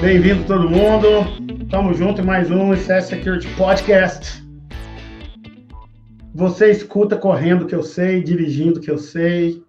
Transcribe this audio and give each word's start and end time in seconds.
Bem-vindo 0.00 0.44
todo 0.46 0.68
mundo. 0.68 1.06
Tamo 1.70 1.94
junto 1.94 2.20
em 2.20 2.24
mais 2.24 2.50
um 2.50 2.76
CS 2.76 3.06
Security 3.06 3.48
Podcast. 3.56 4.44
Você 6.34 6.70
escuta 6.70 7.16
correndo 7.16 7.64
que 7.66 7.74
eu 7.74 7.82
sei, 7.82 8.22
dirigindo 8.22 8.80
que 8.80 8.90
eu 8.90 8.98
sei, 8.98 9.62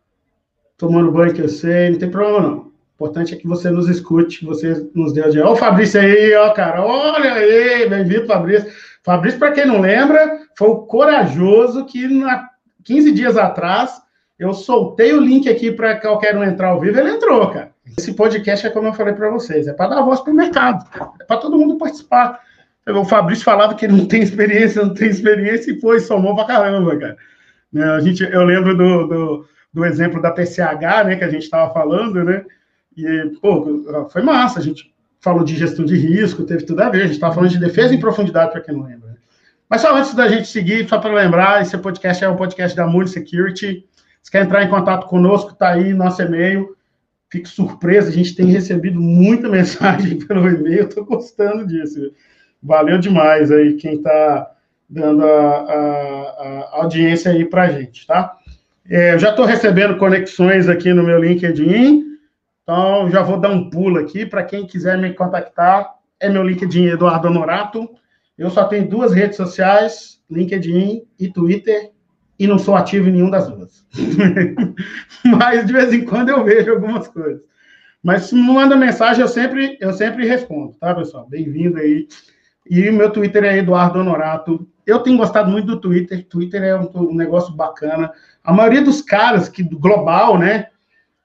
tomando 0.77 1.11
banho 1.11 1.33
que 1.33 1.41
eu 1.41 1.47
sei, 1.47 1.91
não 1.91 1.97
tem 1.97 2.11
problema 2.11 2.41
não. 2.41 2.57
O 2.57 2.71
importante 2.95 3.33
é 3.33 3.37
que 3.37 3.47
você 3.47 3.69
nos 3.69 3.87
escute, 3.87 4.39
que 4.39 4.45
você 4.45 4.89
nos 4.93 5.13
dê 5.13 5.23
a 5.23 5.29
dica. 5.29 5.47
Ó 5.47 5.53
o 5.53 5.55
Fabrício 5.55 6.01
aí, 6.01 6.35
ó, 6.35 6.49
cara, 6.51 6.83
olha 6.83 7.33
aí, 7.33 7.87
bem-vindo, 7.87 8.27
Fabrício. 8.27 8.69
Fabrício, 9.03 9.39
para 9.39 9.53
quem 9.53 9.65
não 9.65 9.79
lembra, 9.79 10.41
foi 10.57 10.67
o 10.67 10.79
corajoso 10.79 11.85
que, 11.85 12.07
na 12.09 12.49
15 12.83 13.11
dias 13.13 13.37
atrás, 13.37 14.01
eu 14.39 14.53
soltei 14.53 15.13
o 15.13 15.19
link 15.19 15.49
aqui 15.49 15.71
para 15.71 15.95
qualquer 15.95 16.35
um 16.37 16.43
entrar 16.43 16.69
ao 16.69 16.79
vivo, 16.79 16.99
ele 16.99 17.11
entrou, 17.11 17.49
cara. 17.49 17.71
Esse 17.97 18.13
podcast 18.13 18.67
é 18.67 18.69
como 18.69 18.87
eu 18.87 18.93
falei 18.93 19.13
para 19.13 19.29
vocês, 19.29 19.67
é 19.67 19.73
para 19.73 19.95
dar 19.95 20.01
voz 20.01 20.19
para 20.19 20.31
o 20.31 20.35
mercado, 20.35 20.85
é 21.19 21.23
para 21.23 21.37
todo 21.37 21.57
mundo 21.57 21.77
participar. 21.77 22.41
O 22.87 23.03
Fabrício 23.03 23.43
falava 23.43 23.75
que 23.75 23.85
ele 23.85 23.97
não 23.97 24.05
tem 24.05 24.21
experiência, 24.21 24.83
não 24.83 24.93
tem 24.93 25.09
experiência, 25.09 25.71
e 25.71 25.79
foi, 25.79 25.99
somou 25.99 26.35
pra 26.35 26.45
caramba, 26.45 26.95
cara. 26.97 27.17
Né, 27.71 27.83
a 27.83 27.99
gente, 27.99 28.23
eu 28.23 28.43
lembro 28.43 28.77
do, 28.77 29.07
do, 29.07 29.45
do 29.73 29.85
exemplo 29.85 30.21
da 30.21 30.31
PCH, 30.31 31.03
né, 31.05 31.15
que 31.15 31.23
a 31.23 31.29
gente 31.29 31.43
estava 31.43 31.73
falando, 31.73 32.23
né, 32.23 32.45
e, 32.95 33.31
pô, 33.41 34.07
foi 34.09 34.21
massa, 34.21 34.59
a 34.59 34.63
gente 34.63 34.93
falou 35.19 35.43
de 35.43 35.55
gestão 35.55 35.83
de 35.83 35.97
risco, 35.97 36.43
teve 36.43 36.63
tudo 36.63 36.81
a 36.81 36.89
ver, 36.89 37.01
a 37.01 37.05
gente 37.05 37.15
estava 37.15 37.33
falando 37.33 37.49
de 37.49 37.59
defesa 37.59 37.93
em 37.93 37.99
profundidade, 37.99 38.51
para 38.51 38.61
quem 38.61 38.75
não 38.75 38.83
lembra. 38.83 39.09
Né. 39.09 39.15
Mas 39.69 39.81
só 39.81 39.95
antes 39.95 40.13
da 40.13 40.27
gente 40.27 40.47
seguir, 40.47 40.87
só 40.87 40.97
para 40.97 41.13
lembrar, 41.13 41.61
esse 41.61 41.77
podcast 41.77 42.23
é 42.23 42.29
um 42.29 42.37
podcast 42.37 42.75
da 42.75 42.87
Moon 42.87 43.05
Security, 43.05 43.85
se 44.27 44.31
quer 44.31 44.43
entrar 44.43 44.61
em 44.61 44.69
contato 44.69 45.07
conosco, 45.07 45.55
tá 45.55 45.69
aí 45.69 45.93
nosso 45.93 46.21
e-mail, 46.21 46.75
fique 47.31 47.47
surpreso, 47.47 48.09
a 48.09 48.11
gente 48.11 48.35
tem 48.35 48.47
recebido 48.47 48.99
muita 48.99 49.47
mensagem 49.47 50.19
pelo 50.19 50.45
e-mail, 50.49 50.83
estou 50.83 51.05
gostando 51.05 51.65
disso. 51.65 52.11
Valeu 52.61 52.97
demais 52.97 53.53
aí 53.53 53.75
quem 53.75 53.93
está 53.93 54.51
dando 54.89 55.23
a, 55.23 55.29
a, 55.29 55.75
a, 55.79 56.69
audiência 56.73 57.31
aí 57.31 57.45
para 57.45 57.63
a 57.63 57.69
gente, 57.69 58.05
tá? 58.05 58.35
É, 58.89 59.13
eu 59.13 59.19
já 59.19 59.29
estou 59.29 59.45
recebendo 59.45 59.95
conexões 59.95 60.67
aqui 60.67 60.91
no 60.91 61.03
meu 61.03 61.23
LinkedIn, 61.23 62.03
então 62.63 63.09
já 63.09 63.21
vou 63.21 63.39
dar 63.39 63.51
um 63.51 63.69
pulo 63.69 63.97
aqui 63.97 64.25
para 64.25 64.43
quem 64.43 64.67
quiser 64.67 64.97
me 64.97 65.13
contactar. 65.13 65.89
É 66.19 66.27
meu 66.27 66.43
LinkedIn 66.43 66.87
Eduardo 66.87 67.29
Honorato. 67.29 67.89
Eu 68.37 68.49
só 68.49 68.65
tenho 68.65 68.89
duas 68.89 69.13
redes 69.13 69.37
sociais, 69.37 70.21
LinkedIn 70.29 71.03
e 71.17 71.31
Twitter, 71.31 71.91
e 72.39 72.47
não 72.47 72.59
sou 72.59 72.75
ativo 72.75 73.09
em 73.09 73.13
nenhuma 73.13 73.31
das 73.31 73.49
duas. 73.49 73.85
Mas 75.25 75.65
de 75.65 75.73
vez 75.73 75.93
em 75.93 76.05
quando 76.05 76.29
eu 76.29 76.43
vejo 76.43 76.71
algumas 76.71 77.07
coisas. 77.07 77.41
Mas 78.03 78.23
se 78.23 78.35
me 78.35 78.41
manda 78.41 78.75
mensagem, 78.75 79.21
eu 79.21 79.27
sempre, 79.27 79.77
eu 79.81 79.91
sempre 79.91 80.25
respondo, 80.27 80.73
tá, 80.79 80.93
pessoal? 80.93 81.27
Bem-vindo 81.27 81.77
aí. 81.77 82.07
E 82.69 82.87
o 82.89 82.93
meu 82.93 83.11
Twitter 83.11 83.43
é 83.43 83.57
Eduardo 83.57 83.99
Honorato. 83.99 84.67
Eu 84.85 84.99
tenho 84.99 85.17
gostado 85.17 85.49
muito 85.49 85.65
do 85.65 85.81
Twitter. 85.81 86.25
Twitter 86.25 86.63
é 86.63 86.75
um, 86.79 86.89
um 86.95 87.15
negócio 87.15 87.53
bacana. 87.53 88.11
A 88.43 88.53
maioria 88.53 88.81
dos 88.81 89.01
caras 89.01 89.49
que 89.49 89.63
global, 89.63 90.37
né, 90.37 90.67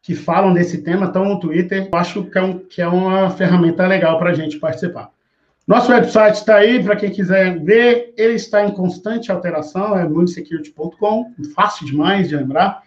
que 0.01 0.15
falam 0.15 0.53
desse 0.53 0.83
tema 0.83 1.07
estão 1.07 1.25
no 1.25 1.39
Twitter. 1.39 1.89
Eu 1.93 1.99
acho 1.99 2.25
que 2.25 2.39
é, 2.39 2.43
um, 2.43 2.59
que 2.59 2.83
é 2.83 2.89
uma 2.89 3.31
ferramenta 3.31 3.87
legal 3.87 4.19
para 4.19 4.31
a 4.31 4.35
gente 4.35 4.59
participar. 4.59 5.11
Nosso 5.67 5.93
website 5.93 6.39
está 6.39 6.57
aí 6.57 6.83
para 6.83 6.97
quem 6.97 7.11
quiser 7.11 7.59
ver. 7.61 8.13
Ele 8.17 8.35
está 8.35 8.65
em 8.65 8.73
constante 8.73 9.31
alteração, 9.31 9.97
é 9.97 10.09
munisecurity.com, 10.09 11.33
fácil 11.55 11.87
demais 11.87 12.29
de 12.29 12.37
lembrar. 12.37 12.83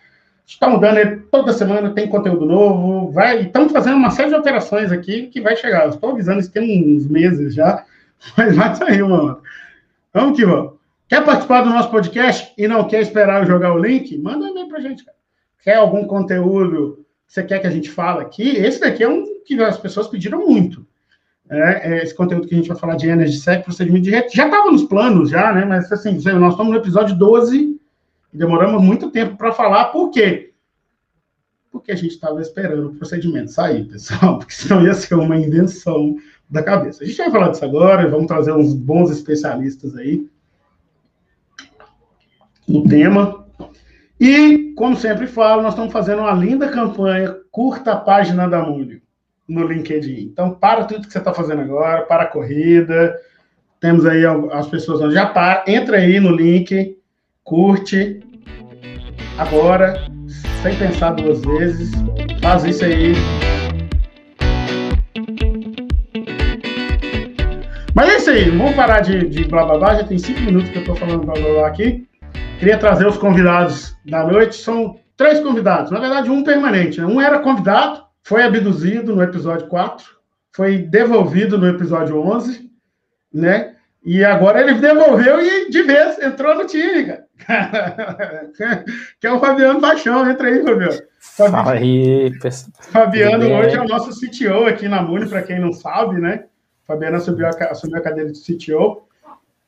Está 0.45 0.69
mudando 0.69 0.97
ele 0.97 1.17
toda 1.31 1.53
semana, 1.53 1.93
tem 1.93 2.07
conteúdo 2.07 2.45
novo. 2.45 3.11
Vai, 3.11 3.43
estamos 3.43 3.71
fazendo 3.71 3.95
uma 3.95 4.11
série 4.11 4.29
de 4.29 4.35
alterações 4.35 4.91
aqui 4.91 5.27
que 5.27 5.41
vai 5.41 5.55
chegar. 5.55 5.87
Estou 5.87 6.11
avisando 6.11 6.39
isso 6.39 6.51
tem 6.51 6.97
uns 6.97 7.07
meses 7.07 7.55
já, 7.55 7.83
mas 8.37 8.55
vai 8.55 8.75
sair 8.75 9.01
uma 9.01 9.41
Vamos 10.13 10.37
que 10.37 10.45
vamos. 10.45 10.75
Quer 11.07 11.23
participar 11.23 11.61
do 11.61 11.69
nosso 11.69 11.89
podcast 11.91 12.53
e 12.57 12.67
não 12.67 12.87
quer 12.87 13.01
esperar 13.01 13.41
eu 13.41 13.47
jogar 13.47 13.73
o 13.73 13.77
link? 13.77 14.17
Manda 14.17 14.45
um 14.45 14.49
e-mail 14.49 14.67
para 14.67 14.79
gente. 14.79 15.03
Quer 15.63 15.75
algum 15.75 16.05
conteúdo 16.05 17.05
que 17.27 17.33
você 17.33 17.43
quer 17.43 17.59
que 17.59 17.67
a 17.67 17.71
gente 17.71 17.89
fale 17.89 18.21
aqui? 18.21 18.49
Esse 18.55 18.79
daqui 18.79 19.03
é 19.03 19.09
um 19.09 19.25
que 19.45 19.61
as 19.61 19.77
pessoas 19.77 20.07
pediram 20.07 20.45
muito. 20.47 20.85
É, 21.49 21.91
é, 21.91 22.03
esse 22.03 22.15
conteúdo 22.15 22.47
que 22.47 22.55
a 22.55 22.57
gente 22.57 22.67
vai 22.67 22.77
falar 22.77 22.95
de 22.95 23.07
Energy 23.07 23.37
Sec, 23.37 23.63
procedimento 23.63 24.03
de 24.03 24.09
rede, 24.09 24.35
já 24.35 24.45
estava 24.45 24.71
nos 24.71 24.83
planos, 24.83 25.29
já, 25.29 25.53
né? 25.53 25.63
Mas 25.63 25.91
assim, 25.91 26.13
nós 26.13 26.53
estamos 26.53 26.73
no 26.73 26.77
episódio 26.77 27.15
12 27.15 27.79
e 28.33 28.37
demoramos 28.37 28.81
muito 28.81 29.11
tempo 29.11 29.37
para 29.37 29.51
falar, 29.51 29.85
por 29.85 30.09
quê? 30.09 30.53
Porque 31.71 31.91
a 31.91 31.95
gente 31.95 32.11
estava 32.11 32.41
esperando 32.41 32.87
o 32.87 32.95
procedimento 32.95 33.51
sair, 33.51 33.85
pessoal, 33.85 34.39
porque 34.39 34.53
senão 34.53 34.83
ia 34.83 34.93
ser 34.93 35.13
uma 35.15 35.37
invenção 35.37 36.15
da 36.49 36.63
cabeça. 36.63 37.03
A 37.03 37.07
gente 37.07 37.17
vai 37.17 37.29
falar 37.29 37.49
disso 37.49 37.65
agora, 37.65 38.09
vamos 38.09 38.27
trazer 38.27 38.51
uns 38.51 38.73
bons 38.73 39.11
especialistas 39.11 39.95
aí 39.95 40.27
no 42.67 42.87
tema. 42.87 43.45
E, 44.19 44.73
como 44.75 44.95
sempre 44.95 45.27
falo, 45.27 45.61
nós 45.61 45.73
estamos 45.73 45.93
fazendo 45.93 46.19
uma 46.19 46.33
linda 46.33 46.69
campanha, 46.69 47.35
curta 47.51 47.91
a 47.91 47.97
página 47.97 48.47
da 48.47 48.63
Múlio 48.63 49.04
no 49.47 49.67
LinkedIn. 49.67 50.29
Então, 50.31 50.51
para 50.51 50.85
tudo 50.85 51.05
que 51.05 51.13
você 51.13 51.19
está 51.19 51.33
fazendo 51.33 51.61
agora, 51.61 52.01
para 52.03 52.23
a 52.23 52.27
corrida. 52.27 53.15
Temos 53.79 54.05
aí 54.05 54.23
as 54.51 54.67
pessoas 54.67 55.01
onde 55.01 55.13
já 55.13 55.27
para. 55.27 55.63
Entra 55.67 55.97
aí 55.97 56.19
no 56.19 56.31
link, 56.35 56.97
curte 57.43 58.21
agora, 59.37 60.07
sem 60.63 60.75
pensar 60.75 61.11
duas 61.11 61.41
vezes. 61.41 61.91
Faz 62.41 62.63
isso 62.63 62.85
aí. 62.85 63.13
Mas 67.93 68.09
é 68.09 68.17
isso 68.17 68.29
aí, 68.29 68.49
vamos 68.49 68.75
parar 68.75 69.01
de, 69.01 69.27
de 69.27 69.43
blá 69.45 69.65
blá 69.65 69.77
blá. 69.77 69.95
Já 69.95 70.03
tem 70.03 70.17
cinco 70.17 70.41
minutos 70.41 70.69
que 70.69 70.77
eu 70.77 70.81
estou 70.81 70.95
falando 70.95 71.25
blá 71.25 71.33
blá 71.33 71.53
blá 71.53 71.67
aqui. 71.67 72.07
Queria 72.59 72.77
trazer 72.77 73.05
os 73.05 73.17
convidados 73.17 73.95
da 74.05 74.25
noite. 74.25 74.55
São 74.55 74.97
três 75.15 75.39
convidados, 75.39 75.91
na 75.91 75.99
verdade, 75.99 76.29
um 76.29 76.43
permanente. 76.43 76.99
Né? 76.99 77.05
Um 77.05 77.21
era 77.21 77.39
convidado, 77.39 78.04
foi 78.25 78.41
abduzido 78.41 79.15
no 79.15 79.21
episódio 79.21 79.67
4, 79.67 80.03
foi 80.51 80.79
devolvido 80.79 81.59
no 81.59 81.67
episódio 81.67 82.19
11, 82.19 82.71
né? 83.31 83.75
E 84.03 84.25
agora 84.25 84.61
ele 84.61 84.79
devolveu 84.79 85.39
e 85.39 85.69
de 85.69 85.83
vez 85.83 86.17
entrou 86.19 86.55
no 86.55 86.65
time, 86.65 87.05
cara. 87.05 87.25
que 89.19 89.27
é 89.27 89.31
o 89.31 89.39
Fabiano 89.39 89.79
Paixão. 89.79 90.27
Entra 90.27 90.47
aí, 90.47 90.63
Fabiano. 90.63 91.01
Aí. 91.69 92.31
Fabiano 92.91 93.45
hoje 93.45 93.75
é 93.75 93.81
o 93.81 93.87
nosso 93.87 94.09
CTO 94.09 94.65
aqui 94.65 94.87
na 94.87 95.03
Muni, 95.03 95.27
para 95.27 95.43
quem 95.43 95.59
não 95.59 95.71
sabe, 95.71 96.19
né? 96.19 96.45
Fabiano 96.83 97.17
assumiu 97.17 97.45
a, 97.45 97.49
assumiu 97.49 97.97
a 97.97 98.01
cadeira 98.01 98.31
de 98.31 98.39
CTO. 98.41 99.04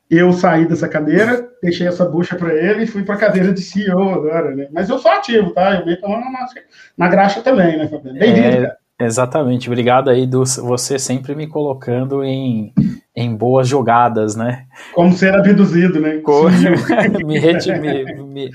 Eu 0.10 0.32
saí 0.32 0.66
dessa 0.66 0.88
cadeira, 0.88 1.50
deixei 1.62 1.88
essa 1.88 2.06
bucha 2.06 2.36
para 2.36 2.54
ele 2.54 2.84
e 2.84 2.88
fui 2.88 3.04
para 3.04 3.16
a 3.16 3.20
cadeira 3.20 3.54
de 3.54 3.62
CEO 3.62 4.14
agora, 4.14 4.56
né? 4.56 4.68
Mas 4.72 4.90
eu 4.90 4.98
sou 4.98 5.12
ativo, 5.12 5.52
tá? 5.52 5.84
Eu 5.86 6.00
tomando 6.00 6.32
na, 6.32 6.46
na 6.98 7.08
graxa 7.10 7.42
também, 7.42 7.78
né, 7.78 7.88
Fabiano? 7.88 8.18
Bem-vindo, 8.18 8.66
é. 8.66 8.78
Exatamente, 9.00 9.70
obrigado 9.70 10.10
aí 10.10 10.26
do 10.26 10.44
você 10.44 10.98
sempre 10.98 11.36
me 11.36 11.46
colocando 11.46 12.24
em, 12.24 12.74
em 13.16 13.36
boas 13.36 13.68
jogadas, 13.68 14.36
né? 14.36 14.66
Como 14.92 15.14
ser 15.14 15.36
abduzido, 15.36 16.00
né? 16.00 16.20
me, 17.24 17.40
me, 17.80 18.24
me, 18.24 18.52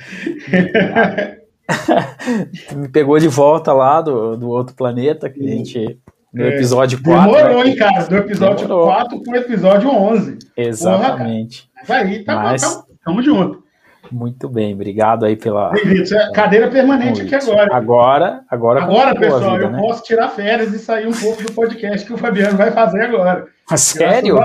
me, 2.74 2.88
pegou 2.88 3.20
de 3.20 3.28
volta 3.28 3.72
lá 3.72 4.00
do, 4.00 4.36
do 4.36 4.48
outro 4.48 4.74
planeta 4.74 5.30
que 5.30 5.44
a 5.44 5.48
gente 5.48 6.00
no 6.32 6.46
episódio 6.46 7.02
4. 7.02 7.32
Demorou, 7.32 7.62
né? 7.62 7.70
hein, 7.70 7.76
cara? 7.76 8.04
Do 8.04 8.16
episódio 8.16 8.66
Demorou. 8.66 8.86
4 8.86 9.22
para 9.22 9.32
o 9.32 9.36
episódio 9.36 9.90
11. 9.90 10.38
Exatamente. 10.56 11.70
Porra, 11.86 11.98
aí, 11.98 12.24
tá, 12.24 12.36
Mas... 12.36 12.62
tá, 12.62 12.84
tamo 13.04 13.22
junto. 13.22 13.62
Muito 14.10 14.48
bem, 14.48 14.74
obrigado 14.74 15.24
aí 15.24 15.36
pela. 15.36 15.72
É 15.74 16.32
cadeira 16.32 16.68
permanente 16.68 17.22
aqui 17.22 17.34
agora. 17.34 17.74
Agora, 17.74 18.44
agora. 18.50 18.82
Agora, 18.82 19.14
pessoal, 19.14 19.52
vida, 19.52 19.64
eu 19.64 19.70
né? 19.70 19.78
posso 19.80 20.02
tirar 20.02 20.28
férias 20.28 20.72
e 20.74 20.78
sair 20.78 21.06
um 21.06 21.12
pouco 21.12 21.42
do 21.42 21.52
podcast 21.52 22.06
que 22.06 22.12
o 22.12 22.18
Fabiano 22.18 22.58
vai 22.58 22.70
fazer 22.72 23.02
agora. 23.02 23.46
Ah, 23.70 23.76
sério? 23.76 24.36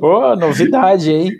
Pô, 0.00 0.34
novidade, 0.36 1.12
hein? 1.12 1.32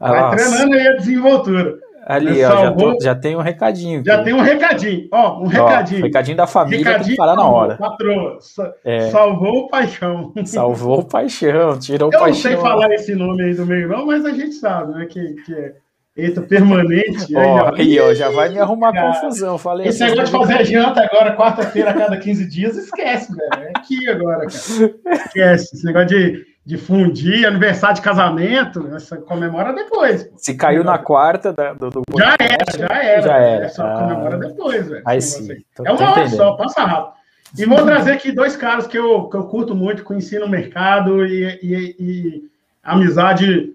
Vai 0.00 0.20
Nossa. 0.20 0.36
treinando 0.36 0.74
aí 0.74 0.88
a 0.88 0.96
desenvoltura. 0.96 1.74
Ali, 2.06 2.44
ó, 2.44 2.50
já, 2.50 2.72
tô, 2.72 2.98
já, 3.00 3.14
tem 3.14 3.36
um 3.36 3.40
recadinho. 3.40 4.02
Já 4.04 4.22
tem 4.22 4.32
um 4.32 4.40
recadinho. 4.40 5.08
Ó, 5.12 5.42
um 5.42 5.46
recadinho. 5.46 6.00
Ó, 6.00 6.04
recadinho 6.04 6.36
da 6.36 6.46
família 6.46 6.78
recadinho, 6.78 7.04
tem 7.04 7.12
que 7.12 7.16
parar 7.16 7.36
na 7.36 7.46
hora. 7.46 7.76
Patroa, 7.76 8.38
é. 8.84 9.10
salvou 9.10 9.58
o 9.60 9.68
paixão. 9.68 10.32
Salvou 10.44 11.00
o 11.00 11.04
paixão, 11.04 11.78
tirou 11.78 12.08
o 12.08 12.10
paixão. 12.10 12.26
Eu 12.26 12.32
não 12.32 12.40
sei 12.40 12.56
falar 12.56 12.92
esse 12.92 13.14
nome 13.14 13.42
aí 13.42 13.54
do 13.54 13.64
meio 13.64 13.88
não, 13.88 14.06
mas 14.06 14.24
a 14.24 14.30
gente 14.30 14.54
sabe, 14.54 14.92
né, 14.94 15.06
que, 15.06 15.34
que 15.44 15.54
é 15.54 15.74
Eita, 16.14 16.42
permanente. 16.42 17.34
Ó, 17.34 17.74
aí, 17.74 17.98
ó, 17.98 18.12
já 18.12 18.28
vai 18.28 18.50
me 18.50 18.58
arrumar 18.58 18.92
cara, 18.92 19.14
confusão. 19.14 19.56
Falei 19.56 19.88
esse 19.88 20.04
negócio 20.04 20.26
de 20.26 20.46
fazer 20.46 20.64
janta 20.66 21.00
agora, 21.02 21.34
quarta-feira, 21.34 21.90
a 21.90 21.94
cada 21.94 22.18
15 22.18 22.46
dias, 22.50 22.76
esquece, 22.76 23.34
velho. 23.34 23.64
É 23.64 23.70
aqui 23.74 24.08
agora, 24.10 24.40
cara. 24.40 25.14
Esquece. 25.14 25.74
Esse 25.74 25.86
negócio 25.86 26.08
de 26.08 26.51
de 26.64 26.78
fundir, 26.78 27.44
aniversário 27.44 27.96
de 27.96 28.02
casamento, 28.02 28.86
essa 28.94 29.16
comemora 29.16 29.72
depois. 29.72 30.30
Se 30.36 30.54
caiu 30.54 30.84
na 30.84 30.96
quarta 30.96 31.52
da, 31.52 31.72
do, 31.72 31.90
do 31.90 32.02
Já 32.16 32.36
era, 32.38 32.78
já 32.78 33.02
era. 33.02 33.22
Já 33.22 33.36
era. 33.36 33.68
Só 33.68 33.84
ah, 33.84 33.98
comemora 33.98 34.38
depois, 34.38 34.88
velho. 34.88 35.02
Aí 35.04 35.20
sim. 35.20 35.48
Tô, 35.74 35.84
é 35.84 35.92
uma 35.92 36.12
hora 36.12 36.28
só, 36.28 36.52
passa 36.52 36.84
rápido. 36.84 37.14
E 37.58 37.66
vou 37.66 37.84
trazer 37.84 38.12
aqui 38.12 38.32
dois 38.32 38.56
caras 38.56 38.86
que 38.86 38.96
eu, 38.96 39.28
que 39.28 39.36
eu 39.36 39.44
curto 39.44 39.74
muito, 39.74 40.04
conheci 40.04 40.38
no 40.38 40.48
mercado 40.48 41.26
e, 41.26 41.44
e, 41.62 41.96
e 41.98 42.50
a 42.82 42.92
amizade 42.92 43.74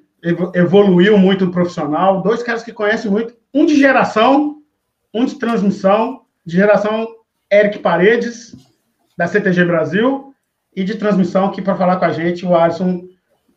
evoluiu 0.55 1.17
muito 1.17 1.45
no 1.45 1.51
profissional. 1.51 2.21
Dois 2.21 2.41
caras 2.41 2.63
que 2.63 2.71
conhecem 2.71 3.11
muito, 3.11 3.35
um 3.53 3.65
de 3.65 3.75
geração, 3.75 4.61
um 5.13 5.25
de 5.25 5.35
transmissão, 5.35 6.21
de 6.45 6.55
geração 6.55 7.07
Eric 7.51 7.79
Paredes, 7.79 8.55
da 9.17 9.27
CTG 9.27 9.65
Brasil, 9.65 10.26
e 10.77 10.83
de 10.83 10.93
transmissão 10.93 11.45
aqui 11.45 11.59
para 11.59 11.73
falar 11.73 11.95
com 11.95 12.05
a 12.05 12.11
gente, 12.11 12.45
o 12.45 12.55
Alisson, 12.55 13.03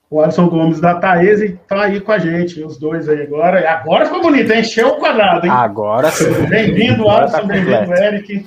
o 0.09 0.23
Alisson 0.23 0.49
Gomes 0.49 0.81
da 0.81 0.95
Taese, 0.95 1.59
estão 1.61 1.79
aí 1.79 2.01
com 2.01 2.13
a 2.13 2.19
gente, 2.19 2.65
os 2.65 2.79
dois 2.79 3.11
aí 3.11 3.21
agora. 3.21 3.61
E 3.61 3.67
agora 3.67 4.07
ficou 4.07 4.23
bonito, 4.23 4.51
encheu 4.55 4.89
o 4.89 4.97
quadrado, 4.97 5.45
hein? 5.45 5.53
Agora 5.53 6.11
sim. 6.11 6.33
Bem-vindo, 6.49 7.05
tá 7.05 7.19
Alisson, 7.19 7.37
tá 7.37 7.45
bem-vindo, 7.45 7.93
Eric. 7.93 8.47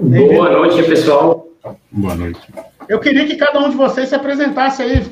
Bem 0.00 0.28
Boa 0.28 0.48
noite, 0.48 0.80
pessoal. 0.84 1.48
Boa 1.90 2.14
noite. 2.14 2.40
Eu 2.88 3.00
queria 3.00 3.26
que 3.26 3.34
cada 3.34 3.58
um 3.58 3.68
de 3.68 3.76
vocês 3.76 4.08
se 4.08 4.14
apresentasse 4.14 4.80
aí, 4.80 5.02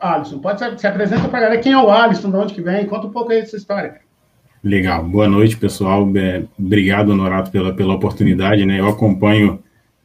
Alisson. 0.00 0.40
Pode 0.40 0.58
se, 0.58 0.78
se 0.78 0.86
apresenta 0.88 1.28
para 1.28 1.38
a 1.38 1.42
galera. 1.42 1.60
Quem 1.60 1.74
é 1.74 1.78
o 1.78 1.92
Alisson, 1.92 2.28
de 2.28 2.36
onde 2.38 2.54
que 2.54 2.60
vem? 2.60 2.86
Conta 2.86 3.06
um 3.06 3.12
pouco 3.12 3.30
aí 3.30 3.40
dessa 3.40 3.56
história. 3.56 4.00
Legal. 4.64 5.04
Boa 5.04 5.28
noite, 5.28 5.56
pessoal. 5.56 6.10
É, 6.16 6.42
obrigado, 6.58 7.10
Honorato, 7.10 7.52
pela, 7.52 7.72
pela 7.72 7.94
oportunidade. 7.94 8.66
Né? 8.66 8.80
Eu 8.80 8.88
acompanho 8.88 9.62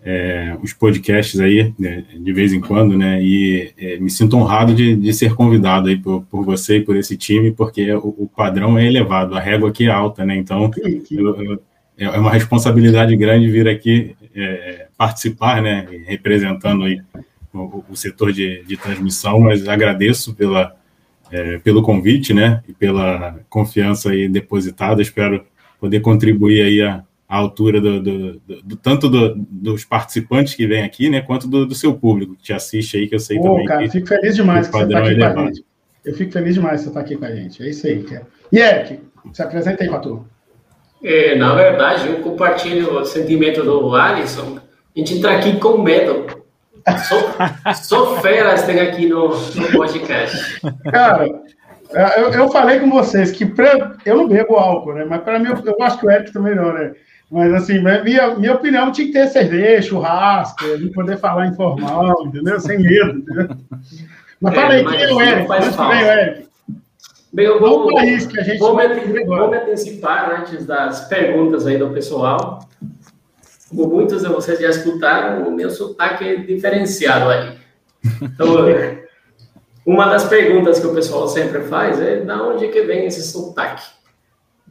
é, 0.09 0.57
os 0.63 0.71
podcasts 0.71 1.38
aí, 1.38 1.74
né, 1.77 2.06
de 2.18 2.31
vez 2.31 2.54
em 2.54 2.62
quando, 2.62 2.98
né, 2.98 3.21
e 3.21 3.74
é, 3.77 3.98
me 3.98 4.09
sinto 4.09 4.38
honrado 4.38 4.74
de, 4.74 4.95
de 4.95 5.13
ser 5.13 5.36
convidado 5.36 5.89
aí 5.89 5.98
por, 5.98 6.21
por 6.31 6.45
você 6.45 6.77
e 6.77 6.81
por 6.81 6.95
esse 6.95 7.18
time, 7.18 7.51
porque 7.51 7.92
o, 7.92 8.15
o 8.19 8.31
padrão 8.33 8.77
é 8.77 8.86
elevado, 8.86 9.36
a 9.36 9.39
régua 9.42 9.68
aqui 9.68 9.88
é 9.88 9.92
alta, 9.92 10.24
né, 10.24 10.38
então 10.38 10.71
eu, 11.12 11.44
eu, 11.44 11.62
é 11.98 12.09
uma 12.18 12.31
responsabilidade 12.31 13.18
grande 13.18 13.51
vir 13.51 13.68
aqui 13.68 14.15
é, 14.33 14.88
participar, 14.98 15.62
né, 15.62 15.86
representando 16.06 16.86
aí 16.86 17.01
o, 17.53 17.83
o 17.89 17.95
setor 17.98 18.31
de, 18.31 18.63
de, 18.63 18.77
transmissão, 18.77 19.42
mas 19.42 19.68
agradeço 19.68 20.33
pela, 20.33 20.74
é, 21.30 21.57
pelo 21.57 21.81
convite, 21.81 22.33
né, 22.33 22.63
e 22.65 22.71
pela 22.71 23.42
confiança 23.50 24.12
aí 24.12 24.30
depositada, 24.30 25.01
espero 25.01 25.44
poder 25.81 26.00
contribuir 26.00 26.62
aí 26.62 26.81
a, 26.81 27.03
à 27.27 27.35
altura 27.35 27.81
do, 27.81 28.01
do, 28.01 28.33
do, 28.39 28.62
do 28.63 28.75
tanto 28.77 29.09
dos 29.09 29.83
participantes 29.83 30.56
que 30.56 30.65
vêm 30.65 30.83
aqui, 30.83 31.09
né, 31.09 31.21
quanto 31.21 31.47
do, 31.47 31.75
seu 31.75 31.94
público 31.94 32.35
que 32.35 32.44
te 32.44 32.53
assiste 32.53 32.95
aí, 32.95 33.07
que 33.07 33.15
eu 33.15 33.19
sei 33.19 33.38
Pô, 33.38 33.44
também. 33.44 33.65
Cara, 33.65 33.83
que, 33.83 33.89
fico 33.89 34.07
feliz 34.07 34.35
demais 34.35 34.68
que, 34.68 34.71
que 34.71 34.77
você 34.77 34.85
está 34.85 35.00
aqui 35.00 35.21
é 35.21 35.33
com 35.33 35.39
a 35.39 35.45
gente. 35.45 35.65
Eu 36.06 36.13
fico 36.13 36.31
feliz 36.31 36.53
demais 36.53 36.77
que 36.77 36.83
você 36.83 36.89
está 36.89 37.00
aqui 37.01 37.15
com 37.18 37.25
a 37.25 37.35
gente. 37.35 37.63
É 37.63 37.69
isso 37.69 37.85
aí, 37.85 38.03
cara. 38.03 38.27
E 38.51 38.59
Eric, 38.59 39.00
se 39.33 39.41
apresenta 39.41 39.83
aí 39.83 39.89
para 39.89 39.97
a 39.97 40.01
turma. 40.01 40.25
É, 41.03 41.35
na 41.35 41.53
verdade, 41.53 42.07
eu 42.07 42.21
compartilho 42.21 42.97
o 42.97 43.06
sentimento 43.06 43.62
do 43.62 43.94
Alisson. 43.94 44.57
A 44.57 45.00
gente 45.00 45.15
entra 45.15 45.38
aqui 45.38 45.59
com 45.59 45.77
medo. 45.77 46.25
Só 47.83 48.21
feras 48.21 48.63
tem 48.63 48.79
aqui 48.79 49.07
no, 49.07 49.27
no 49.27 49.71
podcast. 49.74 50.62
Cara, 50.89 51.27
eu, 52.18 52.31
eu 52.31 52.50
falei 52.50 52.79
com 52.79 52.89
vocês 52.89 53.31
que 53.31 53.45
pra, 53.45 53.95
eu 54.06 54.15
não 54.15 54.27
bebo 54.27 54.56
álcool, 54.56 54.94
né? 54.94 55.06
Mas 55.06 55.21
para 55.21 55.38
mim, 55.39 55.50
eu, 55.50 55.57
eu 55.65 55.83
acho 55.83 56.00
que 56.00 56.06
o 56.06 56.12
Eric 56.12 56.31
também 56.31 56.56
não, 56.56 56.74
né? 56.74 56.94
Mas 57.29 57.53
assim, 57.53 57.79
minha, 57.79 58.35
minha 58.35 58.53
opinião 58.53 58.91
tinha 58.91 59.07
que 59.07 59.13
ter 59.13 59.27
cerveja, 59.27 59.89
churrasco, 59.89 60.77
de 60.77 60.89
poder 60.91 61.18
falar 61.18 61.47
informal, 61.47 62.25
entendeu? 62.25 62.59
Sem 62.59 62.79
medo, 62.79 63.19
entendeu? 63.19 63.50
Mas 64.39 64.56
fala 64.56 64.74
aí, 64.74 64.85
quem 64.85 65.01
é 65.01 65.13
o 65.13 65.21
Eric? 65.21 65.51
Onde 65.51 65.69
vem 65.69 66.03
o 66.03 66.12
Eric? 66.12 66.47
Bem, 67.33 67.45
eu 67.45 67.59
vou, 67.59 67.94
país 67.94 68.25
que 68.25 68.39
a 68.39 68.44
gente 68.44 68.59
vou, 68.59 68.75
me, 68.75 69.25
vou 69.25 69.50
me 69.50 69.57
antecipar 69.57 70.39
antes 70.39 70.65
das 70.65 71.07
perguntas 71.09 71.68
aí 71.68 71.77
do 71.77 71.89
pessoal. 71.89 72.68
Como 73.69 73.88
muitos 73.88 74.24
de 74.24 74.29
vocês 74.29 74.59
já 74.59 74.69
escutaram, 74.69 75.45
o 75.45 75.51
meu 75.51 75.69
sotaque 75.69 76.24
é 76.24 76.35
diferenciado 76.38 77.29
aí. 77.29 77.57
Então, 78.21 78.47
uma 79.85 80.06
das 80.07 80.24
perguntas 80.24 80.79
que 80.79 80.88
o 80.88 80.94
pessoal 80.94 81.27
sempre 81.27 81.63
faz 81.63 82.00
é 82.00 82.21
da 82.21 82.41
onde 82.41 82.69
que 82.69 82.81
vem 82.83 83.06
esse 83.06 83.21
sotaque? 83.21 83.96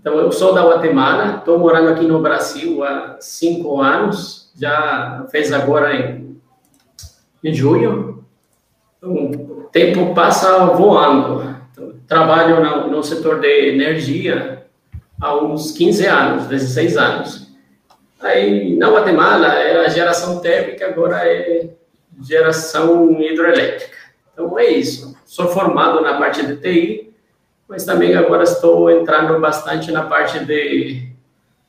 Então, 0.06 0.20
eu 0.20 0.30
sou 0.30 0.54
da 0.54 0.64
Guatemala, 0.64 1.38
estou 1.38 1.58
morando 1.58 1.88
aqui 1.88 2.06
no 2.06 2.22
Brasil 2.22 2.84
há 2.84 3.16
cinco 3.18 3.80
anos, 3.80 4.52
já 4.56 5.26
fez 5.32 5.52
agora 5.52 5.96
em, 5.96 6.40
em 7.42 7.52
junho. 7.52 8.24
Então, 8.96 9.12
o 9.12 9.64
tempo 9.72 10.14
passa 10.14 10.66
voando 10.66 11.56
trabalho 12.06 12.62
no, 12.62 12.88
no 12.88 13.02
setor 13.02 13.40
de 13.40 13.70
energia 13.70 14.64
há 15.20 15.34
uns 15.34 15.72
15 15.72 16.06
anos, 16.06 16.46
16 16.46 16.96
anos. 16.96 17.48
Aí, 18.20 18.76
na 18.76 18.88
Guatemala, 18.88 19.54
era 19.54 19.90
geração 19.90 20.38
térmica, 20.38 20.86
agora 20.86 21.16
é 21.28 21.68
geração 22.22 23.20
hidroelétrica. 23.20 23.96
Então, 24.32 24.56
é 24.56 24.68
isso. 24.68 25.16
Sou 25.24 25.48
formado 25.48 26.00
na 26.00 26.16
parte 26.16 26.46
de 26.46 26.58
TI, 26.58 27.05
mas 27.68 27.84
também 27.84 28.14
agora 28.14 28.44
estou 28.44 28.90
entrando 28.90 29.38
bastante 29.40 29.90
na 29.90 30.02
parte 30.02 30.44
de, 30.44 31.08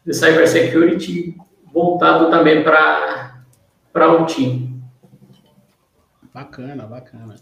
de 0.05 0.13
cybersecurity, 0.13 1.35
voltado 1.73 2.29
também 2.29 2.63
para 2.63 3.41
o 4.13 4.25
time. 4.25 4.81
Bacana, 6.33 6.83
bacana. 6.83 7.35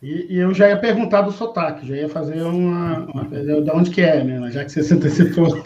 E, 0.00 0.34
e, 0.34 0.38
eu 0.38 0.52
já 0.52 0.68
ia 0.68 0.76
perguntar 0.76 1.22
do 1.22 1.30
sotaque, 1.30 1.86
já 1.86 1.94
ia 1.94 2.08
fazer 2.08 2.42
uma, 2.42 3.06
uma 3.06 3.24
de 3.24 3.70
onde 3.70 3.90
que 3.90 4.00
é, 4.00 4.22
né? 4.22 4.50
Já 4.50 4.64
que 4.64 4.72
você 4.72 4.82
se 4.82 4.94
antecipou. 4.94 5.62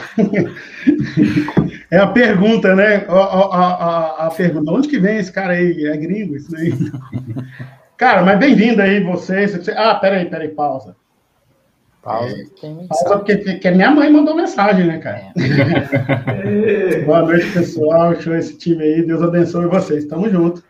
é 1.91 1.99
a 1.99 2.07
pergunta, 2.07 2.75
né? 2.75 3.07
A, 3.09 3.13
a, 3.13 3.57
a, 3.57 4.27
a, 4.27 4.31
pergunta, 4.31 4.71
onde 4.71 4.89
que 4.89 4.99
vem 4.99 5.17
esse 5.17 5.33
cara 5.33 5.55
aí? 5.55 5.87
É 5.87 5.97
gringo 5.97 6.37
isso 6.37 6.55
aí? 6.55 6.71
cara, 7.97 8.23
mas 8.23 8.39
bem-vindo 8.39 8.83
aí 8.83 9.03
vocês. 9.03 9.69
Ah, 9.71 9.95
peraí, 9.95 10.27
peraí, 10.27 10.49
pausa. 10.49 10.95
Pausa, 12.07 12.37
é, 12.37 12.87
pausa 12.87 13.17
porque, 13.17 13.37
porque 13.39 13.69
minha 13.73 13.91
mãe 13.91 14.09
mandou 14.09 14.37
mensagem, 14.37 14.87
né, 14.87 14.99
cara? 14.99 15.33
É. 15.37 17.01
Boa 17.03 17.23
noite, 17.23 17.51
pessoal. 17.51 18.15
Show 18.15 18.37
esse 18.37 18.57
time 18.57 18.81
aí. 18.81 19.03
Deus 19.03 19.21
abençoe 19.21 19.67
vocês. 19.67 20.05
Tamo 20.05 20.31
junto. 20.31 20.63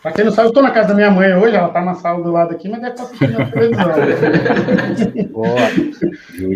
Pra 0.00 0.12
quem 0.12 0.24
não 0.24 0.30
sabe, 0.30 0.50
eu 0.50 0.52
tô 0.52 0.62
na 0.62 0.70
casa 0.70 0.90
da 0.90 0.94
minha 0.94 1.10
mãe 1.10 1.34
hoje, 1.34 1.56
ela 1.56 1.70
tá 1.70 1.84
na 1.84 1.94
sala 1.94 2.22
do 2.22 2.30
lado 2.30 2.52
aqui, 2.52 2.68
mas 2.68 2.80
deve 2.80 2.92
estar 2.92 3.02
assistindo 3.02 3.42
a 3.42 3.46
televisão. 3.46 3.88
Boa. 5.34 5.48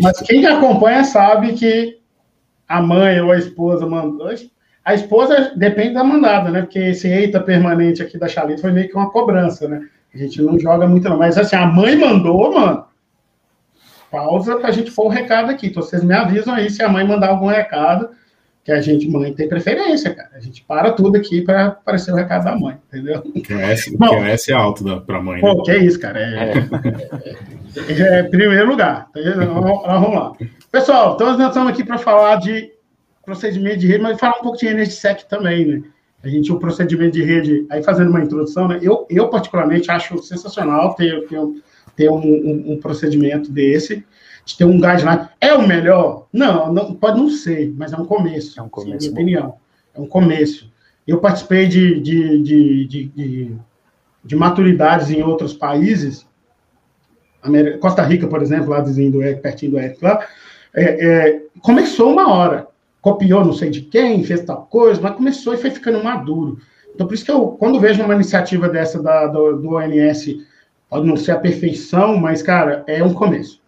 Mas 0.01 0.21
quem 0.21 0.45
acompanha 0.45 1.03
sabe 1.03 1.51
que 1.51 1.99
a 2.65 2.81
mãe 2.81 3.19
ou 3.19 3.29
a 3.29 3.37
esposa 3.37 3.85
mandou. 3.85 4.29
A 4.85 4.93
esposa 4.93 5.51
depende 5.57 5.95
da 5.95 6.03
mandada, 6.05 6.49
né? 6.49 6.61
Porque 6.61 6.79
esse 6.79 7.09
eita 7.09 7.41
permanente 7.41 8.01
aqui 8.01 8.17
da 8.17 8.29
Chalita 8.29 8.61
foi 8.61 8.71
meio 8.71 8.87
que 8.87 8.95
uma 8.95 9.11
cobrança, 9.11 9.67
né? 9.67 9.81
A 10.15 10.17
gente 10.17 10.41
não 10.41 10.57
joga 10.57 10.87
muito, 10.87 11.09
não. 11.09 11.17
Mas 11.17 11.37
assim, 11.37 11.57
a 11.57 11.65
mãe 11.65 11.97
mandou, 11.97 12.53
mano. 12.53 12.85
Pausa 14.13 14.57
pra 14.57 14.69
gente 14.69 14.91
pôr 14.91 15.05
o 15.05 15.09
recado 15.09 15.49
aqui. 15.49 15.67
Então 15.67 15.81
vocês 15.81 16.03
me 16.03 16.13
avisam 16.13 16.53
aí 16.53 16.69
se 16.69 16.83
a 16.83 16.87
mãe 16.87 17.03
mandar 17.03 17.29
algum 17.29 17.47
recado 17.47 18.09
que 18.63 18.71
a 18.71 18.79
gente, 18.79 19.09
mãe, 19.09 19.33
tem 19.33 19.49
preferência, 19.49 20.13
cara. 20.13 20.29
A 20.35 20.39
gente 20.39 20.63
para 20.63 20.91
tudo 20.91 21.17
aqui 21.17 21.41
para 21.41 21.65
aparecer 21.65 22.13
o 22.13 22.15
recado 22.15 22.45
da 22.45 22.55
mãe, 22.55 22.77
entendeu? 22.87 23.23
O 23.25 23.41
QS, 23.41 23.91
Bom, 23.97 24.05
o 24.05 24.23
QS 24.23 24.49
é 24.49 24.53
alto 24.53 25.01
para 25.01 25.17
a 25.17 25.21
mãe. 25.21 25.41
Pô, 25.41 25.55
né? 25.55 25.61
que 25.65 25.71
é 25.71 25.77
isso, 25.79 25.99
cara. 25.99 26.19
É, 26.19 26.53
é, 27.89 27.91
é, 27.91 28.19
é 28.19 28.23
primeiro 28.23 28.69
lugar. 28.69 29.09
Vamos 29.83 30.13
lá. 30.13 30.31
Pessoal, 30.71 31.15
então 31.15 31.35
nós 31.35 31.47
estamos 31.47 31.73
aqui 31.73 31.83
para 31.83 31.97
falar 31.97 32.35
de 32.35 32.71
procedimento 33.25 33.79
de 33.79 33.87
rede, 33.87 34.03
mas 34.03 34.19
falar 34.19 34.37
um 34.37 34.43
pouco 34.43 34.59
de 34.59 34.71
NSSEC 34.71 35.27
também, 35.27 35.65
né? 35.65 35.83
A 36.23 36.29
gente, 36.29 36.53
o 36.53 36.59
procedimento 36.59 37.13
de 37.13 37.23
rede, 37.23 37.65
aí 37.69 37.83
fazendo 37.83 38.09
uma 38.11 38.21
introdução, 38.21 38.67
né? 38.67 38.79
Eu, 38.81 39.07
eu 39.09 39.27
particularmente, 39.27 39.91
acho 39.91 40.21
sensacional 40.21 40.93
ter, 40.93 41.27
ter, 41.27 41.37
ter 41.95 42.09
um, 42.09 42.17
um, 42.17 42.73
um 42.73 42.79
procedimento 42.79 43.51
desse 43.51 44.05
de 44.45 44.57
ter 44.57 44.65
um 44.65 44.79
guideline. 44.79 45.27
É 45.39 45.53
o 45.53 45.67
melhor? 45.67 46.27
Não, 46.31 46.71
não, 46.71 46.93
pode 46.93 47.17
não 47.17 47.29
ser, 47.29 47.73
mas 47.77 47.93
é 47.93 47.97
um 47.97 48.05
começo. 48.05 48.59
É 48.59 48.63
um 48.63 48.69
começo. 48.69 48.97
Minha 48.97 49.11
opinião. 49.11 49.55
É 49.93 50.01
um 50.01 50.05
começo. 50.05 50.71
Eu 51.07 51.19
participei 51.19 51.67
de, 51.67 51.99
de, 51.99 52.41
de, 52.41 52.85
de, 52.87 53.51
de 54.23 54.35
maturidades 54.35 55.09
em 55.09 55.21
outros 55.21 55.53
países, 55.53 56.25
Costa 57.81 58.01
Rica, 58.03 58.27
por 58.27 58.41
exemplo, 58.41 58.69
lá 58.69 58.79
vizinho 58.79 59.11
do 59.11 59.21
Eric, 59.21 59.41
pertinho 59.41 59.73
do 59.73 59.79
Eric 59.79 60.01
lá, 60.01 60.25
é, 60.73 61.05
é, 61.05 61.41
começou 61.61 62.11
uma 62.11 62.31
hora, 62.31 62.67
copiou 63.01 63.43
não 63.43 63.51
sei 63.51 63.69
de 63.69 63.81
quem, 63.81 64.23
fez 64.23 64.41
tal 64.41 64.65
coisa, 64.65 65.01
mas 65.01 65.15
começou 65.15 65.53
e 65.53 65.57
foi 65.57 65.69
ficando 65.69 66.01
maduro. 66.01 66.57
Então, 66.95 67.05
por 67.05 67.13
isso 67.13 67.25
que 67.25 67.31
eu, 67.31 67.47
quando 67.47 67.79
vejo 67.79 68.01
uma 68.01 68.13
iniciativa 68.13 68.69
dessa 68.69 69.01
da, 69.01 69.27
do, 69.27 69.57
do 69.57 69.75
ONS, 69.75 70.37
pode 70.93 71.07
não 71.07 71.17
ser 71.17 71.31
a 71.31 71.39
perfeição, 71.39 72.17
mas, 72.17 72.43
cara, 72.43 72.83
é 72.85 73.03
um 73.03 73.15
começo. 73.15 73.59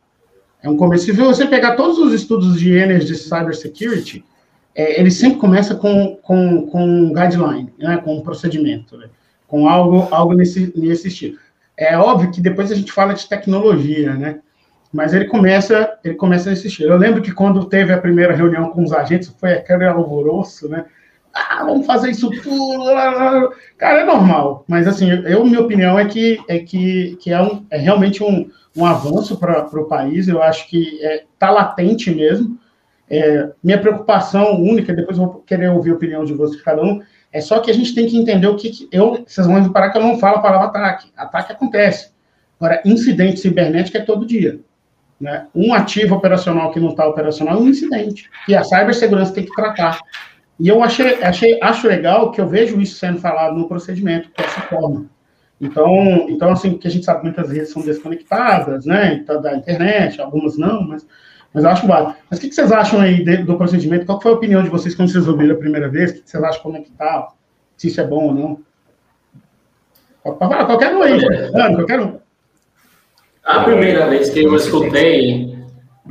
É 0.62 0.70
um 0.70 0.78
começo. 0.78 1.06
Se 1.06 1.12
você 1.12 1.48
pegar 1.48 1.76
todos 1.76 1.98
os 1.98 2.14
estudos 2.14 2.60
de 2.60 2.72
Energy 2.72 3.16
Cybersecurity, 3.16 4.24
é, 4.76 5.00
ele 5.00 5.10
sempre 5.10 5.40
começa 5.40 5.74
com, 5.74 6.18
com, 6.22 6.68
com 6.68 6.86
um 6.86 7.12
guideline, 7.12 7.74
né, 7.80 7.98
com 7.98 8.18
um 8.18 8.22
procedimento, 8.22 8.96
né, 8.96 9.08
com 9.48 9.68
algo, 9.68 10.08
algo 10.14 10.36
nesse, 10.36 10.72
nesse 10.76 11.08
estilo. 11.08 11.40
é 11.76 11.98
óbvio 11.98 12.30
que 12.30 12.40
depois 12.40 12.72
a 12.72 12.76
gente 12.76 12.92
fala 12.92 13.16
de 13.16 13.28
tecnologia, 13.28 14.14
né? 14.14 14.40
Mas 14.94 15.12
ele 15.12 15.26
começa, 15.26 15.98
ele 16.04 16.14
começa 16.14 16.52
nesse 16.52 16.68
estilo. 16.68 16.92
Eu 16.92 16.98
lembro 16.98 17.24
que 17.24 17.32
quando 17.32 17.66
teve 17.66 17.92
a 17.92 17.98
primeira 17.98 18.36
reunião 18.36 18.70
com 18.70 18.84
os 18.84 18.94
agentes, 18.94 19.34
foi 19.40 19.54
aquele 19.54 19.86
alvoroço, 19.86 20.70
né? 20.70 20.86
Ah, 21.36 21.66
vamos 21.66 21.86
fazer 21.86 22.12
isso 22.12 22.30
tudo. 22.42 22.86
Cara, 23.78 24.02
é 24.02 24.06
normal. 24.06 24.64
Mas 24.68 24.88
assim, 24.88 25.10
eu, 25.10 25.46
minha 25.46 25.60
opinião 25.60 26.00
é 26.00 26.06
que 26.06 26.40
é 26.48 26.60
que, 26.60 27.18
que 27.22 27.32
é, 27.32 27.42
um, 27.42 27.66
é 27.70 27.78
realmente 27.78 28.24
um, 28.24 28.50
um 28.74 28.86
avanço 28.86 29.38
para 29.38 29.68
o 29.68 29.86
país. 29.86 30.30
Eu 30.30 30.42
acho 30.42 30.70
que 30.70 30.96
está 30.96 31.08
é, 31.08 31.24
tá 31.38 31.50
latente 31.52 32.10
mesmo. 32.10 32.58
É, 33.10 33.52
minha 33.62 33.78
preocupação 33.78 34.62
única, 34.62 34.94
depois 34.94 35.18
eu 35.18 35.26
vou 35.26 35.42
querer 35.42 35.70
ouvir 35.70 35.92
a 35.92 35.96
opinião 35.96 36.26
de 36.26 36.34
vocês, 36.34 36.62
cada 36.62 36.82
um, 36.82 37.02
é 37.32 37.40
só 37.40 37.60
que 37.60 37.70
a 37.70 37.74
gente 37.74 37.94
tem 37.94 38.08
que 38.08 38.18
entender 38.18 38.48
o 38.48 38.56
que, 38.56 38.70
que 38.70 38.88
eu. 38.92 39.24
Vocês 39.28 39.46
vão 39.46 39.62
reparar 39.62 39.92
que 39.92 39.98
eu 39.98 40.02
não 40.02 40.18
falo 40.18 40.38
a 40.38 40.42
palavra 40.42 40.68
ataque. 40.68 41.12
Ataque 41.18 41.52
acontece. 41.52 42.12
Agora, 42.58 42.82
incidente 42.86 43.42
cibernético 43.42 43.98
é 43.98 44.02
todo 44.02 44.26
dia. 44.26 44.62
Né? 45.20 45.46
Um 45.54 45.74
ativo 45.74 46.16
operacional 46.16 46.72
que 46.72 46.80
não 46.80 46.90
está 46.90 47.06
operacional 47.06 47.58
é 47.58 47.60
um 47.60 47.68
incidente. 47.68 48.30
E 48.48 48.56
a 48.56 48.64
cibersegurança 48.64 49.34
tem 49.34 49.44
que 49.44 49.52
tratar. 49.52 50.00
E 50.60 50.68
eu 50.70 50.82
achei, 50.82 51.22
achei, 51.22 51.60
acho 51.62 51.88
legal 51.88 52.32
que 52.32 52.40
eu 52.40 52.48
vejo 52.48 52.80
isso 52.80 52.98
sendo 52.98 53.20
falado 53.20 53.56
no 53.56 53.68
procedimento 53.68 54.30
dessa 54.38 54.62
forma. 54.62 55.06
Então, 55.60 56.28
então 56.30 56.50
assim, 56.50 56.78
que 56.78 56.88
a 56.88 56.92
gente 56.92 57.06
sabe 57.06 57.24
muitas 57.24 57.50
redes 57.50 57.70
são 57.70 57.82
desconectadas, 57.82 58.86
né, 58.86 59.24
da 59.42 59.56
internet, 59.56 60.22
algumas 60.22 60.58
não, 60.58 60.84
mas, 60.84 61.06
mas 61.54 61.66
acho 61.66 61.88
válido. 61.88 62.16
Mas 62.30 62.40
o 62.40 62.42
que, 62.42 62.52
vocês 62.52 62.72
acham 62.72 63.00
aí 63.00 63.24
do 63.44 63.58
procedimento? 63.58 64.06
Qual 64.06 64.22
foi 64.22 64.32
a 64.32 64.36
opinião 64.36 64.64
de 64.64 64.70
vocês 64.70 64.96
quando 64.96 65.12
vocês 65.12 65.28
ouviram 65.28 65.56
a 65.56 65.60
primeira 65.60 65.90
vez? 65.90 66.12
O 66.12 66.14
que, 66.16 66.30
vocês 66.30 66.44
acham 66.44 66.62
como 66.62 66.78
é 66.78 66.82
que 66.82 66.92
tá? 66.92 67.30
Se 67.78 67.88
isso 67.88 68.00
é 68.00 68.08
bom 68.08 68.26
ou 68.26 68.34
não? 68.34 68.60
Qualquer 70.24 70.96
um 70.96 71.04
aí, 71.04 71.22
qualquer 71.76 72.00
um. 72.00 72.20
A 73.44 73.64
primeira 73.64 74.08
vez 74.08 74.30
que 74.30 74.44
eu 74.44 74.56
escutei. 74.56 75.55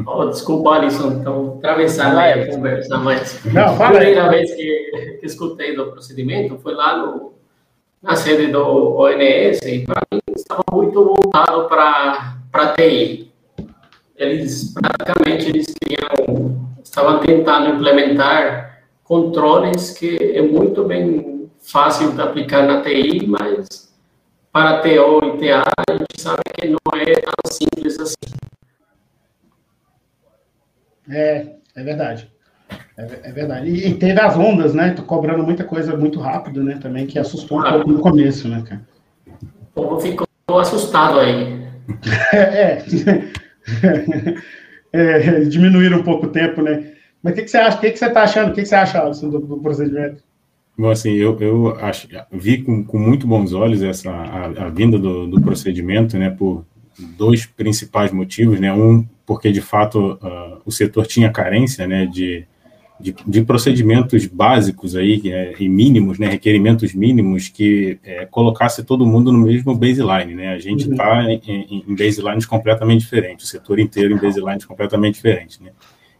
Oh, 0.07 0.27
desculpa, 0.27 0.71
Alisson, 0.71 1.13
então 1.21 1.55
atravessar 1.59 2.17
a 2.19 2.47
conversa, 2.49 2.99
mas 2.99 3.45
Não, 3.45 3.81
a 3.81 3.91
primeira 3.91 4.29
vez 4.29 4.53
que, 4.53 5.19
que 5.21 5.27
escutei 5.27 5.77
do 5.77 5.93
procedimento 5.93 6.59
foi 6.59 6.75
lá 6.75 6.97
no, 6.99 7.35
na 8.03 8.17
sede 8.17 8.49
do 8.49 8.97
ONS 8.97 9.61
e 9.63 9.85
para 9.87 10.03
mim 10.13 10.21
estava 10.37 10.65
muito 10.73 11.05
voltado 11.05 11.69
para 11.69 12.37
a 12.53 12.69
TI. 12.75 13.33
Eles 14.17 14.75
praticamente 14.75 15.49
eles 15.49 15.73
queriam, 15.81 16.69
estavam 16.83 17.21
tentando 17.21 17.77
implementar 17.77 18.83
controles 19.05 19.91
que 19.91 20.17
é 20.17 20.43
muito 20.43 20.85
bem 20.85 21.49
fácil 21.61 22.13
de 22.13 22.21
aplicar 22.21 22.67
na 22.67 22.83
TI, 22.83 23.27
mas 23.27 23.95
para 24.53 24.81
TO 24.81 25.21
e 25.25 25.49
TA, 25.49 25.65
a 25.89 25.93
gente 25.93 26.21
sabe 26.21 26.43
que 26.53 26.69
não 26.69 27.01
é 27.01 27.15
tão 27.15 27.53
simples 27.53 27.99
assim. 27.99 28.15
É, 31.09 31.47
é 31.75 31.83
verdade. 31.83 32.31
É, 32.97 33.07
é 33.25 33.33
verdade. 33.33 33.69
E, 33.69 33.89
e, 33.89 33.95
teve 33.95 34.21
as 34.21 34.37
ondas, 34.37 34.75
né? 34.75 34.91
Tô 34.91 35.03
cobrando 35.03 35.43
muita 35.43 35.65
coisa 35.65 35.97
muito 35.97 36.21
rápido, 36.21 36.63
né? 36.63 36.79
Também, 36.81 37.07
que 37.07 37.19
assustou 37.19 37.59
um 37.59 37.61
ah, 37.63 37.73
pouco 37.73 37.93
no 37.93 37.99
começo, 38.01 38.49
né, 38.49 38.63
cara? 38.67 38.83
O 39.27 39.67
povo 39.75 40.01
ficou 40.01 40.27
assustado 40.59 41.21
aí. 41.21 41.65
é, 42.33 42.83
é, 44.93 45.41
diminuíram 45.41 45.99
um 45.99 46.03
pouco 46.03 46.27
o 46.27 46.31
tempo, 46.31 46.63
né? 46.63 46.93
Mas 47.23 47.33
o 47.33 47.37
que, 47.37 47.43
que 47.43 47.51
você 47.51 47.59
acha? 47.59 47.77
O 47.77 47.81
que, 47.81 47.91
que 47.91 47.99
você 47.99 48.07
está 48.07 48.23
achando? 48.23 48.51
O 48.51 48.55
que, 48.55 48.63
que 48.63 48.69
você 48.69 48.75
acha, 48.75 49.03
Alisson, 49.03 49.31
do, 49.31 49.39
do 49.41 49.59
procedimento? 49.59 50.23
Bom, 50.77 50.91
assim, 50.91 51.13
eu, 51.13 51.39
eu 51.41 51.77
acho, 51.77 52.09
vi 52.33 52.63
com, 52.63 52.85
com 52.85 52.99
muito 52.99 53.27
bons 53.27 53.53
olhos 53.53 53.83
essa 53.83 54.11
a, 54.11 54.67
a 54.67 54.69
vinda 54.71 54.99
do, 54.99 55.29
do, 55.29 55.41
procedimento, 55.41 56.19
né, 56.19 56.31
por 56.31 56.65
dois 57.17 57.47
principais 57.47 58.11
motivos, 58.11 58.59
né, 58.59 58.73
um 58.73 59.07
porque 59.27 59.51
de 59.51 59.61
fato 59.61 60.19
uh, 60.23 60.61
o 60.65 60.71
setor 60.71 61.07
tinha 61.07 61.31
carência, 61.31 61.87
né, 61.87 62.07
de, 62.07 62.47
de, 63.01 63.15
de 63.27 63.43
procedimentos 63.43 64.27
básicos 64.27 64.95
aí 64.95 65.21
é, 65.27 65.55
e 65.59 65.69
mínimos, 65.69 66.19
né, 66.19 66.29
requerimentos 66.29 66.95
mínimos 66.95 67.49
que 67.49 67.99
é, 68.05 68.27
colocasse 68.27 68.85
todo 68.85 69.07
mundo 69.07 69.33
no 69.33 69.39
mesmo 69.39 69.75
baseline, 69.75 70.35
né, 70.35 70.49
a 70.55 70.59
gente 70.59 70.91
está 70.91 71.21
uhum. 71.21 71.41
em, 71.47 71.85
em 71.89 71.95
baselines 71.95 72.47
completamente 72.47 73.01
diferentes, 73.01 73.47
o 73.47 73.49
setor 73.49 73.79
inteiro 73.79 74.15
em 74.15 74.19
baselines 74.19 74.65
completamente 74.65 75.15
diferentes, 75.15 75.59
né, 75.59 75.71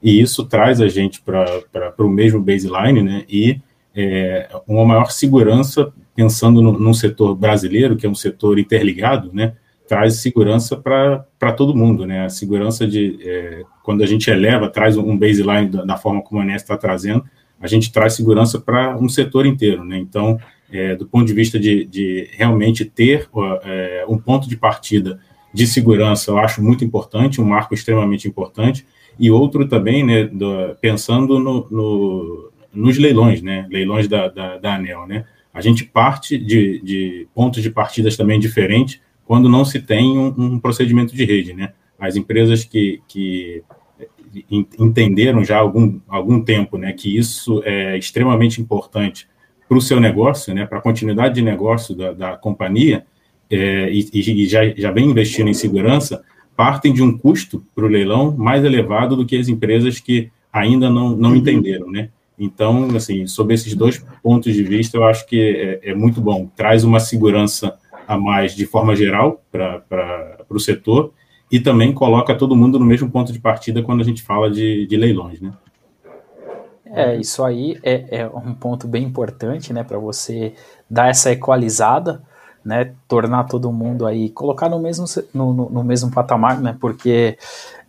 e 0.03 0.21
isso 0.21 0.45
traz 0.45 0.81
a 0.81 0.89
gente 0.89 1.23
para 1.23 1.95
o 1.99 2.09
mesmo 2.09 2.41
baseline, 2.41 3.03
né, 3.03 3.25
e 3.29 3.61
é, 3.95 4.49
uma 4.67 4.85
maior 4.85 5.11
segurança, 5.11 5.93
pensando 6.17 6.61
no, 6.61 6.79
num 6.79 6.95
setor 6.95 7.35
brasileiro, 7.35 7.97
que 7.97 8.07
é 8.07 8.09
um 8.09 8.15
setor 8.15 8.59
interligado, 8.59 9.31
né, 9.33 9.55
traz 9.89 10.17
segurança 10.17 10.77
para 10.77 11.53
todo 11.57 11.77
mundo, 11.77 12.07
né, 12.07 12.25
a 12.25 12.29
segurança 12.29 12.87
de, 12.87 13.19
é, 13.23 13.63
quando 13.83 14.03
a 14.03 14.07
gente 14.07 14.31
eleva, 14.31 14.69
traz 14.69 14.97
um 14.97 15.17
baseline 15.17 15.69
da, 15.69 15.85
da 15.85 15.97
forma 15.97 16.23
como 16.23 16.41
a 16.41 16.45
Enes 16.45 16.63
está 16.63 16.77
trazendo, 16.77 17.25
a 17.61 17.67
gente 17.67 17.93
traz 17.93 18.15
segurança 18.15 18.61
para 18.61 18.97
um 18.97 19.09
setor 19.09 19.47
inteiro, 19.47 19.85
né, 19.85 19.99
então, 19.99 20.39
é, 20.73 20.97
do 20.97 21.07
ponto 21.07 21.27
de 21.27 21.35
vista 21.35 21.59
de, 21.59 21.85
de 21.85 22.29
realmente 22.33 22.85
ter 22.85 23.29
é, 23.63 24.05
um 24.09 24.19
ponto 24.19 24.49
de 24.49 24.57
partida 24.57 25.21
de 25.53 25.67
segurança, 25.67 26.31
eu 26.31 26.39
acho 26.39 26.63
muito 26.63 26.85
importante, 26.85 27.41
um 27.41 27.45
marco 27.45 27.75
extremamente 27.75 28.27
importante, 28.27 28.87
e 29.19 29.31
outro 29.31 29.69
também, 29.69 30.05
né, 30.05 30.25
do, 30.25 30.75
pensando 30.81 31.39
no, 31.39 31.69
no 31.71 32.51
nos 32.75 32.99
leilões, 32.99 33.41
né? 33.41 33.67
Leilões 33.71 34.09
da, 34.09 34.29
da, 34.29 34.59
da 34.59 34.75
ANEL, 34.75 35.07
né? 35.07 35.25
A 35.53 35.61
gente 35.61 35.85
parte 35.85 36.37
de, 36.37 36.81
de, 36.83 37.29
pontos 37.33 37.63
de 37.63 37.71
partidas 37.71 38.17
também 38.17 38.41
diferentes 38.41 39.01
quando 39.25 39.49
não 39.49 39.65
se 39.65 39.81
tem 39.81 40.19
um, 40.19 40.35
um 40.37 40.59
procedimento 40.59 41.15
de 41.15 41.25
rede, 41.25 41.55
né? 41.55 41.73
As 41.99 42.17
empresas 42.17 42.65
que, 42.65 43.01
que 43.09 43.63
entenderam 44.51 45.45
já 45.45 45.57
há 45.57 45.61
algum, 45.61 46.01
algum 46.09 46.41
tempo, 46.41 46.77
né, 46.77 46.93
que 46.93 47.17
isso 47.17 47.63
é 47.65 47.97
extremamente 47.97 48.61
importante 48.61 49.29
para 49.69 49.79
o 49.79 49.81
seu 49.81 50.01
negócio, 50.01 50.53
né, 50.53 50.67
para 50.67 50.79
a 50.79 50.83
continuidade 50.83 51.35
de 51.35 51.43
negócio 51.43 51.95
da, 51.95 52.13
da 52.13 52.37
companhia, 52.37 53.07
é, 53.51 53.91
e, 53.91 54.09
e, 54.13 54.47
já, 54.47 54.69
já 54.71 54.91
vem 54.91 55.11
investindo 55.11 55.49
em 55.49 55.55
segurança, 55.55 56.23
partem 56.57 56.93
de 56.93 57.03
um 57.03 57.17
custo 57.17 57.65
para 57.75 57.85
o 57.85 57.89
leilão 57.89 58.35
mais 58.37 58.65
elevado 58.65 59.17
do 59.17 59.27
que 59.27 59.37
as 59.37 59.49
empresas 59.49 60.01
que 60.01 60.31
ainda 60.53 60.89
não, 60.89 61.17
não 61.17 61.31
uhum. 61.31 61.37
entenderam, 61.37 61.91
né? 61.91 62.11
Então, 62.39 62.89
assim, 62.97 63.27
sob 63.27 63.55
esses 63.55 63.75
dois 63.75 64.05
pontos 64.23 64.53
de 64.53 64.63
vista, 64.65 64.97
eu 64.97 65.05
acho 65.05 65.27
que 65.27 65.41
é, 65.41 65.91
é 65.91 65.95
muito 65.95 66.21
bom. 66.21 66.51
Traz 66.57 66.83
uma 66.83 66.99
segurança 66.99 67.77
a 68.07 68.17
mais 68.19 68.55
de 68.55 68.67
forma 68.67 68.95
geral 68.95 69.43
para 69.51 70.45
o 70.49 70.61
setor 70.61 71.13
e 71.51 71.61
também 71.61 71.93
coloca 71.93 72.35
todo 72.35 72.57
mundo 72.57 72.79
no 72.79 72.85
mesmo 72.85 73.11
ponto 73.11 73.33
de 73.33 73.39
partida 73.39 73.83
quando 73.83 74.01
a 74.01 74.05
gente 74.05 74.23
fala 74.23 74.51
de, 74.51 74.87
de 74.87 74.97
leilões, 74.97 75.41
né? 75.41 75.53
É, 76.87 77.17
isso 77.17 77.43
aí 77.43 77.79
é, 77.83 78.21
é 78.21 78.27
um 78.29 78.55
ponto 78.55 78.87
bem 78.87 79.03
importante, 79.03 79.73
né, 79.73 79.83
para 79.83 79.99
você 79.99 80.55
dar 80.89 81.09
essa 81.09 81.33
equalizada, 81.33 82.23
né, 82.65 82.93
tornar 83.09 83.45
todo 83.45 83.73
mundo 83.73 84.07
aí, 84.07 84.31
colocar 84.31 84.69
no 84.69 84.79
mesmo, 84.79 85.05
no, 85.35 85.53
no, 85.53 85.71
no 85.71 85.85
mesmo 85.85 86.11
patamar, 86.13 86.61
né, 86.61 86.77
porque 86.81 87.37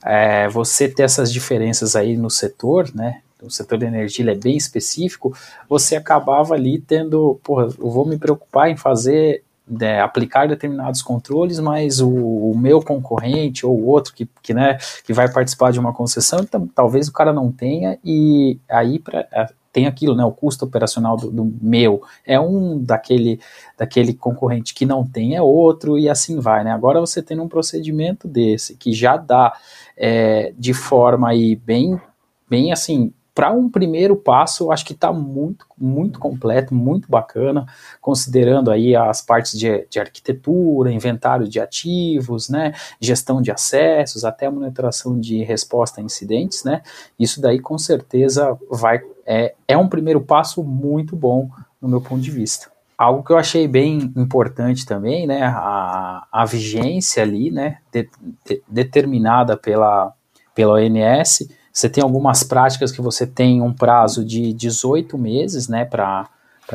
é, 0.04 0.50
você 0.50 0.90
ter 0.90 1.04
essas 1.04 1.32
diferenças 1.32 1.96
aí 1.96 2.18
no 2.18 2.32
setor, 2.32 2.90
né, 2.96 3.22
o 3.44 3.52
setor 3.52 3.78
de 3.78 3.86
energia 3.86 4.32
é 4.32 4.36
bem 4.36 4.58
específico, 4.58 5.38
você 5.70 5.96
acabava 5.96 6.56
ali 6.56 6.80
tendo, 6.80 7.40
porra, 7.44 7.66
eu 7.66 7.92
vou 7.92 8.08
me 8.08 8.18
preocupar 8.18 8.70
em 8.70 8.76
fazer, 8.76 9.44
né, 9.68 10.00
aplicar 10.00 10.48
determinados 10.48 11.02
controles, 11.02 11.60
mas 11.60 12.00
o, 12.00 12.10
o, 12.10 12.58
meu 12.58 12.82
concorrente 12.82 13.66
ou 13.66 13.84
outro 13.86 14.14
que, 14.14 14.30
que, 14.42 14.54
né, 14.54 14.78
que 15.04 15.12
vai 15.12 15.32
participar 15.32 15.72
de 15.72 15.80
uma 15.80 15.94
concessão, 15.94 16.40
então, 16.42 16.68
talvez 16.68 17.08
o 17.08 17.14
cara 17.14 17.34
não 17.34 17.52
tenha, 17.52 17.98
e 18.04 18.60
aí 18.70 19.00
pra, 19.00 19.28
é, 19.32 19.48
tem 19.74 19.88
aquilo, 19.88 20.16
né, 20.16 20.24
o 20.24 20.32
custo 20.32 20.66
operacional 20.66 21.18
do, 21.18 21.32
do, 21.32 21.54
meu 21.62 22.04
é 22.26 22.40
um 22.40 22.82
daquele, 22.82 23.40
daquele 23.78 24.14
concorrente 24.14 24.74
que 24.74 24.86
não 24.86 25.06
tem 25.06 25.36
é 25.36 25.42
outro, 25.42 25.98
e 25.98 26.08
assim 26.08 26.40
vai, 26.40 26.64
né, 26.64 26.72
agora 26.72 27.00
você 27.00 27.22
tem 27.22 27.40
um 27.40 27.48
procedimento 27.48 28.28
desse, 28.28 28.76
que 28.76 28.94
já 28.94 29.18
dá 29.18 29.52
é, 29.98 30.54
de 30.58 30.74
forma 30.74 31.30
aí 31.30 31.56
bem, 31.56 32.00
bem 32.48 32.72
assim, 32.72 33.12
para 33.36 33.52
um 33.52 33.70
primeiro 33.70 34.16
passo, 34.16 34.72
acho 34.72 34.86
que 34.86 34.94
está 34.94 35.12
muito, 35.12 35.68
muito 35.78 36.18
completo, 36.18 36.74
muito 36.74 37.12
bacana, 37.12 37.66
considerando 38.00 38.72
aí 38.72 38.96
as 38.96 39.22
partes 39.22 39.60
de, 39.60 39.86
de, 39.90 40.00
arquitetura, 40.00 40.90
inventário 40.90 41.46
de 41.46 41.60
ativos, 41.60 42.48
né, 42.48 42.74
gestão 42.98 43.42
de 43.42 43.52
acessos, 43.52 44.24
até 44.24 44.50
monitoração 44.50 45.20
de 45.20 45.44
resposta 45.44 46.00
a 46.00 46.04
incidentes, 46.04 46.64
né, 46.64 46.82
isso 47.20 47.42
daí 47.42 47.60
com 47.60 47.78
certeza 47.78 48.58
vai, 48.72 49.02
é, 49.26 49.54
é 49.68 49.78
um 49.78 49.90
primeiro 49.90 50.22
passo 50.22 50.64
muito 50.64 51.14
bom 51.14 51.50
no 51.82 51.90
meu 51.90 52.00
ponto 52.00 52.22
de 52.22 52.32
vista. 52.32 52.72
Algo 52.98 53.22
que 53.22 53.34
eu 53.34 53.38
achei 53.38 53.68
bem 53.68 54.14
importante 54.16 54.86
também, 54.86 55.28
né, 55.28 55.44
a, 55.44 56.26
a 56.32 56.46
vigência 56.46 57.22
ali, 57.22 57.52
né, 57.52 57.80
de, 57.92 58.10
de, 58.46 58.64
determinada 58.66 59.58
pela, 59.58 60.14
pela 60.56 60.76
ONS, 60.76 61.50
você 61.76 61.90
tem 61.90 62.02
algumas 62.02 62.42
práticas 62.42 62.90
que 62.90 63.02
você 63.02 63.28
tem 63.28 63.62
um 63.62 63.74
prazo 63.74 64.24
de 64.24 64.54
18 64.54 65.18
meses 65.18 65.68
né, 65.68 65.84
para 65.84 66.30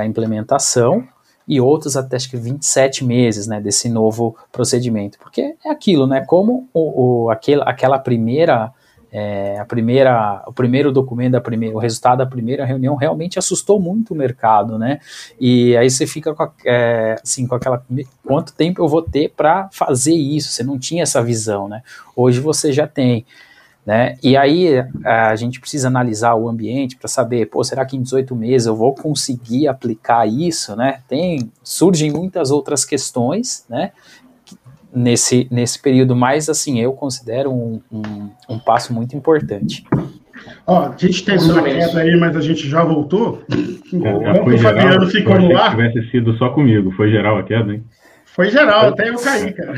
implementação, 0.05 1.09
e 1.49 1.59
outros 1.59 1.97
até 1.97 2.17
acho 2.17 2.29
que 2.29 2.37
27 2.37 3.03
meses, 3.03 3.47
né, 3.47 3.63
desse 3.63 3.89
novo 3.89 4.37
procedimento. 4.53 5.19
Porque 5.19 5.57
é 5.65 5.71
aquilo, 5.71 6.07
né, 6.07 6.21
como 6.21 6.69
o, 6.75 7.25
o 7.25 7.31
aquela, 7.31 7.65
aquela 7.65 7.99
primeira 7.99 8.73
é, 9.11 9.59
a 9.59 9.65
primeira, 9.65 10.45
o 10.47 10.53
primeiro 10.53 10.93
documento, 10.93 11.33
da 11.33 11.41
primeira, 11.41 11.75
o 11.75 11.81
resultado 11.81 12.19
da 12.19 12.27
primeira 12.27 12.65
reunião 12.65 12.95
realmente 12.95 13.39
assustou 13.39 13.81
muito 13.81 14.15
o 14.15 14.17
mercado, 14.17 14.79
né? 14.79 15.01
E 15.41 15.77
aí 15.77 15.91
você 15.91 16.07
fica 16.07 16.33
com, 16.33 16.45
a, 16.45 16.53
é, 16.65 17.17
assim, 17.21 17.47
com 17.47 17.57
aquela 17.57 17.85
quanto 18.25 18.53
tempo 18.53 18.81
eu 18.81 18.87
vou 18.87 19.03
ter 19.03 19.31
para 19.31 19.69
fazer 19.73 20.15
isso? 20.15 20.53
Você 20.53 20.63
não 20.63 20.79
tinha 20.79 21.03
essa 21.03 21.21
visão, 21.23 21.69
né? 21.69 21.83
Hoje 22.15 22.39
você 22.39 22.71
já 22.71 22.87
tem. 22.87 23.27
Né? 23.85 24.17
E 24.23 24.37
aí 24.37 24.85
a 25.05 25.35
gente 25.37 25.59
precisa 25.59 25.89
analisar 25.89 26.35
o 26.35 26.49
ambiente 26.49 26.97
para 26.97 27.09
saber, 27.09 27.47
pô, 27.47 27.65
será 27.65 27.85
que 27.85 27.97
em 27.97 28.03
18 28.03 28.37
meses 28.37 28.67
eu 28.67 28.77
vou 28.77 28.95
conseguir 28.95 29.69
aplicar 29.69 30.27
isso, 30.27 30.77
né? 30.77 31.01
Tem 31.09 31.51
surgem 31.63 32.11
muitas 32.13 32.51
outras 32.51 32.85
questões, 32.85 33.65
né? 33.69 33.93
Nesse, 34.93 35.47
nesse 35.51 35.81
período, 35.81 36.15
mas 36.15 36.49
assim, 36.49 36.81
eu 36.81 36.93
considero 36.93 37.53
um, 37.53 37.81
um, 37.91 38.31
um 38.49 38.59
passo 38.59 38.93
muito 38.93 39.17
importante. 39.17 39.85
Ó, 40.67 40.87
a 40.87 40.97
gente 40.97 41.25
teve 41.25 41.45
uma 41.45 41.63
queda 41.63 42.01
aí, 42.01 42.17
mas 42.17 42.37
a 42.37 42.41
gente 42.41 42.69
já 42.69 42.85
voltou. 42.85 43.43
É, 43.53 44.41
o 44.43 44.59
Fabiano 44.59 45.07
ficou 45.09 45.39
no 45.41 45.57
ar. 45.57 45.71
Se 45.71 45.77
tivesse 45.77 46.11
sido 46.11 46.37
só 46.37 46.51
comigo, 46.51 46.91
foi 46.93 47.11
geral 47.11 47.39
a 47.39 47.43
queda, 47.43 47.73
hein? 47.73 47.85
Foi 48.33 48.49
geral, 48.51 48.89
até 48.89 49.09
eu 49.09 49.17
caí, 49.17 49.53
cara. 49.53 49.75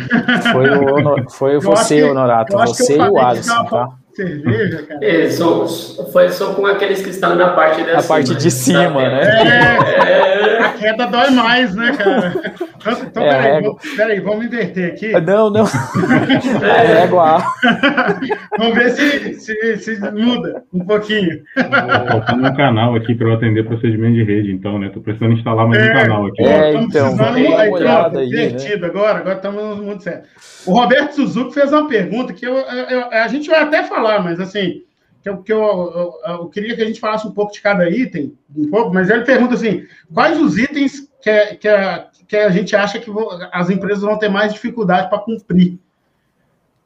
Foi, 0.52 0.70
o, 0.70 1.30
foi 1.30 1.58
você, 1.58 2.02
Honorato, 2.02 2.52
você 2.56 2.96
e 2.96 3.00
o 3.00 3.18
Alisson, 3.18 3.64
tá? 3.64 3.88
Cerveja, 4.14 4.82
cara. 4.82 5.00
É, 5.02 5.28
só, 5.30 5.66
foi 6.12 6.28
só 6.30 6.54
com 6.54 6.66
aqueles 6.66 7.02
que 7.02 7.10
estão 7.10 7.34
na 7.34 7.50
parte 7.50 7.82
da 7.82 7.98
A 7.98 8.02
parte 8.02 8.34
de 8.34 8.50
cima, 8.50 8.92
tá 8.92 9.08
né? 9.08 9.22
É, 10.08 10.58
a 10.62 10.72
queda 10.72 11.06
dói 11.06 11.30
mais, 11.30 11.74
né, 11.74 11.92
cara? 11.96 12.34
Então, 12.76 12.92
então 13.06 13.22
é, 13.22 13.30
peraí, 13.30 13.62
vamos, 13.62 13.96
peraí, 13.96 14.20
vamos 14.20 14.46
inverter 14.46 14.92
aqui. 14.92 15.12
Não, 15.20 15.50
não. 15.50 15.64
É 16.62 17.00
régua 17.00 17.42
Vamos 18.58 18.74
ver 18.74 18.90
se, 18.90 19.34
se, 19.34 19.76
se 19.76 20.00
muda 20.12 20.64
um 20.72 20.84
pouquinho. 20.84 21.42
Faltando 22.08 22.48
um 22.48 22.54
canal 22.54 22.94
aqui 22.94 23.14
para 23.14 23.28
eu 23.28 23.34
atender 23.34 23.66
procedimento 23.66 24.14
de 24.14 24.24
rede, 24.24 24.52
então, 24.52 24.78
né? 24.78 24.90
Tô 24.92 25.00
precisando 25.00 25.32
instalar 25.34 25.66
mais 25.68 25.82
é, 25.82 25.90
um 25.90 25.94
canal 25.94 26.26
aqui. 26.26 26.42
É, 26.42 26.74
então. 26.74 27.16
Aí, 27.56 28.26
invertido 28.26 28.82
né? 28.82 28.88
agora, 28.88 29.18
agora 29.18 29.36
estamos 29.36 29.78
no 29.78 29.82
mundo 29.82 30.02
certo. 30.02 30.28
O 30.66 30.72
Roberto 30.72 31.14
Suzuki 31.14 31.54
fez 31.54 31.72
uma 31.72 31.88
pergunta 31.88 32.32
que 32.32 32.46
eu, 32.46 32.54
eu, 32.54 33.10
a 33.10 33.28
gente 33.28 33.48
vai 33.48 33.60
até 33.62 33.82
falar, 33.82 34.01
mas 34.20 34.40
assim, 34.40 34.82
que, 35.22 35.28
eu, 35.28 35.38
que 35.38 35.52
eu, 35.52 35.58
eu, 35.60 36.32
eu, 36.32 36.48
queria 36.48 36.74
que 36.74 36.82
a 36.82 36.86
gente 36.86 37.00
falasse 37.00 37.26
um 37.26 37.32
pouco 37.32 37.52
de 37.52 37.60
cada 37.60 37.88
item, 37.88 38.36
um 38.56 38.68
pouco, 38.68 38.92
mas 38.92 39.08
ele 39.08 39.24
pergunta 39.24 39.54
assim: 39.54 39.86
quais 40.12 40.38
os 40.40 40.58
itens 40.58 41.08
que, 41.22 41.56
que, 41.56 41.68
a, 41.68 42.08
que 42.26 42.36
a 42.36 42.50
gente 42.50 42.74
acha 42.74 42.98
que 42.98 43.10
as 43.52 43.70
empresas 43.70 44.02
vão 44.02 44.18
ter 44.18 44.28
mais 44.28 44.52
dificuldade 44.52 45.08
para 45.08 45.20
cumprir? 45.20 45.78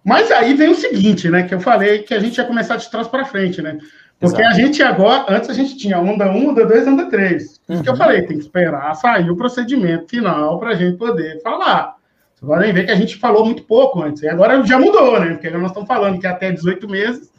Mas 0.04 0.30
aí 0.30 0.54
vem 0.54 0.68
o 0.68 0.74
seguinte, 0.74 1.28
né? 1.28 1.42
Que 1.42 1.54
eu 1.54 1.60
falei 1.60 2.00
que 2.02 2.14
a 2.14 2.20
gente 2.20 2.36
ia 2.36 2.44
começar 2.44 2.76
de 2.76 2.88
trás 2.90 3.08
para 3.08 3.24
frente, 3.24 3.60
né? 3.60 3.78
Porque 4.20 4.40
Exato. 4.40 4.54
a 4.54 4.60
gente 4.60 4.82
agora, 4.82 5.26
antes 5.28 5.50
a 5.50 5.52
gente 5.52 5.76
tinha 5.76 5.98
onda 5.98 6.30
1, 6.30 6.48
onda 6.48 6.64
2, 6.64 6.86
onda 6.86 7.06
3. 7.06 7.60
Uhum. 7.68 7.82
Que 7.82 7.88
eu 7.88 7.96
falei, 7.96 8.22
tem 8.22 8.38
que 8.38 8.44
esperar 8.44 8.94
sair 8.94 9.30
o 9.30 9.36
procedimento 9.36 10.08
final 10.08 10.58
para 10.58 10.70
a 10.70 10.74
gente 10.74 10.96
poder 10.96 11.40
falar. 11.42 11.95
Vocês 12.36 12.48
podem 12.48 12.72
ver 12.72 12.84
que 12.84 12.92
a 12.92 12.96
gente 12.96 13.16
falou 13.16 13.46
muito 13.46 13.62
pouco 13.62 14.02
antes. 14.02 14.22
E 14.22 14.28
agora 14.28 14.62
já 14.64 14.78
mudou, 14.78 15.18
né? 15.18 15.32
Porque 15.34 15.48
nós 15.50 15.70
estamos 15.70 15.88
falando 15.88 16.20
que 16.20 16.26
até 16.26 16.52
18 16.52 16.88
meses, 16.88 17.32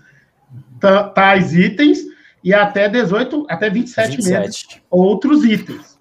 tais 1.13 1.53
itens, 1.53 1.99
e 2.43 2.53
até 2.53 2.89
18, 2.89 3.45
até 3.49 3.69
27, 3.69 4.17
27. 4.17 4.39
meses, 4.39 4.67
outros 4.89 5.43
itens. 5.43 5.99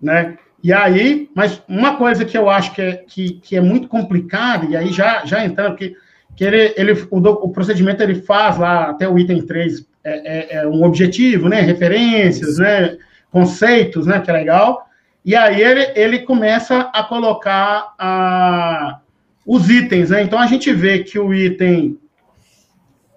Né? 0.00 0.36
E 0.62 0.72
aí, 0.72 1.28
mas 1.34 1.62
uma 1.68 1.96
coisa 1.96 2.24
que 2.24 2.36
eu 2.36 2.50
acho 2.50 2.74
que 2.74 2.82
é, 2.82 2.96
que, 2.96 3.34
que 3.34 3.56
é 3.56 3.60
muito 3.60 3.88
complicada, 3.88 4.66
e 4.66 4.76
aí 4.76 4.92
já, 4.92 5.24
já 5.24 5.44
entrando, 5.44 5.76
que, 5.76 5.94
que 6.34 6.44
ele, 6.44 6.74
ele, 6.76 6.92
o, 7.10 7.18
o 7.18 7.48
procedimento 7.50 8.02
ele 8.02 8.22
faz 8.22 8.58
lá 8.58 8.90
até 8.90 9.08
o 9.08 9.18
item 9.18 9.44
3 9.44 9.86
é, 10.04 10.10
é, 10.12 10.62
é 10.62 10.66
um 10.66 10.82
objetivo, 10.82 11.48
né? 11.48 11.60
Referências, 11.60 12.58
né? 12.58 12.96
Conceitos, 13.30 14.06
né? 14.06 14.20
Que 14.20 14.30
é 14.30 14.34
legal. 14.34 14.86
E 15.24 15.36
aí 15.36 15.60
ele, 15.62 15.92
ele 15.94 16.18
começa 16.20 16.80
a 16.92 17.04
colocar 17.04 17.94
a, 17.96 18.98
os 19.46 19.70
itens, 19.70 20.10
né? 20.10 20.22
Então 20.22 20.38
a 20.38 20.46
gente 20.46 20.72
vê 20.72 21.00
que 21.00 21.18
o 21.18 21.32
item 21.32 21.98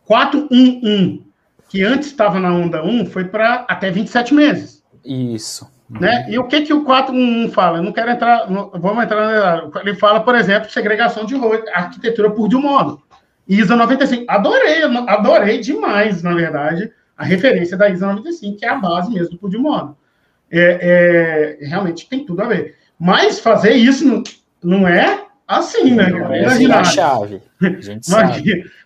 411, 0.05 1.23
que 1.67 1.83
antes 1.83 2.09
estava 2.09 2.39
na 2.39 2.53
onda 2.53 2.83
1, 2.83 3.07
foi 3.07 3.25
para 3.25 3.65
até 3.67 3.89
27 3.89 4.35
meses. 4.35 4.83
Isso. 5.03 5.67
Né? 5.89 6.27
E 6.29 6.37
o 6.37 6.47
que, 6.47 6.61
que 6.61 6.73
o 6.73 6.83
411 6.83 7.51
fala? 7.51 7.79
Eu 7.79 7.83
não 7.83 7.91
quero 7.91 8.11
entrar, 8.11 8.49
não, 8.49 8.71
vamos 8.71 9.03
entrar 9.03 9.27
na. 9.27 9.81
Ele 9.81 9.95
fala, 9.95 10.19
por 10.19 10.35
exemplo, 10.35 10.69
segregação 10.69 11.25
de 11.25 11.35
arquitetura 11.73 12.29
por 12.31 12.47
de 12.47 12.55
um 12.55 12.61
modo. 12.61 13.01
ISA 13.47 13.75
95. 13.75 14.25
Adorei, 14.27 14.83
adorei 14.83 15.59
demais, 15.59 16.23
na 16.23 16.33
verdade, 16.33 16.91
a 17.15 17.23
referência 17.23 17.77
da 17.77 17.89
ISA 17.89 18.07
95, 18.07 18.57
que 18.57 18.65
é 18.65 18.69
a 18.69 18.75
base 18.75 19.11
mesmo 19.11 19.31
do 19.31 19.37
por 19.37 19.49
de 19.49 19.57
modo 19.57 19.95
é, 20.51 21.57
é, 21.61 21.65
realmente 21.65 22.07
tem 22.07 22.25
tudo 22.25 22.41
a 22.41 22.47
ver. 22.47 22.75
Mas 22.99 23.39
fazer 23.39 23.73
isso 23.73 24.05
não, 24.05 24.23
não 24.63 24.87
é 24.87 25.25
assim, 25.47 25.93
né? 25.93 26.09
Não 26.09 26.33
é 26.33 26.45
assim 26.45 26.71
a 26.71 26.83
chave. 26.83 27.41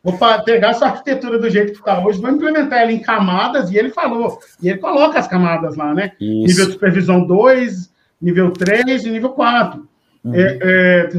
vou 0.04 0.18
pegar 0.44 0.70
essa 0.70 0.88
arquitetura 0.88 1.40
do 1.40 1.50
jeito 1.50 1.74
que 1.74 1.80
está 1.80 2.04
hoje, 2.04 2.22
vou 2.22 2.32
implementar 2.32 2.80
ela 2.80 2.92
em 2.92 3.00
camadas, 3.00 3.72
e 3.72 3.78
ele 3.78 3.90
falou, 3.90 4.40
e 4.62 4.70
ele 4.70 4.80
coloca 4.80 5.20
as 5.20 5.28
camadas 5.28 5.76
lá, 5.76 5.94
né? 5.94 6.12
Isso. 6.20 6.48
Nível 6.48 6.66
de 6.66 6.72
supervisão 6.74 7.26
2, 7.26 7.94
nível 8.22 8.52
3 8.52 9.06
e 9.06 9.10
nível 9.10 9.30
4. 9.30 9.88
Uhum. 10.24 10.36
É, 10.36 10.60
é, 10.62 11.10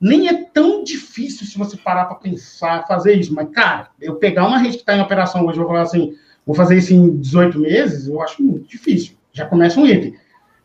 nem 0.00 0.28
é 0.28 0.44
tão 0.44 0.82
difícil 0.82 1.46
se 1.46 1.58
você 1.58 1.76
parar 1.76 2.06
para 2.06 2.16
pensar, 2.16 2.86
fazer 2.86 3.14
isso, 3.14 3.34
mas, 3.34 3.50
cara, 3.50 3.88
eu 4.00 4.16
pegar 4.16 4.46
uma 4.46 4.56
rede 4.56 4.76
que 4.76 4.82
está 4.82 4.96
em 4.96 5.02
operação 5.02 5.44
hoje, 5.44 5.58
vou 5.58 5.66
falar 5.66 5.82
assim, 5.82 6.14
vou 6.46 6.56
fazer 6.56 6.78
isso 6.78 6.94
em 6.94 7.18
18 7.18 7.58
meses, 7.58 8.08
eu 8.08 8.22
acho 8.22 8.42
muito 8.42 8.66
difícil 8.66 9.19
já 9.40 9.46
começa 9.46 9.80
um 9.80 9.86
item. 9.86 10.14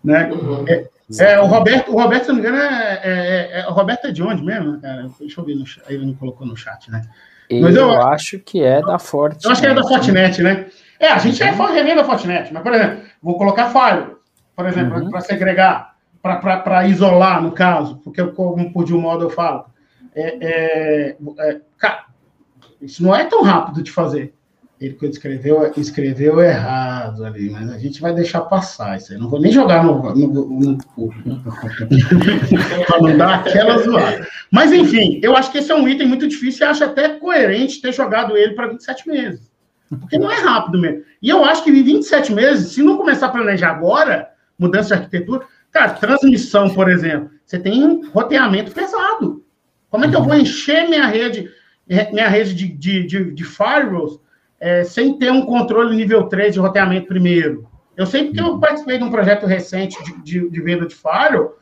Né? 0.04 0.30
Uhum. 0.32 0.66
É, 0.68 0.88
é, 1.20 1.40
o 1.40 1.46
Roberto, 1.46 1.92
o 1.92 2.00
Roberto, 2.00 2.24
se 2.24 2.28
não 2.30 2.36
me 2.36 2.42
engano, 2.42 2.58
é, 2.58 3.02
é, 3.04 3.12
é, 3.12 3.60
é 3.62 3.68
o 3.68 3.74
Roberto 3.74 4.06
é 4.06 4.12
de 4.12 4.24
onde 4.24 4.44
mesmo, 4.44 4.80
cara? 4.80 5.10
Deixa 5.20 5.40
eu 5.40 5.46
ver 5.46 5.56
no 5.56 5.66
chat, 5.66 5.84
ele 5.90 6.06
não 6.06 6.14
colocou 6.14 6.46
no 6.46 6.56
chat, 6.56 6.90
né? 6.92 7.02
Mas 7.50 7.76
eu, 7.76 7.92
eu 7.92 8.02
acho 8.02 8.40
que 8.40 8.64
é 8.64 8.82
da 8.82 8.98
Fortinet. 8.98 9.46
Eu 9.46 9.52
acho 9.52 9.62
que 9.62 9.68
é 9.68 9.74
da 9.74 9.84
Fortinet, 9.84 10.42
né? 10.42 10.66
É, 11.00 11.10
a 11.10 11.18
gente 11.20 11.42
é 11.44 11.52
uhum. 11.52 11.74
revenda 11.74 12.02
da 12.02 12.04
Fortinet, 12.04 12.52
mas, 12.52 12.64
por 12.64 12.74
exemplo, 12.74 13.04
vou 13.22 13.38
colocar 13.38 13.70
Fire, 13.70 14.16
por 14.56 14.66
exemplo, 14.66 15.00
uhum. 15.00 15.10
para 15.12 15.22
segregar, 15.22 15.96
para 16.22 16.88
isolar, 16.88 17.42
no 17.42 17.52
caso, 17.52 18.02
porque 18.04 18.22
eu, 18.22 18.34
como 18.34 18.72
por 18.72 18.84
de 18.84 18.94
um 18.94 19.02
modo 19.02 19.26
eu 19.26 19.30
falo. 19.30 19.66
É, 20.16 20.38
é, 20.42 21.18
é, 21.40 21.62
cara, 21.78 22.06
isso 22.82 23.04
não 23.04 23.16
é 23.16 23.26
tão 23.26 23.44
rápido 23.44 23.84
de 23.84 23.92
fazer. 23.92 24.34
Ele 24.80 24.94
que 24.94 25.06
escreveu, 25.06 25.72
escreveu 25.78 26.42
errado 26.42 27.24
ali, 27.24 27.50
mas 27.50 27.70
a 27.70 27.78
gente 27.78 28.02
vai 28.02 28.14
deixar 28.14 28.42
passar 28.42 28.98
isso 28.98 29.14
aí. 29.14 29.20
Não 29.20 29.30
vou 29.30 29.40
nem 29.40 29.52
jogar 29.52 29.86
no. 29.86 30.14
no, 30.14 30.28
no 30.28 30.78
para 30.78 33.00
não 33.02 33.18
dar 33.18 33.36
aquela 33.36 33.78
zoada. 33.78 34.28
Mas, 34.52 34.74
enfim, 34.74 35.20
eu 35.24 35.36
acho 35.36 35.50
que 35.50 35.60
esse 35.60 35.72
é 35.72 35.76
um 35.76 35.88
item 35.88 36.08
muito 36.08 36.28
difícil 36.28 36.68
e 36.68 36.70
acho 36.70 36.84
até 36.84 37.08
coerente 37.08 37.82
ter 37.82 37.94
jogado 37.94 38.36
ele 38.36 38.54
para 38.54 38.68
27 38.68 39.08
meses. 39.08 39.50
Porque 39.90 40.18
não 40.18 40.30
é 40.30 40.42
rápido 40.42 40.80
mesmo. 40.80 41.04
E 41.22 41.30
eu 41.30 41.46
acho 41.46 41.64
que 41.64 41.70
em 41.70 41.84
27 41.84 42.34
meses, 42.34 42.74
se 42.74 42.84
não 42.84 42.98
começar 42.98 43.28
a 43.28 43.32
planejar 43.32 43.70
agora, 43.70 44.30
mudança 44.60 44.90
de 44.90 45.02
arquitetura, 45.02 45.46
cara, 45.72 45.92
transmissão, 45.92 46.74
por 46.74 46.90
exemplo, 46.90 47.30
você 47.46 47.58
tem 47.58 47.82
um 47.82 48.10
roteamento 48.10 48.72
pesado. 48.72 49.42
Como 49.90 50.04
é 50.04 50.10
que 50.10 50.16
eu 50.16 50.24
vou 50.24 50.36
encher 50.36 50.90
minha 50.90 51.06
rede, 51.06 51.50
minha 52.12 52.28
rede 52.28 52.54
de, 52.54 52.68
de, 52.68 53.06
de, 53.06 53.32
de 53.32 53.44
firewalls 53.46 54.20
é, 54.66 54.84
sem 54.84 55.16
ter 55.20 55.32
um 55.32 55.46
controle 55.46 55.96
nível 55.96 56.24
3 56.24 56.56
de 56.56 56.60
roteamento 56.60 57.06
primeiro. 57.06 57.68
Eu 57.96 58.08
sei 58.08 58.24
porque 58.24 58.42
eu 58.42 58.54
uhum. 58.54 58.60
participei 58.60 58.98
de 58.98 59.04
um 59.04 59.12
projeto 59.12 59.46
recente 59.46 59.96
de, 60.04 60.24
de, 60.24 60.50
de 60.50 60.62
venda 60.62 60.88
de 60.88 60.96
firewall 60.96 61.54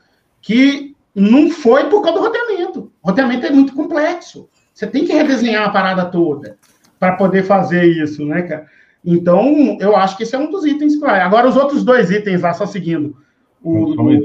que 0.42 0.96
não 1.14 1.52
foi 1.52 1.90
por 1.90 2.02
causa 2.02 2.18
do 2.18 2.26
roteamento. 2.26 2.92
O 3.04 3.10
roteamento 3.10 3.46
é 3.46 3.52
muito 3.52 3.76
complexo. 3.76 4.48
Você 4.74 4.88
tem 4.88 5.04
que 5.04 5.12
redesenhar 5.12 5.68
a 5.68 5.70
parada 5.70 6.06
toda 6.06 6.58
para 6.98 7.18
poder 7.18 7.44
fazer 7.44 7.84
isso, 7.84 8.26
né, 8.26 8.44
cara? 8.44 8.68
Então, 9.04 9.78
eu 9.82 9.98
acho 9.98 10.16
que 10.16 10.24
esse 10.24 10.34
é 10.34 10.40
um 10.40 10.50
dos 10.50 10.66
itens 10.66 10.96
que 10.96 11.02
vai. 11.02 11.20
Agora, 11.20 11.50
os 11.50 11.58
outros 11.58 11.84
dois 11.84 12.10
itens 12.10 12.42
lá, 12.42 12.54
só 12.54 12.66
seguindo. 12.66 13.18
O, 13.62 14.02
um, 14.02 14.22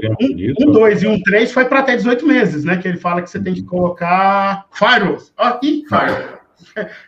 um, 0.61 0.71
dois 0.71 1.03
e 1.03 1.07
um 1.07 1.21
três 1.21 1.51
foi 1.51 1.65
para 1.65 1.79
até 1.79 1.97
18 1.97 2.25
meses, 2.25 2.63
né? 2.63 2.77
Que 2.77 2.87
ele 2.87 2.97
fala 2.97 3.21
que 3.21 3.29
você 3.29 3.41
tem 3.41 3.53
que 3.53 3.63
colocar 3.63 4.67
firewalls. 4.71 5.33
Aqui, 5.37 5.83
firewall. 5.89 6.39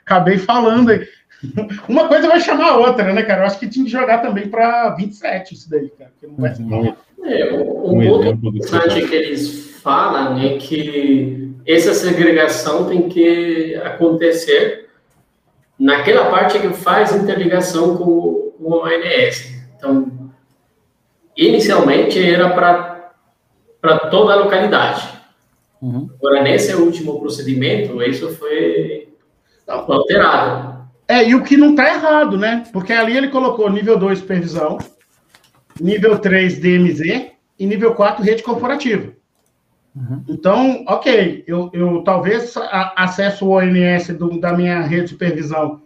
Acabei 0.05 0.37
falando 0.37 0.89
aí. 0.89 1.07
Uma 1.87 2.07
coisa 2.07 2.27
vai 2.27 2.39
chamar 2.39 2.71
a 2.71 2.77
outra, 2.77 3.11
né, 3.13 3.23
cara? 3.23 3.41
Eu 3.41 3.45
acho 3.47 3.59
que 3.59 3.67
tinha 3.67 3.85
que 3.85 3.91
jogar 3.91 4.19
também 4.19 4.47
para 4.47 4.89
27 4.95 5.53
isso 5.53 5.69
daí, 5.69 5.89
cara. 5.89 6.11
Que 6.19 6.27
não 6.27 6.35
vai 6.35 6.53
ser 6.53 6.63
uhum. 6.63 6.95
é, 7.23 7.53
um, 7.53 8.01
um 8.01 8.07
ponto 8.07 8.57
interessante 8.57 9.07
que 9.07 9.15
eles 9.15 9.71
falam 9.81 10.39
é 10.39 10.57
que 10.57 11.53
essa 11.65 11.93
segregação 11.93 12.85
tem 12.85 13.09
que 13.09 13.75
acontecer 13.83 14.89
naquela 15.79 16.29
parte 16.29 16.59
que 16.59 16.69
faz 16.69 17.15
interligação 17.15 17.97
com, 17.97 18.51
com 18.57 18.63
o 18.63 18.83
ONS. 18.83 19.51
Então, 19.77 20.31
inicialmente 21.35 22.23
era 22.23 22.49
para 22.49 22.91
para 23.81 23.97
toda 24.09 24.33
a 24.33 24.35
localidade. 24.35 25.09
Uhum. 25.81 26.07
Agora, 26.19 26.43
nesse 26.43 26.75
último 26.75 27.19
procedimento, 27.19 28.01
isso 28.03 28.29
foi 28.35 29.09
alterado. 29.67 30.80
É, 31.11 31.27
e 31.27 31.35
o 31.35 31.43
que 31.43 31.57
não 31.57 31.71
está 31.71 31.93
errado, 31.93 32.37
né? 32.37 32.63
Porque 32.71 32.93
ali 32.93 33.17
ele 33.17 33.27
colocou 33.27 33.69
nível 33.69 33.99
2 33.99 34.19
supervisão, 34.19 34.77
nível 35.77 36.17
3 36.17 36.57
DMZ 36.59 37.33
e 37.59 37.65
nível 37.65 37.93
4 37.93 38.23
rede 38.23 38.41
corporativa. 38.41 39.11
Uhum. 39.93 40.23
Então, 40.29 40.85
ok, 40.87 41.43
eu, 41.45 41.69
eu 41.73 42.01
talvez 42.05 42.53
acesso 42.95 43.45
o 43.45 43.49
ONS 43.49 44.07
do, 44.17 44.39
da 44.39 44.53
minha 44.53 44.79
rede 44.83 45.03
de 45.03 45.09
supervisão 45.09 45.81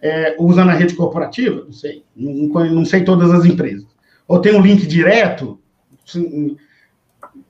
é, 0.00 0.34
usando 0.38 0.70
a 0.70 0.74
rede 0.74 0.94
corporativa, 0.94 1.62
não 1.62 1.72
sei, 1.74 2.02
não, 2.16 2.48
não, 2.70 2.84
sei 2.86 3.04
todas 3.04 3.30
as 3.32 3.44
empresas. 3.44 3.86
Ou 4.26 4.40
tem 4.40 4.54
um 4.54 4.62
link 4.62 4.86
direto, 4.86 5.60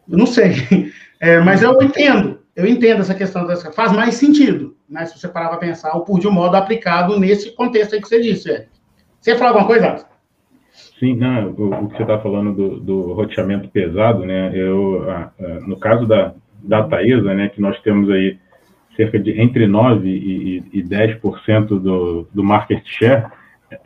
não 0.09 0.27
sei, 0.27 0.91
é, 1.21 1.39
mas 1.39 1.63
eu 1.63 1.81
entendo, 1.81 2.41
eu 2.57 2.67
entendo 2.67 3.03
essa 3.03 3.15
questão, 3.15 3.47
dessa, 3.47 3.71
faz 3.71 3.93
mais 3.93 4.17
sentido, 4.17 4.75
né, 4.91 5.07
se 5.07 5.19
você 5.19 5.29
parar 5.29 5.49
para 5.49 5.59
pensar, 5.59 5.97
o 5.97 6.05
por 6.05 6.19
de 6.19 6.27
um 6.27 6.33
modo 6.33 6.57
aplicado 6.57 7.19
nesse 7.19 7.55
contexto 7.55 7.95
aí 7.95 8.01
que 8.03 8.09
você 8.09 8.21
disse. 8.21 8.51
É. 8.51 8.67
Você 9.21 9.31
ia 9.31 9.39
falar 9.39 9.51
alguma 9.51 9.67
coisa, 9.67 9.87
Alex? 9.87 10.07
Sim, 10.99 11.17
não, 11.17 11.51
o, 11.51 11.85
o 11.85 11.89
que 11.89 11.97
você 11.97 12.03
está 12.03 12.19
falando 12.19 12.53
do, 12.53 12.81
do, 12.81 13.13
roteamento 13.13 13.69
pesado, 13.69 14.25
né? 14.25 14.51
Eu, 14.55 15.07
no 15.67 15.79
caso 15.79 16.07
da, 16.07 16.35
da 16.63 16.83
Taesa, 16.85 17.35
né, 17.35 17.49
que 17.49 17.61
nós 17.61 17.81
temos 17.81 18.11
aí 18.11 18.39
cerca 18.97 19.19
de 19.19 19.41
entre 19.41 19.67
9% 19.67 20.05
e, 20.05 20.63
e 20.73 20.83
10% 20.83 21.67
do, 21.81 22.29
do 22.33 22.45
market 22.45 22.83
share, 22.85 23.27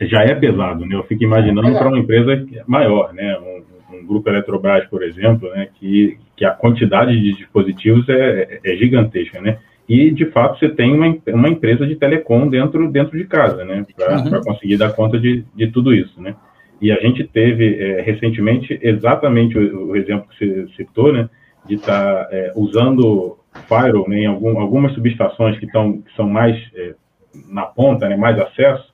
já 0.01 0.23
é 0.23 0.35
pesado, 0.35 0.85
né? 0.85 0.95
Eu 0.95 1.03
fico 1.03 1.23
imaginando 1.23 1.71
para 1.77 1.87
uma 1.87 1.99
empresa 1.99 2.45
maior, 2.67 3.13
né? 3.13 3.37
Um, 3.37 3.95
um, 3.95 4.05
grupo 4.05 4.29
Eletrobras, 4.29 4.85
por 4.87 5.03
exemplo, 5.03 5.49
né? 5.51 5.69
Que, 5.75 6.17
que 6.35 6.43
a 6.43 6.51
quantidade 6.51 7.19
de 7.19 7.33
dispositivos 7.33 8.07
é, 8.09 8.59
é 8.63 8.75
gigantesca, 8.75 9.39
né? 9.41 9.59
E, 9.87 10.09
de 10.09 10.25
fato, 10.27 10.57
você 10.57 10.69
tem 10.69 10.93
uma, 10.93 11.15
uma 11.27 11.49
empresa 11.49 11.85
de 11.85 11.95
telecom 11.95 12.47
dentro, 12.47 12.91
dentro 12.91 13.17
de 13.17 13.25
casa, 13.25 13.63
né? 13.63 13.85
Para 13.95 14.17
uhum. 14.17 14.41
conseguir 14.41 14.77
dar 14.77 14.93
conta 14.93 15.19
de, 15.19 15.45
de 15.55 15.67
tudo 15.71 15.93
isso, 15.93 16.19
né? 16.19 16.35
E 16.81 16.91
a 16.91 16.99
gente 16.99 17.23
teve 17.23 17.75
é, 17.81 18.01
recentemente 18.01 18.77
exatamente 18.81 19.57
o, 19.57 19.91
o, 19.91 19.95
exemplo 19.95 20.27
que 20.27 20.37
você 20.37 20.67
citou, 20.75 21.13
né, 21.13 21.29
de 21.65 21.75
estar 21.75 22.25
tá, 22.25 22.29
é, 22.31 22.51
usando 22.55 23.37
firewall 23.67 24.09
né, 24.09 24.19
em 24.19 24.25
algum, 24.25 24.59
algumas 24.59 24.93
subestações 24.93 25.57
que, 25.57 25.67
tão, 25.67 26.01
que 26.01 26.13
são 26.15 26.27
mais 26.27 26.57
é, 26.75 26.93
na 27.49 27.63
ponta, 27.63 28.09
né, 28.09 28.17
mais 28.17 28.37
acesso, 28.39 28.93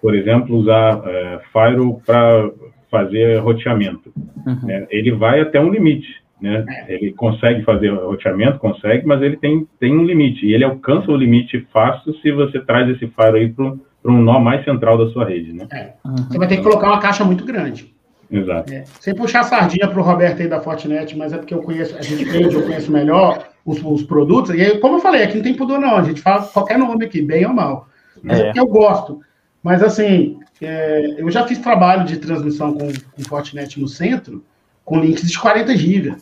por 0.00 0.14
exemplo, 0.14 0.56
usar 0.56 1.00
é, 1.06 1.40
firewall 1.52 2.02
para 2.04 2.50
fazer 2.90 3.38
roteamento. 3.38 4.12
Uhum. 4.46 4.70
É, 4.70 4.86
ele 4.90 5.12
vai 5.12 5.40
até 5.40 5.60
um 5.60 5.70
limite. 5.70 6.21
Né? 6.42 6.64
Ele 6.88 7.12
consegue 7.12 7.62
fazer 7.62 7.90
roteamento, 7.90 8.58
consegue, 8.58 9.06
mas 9.06 9.22
ele 9.22 9.36
tem, 9.36 9.66
tem 9.78 9.96
um 9.96 10.04
limite. 10.04 10.44
E 10.44 10.52
ele 10.52 10.64
alcança 10.64 11.10
o 11.10 11.16
limite 11.16 11.66
fácil 11.72 12.12
se 12.14 12.32
você 12.32 12.58
traz 12.60 12.88
esse 12.90 13.06
firewall 13.06 13.54
para 13.54 13.92
para 14.02 14.12
um 14.12 14.20
nó 14.20 14.40
mais 14.40 14.64
central 14.64 14.98
da 14.98 15.10
sua 15.12 15.24
rede, 15.24 15.52
né? 15.52 15.66
É. 15.72 15.92
Uhum. 16.04 16.16
Você 16.28 16.38
vai 16.38 16.48
ter 16.48 16.56
que 16.56 16.62
colocar 16.62 16.88
uma 16.88 16.98
caixa 16.98 17.24
muito 17.24 17.44
grande. 17.44 17.94
Exato. 18.30 18.72
É. 18.72 18.84
Sem 19.00 19.14
puxar 19.14 19.40
a 19.40 19.44
sardinha 19.44 19.86
para 19.86 20.00
o 20.00 20.02
Roberto 20.02 20.40
aí 20.40 20.48
da 20.48 20.60
Fortinet, 20.60 21.16
mas 21.16 21.32
é 21.32 21.38
porque 21.38 21.54
eu 21.54 21.62
conheço, 21.62 21.96
a 21.96 22.02
gente 22.02 22.24
vende, 22.24 22.54
eu 22.54 22.62
conheço 22.62 22.90
melhor 22.90 23.46
os, 23.64 23.80
os, 23.84 24.02
produtos. 24.02 24.54
E 24.54 24.60
aí, 24.60 24.78
como 24.78 24.96
eu 24.96 25.00
falei, 25.00 25.22
aqui 25.22 25.36
não 25.36 25.42
tem 25.42 25.54
pudor 25.54 25.78
não, 25.78 25.96
a 25.96 26.02
gente 26.02 26.20
fala 26.20 26.42
qualquer 26.42 26.78
nome 26.78 27.04
aqui, 27.04 27.22
bem 27.22 27.46
ou 27.46 27.52
mal. 27.52 27.88
Mas 28.22 28.38
é, 28.38 28.42
é 28.42 28.44
porque 28.46 28.60
eu 28.60 28.66
gosto. 28.66 29.20
Mas 29.62 29.82
assim, 29.82 30.38
é, 30.60 31.20
eu 31.20 31.30
já 31.30 31.46
fiz 31.46 31.58
trabalho 31.58 32.04
de 32.04 32.16
transmissão 32.16 32.72
com, 32.72 32.88
com 32.88 33.22
Fortinet 33.22 33.78
no 33.78 33.86
centro, 33.86 34.42
com 34.84 34.98
links 34.98 35.30
de 35.30 35.38
40 35.38 35.76
GB 35.76 36.16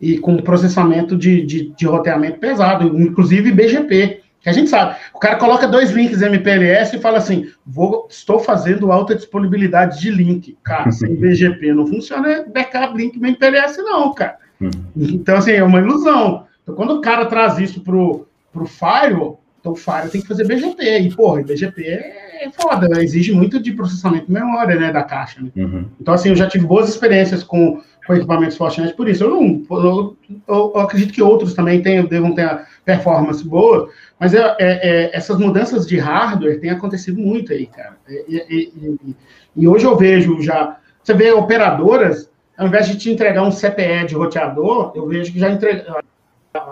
e 0.00 0.18
com 0.18 0.36
processamento 0.38 1.16
de, 1.16 1.44
de, 1.44 1.70
de 1.70 1.86
roteamento 1.86 2.38
pesado, 2.38 2.98
inclusive 2.98 3.52
BGP 3.52 4.22
que 4.40 4.48
a 4.48 4.52
gente 4.52 4.70
sabe. 4.70 4.96
O 5.14 5.18
cara 5.18 5.36
coloca 5.36 5.68
dois 5.68 5.90
links 5.90 6.22
MPLS 6.22 6.96
e 6.96 7.00
fala 7.00 7.18
assim: 7.18 7.50
vou, 7.66 8.08
estou 8.10 8.38
fazendo 8.38 8.90
alta 8.90 9.14
disponibilidade 9.14 10.00
de 10.00 10.10
link. 10.10 10.56
Cara, 10.62 10.90
sem 10.92 11.14
BGP 11.14 11.74
não 11.74 11.86
funciona 11.86 12.46
backup 12.52 12.96
link 12.96 13.16
MPLS, 13.16 13.82
não, 13.82 14.12
cara. 14.14 14.38
Uhum. 14.60 14.70
Então, 14.96 15.36
assim, 15.36 15.52
é 15.52 15.62
uma 15.62 15.80
ilusão. 15.80 16.46
Então, 16.62 16.74
quando 16.74 16.94
o 16.94 17.00
cara 17.00 17.26
traz 17.26 17.58
isso 17.58 17.82
pro, 17.82 18.26
pro 18.52 18.66
Firewall, 18.66 19.40
então 19.58 19.72
o 19.72 19.76
Firewall 19.76 20.08
tem 20.08 20.22
que 20.22 20.28
fazer 20.28 20.46
BGP. 20.46 21.00
E, 21.00 21.14
porra, 21.14 21.42
BGP 21.42 21.82
é 21.82 22.29
foda, 22.50 22.88
né? 22.88 23.02
exige 23.02 23.32
muito 23.32 23.60
de 23.60 23.72
processamento 23.72 24.26
de 24.26 24.32
memória, 24.32 24.78
né, 24.78 24.92
da 24.92 25.02
caixa. 25.02 25.40
Né? 25.42 25.50
Uhum. 25.56 25.84
Então, 26.00 26.14
assim, 26.14 26.30
eu 26.30 26.36
já 26.36 26.48
tive 26.48 26.66
boas 26.66 26.88
experiências 26.88 27.42
com, 27.42 27.82
com 28.06 28.14
equipamentos 28.14 28.56
Fortinet 28.56 28.94
por 28.94 29.08
isso. 29.08 29.24
Eu 29.24 29.30
não, 29.30 29.62
eu, 29.70 30.16
eu, 30.48 30.72
eu 30.74 30.80
acredito 30.80 31.12
que 31.12 31.22
outros 31.22 31.54
também 31.54 31.82
tenham, 31.82 32.06
devam 32.06 32.34
ter 32.34 32.64
performance 32.84 33.46
boa, 33.46 33.90
mas 34.18 34.32
é, 34.32 34.38
é, 34.38 34.56
é, 34.58 35.16
essas 35.16 35.38
mudanças 35.38 35.86
de 35.86 35.98
hardware 35.98 36.60
têm 36.60 36.70
acontecido 36.70 37.20
muito 37.20 37.52
aí, 37.52 37.66
cara. 37.66 37.96
E, 38.08 38.36
e, 38.48 38.72
e, 38.76 39.16
e, 39.56 39.68
hoje 39.68 39.84
eu 39.84 39.96
vejo 39.96 40.40
já. 40.40 40.78
Você 41.02 41.14
vê 41.14 41.32
operadoras, 41.32 42.30
ao 42.56 42.66
invés 42.66 42.88
de 42.88 42.96
te 42.96 43.10
entregar 43.10 43.42
um 43.42 43.50
CPE 43.50 44.06
de 44.08 44.14
roteador, 44.14 44.92
eu 44.94 45.06
vejo 45.06 45.32
que 45.32 45.38
já 45.38 45.50
entrega. 45.50 46.02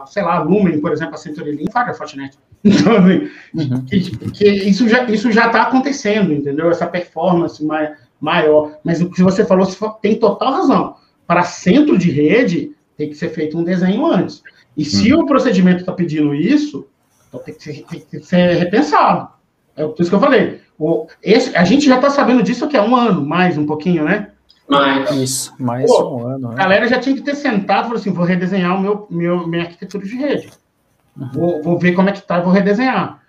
Sei 0.06 0.22
lá, 0.22 0.40
Lumen, 0.40 0.80
por 0.80 0.92
exemplo, 0.92 1.14
a 1.14 1.18
CenturyLink, 1.18 1.72
faz 1.72 1.88
a 1.88 1.94
Fortinet. 1.94 2.36
Então, 2.64 2.96
assim, 2.96 3.30
uhum. 3.54 3.84
que, 3.84 4.00
que 4.32 4.44
isso 4.44 4.88
já 4.88 5.04
isso 5.04 5.30
já 5.30 5.46
está 5.46 5.62
acontecendo, 5.62 6.32
entendeu? 6.32 6.68
Essa 6.68 6.88
performance 6.88 7.64
mai, 7.64 7.94
maior. 8.20 8.78
Mas 8.82 9.00
o 9.00 9.08
que 9.08 9.22
você 9.22 9.44
falou 9.44 9.64
tem 10.02 10.18
total 10.18 10.52
razão. 10.52 10.96
Para 11.24 11.44
centro 11.44 11.96
de 11.96 12.10
rede, 12.10 12.74
tem 12.96 13.08
que 13.08 13.14
ser 13.14 13.28
feito 13.28 13.56
um 13.56 13.62
desenho 13.62 14.04
antes. 14.04 14.42
E 14.76 14.84
se 14.84 15.12
uhum. 15.12 15.20
o 15.20 15.26
procedimento 15.26 15.80
está 15.80 15.92
pedindo 15.92 16.34
isso, 16.34 16.88
então 17.28 17.40
tem 17.40 17.54
que 17.54 17.62
ser, 17.62 17.84
tem 17.84 18.20
que 18.20 18.26
ser 18.26 18.56
repensado. 18.56 19.28
É 19.76 19.86
por 19.86 20.00
isso 20.00 20.10
que 20.10 20.16
eu 20.16 20.20
falei. 20.20 20.60
O, 20.76 21.06
esse, 21.22 21.56
a 21.56 21.64
gente 21.64 21.86
já 21.86 21.96
está 21.96 22.10
sabendo 22.10 22.42
disso 22.42 22.64
aqui 22.64 22.76
há 22.76 22.82
um 22.82 22.96
ano, 22.96 23.24
mais 23.24 23.56
um 23.56 23.66
pouquinho, 23.66 24.04
né? 24.04 24.32
Mais. 24.68 25.10
Isso, 25.12 25.54
mais 25.58 25.90
Pô, 25.90 26.16
um 26.16 26.26
ano. 26.26 26.48
Né? 26.48 26.54
A 26.54 26.58
galera 26.58 26.86
já 26.86 27.00
tinha 27.00 27.16
que 27.16 27.22
ter 27.22 27.34
sentado 27.34 27.80
e 27.80 27.84
falou 27.84 27.96
assim: 27.96 28.12
vou 28.12 28.24
redesenhar 28.24 28.76
o 28.76 28.80
meu, 28.80 29.06
meu, 29.10 29.46
minha 29.46 29.62
arquitetura 29.62 30.04
de 30.04 30.16
rede. 30.16 30.50
Uhum. 31.16 31.30
Vou, 31.32 31.62
vou 31.62 31.78
ver 31.78 31.92
como 31.92 32.08
é 32.08 32.12
que 32.12 32.20
tá 32.20 32.38
e 32.38 32.42
vou 32.42 32.52
redesenhar. 32.52 33.20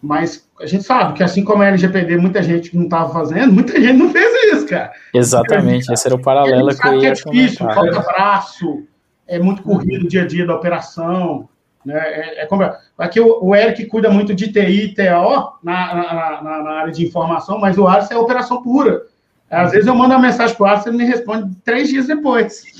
Mas 0.00 0.48
a 0.60 0.66
gente 0.66 0.84
sabe 0.84 1.14
que 1.14 1.22
assim 1.22 1.42
como 1.42 1.62
a 1.62 1.66
LGPD, 1.66 2.18
muita 2.18 2.42
gente 2.42 2.76
não 2.76 2.84
estava 2.84 3.12
fazendo, 3.12 3.52
muita 3.52 3.80
gente 3.80 3.96
não 3.98 4.10
fez 4.10 4.54
isso, 4.54 4.66
cara. 4.66 4.92
Exatamente, 5.12 5.92
esse 5.92 6.06
era 6.06 6.14
o 6.14 6.22
paralelo 6.22 6.68
que 6.68 6.86
eu 6.86 6.94
ia 6.94 7.00
que 7.00 7.06
é 7.06 7.12
difícil, 7.12 7.66
comentar. 7.66 7.74
falta 7.74 8.12
braço, 8.12 8.84
é 9.26 9.38
muito 9.38 9.62
corrido 9.62 10.04
o 10.04 10.08
dia 10.08 10.22
a 10.22 10.26
dia 10.26 10.46
da 10.46 10.54
operação. 10.54 11.48
Né? 11.84 11.98
É, 11.98 12.42
é 12.42 12.46
como, 12.46 12.62
aqui 12.96 13.20
o, 13.20 13.42
o, 13.42 13.56
Eric 13.56 13.86
cuida 13.86 14.10
muito 14.10 14.34
de 14.34 14.52
TI 14.52 14.84
e 14.84 14.94
TO 14.94 15.58
na, 15.62 15.94
na, 15.94 16.42
na, 16.42 16.62
na, 16.62 16.70
área 16.70 16.92
de 16.92 17.06
informação, 17.06 17.58
mas 17.58 17.78
o 17.78 17.86
Alisson 17.86 18.14
é 18.14 18.18
operação 18.18 18.62
pura. 18.62 19.02
Às 19.50 19.72
vezes 19.72 19.86
eu 19.86 19.94
mando 19.94 20.14
uma 20.14 20.20
mensagem 20.20 20.54
para 20.54 20.64
o 20.64 20.66
Alisson 20.66 20.88
e 20.88 20.90
ele 20.90 20.98
me 20.98 21.04
responde 21.04 21.56
três 21.64 21.88
dias 21.88 22.06
depois. 22.06 22.64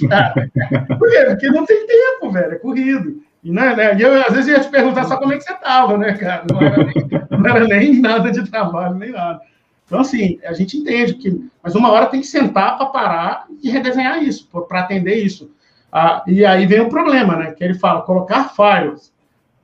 Por 0.99 1.11
quê? 1.11 1.25
Porque 1.29 1.49
não 1.49 1.65
tem 1.65 1.87
tempo, 1.87 2.31
velho, 2.31 2.53
é 2.53 2.57
corrido. 2.57 3.23
E, 3.43 3.51
né, 3.51 3.75
né? 3.75 3.97
e 3.97 4.03
eu, 4.03 4.21
às 4.21 4.35
vezes, 4.35 4.49
ia 4.49 4.61
te 4.61 4.69
perguntar 4.69 5.05
só 5.05 5.17
como 5.17 5.33
é 5.33 5.37
que 5.37 5.45
você 5.45 5.53
estava, 5.53 5.97
né, 5.97 6.13
cara? 6.15 6.45
Não 6.51 6.61
era, 6.61 6.85
nem, 6.85 6.95
não 7.31 7.47
era, 7.47 7.67
nem, 7.67 8.01
nada 8.03 8.31
de 8.31 8.51
trabalho, 8.51 8.97
nem 8.97 9.13
nada. 9.13 9.41
Então, 9.87 10.01
assim, 10.01 10.39
a 10.45 10.53
gente 10.53 10.77
entende 10.77 11.15
que. 11.15 11.49
Mas 11.63 11.75
uma 11.75 11.91
hora 11.91 12.07
tem 12.07 12.21
que 12.21 12.27
sentar 12.27 12.77
para 12.77 12.87
parar 12.87 13.47
e 13.63 13.71
redesenhar 13.71 14.23
isso, 14.23 14.47
para 14.69 14.81
atender 14.81 15.15
isso. 15.15 15.51
Ah, 15.91 16.23
e 16.27 16.45
aí 16.45 16.67
vem 16.67 16.81
o 16.81 16.91
problema, 16.91 17.37
né? 17.37 17.53
Que 17.53 17.65
ele 17.65 17.75
fala 17.75 18.03
colocar 18.03 18.51
files 18.51 19.11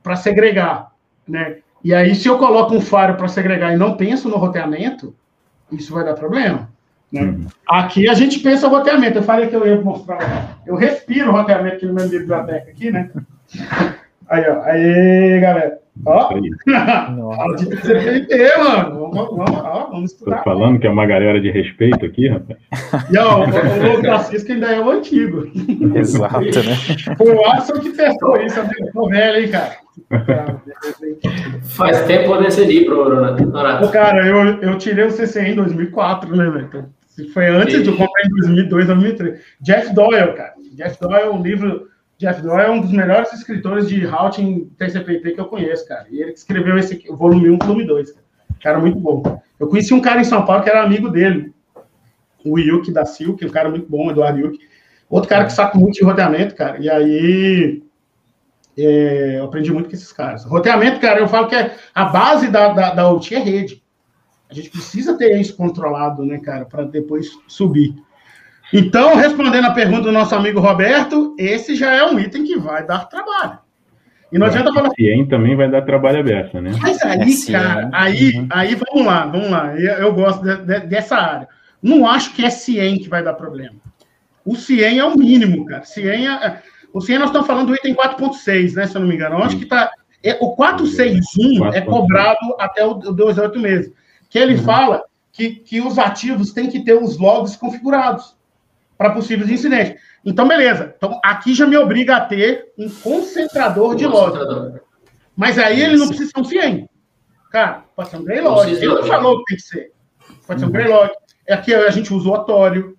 para 0.01 0.15
segregar, 0.15 0.91
né? 1.27 1.57
E 1.83 1.93
aí, 1.93 2.15
se 2.15 2.27
eu 2.27 2.39
coloco 2.39 2.73
um 2.73 2.81
file 2.81 3.13
para 3.13 3.27
segregar 3.27 3.71
e 3.71 3.77
não 3.77 3.95
penso 3.95 4.27
no 4.27 4.37
roteamento, 4.37 5.15
isso 5.71 5.93
vai 5.93 6.03
dar 6.03 6.15
problema. 6.15 6.67
Né? 7.11 7.21
Uhum. 7.21 7.45
Aqui 7.67 8.09
a 8.09 8.13
gente 8.13 8.39
pensa 8.39 8.67
o 8.67 8.69
roteamento. 8.69 9.17
Eu 9.17 9.23
falei 9.23 9.47
que 9.47 9.55
eu 9.55 9.65
ia 9.65 9.79
mostrar. 9.79 10.59
Eu 10.65 10.75
respiro 10.75 11.29
o 11.29 11.33
roteamento 11.33 11.75
aqui 11.75 11.85
no 11.85 11.93
meu 11.93 12.09
biblioteca 12.09 12.71
aqui, 12.71 12.91
né? 12.91 13.09
Aí, 14.27 14.43
ó. 14.49 14.61
Aí, 14.63 15.39
galera. 15.39 15.79
Ó. 16.05 16.29
Fala 16.29 16.41
de 17.55 17.65
TCP, 17.67 18.57
mano. 18.57 19.11
Vamos, 19.11 19.37
vamos, 19.37 19.61
ó, 19.63 19.89
vamos 19.91 20.11
estudar. 20.11 20.37
Tô 20.37 20.43
falando 20.43 20.79
que 20.79 20.87
é 20.87 20.89
uma 20.89 21.05
galera 21.05 21.39
de 21.39 21.49
respeito 21.51 22.05
aqui, 22.05 22.27
rapaz. 22.27 22.59
E, 23.11 23.17
ó, 23.17 23.39
o, 23.39 23.43
o 23.43 23.87
logo 23.87 24.01
da 24.01 24.19
Cisco 24.19 24.51
ainda 24.51 24.67
é 24.67 24.79
o 24.79 24.89
antigo. 24.89 25.45
Exato, 25.95 26.39
né? 26.39 27.15
Foi 27.17 27.33
o 27.33 27.45
Alisson 27.45 27.79
que 27.79 27.91
testou 27.91 28.41
isso. 28.41 28.59
Eu 28.59 28.91
tô 28.91 29.09
velho, 29.09 29.45
hein, 29.45 29.51
cara. 29.51 29.84
Faz 31.63 32.05
tempo 32.05 32.33
eu 32.33 32.41
decidi, 32.41 32.85
Norato. 32.85 33.89
Cara, 33.91 34.27
eu, 34.27 34.61
eu 34.61 34.77
tirei 34.77 35.05
o 35.05 35.11
CCI 35.11 35.51
em 35.51 35.55
2004, 35.55 36.35
né, 36.35 36.49
velho? 36.49 36.89
Foi 37.33 37.47
antes 37.47 37.81
de 37.81 37.89
eu 37.89 37.95
comprar 37.95 38.25
em 38.25 38.29
2002, 38.29 38.87
2003. 38.87 39.39
Jeff 39.61 39.93
Doyle, 39.93 40.33
cara. 40.33 40.53
Jeff 40.73 40.99
Doyle, 40.99 41.29
um 41.29 41.41
livro 41.41 41.87
Jeff 42.17 42.41
Doyle 42.41 42.61
é 42.61 42.71
um 42.71 42.81
dos 42.81 42.91
melhores 42.91 43.33
escritores 43.33 43.89
de 43.89 44.05
routing 44.05 44.69
TCP/IP 44.77 45.33
que 45.33 45.39
eu 45.39 45.45
conheço, 45.45 45.87
cara. 45.87 46.05
E 46.09 46.21
ele 46.21 46.31
escreveu 46.31 46.77
esse 46.77 47.01
volume 47.09 47.49
1 47.49 47.57
volume 47.57 47.85
2. 47.85 48.11
Cara. 48.11 48.25
cara 48.61 48.79
muito 48.79 48.99
bom. 48.99 49.41
Eu 49.59 49.67
conheci 49.67 49.93
um 49.93 50.01
cara 50.01 50.21
em 50.21 50.25
São 50.25 50.45
Paulo 50.45 50.63
que 50.63 50.69
era 50.69 50.83
amigo 50.83 51.09
dele, 51.09 51.53
o 52.45 52.57
Yuki 52.57 52.91
da 52.91 53.05
Silk, 53.05 53.45
um 53.45 53.49
cara 53.49 53.69
muito 53.69 53.89
bom, 53.89 54.11
Eduardo 54.11 54.39
Yuki. 54.39 54.59
Outro 55.09 55.29
cara 55.29 55.45
que 55.45 55.53
sabe 55.53 55.77
muito 55.77 55.95
de 55.95 56.03
roteamento, 56.03 56.55
cara. 56.55 56.77
E 56.79 56.89
aí 56.89 57.83
é, 58.77 59.39
eu 59.39 59.45
aprendi 59.45 59.71
muito 59.71 59.89
com 59.89 59.95
esses 59.95 60.11
caras. 60.11 60.43
Roteamento, 60.45 60.99
cara, 60.99 61.19
eu 61.19 61.27
falo 61.27 61.47
que 61.47 61.55
é 61.55 61.75
a 61.93 62.05
base 62.05 62.49
da, 62.49 62.69
da, 62.69 62.93
da 62.93 63.09
OT 63.09 63.35
é 63.35 63.39
rede. 63.39 63.83
A 64.49 64.53
gente 64.53 64.69
precisa 64.69 65.17
ter 65.17 65.39
isso 65.39 65.55
controlado, 65.55 66.23
né, 66.25 66.39
cara, 66.39 66.65
para 66.65 66.83
depois 66.83 67.31
subir. 67.47 67.95
Então, 68.73 69.15
respondendo 69.15 69.65
a 69.65 69.73
pergunta 69.73 70.03
do 70.03 70.11
nosso 70.11 70.35
amigo 70.35 70.59
Roberto, 70.59 71.35
esse 71.37 71.75
já 71.75 71.93
é 71.93 72.05
um 72.05 72.19
item 72.19 72.43
que 72.43 72.57
vai 72.57 72.85
dar 72.85 73.05
trabalho. 73.05 73.59
E 74.31 74.37
não 74.37 74.47
adianta 74.47 74.73
falar. 74.73 74.89
CIEM 74.89 75.27
também 75.27 75.55
vai 75.55 75.69
dar 75.69 75.83
trabalho 75.83 76.19
aberto, 76.19 76.59
né? 76.59 76.71
Mas 76.81 77.01
aí, 77.03 77.19
é 77.21 77.51
cara, 77.51 77.89
aí, 77.93 78.37
uhum. 78.37 78.47
aí 78.51 78.75
vamos 78.75 79.05
lá, 79.05 79.25
vamos 79.27 79.49
lá. 79.49 79.79
Eu, 79.79 79.93
eu 79.93 80.13
gosto 80.13 80.43
de, 80.43 80.57
de, 80.57 80.79
dessa 80.87 81.15
área. 81.15 81.47
Não 81.81 82.07
acho 82.07 82.33
que 82.33 82.43
é 82.43 82.49
CIEM 82.49 82.97
que 82.97 83.07
vai 83.07 83.23
dar 83.23 83.33
problema. 83.33 83.75
O 84.43 84.55
CIEM 84.55 84.99
é 84.99 85.05
o 85.05 85.17
mínimo, 85.17 85.65
cara. 85.65 85.85
CIEM 85.85 86.27
é, 86.27 86.61
o 86.95 87.01
CIEM 87.01 87.19
nós 87.19 87.27
estamos 87.27 87.45
falando 87.45 87.67
do 87.67 87.75
item 87.75 87.93
4.6, 87.93 88.73
né? 88.73 88.87
Se 88.87 88.95
eu 88.95 89.01
não 89.01 89.07
me 89.09 89.15
engano. 89.15 89.35
Onde 89.35 89.57
que 89.57 89.65
está. 89.65 89.91
É, 90.23 90.37
o 90.39 90.55
461 90.55 91.73
é 91.73 91.81
cobrado 91.81 92.55
até 92.57 92.85
o 92.85 92.97
28 92.97 93.59
meses. 93.59 93.91
Que 94.29 94.39
ele 94.39 94.55
uhum. 94.55 94.63
fala 94.63 95.03
que, 95.29 95.55
que 95.55 95.81
os 95.81 95.99
ativos 95.99 96.53
têm 96.53 96.69
que 96.69 96.85
ter 96.85 96.93
os 96.93 97.17
logs 97.17 97.57
configurados 97.57 98.37
para 98.97 99.09
possíveis 99.09 99.51
incidentes. 99.51 100.01
Então, 100.23 100.47
beleza. 100.47 100.95
Então, 100.95 101.19
aqui 101.21 101.53
já 101.53 101.67
me 101.67 101.75
obriga 101.75 102.15
a 102.15 102.21
ter 102.21 102.71
um 102.77 102.89
concentrador 102.89 103.93
de 103.97 104.07
logs. 104.07 104.79
Mas 105.35 105.59
aí 105.59 105.81
ele 105.81 105.97
não 105.97 106.07
precisa 106.07 106.31
ser 106.33 106.39
um 106.39 106.45
CIEM. 106.45 106.89
Cara, 107.51 107.83
pode 107.93 108.09
ser 108.09 108.15
um 108.15 108.23
Greylog. 108.23 108.71
Ele 108.71 108.87
não 108.87 109.03
falou 109.03 109.39
que 109.39 109.45
tem 109.47 109.57
que 109.57 109.63
ser. 109.63 109.91
Pode 110.47 110.61
ser 110.61 110.65
um 110.65 110.71
Greylog. 110.71 111.11
Aqui 111.49 111.73
a 111.73 111.91
gente 111.91 112.13
usa 112.13 112.29
o 112.29 112.31
Otório, 112.31 112.97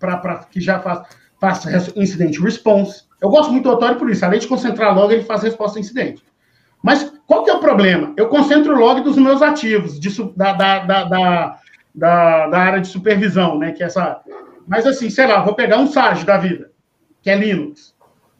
pra, 0.00 0.16
pra, 0.16 0.38
que 0.38 0.60
já 0.60 0.80
faz, 0.80 1.06
faz 1.40 1.92
incident 1.94 2.40
response. 2.40 3.05
Eu 3.20 3.30
gosto 3.30 3.50
muito 3.50 3.64
do 3.64 3.70
Otório 3.70 3.98
por 3.98 4.10
isso. 4.10 4.24
Além 4.24 4.40
de 4.40 4.46
concentrar 4.46 4.94
log, 4.94 5.12
ele 5.12 5.22
faz 5.22 5.42
resposta 5.42 5.78
a 5.78 5.80
incidente. 5.80 6.22
Mas 6.82 7.12
qual 7.26 7.42
que 7.44 7.50
é 7.50 7.54
o 7.54 7.60
problema? 7.60 8.12
Eu 8.16 8.28
concentro 8.28 8.78
log 8.78 9.00
dos 9.00 9.16
meus 9.16 9.42
ativos, 9.42 9.98
de, 9.98 10.10
da, 10.36 10.52
da, 10.52 10.78
da, 10.84 11.60
da, 11.94 12.58
área 12.58 12.80
de 12.80 12.88
supervisão, 12.88 13.58
né? 13.58 13.72
Que 13.72 13.82
é 13.82 13.86
essa 13.86 14.20
mas 14.66 14.84
assim, 14.86 15.08
sei 15.08 15.26
lá, 15.26 15.42
vou 15.42 15.54
pegar 15.54 15.78
um 15.78 15.86
SARS 15.86 16.24
da 16.24 16.36
vida, 16.36 16.70
que 17.22 17.30
é 17.30 17.36
Linux. 17.36 17.94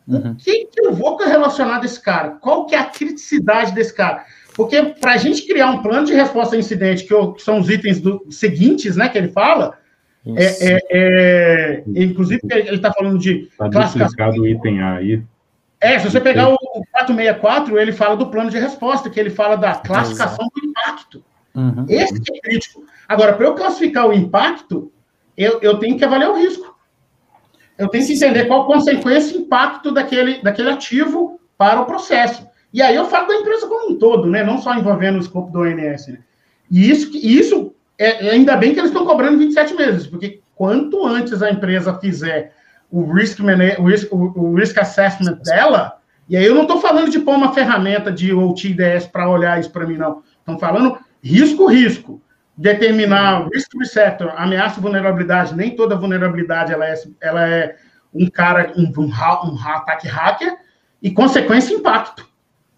Uhum. 0.08 0.32
O 0.32 0.36
que, 0.36 0.66
que 0.66 0.80
eu 0.84 0.92
vou 0.92 1.16
relacionar 1.16 1.78
desse 1.78 2.00
cara? 2.00 2.30
Qual 2.40 2.66
que 2.66 2.74
é 2.74 2.78
a 2.78 2.84
criticidade 2.84 3.72
desse 3.72 3.94
cara? 3.94 4.24
Porque 4.54 4.82
para 5.00 5.12
a 5.12 5.16
gente 5.16 5.46
criar 5.46 5.70
um 5.70 5.82
plano 5.82 6.06
de 6.06 6.14
resposta 6.14 6.56
a 6.56 6.58
incidente, 6.58 7.04
que, 7.04 7.14
eu, 7.14 7.32
que 7.32 7.42
são 7.42 7.58
os 7.58 7.68
itens 7.68 8.00
do, 8.00 8.24
seguintes, 8.30 8.96
né, 8.96 9.08
que 9.08 9.18
ele 9.18 9.28
fala, 9.28 9.78
é, 10.34 10.72
é, 10.72 10.82
é, 10.90 11.84
inclusive 11.94 12.40
ele 12.50 12.76
está 12.76 12.92
falando 12.92 13.18
de 13.18 13.48
tá 13.56 13.70
classificação. 13.70 14.40
o 14.40 14.46
item 14.46 14.82
A 14.82 14.94
aí. 14.96 15.22
É, 15.80 15.98
se 15.98 16.10
você 16.10 16.20
pegar 16.20 16.48
o, 16.48 16.54
o 16.54 16.84
464, 16.92 17.78
ele 17.78 17.92
fala 17.92 18.16
do 18.16 18.28
plano 18.28 18.50
de 18.50 18.58
resposta, 18.58 19.10
que 19.10 19.20
ele 19.20 19.30
fala 19.30 19.56
da 19.56 19.74
classificação 19.74 20.48
do 20.54 20.68
impacto. 20.68 21.22
Uhum. 21.54 21.86
Esse 21.88 22.14
é 22.14 22.40
crítico. 22.40 22.84
Agora, 23.06 23.34
para 23.34 23.46
eu 23.46 23.54
classificar 23.54 24.06
o 24.06 24.12
impacto, 24.12 24.90
eu, 25.36 25.60
eu 25.60 25.78
tenho 25.78 25.96
que 25.96 26.04
avaliar 26.04 26.30
o 26.30 26.36
risco. 26.36 26.74
Eu 27.78 27.88
tenho 27.88 28.06
que 28.06 28.14
entender 28.14 28.46
qual 28.46 28.62
a 28.62 28.66
consequência 28.66 29.36
e 29.36 29.40
impacto 29.42 29.92
daquele, 29.92 30.42
daquele 30.42 30.70
ativo 30.70 31.38
para 31.58 31.80
o 31.80 31.86
processo. 31.86 32.46
E 32.72 32.82
aí 32.82 32.96
eu 32.96 33.04
falo 33.06 33.28
da 33.28 33.34
empresa 33.34 33.66
como 33.68 33.92
um 33.92 33.98
todo, 33.98 34.28
né? 34.28 34.42
não 34.42 34.58
só 34.58 34.74
envolvendo 34.74 35.16
o 35.16 35.20
escopo 35.20 35.50
do 35.50 35.60
ONS. 35.60 36.08
Né? 36.08 36.18
E 36.70 36.90
isso, 36.90 37.10
isso 37.14 37.75
é, 37.98 38.26
é, 38.26 38.30
ainda 38.30 38.56
bem 38.56 38.72
que 38.72 38.80
eles 38.80 38.90
estão 38.90 39.06
cobrando 39.06 39.38
27 39.38 39.74
meses, 39.74 40.06
porque 40.06 40.40
quanto 40.54 41.06
antes 41.06 41.42
a 41.42 41.50
empresa 41.50 41.98
fizer 41.98 42.54
o 42.90 43.12
risk, 43.12 43.40
o 43.40 43.84
risk, 43.84 44.12
o 44.12 44.54
risk 44.54 44.78
assessment 44.78 45.38
dela, 45.44 45.98
e 46.28 46.36
aí 46.36 46.44
eu 46.44 46.54
não 46.54 46.62
estou 46.62 46.80
falando 46.80 47.10
de 47.10 47.18
pôr 47.18 47.34
uma 47.34 47.52
ferramenta 47.52 48.12
de 48.12 48.32
OTDS 48.32 49.06
para 49.06 49.28
olhar 49.28 49.60
isso 49.60 49.70
para 49.70 49.86
mim, 49.86 49.96
não. 49.96 50.22
Estamos 50.38 50.60
falando 50.60 50.98
risco, 51.22 51.66
risco 51.66 52.20
determinar 52.56 53.46
risk 53.52 53.70
receptor, 53.78 54.32
ameaça 54.36 54.80
vulnerabilidade, 54.80 55.54
nem 55.54 55.76
toda 55.76 55.96
vulnerabilidade 55.96 56.72
ela 56.72 56.86
é, 56.86 56.94
ela 57.20 57.48
é 57.48 57.76
um 58.14 58.30
cara, 58.30 58.72
um, 58.76 58.90
um, 58.98 59.06
um 59.06 59.68
ataque 59.68 60.08
hacker, 60.08 60.56
e 61.02 61.10
consequência 61.10 61.74
impacto. 61.74 62.26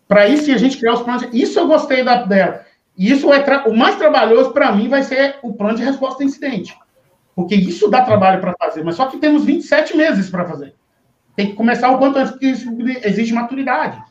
Para 0.09 0.27
isso, 0.27 0.51
a 0.51 0.57
gente 0.57 0.79
criar 0.79 0.95
os 0.95 1.03
planos. 1.03 1.29
Isso 1.33 1.59
eu 1.59 1.69
gostei 1.69 2.03
da, 2.03 2.25
dela. 2.25 2.65
E 2.99 3.13
isso 3.13 3.33
é 3.33 3.69
o 3.69 3.77
mais 3.77 3.95
trabalhoso 3.95 4.51
para 4.51 4.73
mim 4.73 4.89
vai 4.89 5.05
ser 5.05 5.37
o 5.41 5.53
plano 5.53 5.77
de 5.77 5.85
resposta 5.85 6.25
a 6.25 6.27
incidente. 6.27 6.77
Porque 7.37 7.55
isso 7.55 7.89
dá 7.89 8.03
trabalho 8.03 8.41
para 8.41 8.57
fazer, 8.59 8.83
mas 8.83 8.97
só 8.97 9.07
que 9.07 9.19
temos 9.19 9.45
27 9.45 9.97
meses 9.97 10.29
para 10.29 10.45
fazer. 10.45 10.75
Tem 11.37 11.47
que 11.47 11.53
começar 11.53 11.91
o 11.91 11.99
quanto 11.99 12.19
antes, 12.19 12.33
porque 12.33 12.47
isso 12.47 12.69
exige 13.05 13.33
maturidade. 13.33 14.03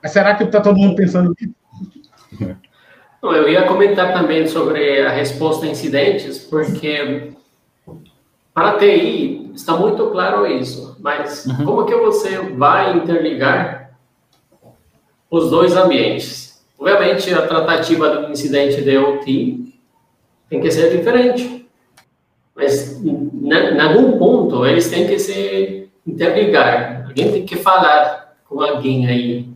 Mas 0.00 0.12
será 0.12 0.36
que 0.36 0.44
está 0.44 0.60
todo 0.60 0.78
mundo 0.78 0.94
pensando 0.94 1.34
nisso? 1.40 2.56
Eu 3.20 3.48
ia 3.48 3.66
comentar 3.66 4.12
também 4.12 4.46
sobre 4.46 5.04
a 5.04 5.10
resposta 5.10 5.66
a 5.66 5.68
incidentes, 5.68 6.38
porque 6.38 7.32
para 8.52 8.70
a 8.70 8.78
TI 8.78 9.50
está 9.54 9.76
muito 9.76 10.10
claro 10.10 10.46
isso, 10.46 10.96
mas 11.00 11.46
uhum. 11.46 11.64
como 11.64 11.86
que 11.86 11.96
você 11.96 12.38
vai 12.38 12.96
interligar 12.96 13.98
os 15.28 15.50
dois 15.50 15.74
ambientes? 15.74 16.43
Obviamente, 16.78 17.32
a 17.32 17.46
tratativa 17.46 18.10
do 18.10 18.30
incidente 18.30 18.82
de 18.82 18.96
OT 18.96 19.74
tem 20.48 20.60
que 20.60 20.70
ser 20.70 20.96
diferente, 20.96 21.66
mas 22.54 23.02
em 23.02 23.80
algum 23.80 24.18
ponto 24.18 24.66
eles 24.66 24.88
têm 24.90 25.06
que 25.06 25.18
se 25.18 25.88
interligar. 26.06 27.06
Alguém 27.06 27.32
tem 27.32 27.46
que 27.46 27.56
falar 27.56 28.36
com 28.48 28.60
alguém 28.60 29.06
aí. 29.06 29.48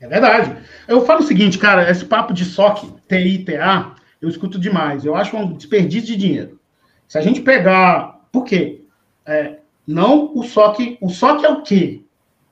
É 0.00 0.06
verdade. 0.06 0.56
Eu 0.86 1.04
falo 1.04 1.20
o 1.20 1.24
seguinte, 1.24 1.58
cara, 1.58 1.90
esse 1.90 2.04
papo 2.04 2.32
de 2.32 2.44
SOC, 2.44 2.86
TI, 3.08 3.44
TA, 3.44 3.94
eu 4.20 4.28
escuto 4.28 4.58
demais. 4.58 5.04
Eu 5.04 5.14
acho 5.14 5.36
um 5.36 5.54
desperdício 5.54 6.06
de 6.06 6.16
dinheiro. 6.16 6.60
Se 7.06 7.18
a 7.18 7.20
gente 7.20 7.40
pegar. 7.40 8.18
Por 8.30 8.44
quê? 8.44 8.82
É, 9.26 9.58
não 9.86 10.32
o 10.34 10.42
SOC. 10.44 10.98
O 11.00 11.08
SOC 11.08 11.44
é 11.44 11.48
o 11.48 11.62
quê? 11.62 12.02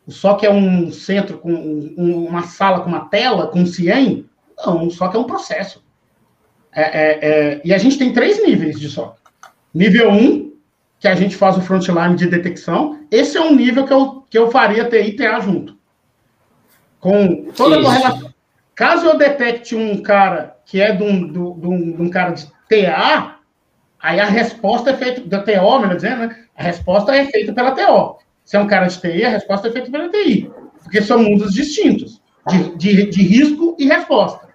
O 0.06 0.12
SOC 0.12 0.44
é 0.44 0.50
um 0.50 0.90
centro 0.92 1.38
com 1.38 1.52
um, 1.52 2.26
uma 2.28 2.42
sala 2.42 2.80
com 2.80 2.88
uma 2.88 3.08
tela, 3.08 3.48
com 3.48 3.60
um 3.60 3.66
CIEM? 3.66 4.26
Não, 4.56 4.86
o 4.86 4.90
SOC 4.90 5.14
é 5.14 5.18
um 5.18 5.24
processo. 5.24 5.84
É, 6.72 6.82
é, 6.82 7.18
é, 7.22 7.60
e 7.64 7.74
a 7.74 7.78
gente 7.78 7.98
tem 7.98 8.12
três 8.12 8.42
níveis 8.44 8.78
de 8.78 8.88
SOC. 8.88 9.16
Nível 9.74 10.10
1, 10.10 10.14
um, 10.14 10.52
que 11.00 11.08
a 11.08 11.14
gente 11.14 11.36
faz 11.36 11.56
o 11.56 11.60
frontline 11.60 12.14
de 12.14 12.26
detecção. 12.26 13.00
Esse 13.10 13.36
é 13.36 13.40
um 13.40 13.54
nível 13.54 13.84
que 13.84 13.92
eu, 13.92 14.24
que 14.30 14.38
eu 14.38 14.50
faria 14.50 14.88
TI 14.88 15.08
e 15.08 15.16
TA 15.16 15.40
junto 15.40 15.76
com 17.06 17.52
toda 17.52 17.78
a 17.78 17.82
correlação. 17.82 18.34
Caso 18.74 19.06
eu 19.06 19.16
detecte 19.16 19.76
um 19.76 20.02
cara 20.02 20.56
que 20.64 20.80
é 20.80 20.92
de 20.92 21.02
um, 21.02 21.32
de 21.32 21.38
um, 21.38 21.92
de 21.92 22.02
um 22.02 22.10
cara 22.10 22.32
de 22.32 22.46
TA, 22.68 23.36
aí 24.00 24.18
a 24.18 24.26
resposta 24.26 24.90
é 24.90 24.96
feita, 24.96 25.20
da 25.20 25.40
TO, 25.40 25.78
melhor 25.78 25.94
dizendo, 25.94 26.26
né? 26.26 26.44
A 26.56 26.62
resposta 26.64 27.14
é 27.14 27.24
feita 27.26 27.52
pela 27.52 27.70
TO. 27.72 28.18
Se 28.46 28.56
é 28.56 28.60
um 28.60 28.66
cara 28.66 28.86
de 28.86 28.98
TI, 28.98 29.24
a 29.24 29.28
resposta 29.28 29.66
é 29.66 29.72
feita 29.72 29.90
pela 29.90 30.08
TI. 30.08 30.50
Porque 30.82 31.02
são 31.02 31.22
mundos 31.22 31.52
distintos, 31.52 32.22
de, 32.48 32.76
de, 32.76 33.06
de 33.10 33.22
risco 33.22 33.76
e 33.76 33.86
resposta. 33.86 34.48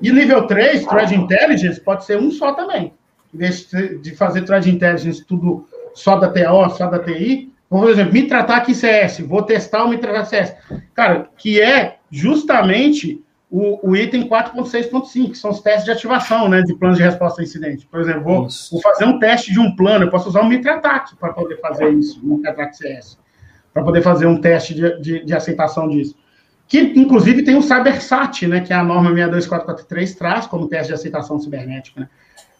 E 0.00 0.12
nível 0.12 0.46
3, 0.46 0.86
Threat 0.86 1.14
Intelligence, 1.14 1.80
pode 1.80 2.04
ser 2.04 2.18
um 2.18 2.30
só 2.30 2.52
também. 2.52 2.92
Em 3.34 3.38
vez 3.38 3.68
de 4.02 4.14
fazer 4.14 4.42
Threat 4.42 4.68
Intelligence 4.68 5.24
tudo 5.24 5.66
só 5.94 6.16
da 6.16 6.28
TO, 6.28 6.76
só 6.76 6.88
da 6.88 6.98
TI, 6.98 7.50
por 7.70 7.88
exemplo, 7.88 8.12
me 8.12 8.24
tratar 8.24 8.58
aqui 8.58 8.74
CS, 8.74 9.20
vou 9.20 9.42
testar 9.42 9.84
o 9.84 9.88
me 9.88 9.96
tratar 9.96 10.26
CS. 10.26 10.54
Cara, 10.92 11.30
que 11.38 11.58
é 11.58 11.96
justamente 12.10 13.24
o, 13.50 13.90
o 13.90 13.96
item 13.96 14.28
4.6.5, 14.28 15.30
que 15.30 15.38
são 15.38 15.50
os 15.50 15.60
testes 15.60 15.86
de 15.86 15.90
ativação, 15.90 16.50
né, 16.50 16.60
de 16.60 16.74
plano 16.74 16.94
de 16.94 17.02
resposta 17.02 17.40
a 17.40 17.44
incidente. 17.44 17.86
Por 17.86 18.00
exemplo, 18.00 18.24
vou, 18.24 18.48
vou 18.70 18.80
fazer 18.82 19.06
um 19.06 19.18
teste 19.18 19.52
de 19.52 19.58
um 19.58 19.74
plano, 19.74 20.04
eu 20.04 20.10
posso 20.10 20.28
usar 20.28 20.42
um 20.42 20.48
MitraTac 20.48 21.16
para 21.16 21.32
poder 21.32 21.60
fazer 21.60 21.90
isso, 21.94 22.20
um 22.22 22.36
MitraTac 22.36 22.76
CS, 22.76 23.18
para 23.72 23.82
poder 23.82 24.02
fazer 24.02 24.26
um 24.26 24.40
teste 24.40 24.74
de, 24.74 25.00
de, 25.00 25.24
de, 25.24 25.34
aceitação 25.34 25.88
disso. 25.88 26.16
Que, 26.68 26.80
inclusive, 26.80 27.42
tem 27.42 27.56
o 27.56 27.62
CyberSat, 27.62 28.46
né, 28.46 28.60
que 28.60 28.72
é 28.72 28.76
a 28.76 28.84
norma 28.84 29.10
62443 29.10 30.14
traz 30.14 30.46
como 30.46 30.68
teste 30.68 30.88
de 30.88 30.94
aceitação 30.94 31.38
cibernética, 31.38 32.00
né? 32.00 32.08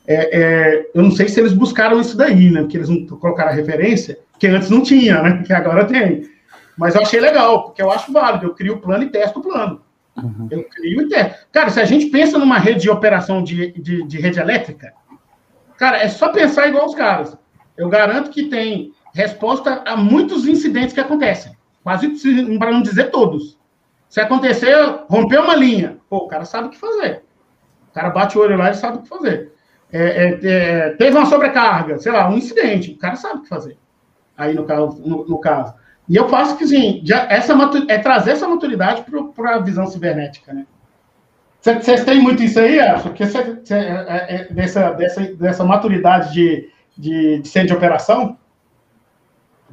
É, 0.07 0.41
é, 0.41 0.91
eu 0.95 1.03
não 1.03 1.13
sei 1.13 1.29
se 1.29 1.39
eles 1.39 1.53
buscaram 1.53 2.01
isso 2.01 2.17
daí, 2.17 2.51
né? 2.51 2.63
Porque 2.63 2.77
eles 2.77 2.89
não 2.89 3.07
colocaram 3.07 3.51
a 3.51 3.55
referência, 3.55 4.19
que 4.39 4.47
antes 4.49 4.69
não 4.69 4.83
tinha, 4.83 5.23
né? 5.23 5.43
Que 5.47 5.53
agora 5.53 5.85
tem. 5.85 6.29
Mas 6.77 6.95
eu 6.95 7.03
achei 7.03 7.21
legal, 7.21 7.65
porque 7.65 7.81
eu 7.81 7.91
acho 7.91 8.13
válido. 8.13 8.47
Eu 8.47 8.55
crio 8.55 8.75
o 8.75 8.81
plano 8.81 9.05
e 9.05 9.11
testo 9.11 9.39
o 9.39 9.43
plano. 9.43 9.81
Uhum. 10.17 10.49
Eu 10.51 10.65
crio 10.65 11.03
e 11.03 11.09
testo. 11.09 11.47
Cara, 11.53 11.71
se 11.71 11.81
a 11.81 11.85
gente 11.85 12.07
pensa 12.07 12.39
numa 12.39 12.59
rede 12.59 12.81
de 12.81 12.91
operação 12.91 13.43
de, 13.43 13.73
de, 13.73 14.03
de 14.05 14.19
rede 14.19 14.41
elétrica, 14.41 14.93
cara, 15.79 15.99
é 15.99 16.09
só 16.09 16.31
pensar 16.31 16.69
igual 16.69 16.87
os 16.87 16.95
caras. 16.95 17.37
Eu 17.77 17.89
garanto 17.89 18.31
que 18.31 18.45
tem 18.45 18.93
resposta 19.15 19.83
a 19.87 19.97
muitos 19.97 20.47
incidentes 20.47 20.95
que 20.95 21.01
acontecem. 21.01 21.57
Quase, 21.83 22.09
para 22.59 22.71
não 22.71 22.83
dizer 22.83 23.11
todos. 23.11 23.59
Se 24.09 24.21
acontecer, 24.21 24.77
romper 25.09 25.39
uma 25.39 25.57
linha, 25.57 25.99
pô, 26.09 26.19
o 26.19 26.29
cara 26.29 26.45
sabe 26.45 26.69
o 26.69 26.71
que 26.71 26.79
fazer. 26.79 27.25
O 27.91 27.95
cara 27.95 28.11
bate 28.11 28.37
o 28.37 28.41
olho 28.41 28.57
lá 28.57 28.71
e 28.71 28.75
sabe 28.75 28.99
o 28.99 29.03
que 29.03 29.09
fazer. 29.09 29.53
é, 29.93 30.01
é, 30.01 30.39
é, 30.43 30.91
teve 30.91 31.17
uma 31.17 31.27
sobrecarga, 31.27 31.99
sei 31.99 32.13
lá, 32.13 32.29
um 32.29 32.37
incidente, 32.39 32.93
o 32.93 32.99
cara 32.99 33.17
sabe 33.17 33.41
o 33.41 33.43
que 33.43 33.49
fazer. 33.49 33.77
Aí 34.37 34.55
no 34.55 34.65
caso, 34.65 35.01
no, 35.05 35.27
no 35.27 35.39
caso. 35.39 35.75
E 36.09 36.17
eu 36.17 36.29
faço 36.29 36.57
que, 36.57 36.67
sim, 36.67 37.01
já, 37.05 37.27
essa 37.31 37.55
é 37.89 37.99
trazer 37.99 38.33
essa 38.33 38.49
maturidade 38.49 39.05
para 39.35 39.57
a 39.57 39.61
visão 39.61 39.87
cibernética, 39.87 40.53
né? 40.53 40.67
Vocês 41.61 42.05
têm 42.05 42.21
muito 42.21 42.43
isso 42.43 42.59
aí, 42.59 42.81
acho? 42.81 43.11
Que 43.13 43.25
cê, 43.25 43.61
cê, 43.65 43.75
é, 43.75 44.27
é, 44.29 44.53
dessa, 44.53 44.91
dessa, 44.93 45.21
dessa 45.35 45.65
maturidade 45.65 46.33
de, 46.33 46.69
de, 46.99 47.39
de 47.39 47.49
centro 47.49 47.69
de 47.69 47.75
operação? 47.75 48.37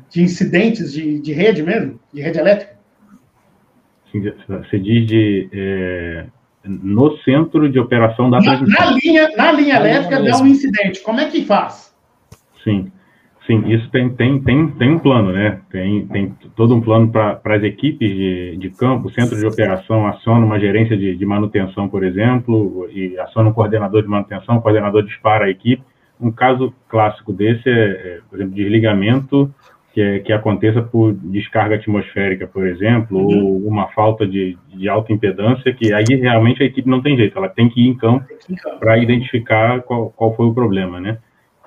De 0.10 0.22
incidentes 0.22 0.94
de, 0.94 1.20
de 1.20 1.34
rede 1.34 1.64
mesmo? 1.64 2.00
De 2.14 2.22
rede 2.22 2.40
elétrica? 2.40 2.78
Você 4.48 4.80
diz 4.80 5.08
de. 5.08 5.50
É, 5.54 6.26
no 6.66 7.18
centro 7.20 7.70
de 7.70 7.80
operação 7.80 8.30
da 8.30 8.40
na, 8.42 8.62
na 8.62 8.92
linha 8.92 9.30
Na 9.38 9.52
linha 9.52 9.76
elétrica 9.76 10.22
dá 10.22 10.38
um 10.38 10.48
incidente. 10.48 11.02
Como 11.02 11.20
é 11.20 11.30
que 11.30 11.46
faz? 11.46 11.96
Sim. 12.64 12.92
Sim, 13.50 13.68
isso 13.68 13.90
tem, 13.90 14.12
tem, 14.12 14.40
tem, 14.44 14.68
tem 14.74 14.92
um 14.92 15.00
plano, 15.00 15.32
né? 15.32 15.60
Tem, 15.72 16.06
tem 16.06 16.36
todo 16.56 16.76
um 16.76 16.82
plano 16.82 17.12
para 17.12 17.42
as 17.44 17.64
equipes 17.64 18.08
de, 18.08 18.58
de 18.58 18.70
campo, 18.70 19.08
o 19.08 19.12
centro 19.12 19.36
de 19.36 19.44
operação 19.44 20.06
aciona 20.06 20.46
uma 20.46 20.60
gerência 20.60 20.96
de, 20.96 21.16
de 21.16 21.26
manutenção, 21.26 21.90
por 21.90 22.04
exemplo, 22.04 22.88
e 22.92 23.18
aciona 23.18 23.50
um 23.50 23.54
coordenador 23.54 24.04
de 24.04 24.08
manutenção, 24.08 24.58
o 24.58 24.62
coordenador 24.62 25.02
dispara 25.02 25.46
a 25.46 25.50
equipe. 25.50 25.82
Um 26.22 26.32
caso 26.32 26.72
clássico 26.88 27.34
desse 27.34 27.68
é, 27.68 27.74
é 27.74 28.20
por 28.30 28.36
exemplo, 28.36 28.54
desligamento 28.54 29.52
que, 30.00 30.20
que 30.22 30.32
aconteça 30.32 30.82
por 30.82 31.14
descarga 31.14 31.76
atmosférica, 31.76 32.48
por 32.48 32.66
exemplo, 32.66 33.18
uhum. 33.18 33.46
ou 33.46 33.68
uma 33.68 33.88
falta 33.90 34.26
de, 34.26 34.58
de 34.74 34.88
alta 34.88 35.12
impedância, 35.12 35.74
que 35.74 35.94
aí 35.94 36.06
realmente 36.10 36.64
a 36.64 36.66
equipe 36.66 36.90
não 36.90 37.02
tem 37.02 37.18
jeito, 37.18 37.38
ela 37.38 37.50
tem 37.50 37.70
que 37.70 37.82
ir 37.82 37.90
em 37.90 37.98
campo 37.98 38.26
para 38.80 38.98
identificar 38.98 39.82
qual, 39.82 40.10
qual 40.12 40.34
foi 40.38 40.46
o 40.46 40.54
problema, 40.54 41.02
né? 41.02 41.18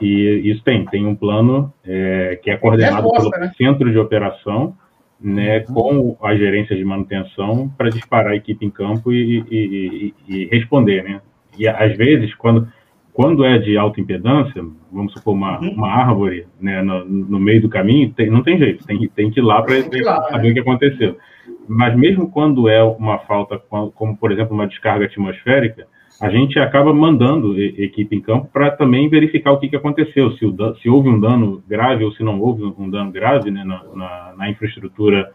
E 0.01 0.51
isso 0.51 0.65
tem, 0.65 0.87
tem 0.87 1.07
um 1.07 1.15
plano 1.15 1.71
é, 1.85 2.41
que 2.43 2.51
é 2.51 2.57
coordenado 2.57 3.03
Resposta, 3.03 3.31
pelo 3.31 3.45
né? 3.45 3.53
centro 3.57 3.91
de 3.91 3.99
operação, 3.99 4.75
né, 5.21 5.65
uhum. 5.69 6.17
com 6.17 6.27
a 6.27 6.35
gerência 6.35 6.75
de 6.75 6.85
manutenção 6.85 7.71
para 7.77 7.91
disparar 7.91 8.33
a 8.33 8.37
equipe 8.37 8.65
em 8.65 8.71
campo 8.71 9.13
e, 9.13 9.45
e, 9.51 10.15
e, 10.27 10.37
e, 10.37 10.45
responder, 10.47 11.05
né? 11.05 11.21
E 11.59 11.69
às 11.69 11.95
vezes, 11.99 12.35
quando, 12.35 12.67
quando 13.13 13.45
é 13.45 13.59
de 13.59 13.77
alta 13.77 14.01
impedância, 14.01 14.65
vamos 14.91 15.13
supor 15.13 15.35
uma, 15.35 15.61
uhum. 15.61 15.73
uma 15.73 15.89
árvore 15.89 16.47
né, 16.61 16.81
no, 16.81 17.05
no, 17.05 17.39
meio 17.39 17.61
do 17.61 17.69
caminho, 17.69 18.11
tem, 18.13 18.31
não 18.31 18.43
tem 18.43 18.59
jeito, 18.59 18.87
tem, 18.87 19.07
tem 19.09 19.31
que 19.31 19.41
ir 19.41 19.43
lá 19.43 19.61
para 19.63 19.83
saber 19.83 20.45
né? 20.45 20.51
o 20.51 20.55
que 20.55 20.61
aconteceu. 20.61 21.17
Mas 21.69 21.95
mesmo 21.95 22.31
quando 22.31 22.69
é 22.69 22.83
uma 22.83 23.19
falta, 23.19 23.59
como 23.59 24.17
por 24.17 24.33
exemplo 24.33 24.55
uma 24.55 24.67
descarga 24.67 25.05
atmosférica, 25.05 25.87
a 26.21 26.31
gente 26.31 26.59
acaba 26.59 26.93
mandando 26.93 27.61
equipe 27.61 28.15
em 28.17 28.21
campo 28.21 28.49
para 28.53 28.71
também 28.71 29.09
verificar 29.09 29.53
o 29.53 29.59
que, 29.59 29.69
que 29.69 29.77
aconteceu, 29.77 30.31
se, 30.33 30.47
se, 30.81 30.89
houve 30.89 31.09
um 31.09 31.19
dano 31.19 31.63
grave 31.69 32.05
ou 32.05 32.13
se 32.13 32.23
não 32.23 32.41
houve 32.41 32.63
um 32.63 32.89
dano 32.89 33.11
grave 33.11 33.51
né, 33.51 33.65
na, 33.65 33.83
na, 33.95 34.35
na, 34.37 34.51
infraestrutura 34.51 35.33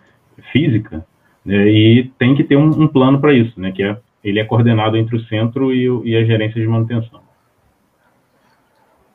física, 0.52 1.06
né, 1.44 1.68
e 1.70 2.12
tem 2.18 2.36
que 2.36 2.44
ter 2.44 2.56
um, 2.56 2.70
um 2.70 2.88
plano 2.88 3.20
para 3.20 3.34
isso, 3.34 3.60
né, 3.60 3.72
que 3.72 3.84
é, 3.84 3.98
ele 4.24 4.40
é 4.40 4.46
coordenado 4.46 4.96
entre 4.98 5.16
o 5.16 5.24
centro 5.26 5.74
e, 5.74 5.90
o, 5.90 6.06
e 6.06 6.16
a 6.16 6.24
gerência 6.24 6.62
de 6.62 6.68
manutenção. 6.68 7.27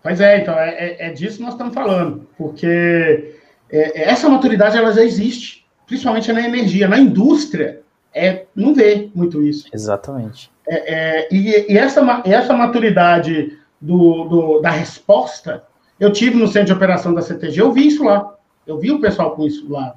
Pois 0.02 0.20
é, 0.20 0.40
então, 0.40 0.54
é, 0.58 0.70
é, 0.70 1.06
é 1.08 1.10
disso 1.12 1.36
que 1.36 1.42
nós 1.42 1.54
estamos 1.54 1.72
falando, 1.72 2.26
porque 2.36 3.36
é, 3.70 4.00
é, 4.00 4.10
essa 4.10 4.28
maturidade 4.28 4.76
ela 4.76 4.92
já 4.92 5.02
existe, 5.02 5.64
principalmente 5.86 6.32
na 6.32 6.42
energia, 6.42 6.88
na 6.88 6.98
indústria, 6.98 7.80
é, 8.12 8.44
não 8.54 8.74
vê 8.74 9.10
muito 9.14 9.42
isso. 9.42 9.68
Exatamente. 9.72 10.50
É, 10.68 10.94
é, 10.94 11.28
e, 11.30 11.72
e 11.72 11.78
essa, 11.78 12.22
essa 12.24 12.52
maturidade 12.52 13.58
do, 13.80 14.24
do, 14.24 14.60
da 14.60 14.70
resposta, 14.70 15.64
eu 15.98 16.12
tive 16.12 16.36
no 16.36 16.48
centro 16.48 16.66
de 16.66 16.72
operação 16.72 17.14
da 17.14 17.22
CTG, 17.22 17.60
eu 17.60 17.72
vi 17.72 17.86
isso 17.86 18.04
lá. 18.04 18.34
Eu 18.66 18.78
vi 18.78 18.92
o 18.92 19.00
pessoal 19.00 19.32
com 19.32 19.44
isso 19.44 19.68
lá, 19.68 19.94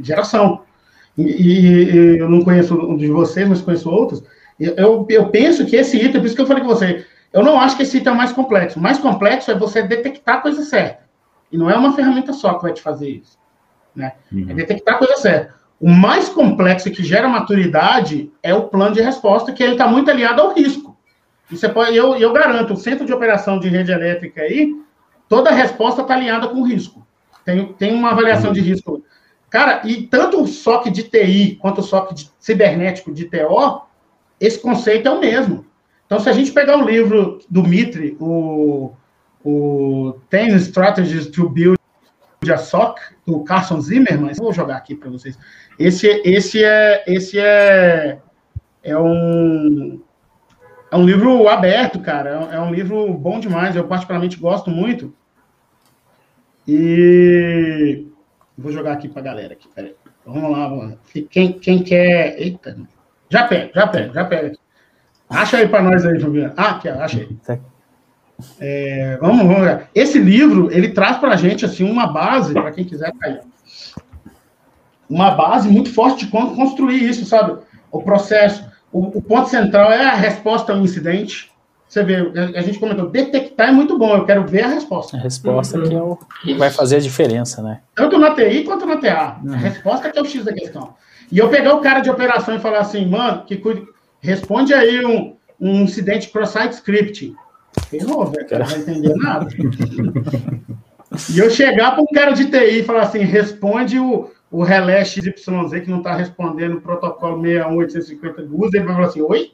geração. 0.00 0.62
E, 1.16 1.22
e, 1.22 2.18
eu 2.18 2.28
não 2.28 2.42
conheço 2.42 2.74
um 2.74 2.96
de 2.96 3.06
vocês, 3.08 3.48
mas 3.48 3.62
conheço 3.62 3.88
outros. 3.90 4.22
Eu, 4.60 5.06
eu 5.08 5.28
penso 5.28 5.64
que 5.64 5.76
esse 5.76 5.96
item, 5.96 6.20
por 6.20 6.26
isso 6.26 6.36
que 6.36 6.42
eu 6.42 6.46
falei 6.46 6.62
com 6.62 6.68
você, 6.68 7.06
eu 7.32 7.42
não 7.42 7.60
acho 7.60 7.76
que 7.76 7.82
esse 7.82 7.98
item 7.98 8.12
é 8.12 8.14
o 8.14 8.18
mais 8.18 8.32
complexo. 8.32 8.78
O 8.78 8.82
mais 8.82 8.98
complexo 8.98 9.50
é 9.50 9.54
você 9.54 9.82
detectar 9.82 10.36
a 10.36 10.40
coisa 10.40 10.62
certa. 10.62 11.04
E 11.50 11.58
não 11.58 11.70
é 11.70 11.76
uma 11.76 11.92
ferramenta 11.92 12.32
só 12.32 12.54
que 12.54 12.62
vai 12.62 12.72
te 12.72 12.82
fazer 12.82 13.08
isso. 13.10 13.38
Né? 13.94 14.12
Uhum. 14.32 14.46
É 14.48 14.54
detectar 14.54 14.94
a 14.94 14.98
coisa 14.98 15.16
certa. 15.16 15.54
O 15.80 15.90
mais 15.90 16.28
complexo 16.28 16.90
que 16.90 17.04
gera 17.04 17.28
maturidade 17.28 18.32
é 18.42 18.54
o 18.54 18.64
plano 18.64 18.94
de 18.94 19.02
resposta, 19.02 19.52
que 19.52 19.62
ele 19.62 19.72
está 19.72 19.86
muito 19.86 20.10
aliado 20.10 20.40
ao 20.40 20.54
risco. 20.54 20.96
E 21.50 21.56
você 21.56 21.68
pode, 21.68 21.94
eu, 21.94 22.16
eu 22.16 22.32
garanto, 22.32 22.72
o 22.72 22.76
centro 22.76 23.04
de 23.04 23.12
operação 23.12 23.58
de 23.58 23.68
rede 23.68 23.92
elétrica 23.92 24.42
aí, 24.42 24.74
toda 25.28 25.50
a 25.50 25.54
resposta 25.54 26.02
está 26.02 26.14
alinhada 26.14 26.48
com 26.48 26.60
o 26.60 26.66
risco. 26.66 27.06
Tem, 27.44 27.72
tem 27.74 27.94
uma 27.94 28.10
avaliação 28.10 28.52
de 28.52 28.60
risco. 28.60 29.04
Cara, 29.48 29.82
e 29.84 30.02
tanto 30.02 30.42
o 30.42 30.46
SOC 30.46 30.90
de 30.90 31.04
TI 31.04 31.56
quanto 31.60 31.80
o 31.80 31.84
SOC 31.84 32.12
de 32.14 32.30
cibernético 32.38 33.12
de 33.12 33.26
TO, 33.26 33.82
esse 34.40 34.58
conceito 34.58 35.06
é 35.06 35.10
o 35.10 35.20
mesmo. 35.20 35.64
Então, 36.06 36.20
se 36.20 36.28
a 36.28 36.32
gente 36.32 36.52
pegar 36.52 36.76
o 36.76 36.82
um 36.82 36.86
livro 36.86 37.40
do 37.50 37.62
Mitre, 37.62 38.16
o, 38.20 38.92
o 39.44 40.14
Ten 40.30 40.54
Strategies 40.56 41.26
to 41.26 41.48
Build 41.48 41.76
a 42.48 42.56
SOC, 42.56 43.00
do 43.26 43.42
Carson 43.42 43.80
Zimmerman, 43.80 44.32
vou 44.34 44.52
jogar 44.52 44.76
aqui 44.76 44.94
para 44.94 45.10
vocês. 45.10 45.36
Esse, 45.78 46.06
esse 46.24 46.62
é, 46.62 47.02
esse 47.06 47.38
é, 47.40 48.20
é 48.84 48.96
um, 48.96 50.00
é 50.90 50.96
um 50.96 51.04
livro 51.04 51.48
aberto, 51.48 52.00
cara. 52.00 52.30
É 52.52 52.60
um 52.60 52.72
livro 52.72 53.12
bom 53.14 53.40
demais. 53.40 53.74
Eu 53.74 53.88
particularmente 53.88 54.38
gosto 54.38 54.70
muito. 54.70 55.12
E 56.68 58.06
vou 58.56 58.72
jogar 58.72 58.92
aqui 58.92 59.08
para 59.08 59.20
a 59.22 59.24
galera 59.24 59.52
aqui. 59.54 59.68
Vamos 60.24 60.50
lá, 60.50 60.68
vamos 60.68 60.98
Quem, 61.30 61.52
quem 61.52 61.82
quer. 61.82 62.40
Eita, 62.40 62.76
já 63.28 63.46
pega, 63.46 63.70
já 63.74 63.86
pega, 63.86 64.12
já 64.12 64.24
pega. 64.24 64.58
Acha 65.28 65.58
aí 65.58 65.68
para 65.68 65.82
nós 65.82 66.04
aí, 66.06 66.20
Fabiano. 66.20 66.52
Ah, 66.56 66.70
aqui, 66.70 66.88
achei. 66.88 67.36
É, 68.60 69.18
vamos, 69.20 69.46
vamos 69.46 69.62
ver. 69.62 69.88
Esse 69.94 70.18
livro, 70.18 70.70
ele 70.70 70.90
traz 70.90 71.16
para 71.18 71.34
a 71.34 71.36
gente 71.36 71.64
assim, 71.64 71.88
uma 71.88 72.06
base, 72.06 72.52
para 72.52 72.70
quem 72.70 72.84
quiser 72.84 73.12
cair 73.18 73.40
uma 75.08 75.30
base 75.30 75.68
muito 75.68 75.92
forte 75.92 76.24
de 76.24 76.30
como 76.30 76.54
construir 76.54 77.02
isso, 77.02 77.24
sabe? 77.24 77.58
O 77.90 78.02
processo. 78.02 78.64
O, 78.92 79.18
o 79.18 79.22
ponto 79.22 79.48
central 79.48 79.90
é 79.90 80.04
a 80.04 80.14
resposta 80.14 80.72
ao 80.72 80.80
incidente. 80.80 81.50
Você 81.88 82.02
vê, 82.02 82.16
a, 82.16 82.58
a 82.58 82.62
gente 82.62 82.78
comentou, 82.78 83.08
detectar 83.08 83.68
é 83.68 83.72
muito 83.72 83.96
bom, 83.96 84.16
eu 84.16 84.24
quero 84.24 84.46
ver 84.46 84.64
a 84.64 84.68
resposta. 84.68 85.16
A 85.16 85.20
resposta 85.20 85.80
que, 85.80 85.94
é 85.94 86.02
o, 86.02 86.18
que 86.42 86.54
vai 86.54 86.70
fazer 86.70 86.96
a 86.96 87.00
diferença, 87.00 87.62
né? 87.62 87.80
Tanto 87.94 88.18
na 88.18 88.34
TI 88.34 88.64
quanto 88.64 88.86
na 88.86 88.96
TA. 88.96 89.38
Uhum. 89.42 89.54
A 89.54 89.56
resposta 89.56 90.10
que 90.10 90.18
é 90.18 90.22
o 90.22 90.24
X 90.24 90.44
da 90.44 90.52
questão. 90.52 90.94
E 91.30 91.38
eu 91.38 91.48
pegar 91.48 91.74
o 91.74 91.80
cara 91.80 92.00
de 92.00 92.10
operação 92.10 92.56
e 92.56 92.60
falar 92.60 92.78
assim, 92.78 93.06
mano, 93.06 93.44
que 93.44 93.56
cuide, 93.56 93.86
responde 94.26 94.74
aí 94.74 95.04
um, 95.04 95.36
um 95.60 95.82
incidente 95.82 96.28
cross-site 96.28 96.72
scripting. 96.72 97.36
Ferrou, 97.88 98.26
velho, 98.26 98.48
cara 98.48 98.64
não 98.64 98.70
vai 98.70 98.80
entender 98.80 99.14
nada. 99.14 99.46
e 101.32 101.38
eu 101.38 101.48
chegar 101.48 101.92
para 101.92 102.02
um 102.02 102.06
cara 102.06 102.32
de 102.32 102.46
TI 102.46 102.80
e 102.80 102.82
falar 102.82 103.02
assim, 103.02 103.20
responde 103.20 103.98
o, 103.98 104.30
o 104.50 104.62
relé 104.62 105.04
XYZ 105.04 105.44
que 105.84 105.90
não 105.90 105.98
está 105.98 106.14
respondendo 106.14 106.76
o 106.76 106.80
protocolo 106.80 107.40
61850 107.40 108.42
do 108.42 108.64
user, 108.64 108.80
ele 108.80 108.86
vai 108.86 108.94
falar 108.96 109.08
assim, 109.08 109.22
oi? 109.22 109.52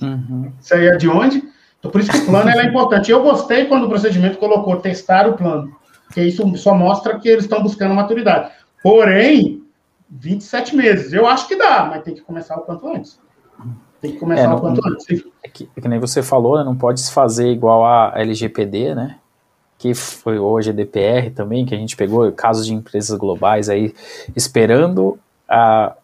Uhum. 0.00 0.52
Isso 0.60 0.74
aí 0.74 0.86
é 0.86 0.96
de 0.96 1.08
onde? 1.08 1.42
Então, 1.78 1.90
por 1.90 2.00
isso 2.00 2.10
que 2.10 2.18
o 2.18 2.26
plano 2.26 2.50
é 2.50 2.64
importante. 2.64 3.10
Eu 3.10 3.22
gostei 3.22 3.66
quando 3.66 3.84
o 3.84 3.88
procedimento 3.88 4.38
colocou 4.38 4.76
testar 4.76 5.28
o 5.28 5.34
plano, 5.34 5.76
porque 6.06 6.22
isso 6.22 6.56
só 6.56 6.74
mostra 6.74 7.18
que 7.18 7.28
eles 7.28 7.44
estão 7.44 7.62
buscando 7.62 7.94
maturidade. 7.94 8.52
Porém, 8.82 9.62
27 10.10 10.76
meses, 10.76 11.12
eu 11.12 11.26
acho 11.26 11.48
que 11.48 11.56
dá, 11.56 11.86
mas 11.90 12.02
tem 12.02 12.14
que 12.14 12.20
começar 12.20 12.56
o 12.56 12.62
quanto 12.62 12.88
antes. 12.88 13.20
Tem 14.00 14.12
que 14.12 14.18
começar 14.18 14.42
é, 14.42 14.46
não, 14.46 14.56
o 14.56 14.60
quanto 14.60 14.86
antes. 14.86 15.24
É 15.42 15.48
que, 15.48 15.68
é 15.76 15.80
que, 15.80 15.88
nem 15.88 15.98
você 15.98 16.22
falou, 16.22 16.56
né, 16.56 16.64
não 16.64 16.76
pode 16.76 17.00
se 17.00 17.10
fazer 17.12 17.50
igual 17.50 17.84
a 17.84 18.12
LGPD, 18.16 18.94
né? 18.94 19.16
que 19.78 19.94
foi 19.94 20.38
hoje 20.38 20.70
a 20.70 20.72
DPR 20.72 21.30
também, 21.30 21.64
que 21.64 21.74
a 21.74 21.78
gente 21.78 21.96
pegou 21.96 22.30
casos 22.32 22.66
de 22.66 22.74
empresas 22.74 23.16
globais 23.16 23.68
aí 23.68 23.94
esperando 24.34 25.18
a, 25.48 25.94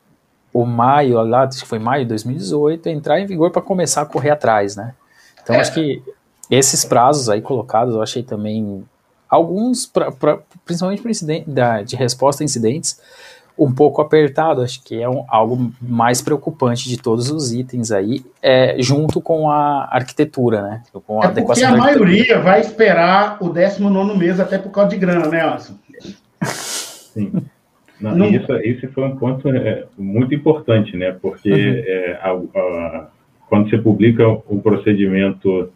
o 0.53 0.65
maio, 0.65 1.21
lá, 1.23 1.43
acho 1.43 1.63
que 1.63 1.69
foi 1.69 1.81
maio 1.81 2.05
de 2.05 2.11
2018, 2.11 2.89
entrar 2.89 3.21
em 3.21 3.27
vigor 3.27 3.51
para 3.51 3.61
começar 3.61 4.03
a 4.03 4.07
correr 4.07 4.31
atrás, 4.31 4.77
né? 4.77 4.95
Então, 5.43 5.57
é. 5.57 5.61
acho 5.61 5.75
que 5.75 6.01
esses 6.49 6.85
prazos 6.85 7.29
aí 7.29 7.43
colocados, 7.43 7.97
eu 7.97 8.03
achei 8.03 8.23
também 8.23 8.85
alguns, 9.29 9.85
pra, 9.87 10.13
pra, 10.13 10.39
principalmente 10.65 11.03
para 11.03 11.11
de 11.83 11.97
resposta 11.97 12.45
a 12.45 12.47
incidentes, 12.47 13.01
um 13.59 13.73
pouco 13.73 14.03
apertado, 14.03 14.63
acho 14.63 14.83
que 14.83 15.01
é 15.01 15.09
um, 15.09 15.25
algo 15.29 15.73
mais 15.81 16.21
preocupante 16.21 16.89
de 16.89 16.97
todos 16.97 17.31
os 17.31 17.53
itens 17.53 17.93
aí, 17.93 18.25
é, 18.43 18.77
junto 18.81 19.21
com 19.21 19.49
a 19.49 19.89
arquitetura, 19.91 20.63
né? 20.63 20.83
Com 21.07 21.23
a 21.23 21.27
é 21.27 21.29
porque 21.29 21.63
a 21.63 21.77
maioria 21.77 22.41
vai 22.41 22.61
esperar 22.61 23.39
o 23.41 23.49
19 23.49 24.19
mês 24.19 24.41
até 24.41 24.59
por 24.59 24.71
causa 24.71 24.91
de 24.91 24.97
grana, 24.97 25.29
né, 25.29 25.41
Alisson? 25.41 25.75
Sim. 26.43 27.33
Não, 28.01 28.17
Não... 28.17 28.27
Isso, 28.27 28.53
esse 28.57 28.89
foi 28.89 29.05
um 29.05 29.17
ponto 29.17 29.49
é, 29.49 29.85
muito 29.97 30.35
importante, 30.35 30.97
né? 30.97 31.17
Porque 31.23 31.51
uhum. 31.51 31.83
é, 31.87 32.21
a, 32.21 32.31
a, 32.33 33.07
quando 33.49 33.71
você 33.71 33.79
publica 33.79 34.29
o 34.29 34.61
procedimento 34.61 35.71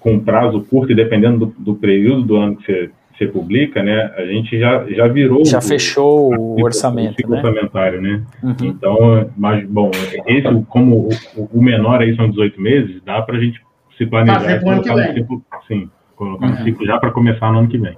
com 0.00 0.18
prazo 0.20 0.60
curto 0.62 0.92
e 0.92 0.94
dependendo 0.94 1.46
do, 1.46 1.54
do 1.58 1.74
período 1.74 2.22
do 2.22 2.36
ano 2.36 2.56
que 2.56 2.64
você, 2.64 2.90
você, 3.18 3.26
publica, 3.26 3.82
né, 3.82 4.12
a 4.16 4.24
gente 4.24 4.58
já, 4.58 4.84
já 4.88 5.08
virou. 5.08 5.44
Já 5.44 5.58
o, 5.58 5.62
fechou 5.62 6.32
o, 6.32 6.60
o 6.60 6.64
orçamento. 6.64 7.26
O 7.26 7.30
né? 7.30 7.36
orçamentário, 7.38 8.00
né? 8.00 8.22
Uhum. 8.42 8.54
Então, 8.62 9.30
mas, 9.36 9.66
bom, 9.68 9.90
esse, 10.26 10.64
como 10.68 11.08
o, 11.36 11.48
o, 11.52 11.62
menor 11.62 12.00
aí 12.00 12.14
são 12.14 12.30
18 12.30 12.60
meses, 12.60 13.02
dá 13.04 13.20
para 13.20 13.36
a 13.36 13.40
gente 13.40 13.60
se 13.96 14.06
planejar. 14.06 14.40
Fazer 14.40 14.60
pro 14.60 14.70
ano 14.70 14.82
que 14.82 14.94
vem. 14.94 15.14
Ciclo, 15.14 15.42
sim, 15.66 15.90
colocar 16.14 16.46
uhum. 16.46 16.52
um 16.52 16.64
ciclo 16.64 16.86
já 16.86 16.98
para 16.98 17.10
começar 17.10 17.52
no 17.52 17.58
ano 17.58 17.68
que 17.68 17.78
vem. 17.78 17.96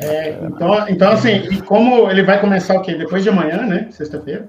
É, 0.00 0.38
então, 0.42 0.88
então, 0.88 1.12
assim, 1.12 1.48
e 1.50 1.60
como 1.62 2.10
ele 2.10 2.22
vai 2.22 2.40
começar 2.40 2.74
o 2.74 2.82
quê? 2.82 2.94
Depois 2.94 3.22
de 3.22 3.28
amanhã, 3.28 3.66
né? 3.66 3.88
Sexta-feira. 3.90 4.48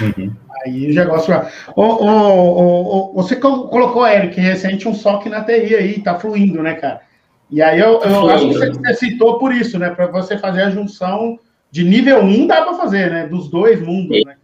Uhum. 0.00 0.32
Aí 0.64 0.90
o 0.90 0.94
negócio. 0.94 1.34
O, 1.76 1.82
o, 1.82 2.06
o, 2.06 3.10
o, 3.10 3.22
você 3.22 3.36
colocou, 3.36 4.06
Eric, 4.06 4.40
recente 4.40 4.88
um 4.88 4.94
SOC 4.94 5.28
na 5.28 5.44
TI 5.44 5.74
aí, 5.74 6.00
tá 6.00 6.18
fluindo, 6.18 6.62
né, 6.62 6.74
cara? 6.74 7.11
E 7.52 7.60
aí 7.60 7.78
eu, 7.78 8.00
eu 8.00 8.30
acho 8.30 8.48
que 8.48 8.54
você 8.54 8.94
citou 8.94 9.38
por 9.38 9.52
isso, 9.52 9.78
né? 9.78 9.90
Para 9.90 10.06
você 10.06 10.38
fazer 10.38 10.62
a 10.62 10.70
junção 10.70 11.38
de 11.70 11.84
nível 11.84 12.20
1 12.20 12.46
dá 12.46 12.62
para 12.62 12.74
fazer, 12.74 13.10
né? 13.10 13.26
Dos 13.26 13.50
dois 13.50 13.80
mundos, 13.80 14.16
é, 14.16 14.24
né? 14.24 14.36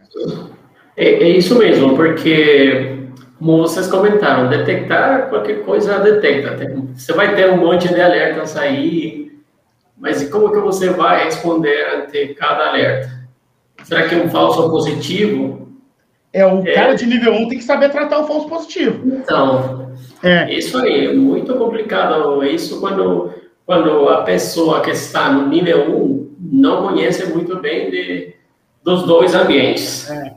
É, 0.95 1.09
é, 1.23 1.29
isso 1.29 1.57
mesmo, 1.57 1.95
porque, 1.95 3.07
como 3.39 3.57
vocês 3.57 3.87
comentaram, 3.87 4.47
detectar 4.47 5.27
qualquer 5.29 5.63
coisa 5.63 5.97
detecta. 5.99 6.55
Você 6.93 7.11
vai 7.13 7.35
ter 7.35 7.49
um 7.49 7.57
monte 7.57 7.87
de 7.87 7.99
alertas 7.99 8.55
aí, 8.55 9.31
mas 9.97 10.29
como 10.29 10.51
que 10.51 10.59
você 10.59 10.91
vai 10.91 11.25
responder 11.25 11.87
ante 11.95 12.35
cada 12.35 12.67
alerta? 12.67 13.09
Será 13.85 14.07
que 14.07 14.13
é 14.13 14.17
um 14.19 14.29
falso 14.29 14.69
positivo? 14.69 15.68
É, 16.31 16.45
o 16.45 16.59
é. 16.59 16.73
cara 16.73 16.93
de 16.95 17.05
nível 17.05 17.33
1 17.33 17.49
tem 17.49 17.57
que 17.57 17.63
saber 17.63 17.89
tratar 17.89 18.19
o 18.19 18.27
falso 18.27 18.47
positivo. 18.47 19.01
Então, 19.05 19.93
é. 20.23 20.53
isso 20.53 20.77
aí 20.77 21.07
é 21.07 21.13
muito 21.13 21.55
complicado. 21.55 22.43
Isso 22.43 22.79
quando, 22.79 23.33
quando 23.65 24.09
a 24.09 24.21
pessoa 24.21 24.81
que 24.81 24.91
está 24.91 25.31
no 25.31 25.47
nível 25.47 25.95
1 25.95 26.35
não 26.39 26.87
conhece 26.87 27.25
muito 27.33 27.59
bem 27.59 27.89
de, 27.89 28.35
dos 28.83 29.03
dois 29.03 29.33
ambientes. 29.33 30.09
É. 30.09 30.35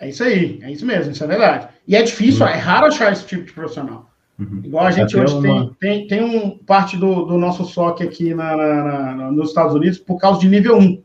é 0.00 0.08
isso 0.08 0.24
aí, 0.24 0.58
é 0.62 0.70
isso 0.70 0.84
mesmo, 0.84 1.12
isso 1.12 1.24
é 1.24 1.26
verdade. 1.26 1.68
E 1.86 1.96
é 1.96 2.02
difícil, 2.02 2.44
uhum. 2.44 2.52
é 2.52 2.56
raro 2.56 2.86
achar 2.86 3.12
esse 3.12 3.24
tipo 3.24 3.44
de 3.44 3.52
profissional. 3.52 4.08
Uhum. 4.38 4.60
Igual 4.64 4.86
a 4.86 4.90
gente 4.90 5.16
Até 5.16 5.24
hoje 5.24 5.34
uma... 5.34 5.74
tem, 5.80 6.06
tem, 6.06 6.06
tem 6.06 6.24
um 6.24 6.58
parte 6.58 6.96
do, 6.96 7.24
do 7.24 7.38
nosso 7.38 7.64
SOC 7.64 8.02
aqui 8.02 8.34
na, 8.34 8.56
na, 8.56 9.14
na, 9.14 9.32
nos 9.32 9.48
Estados 9.48 9.74
Unidos 9.74 9.98
por 9.98 10.18
causa 10.18 10.40
de 10.40 10.48
nível 10.48 10.76
1. 10.76 11.02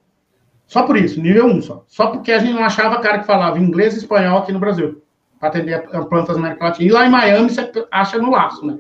Só 0.74 0.82
por 0.82 0.98
isso, 0.98 1.22
nível 1.22 1.46
1 1.46 1.62
só. 1.62 1.84
Só 1.88 2.08
porque 2.08 2.32
a 2.32 2.40
gente 2.40 2.56
não 2.56 2.66
achava 2.66 3.00
cara 3.00 3.20
que 3.20 3.28
falava 3.28 3.60
inglês 3.60 3.94
e 3.94 4.00
espanhol 4.00 4.40
aqui 4.40 4.52
no 4.52 4.58
Brasil, 4.58 5.04
para 5.40 5.50
atender 5.50 5.76
a 5.76 6.02
plantas 6.02 6.36
da 6.36 6.42
América 6.42 6.66
Latina. 6.66 6.90
E 6.90 6.92
lá 6.92 7.06
em 7.06 7.12
Miami 7.12 7.48
você 7.52 7.72
acha 7.92 8.18
no 8.18 8.32
laço, 8.32 8.66
né? 8.66 8.80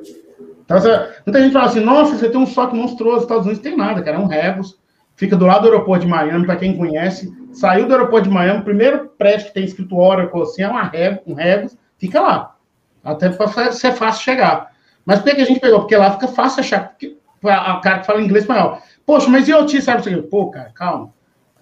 Então, 0.65 0.79
muita 1.23 1.39
gente 1.39 1.53
fala 1.53 1.65
assim, 1.65 1.81
nossa, 1.81 2.17
você 2.17 2.27
tem 2.27 2.39
um 2.39 2.47
soque 2.47 2.75
monstruoso, 2.75 3.17
nos 3.17 3.23
Estados 3.25 3.45
Unidos 3.45 3.61
tem 3.61 3.77
nada, 3.77 4.01
cara, 4.01 4.17
é 4.17 4.19
um 4.19 4.25
Rebus, 4.25 4.75
fica 5.15 5.35
do 5.35 5.45
lado 5.45 5.61
do 5.61 5.67
aeroporto 5.67 6.03
de 6.03 6.09
Miami, 6.09 6.47
para 6.47 6.55
quem 6.55 6.75
conhece, 6.75 7.31
saiu 7.51 7.85
do 7.85 7.93
aeroporto 7.93 8.27
de 8.27 8.33
Miami, 8.33 8.61
o 8.61 8.63
primeiro 8.63 9.09
prédio 9.15 9.45
que 9.45 9.53
tem 9.53 9.63
escrito 9.63 9.95
Oracle, 9.95 10.41
assim, 10.41 10.63
é 10.63 10.67
uma 10.67 10.81
Rebus, 10.81 11.21
um 11.27 11.35
Rebus, 11.35 11.77
fica 11.99 12.19
lá, 12.19 12.55
até 13.03 13.29
para 13.29 13.71
ser 13.71 13.91
fácil 13.91 14.23
chegar. 14.23 14.71
Mas 15.05 15.19
por 15.19 15.35
que 15.35 15.41
a 15.41 15.45
gente 15.45 15.59
pegou? 15.59 15.81
Porque 15.81 15.95
lá 15.95 16.13
fica 16.13 16.27
fácil 16.27 16.61
achar, 16.61 16.89
porque 16.89 17.15
a 17.45 17.79
cara 17.81 17.99
que 17.99 18.07
fala 18.07 18.19
inglês 18.19 18.45
espanhol. 18.45 18.79
Poxa, 19.05 19.29
mas 19.29 19.47
e 19.47 19.81
sabe 19.81 20.01
o 20.01 20.03
que? 20.03 20.27
Pô, 20.27 20.49
cara, 20.49 20.71
calma. 20.73 21.13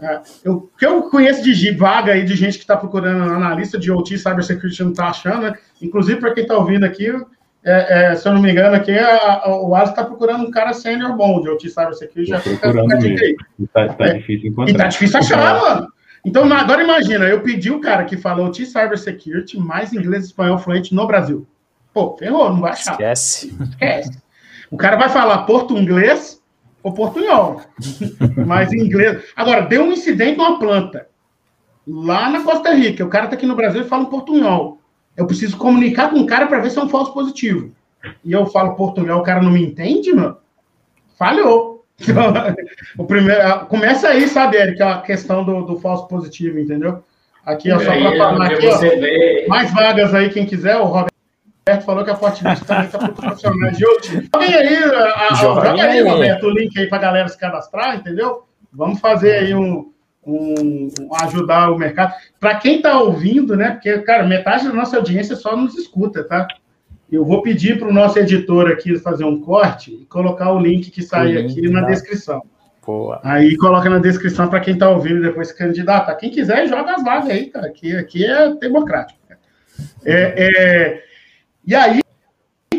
É, 0.01 0.19
eu, 0.43 0.69
que 0.77 0.85
eu 0.85 1.03
conheço 1.03 1.43
de 1.43 1.71
vaga 1.71 2.13
aí 2.13 2.25
de 2.25 2.35
gente 2.35 2.57
que 2.57 2.63
está 2.63 2.75
procurando 2.75 3.31
analista 3.31 3.77
de 3.77 3.91
OT 3.91 4.17
Cybersecurity 4.17 4.83
não 4.83 4.91
está 4.91 5.09
achando, 5.09 5.43
né? 5.43 5.53
Inclusive, 5.79 6.19
para 6.19 6.33
quem 6.33 6.41
está 6.41 6.57
ouvindo 6.57 6.83
aqui, 6.83 7.13
é, 7.63 8.05
é, 8.11 8.15
se 8.15 8.27
eu 8.27 8.33
não 8.33 8.41
me 8.41 8.51
engano, 8.51 8.75
aqui 8.75 8.97
a, 8.97 9.43
a, 9.43 9.61
o 9.61 9.75
Alisson 9.75 9.91
está 9.91 10.03
procurando 10.03 10.43
um 10.43 10.49
cara 10.49 10.73
senior 10.73 11.15
bom 11.15 11.39
de 11.39 11.49
OT 11.49 11.69
Cybersecurity. 11.69 12.31
Já 12.31 12.39
procurando 12.39 12.87
mesmo. 12.87 13.37
Está 13.59 13.89
tá 13.89 14.05
é, 14.07 14.13
difícil 14.15 14.49
encontrar. 14.49 14.73
E 14.73 14.77
tá 14.77 14.87
difícil 14.87 15.19
achar, 15.19 15.61
mano. 15.61 15.87
Então, 16.25 16.51
agora 16.51 16.83
imagina, 16.83 17.25
eu 17.25 17.41
pedi 17.41 17.69
o 17.69 17.79
cara 17.79 18.03
que 18.03 18.17
falou 18.17 18.47
OT 18.47 18.65
Cybersecurity 18.65 19.59
mais 19.59 19.93
inglês 19.93 20.23
e 20.23 20.27
espanhol 20.27 20.57
fluente 20.57 20.95
no 20.95 21.05
Brasil. 21.05 21.47
Pô, 21.93 22.17
ferrou, 22.17 22.49
não 22.49 22.61
vai 22.61 22.71
achar. 22.71 22.93
Esquece. 22.93 23.55
Esquece. 23.69 24.19
O 24.71 24.77
cara 24.77 24.97
vai 24.97 25.09
falar 25.09 25.39
português 25.39 26.40
o 26.83 26.91
portunhol. 26.91 27.61
Mas 28.45 28.71
em 28.71 28.79
inglês. 28.79 29.23
Agora, 29.35 29.61
deu 29.61 29.83
um 29.83 29.91
incidente 29.91 30.37
numa 30.37 30.59
planta. 30.59 31.07
Lá 31.87 32.29
na 32.29 32.43
Costa 32.43 32.73
Rica. 32.73 33.05
O 33.05 33.09
cara 33.09 33.27
tá 33.27 33.35
aqui 33.35 33.45
no 33.45 33.55
Brasil 33.55 33.81
e 33.81 33.87
fala 33.87 34.03
um 34.03 34.09
portunhol. 34.09 34.79
Eu 35.15 35.27
preciso 35.27 35.57
comunicar 35.57 36.09
com 36.09 36.19
o 36.19 36.25
cara 36.25 36.47
para 36.47 36.59
ver 36.59 36.71
se 36.71 36.79
é 36.79 36.83
um 36.83 36.89
falso 36.89 37.13
positivo. 37.13 37.71
E 38.23 38.31
eu 38.31 38.45
falo 38.47 38.75
portunhol, 38.75 39.19
o 39.19 39.23
cara 39.23 39.41
não 39.41 39.51
me 39.51 39.63
entende, 39.63 40.13
mano? 40.13 40.37
Falhou. 41.17 41.85
o 42.97 43.05
primeiro, 43.05 43.65
começa 43.67 44.07
aí, 44.07 44.27
sabe, 44.27 44.57
Eric, 44.57 44.81
a 44.81 45.01
questão 45.01 45.43
do, 45.43 45.61
do 45.61 45.79
falso 45.79 46.07
positivo, 46.07 46.57
entendeu? 46.57 47.03
Aqui, 47.45 47.71
ó, 47.71 47.79
só 47.79 47.91
para 47.91 48.17
falar 48.17 48.45
aqui, 48.47 48.67
ó, 48.67 49.49
mais 49.49 49.71
vagas 49.71 50.13
aí, 50.13 50.29
quem 50.29 50.45
quiser, 50.45 50.77
o 50.77 50.85
Robert 50.85 51.10
Roberto 51.67 51.85
falou 51.85 52.03
que 52.03 52.09
a 52.09 52.15
Fortinet 52.15 52.65
também 52.65 52.85
está 52.85 52.97
para 52.97 53.09
profissionais 53.09 53.77
de 53.77 53.85
outro. 53.85 54.11
Joguem 54.11 54.55
aí, 54.55 54.75
a, 54.75 55.35
joga 55.35 55.83
aí, 55.83 56.01
Roberto, 56.01 56.47
o 56.47 56.49
link 56.49 56.79
aí 56.79 56.87
para 56.87 56.97
a 56.97 57.01
galera 57.01 57.27
se 57.27 57.37
cadastrar, 57.37 57.95
entendeu? 57.97 58.43
Vamos 58.73 58.99
fazer 58.99 59.35
aí 59.35 59.53
um, 59.53 59.91
um, 60.25 60.89
um 60.99 61.15
ajudar 61.21 61.71
o 61.71 61.77
mercado. 61.77 62.13
Para 62.39 62.55
quem 62.55 62.77
está 62.77 62.99
ouvindo, 62.99 63.55
né? 63.55 63.71
Porque, 63.71 63.99
cara, 63.99 64.25
metade 64.25 64.67
da 64.67 64.73
nossa 64.73 64.97
audiência 64.97 65.35
só 65.35 65.55
nos 65.55 65.77
escuta, 65.77 66.23
tá? 66.23 66.47
Eu 67.11 67.23
vou 67.23 67.43
pedir 67.43 67.77
para 67.77 67.89
o 67.89 67.93
nosso 67.93 68.17
editor 68.17 68.71
aqui 68.71 68.97
fazer 68.97 69.25
um 69.25 69.39
corte 69.39 69.91
e 69.91 70.05
colocar 70.05 70.51
o 70.51 70.59
link 70.59 70.89
que 70.89 71.03
sai 71.03 71.37
aqui 71.37 71.69
na 71.69 71.81
descrição. 71.81 72.41
Boa. 72.83 73.19
Aí 73.23 73.55
coloca 73.57 73.87
na 73.87 73.99
descrição 73.99 74.47
para 74.47 74.61
quem 74.61 74.73
está 74.73 74.89
ouvindo 74.89 75.17
e 75.17 75.27
depois 75.27 75.49
se 75.49 75.57
candidata. 75.57 76.15
Quem 76.15 76.31
quiser, 76.31 76.67
joga 76.67 76.95
as 76.95 77.03
vagas 77.03 77.29
aí, 77.29 77.47
cara. 77.47 77.67
Aqui, 77.67 77.95
aqui 77.95 78.25
é 78.25 78.55
democrático. 78.55 79.19
É, 80.03 80.47
é, 80.47 81.03
e 81.65 81.75
aí, 81.75 82.01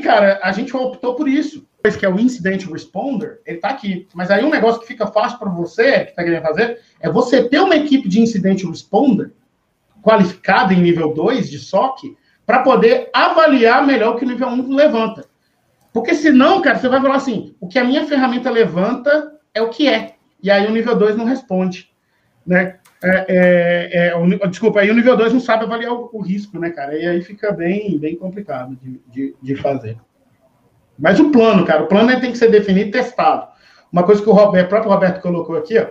cara, 0.03 0.41
a 0.43 0.53
gente 0.53 0.76
optou 0.76 1.14
por 1.14 1.28
isso. 1.28 1.66
Que 1.99 2.07
é 2.07 2.09
o 2.09 2.20
Incident 2.20 2.64
Responder, 2.66 3.41
ele 3.45 3.59
tá 3.59 3.70
aqui. 3.70 4.07
Mas 4.14 4.30
aí 4.30 4.45
um 4.45 4.51
negócio 4.51 4.80
que 4.80 4.87
fica 4.87 5.05
fácil 5.09 5.37
para 5.37 5.51
você, 5.51 6.05
que 6.05 6.14
tá 6.14 6.22
querendo 6.22 6.43
fazer, 6.43 6.78
é 7.01 7.11
você 7.11 7.43
ter 7.49 7.59
uma 7.61 7.74
equipe 7.74 8.09
de 8.09 8.20
Incident 8.20 8.62
Responder 8.62 9.33
qualificada 10.01 10.72
em 10.72 10.80
nível 10.80 11.12
2 11.12 11.51
de 11.51 11.59
SOC 11.59 12.16
para 12.47 12.61
poder 12.62 13.11
avaliar 13.12 13.85
melhor 13.85 14.14
o 14.14 14.16
que 14.16 14.24
o 14.24 14.28
nível 14.28 14.47
1 14.47 14.72
levanta. 14.72 15.24
Porque 15.93 16.14
senão, 16.14 16.62
cara, 16.62 16.78
você 16.78 16.89
vai 16.89 17.01
falar 17.01 17.16
assim, 17.16 17.57
o 17.61 17.66
que 17.66 17.80
a 17.80 17.85
minha 17.85 18.07
ferramenta 18.07 18.49
levanta 18.49 19.33
é 19.53 19.61
o 19.61 19.68
que 19.68 19.89
é. 19.89 20.14
E 20.41 20.53
aí 20.53 20.66
o 20.68 20.72
nível 20.72 20.97
2 20.97 21.16
não 21.16 21.24
responde. 21.24 21.91
Né? 22.47 22.78
É, 23.03 23.26
é, 23.28 24.09
é, 24.09 24.48
desculpa, 24.48 24.80
aí 24.80 24.90
o 24.90 24.94
nível 24.94 25.16
2 25.16 25.32
não 25.32 25.40
sabe 25.40 25.64
avaliar 25.64 25.92
o, 25.92 26.11
o, 26.12 26.20
risco, 26.20 26.59
né, 26.59 26.70
cara? 26.70 26.96
E 26.96 27.07
aí 27.07 27.22
fica 27.22 27.53
bem, 27.53 27.98
bem 27.98 28.16
complicado 28.16 28.76
de, 28.80 29.00
de, 29.09 29.34
de, 29.42 29.57
fazer. 29.57 29.96
Mas 30.98 31.18
o 31.18 31.30
plano, 31.30 31.64
cara, 31.64 31.82
o 31.82 31.88
plano 31.88 32.09
tem 32.20 32.30
que 32.30 32.38
ser 32.38 32.50
definido 32.50 32.88
e 32.88 32.92
testado. 32.92 33.48
Uma 33.92 34.05
coisa 34.05 34.22
que 34.22 34.28
o, 34.28 34.32
Roberto, 34.32 34.66
o 34.66 34.68
próprio 34.68 34.92
Roberto 34.92 35.20
colocou 35.20 35.57
aqui, 35.57 35.78
ó, 35.78 35.86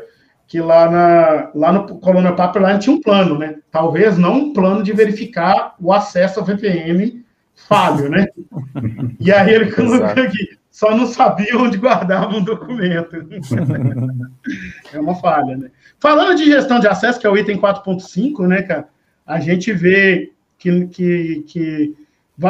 que 0.47 0.61
lá, 0.61 0.89
na, 0.89 1.51
lá 1.53 1.71
no 1.71 1.99
Coluna 1.99 2.35
Pipeline 2.35 2.79
tinha 2.79 2.95
um 2.95 3.01
plano, 3.01 3.37
né? 3.37 3.57
Talvez 3.71 4.17
não 4.17 4.33
um 4.33 4.53
plano 4.53 4.83
de 4.83 4.93
verificar 4.93 5.75
o 5.79 5.93
acesso 5.93 6.39
ao 6.39 6.45
VPN 6.45 7.23
falho, 7.67 8.09
né? 8.09 8.27
E 9.19 9.31
aí 9.31 9.53
ele 9.53 9.71
colocou 9.71 10.23
aqui, 10.23 10.57
só 10.81 10.97
não 10.97 11.05
sabia 11.05 11.55
onde 11.59 11.77
guardava 11.77 12.35
um 12.35 12.43
documento. 12.43 13.15
é 14.91 14.99
uma 14.99 15.13
falha, 15.13 15.55
né? 15.55 15.69
Falando 15.99 16.35
de 16.35 16.45
gestão 16.45 16.79
de 16.79 16.87
acesso, 16.87 17.19
que 17.19 17.27
é 17.27 17.29
o 17.29 17.37
item 17.37 17.61
4.5, 17.61 18.47
né, 18.47 18.63
cara, 18.63 18.87
a 19.23 19.39
gente 19.39 19.71
vê 19.71 20.31
que, 20.57 20.87
que, 20.87 21.43
que 21.47 21.95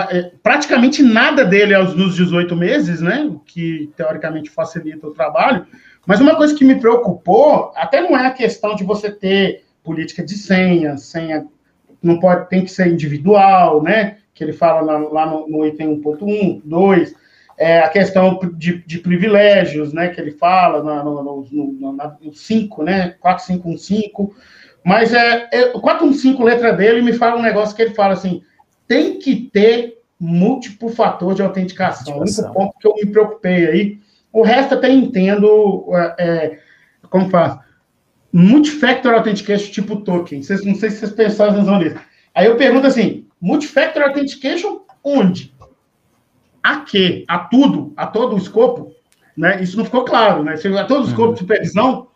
é, 0.10 0.32
praticamente 0.42 1.04
nada 1.04 1.44
dele 1.44 1.74
é 1.74 1.84
nos 1.84 2.16
18 2.16 2.56
meses, 2.56 3.02
né, 3.02 3.26
o 3.30 3.38
que 3.40 3.92
teoricamente 3.98 4.50
facilita 4.50 5.08
o 5.08 5.14
trabalho, 5.14 5.68
mas 6.08 6.22
uma 6.22 6.38
coisa 6.38 6.56
que 6.56 6.64
me 6.64 6.80
preocupou, 6.80 7.74
até 7.76 8.00
não 8.00 8.18
é 8.18 8.28
a 8.28 8.32
questão 8.32 8.76
de 8.78 8.86
você 8.86 9.12
ter 9.12 9.66
política 9.84 10.24
de 10.24 10.38
senha, 10.38 10.96
senha 10.96 11.46
não 12.02 12.18
pode, 12.18 12.48
tem 12.48 12.64
que 12.64 12.72
ser 12.72 12.88
individual, 12.88 13.84
né, 13.84 14.20
que 14.34 14.42
ele 14.42 14.54
fala 14.54 14.80
lá, 14.80 14.98
lá 14.98 15.26
no, 15.26 15.50
no 15.50 15.66
item 15.68 16.02
1.1, 16.02 16.62
2, 16.64 17.14
é, 17.58 17.80
a 17.80 17.90
questão 17.90 18.40
de, 18.56 18.84
de, 18.86 19.00
privilégios, 19.00 19.94
né, 19.94 20.10
que 20.10 20.20
ele 20.20 20.32
fala 20.32 20.84
na, 20.84 21.04
no, 21.04 21.24
no, 21.24 21.46
no, 21.52 21.92
no 22.22 22.34
5, 22.34 22.84
né, 22.84 23.16
4515, 23.20 24.12
mas 24.84 25.14
é, 25.14 25.50
é, 25.52 25.66
o 25.76 25.80
415, 25.80 26.44
letra 26.44 26.74
dele, 26.74 27.02
me 27.02 27.14
fala 27.14 27.38
um 27.38 27.42
negócio 27.42 27.76
que 27.76 27.82
ele 27.82 27.94
fala 27.94 28.14
assim, 28.14 28.42
tem 28.88 29.20
que 29.20 29.50
ter 29.54 30.00
múltiplo 30.20 30.90
fator 30.90 31.34
de 31.34 31.42
autenticação, 31.42 32.18
o 32.18 32.22
único 32.22 32.54
ponto 32.54 32.78
que 32.80 32.88
eu 32.88 32.96
me 32.96 33.06
preocupei 33.06 33.68
aí, 33.68 34.00
o 34.32 34.42
resto 34.42 34.76
até 34.76 34.90
entendo, 34.90 35.86
é, 35.94 36.16
é 36.18 36.60
como 37.10 37.30
faz, 37.30 37.58
multifactor 38.32 39.14
authentication 39.14 39.72
tipo 39.72 39.98
token, 39.98 40.42
vocês, 40.42 40.66
não 40.66 40.76
sei 40.76 40.90
se 40.90 40.98
vocês 40.98 41.12
pensaram 41.12 41.80
nisso. 41.80 41.98
Aí 42.34 42.46
eu 42.46 42.56
pergunto 42.56 42.88
assim, 42.88 43.28
multifactor 43.42 44.04
authentication 44.04 44.82
onde? 45.04 45.51
A 46.64 46.82
quê? 46.82 47.24
A 47.28 47.40
tudo, 47.40 47.94
a 47.96 48.08
todo 48.08 48.36
o 48.36 48.38
escopo, 48.38 48.94
né? 49.36 49.62
Isso 49.62 49.78
não 49.78 49.86
ficou 49.86 50.06
claro, 50.06 50.44
né? 50.44 50.56
A 50.56 50.86
todo 50.86 51.04
o 51.04 51.08
escopo 51.08 51.28
uhum. 51.30 51.34
de 51.34 51.40
supervisão, 51.40 52.08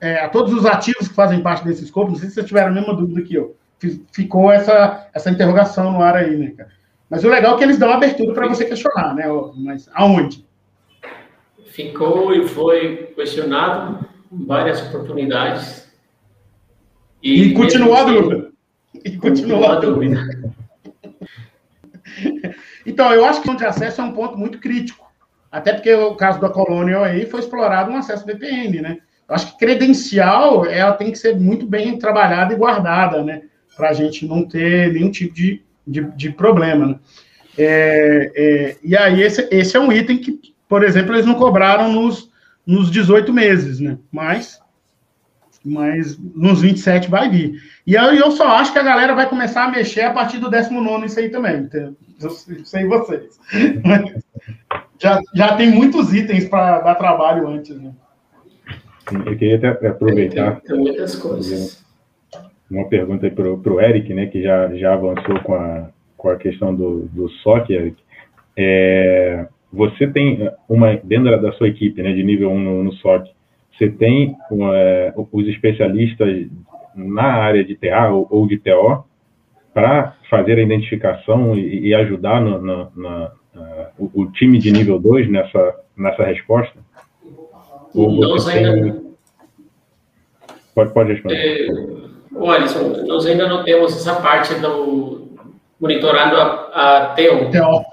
é, 0.00 0.20
a 0.20 0.28
todos 0.28 0.52
os 0.52 0.66
ativos 0.66 1.08
que 1.08 1.14
fazem 1.14 1.40
parte 1.40 1.64
desse 1.64 1.84
escopo, 1.84 2.10
não 2.10 2.18
sei 2.18 2.28
se 2.28 2.34
vocês 2.34 2.46
tiveram 2.46 2.68
a 2.68 2.74
mesma 2.74 2.94
dúvida 2.94 3.22
que 3.22 3.34
eu. 3.34 3.56
Ficou 4.12 4.50
essa, 4.50 5.08
essa 5.14 5.30
interrogação 5.30 5.92
no 5.92 6.02
ar 6.02 6.16
aí, 6.16 6.36
né, 6.36 6.52
cara? 6.56 6.70
Mas 7.08 7.24
o 7.24 7.28
legal 7.28 7.54
é 7.54 7.58
que 7.58 7.64
eles 7.64 7.78
dão 7.78 7.90
abertura 7.90 8.34
para 8.34 8.48
você 8.48 8.64
questionar, 8.64 9.14
né? 9.14 9.24
Mas 9.56 9.88
aonde? 9.94 10.46
Ficou 11.66 12.34
e 12.34 12.46
foi 12.46 13.12
questionado 13.14 14.06
várias 14.30 14.82
oportunidades. 14.88 15.88
E, 17.22 17.44
e 17.44 17.54
continua 17.54 18.00
a 18.00 18.04
dúvida. 18.04 18.50
E 19.04 19.16
continua 19.16 19.72
a 19.72 19.80
dúvida. 19.80 20.28
então, 22.88 23.12
eu 23.12 23.22
acho 23.26 23.42
que 23.42 23.50
o 23.50 23.54
de 23.54 23.66
acesso 23.66 24.00
é 24.00 24.04
um 24.04 24.12
ponto 24.12 24.38
muito 24.38 24.58
crítico. 24.58 25.06
Até 25.52 25.74
porque 25.74 25.92
o 25.92 26.14
caso 26.14 26.40
da 26.40 26.48
Colonial 26.48 27.04
aí 27.04 27.26
foi 27.26 27.40
explorado 27.40 27.90
um 27.90 27.96
acesso 27.96 28.24
VPN, 28.24 28.80
né? 28.80 28.98
Eu 29.28 29.34
acho 29.34 29.52
que 29.52 29.58
credencial 29.58 30.64
ela 30.64 30.94
tem 30.94 31.10
que 31.10 31.18
ser 31.18 31.36
muito 31.36 31.66
bem 31.66 31.98
trabalhada 31.98 32.54
e 32.54 32.56
guardada, 32.56 33.22
né? 33.22 33.42
Para 33.76 33.90
a 33.90 33.92
gente 33.92 34.26
não 34.26 34.42
ter 34.48 34.90
nenhum 34.90 35.10
tipo 35.10 35.34
de, 35.34 35.62
de, 35.86 36.00
de 36.16 36.30
problema, 36.30 36.86
né? 36.86 36.98
É, 37.58 38.32
é, 38.34 38.76
e 38.82 38.96
aí, 38.96 39.22
esse, 39.22 39.46
esse 39.50 39.76
é 39.76 39.80
um 39.80 39.92
item 39.92 40.16
que, 40.16 40.40
por 40.66 40.82
exemplo, 40.82 41.14
eles 41.14 41.26
não 41.26 41.34
cobraram 41.34 41.92
nos, 41.92 42.30
nos 42.66 42.90
18 42.90 43.30
meses, 43.34 43.80
né? 43.80 43.98
Mas, 44.10 44.58
mas 45.62 46.18
nos 46.18 46.62
27 46.62 47.10
vai 47.10 47.28
vir. 47.28 47.60
E 47.86 47.98
aí 47.98 48.16
eu 48.16 48.30
só 48.30 48.48
acho 48.48 48.72
que 48.72 48.78
a 48.78 48.82
galera 48.82 49.14
vai 49.14 49.28
começar 49.28 49.64
a 49.64 49.70
mexer 49.70 50.02
a 50.02 50.12
partir 50.12 50.38
do 50.38 50.48
19 50.48 51.04
isso 51.04 51.18
aí 51.18 51.28
também. 51.28 51.58
Entendeu? 51.58 51.94
Eu 52.20 52.30
sei 52.30 52.84
vocês. 52.86 53.38
já, 54.98 55.20
já 55.34 55.56
tem 55.56 55.70
muitos 55.70 56.12
itens 56.12 56.48
para 56.48 56.80
dar 56.80 56.94
trabalho 56.96 57.46
antes, 57.46 57.80
né? 57.80 57.92
Eu 59.12 59.36
queria 59.36 59.56
até 59.56 59.88
aproveitar. 59.88 60.60
Tem, 60.60 60.76
muitas 60.76 61.14
coisas. 61.16 61.84
Uma 62.70 62.86
pergunta 62.88 63.30
para 63.30 63.48
o 63.48 63.80
Eric, 63.80 64.12
né, 64.12 64.26
que 64.26 64.42
já, 64.42 64.74
já 64.74 64.92
avançou 64.92 65.40
com 65.40 65.54
a, 65.54 65.88
com 66.16 66.28
a 66.28 66.36
questão 66.36 66.74
do, 66.74 67.06
do 67.06 67.28
SOC, 67.28 67.70
Eric. 67.70 67.96
É, 68.56 69.46
você 69.72 70.06
tem 70.06 70.50
uma, 70.68 70.96
dentro 70.96 71.40
da 71.40 71.52
sua 71.52 71.68
equipe, 71.68 72.02
né, 72.02 72.12
de 72.12 72.22
nível 72.22 72.50
1 72.50 72.58
no, 72.58 72.84
no 72.84 72.92
SOC, 72.94 73.30
você 73.78 73.88
tem 73.88 74.36
é, 74.74 75.14
os 75.16 75.46
especialistas 75.46 76.46
na 76.94 77.22
área 77.22 77.64
de 77.64 77.76
TA 77.76 78.10
ou, 78.10 78.26
ou 78.28 78.46
de 78.46 78.58
TO 78.58 79.04
para 79.78 80.16
fazer 80.28 80.58
a 80.58 80.62
identificação 80.62 81.54
e, 81.56 81.86
e 81.86 81.94
ajudar 81.94 82.40
no, 82.40 82.60
no, 82.60 82.92
na, 82.96 83.30
o, 83.96 84.22
o, 84.22 84.32
time 84.32 84.58
de 84.58 84.72
nível 84.72 84.98
2 84.98 85.30
nessa, 85.30 85.76
nessa 85.96 86.24
resposta? 86.24 86.74
Ou 87.94 88.10
nós 88.10 88.48
ainda... 88.48 89.00
Pode, 90.74 90.92
pode 90.92 91.12
responder. 91.12 91.36
É, 91.36 92.50
Alisson, 92.50 93.04
nós 93.06 93.24
ainda 93.24 93.48
não 93.48 93.62
temos 93.62 93.92
essa 93.92 94.20
parte 94.20 94.52
do 94.56 95.28
monitorando 95.80 96.36
a, 96.36 97.12
a. 97.12 97.14
TO. 97.14 97.84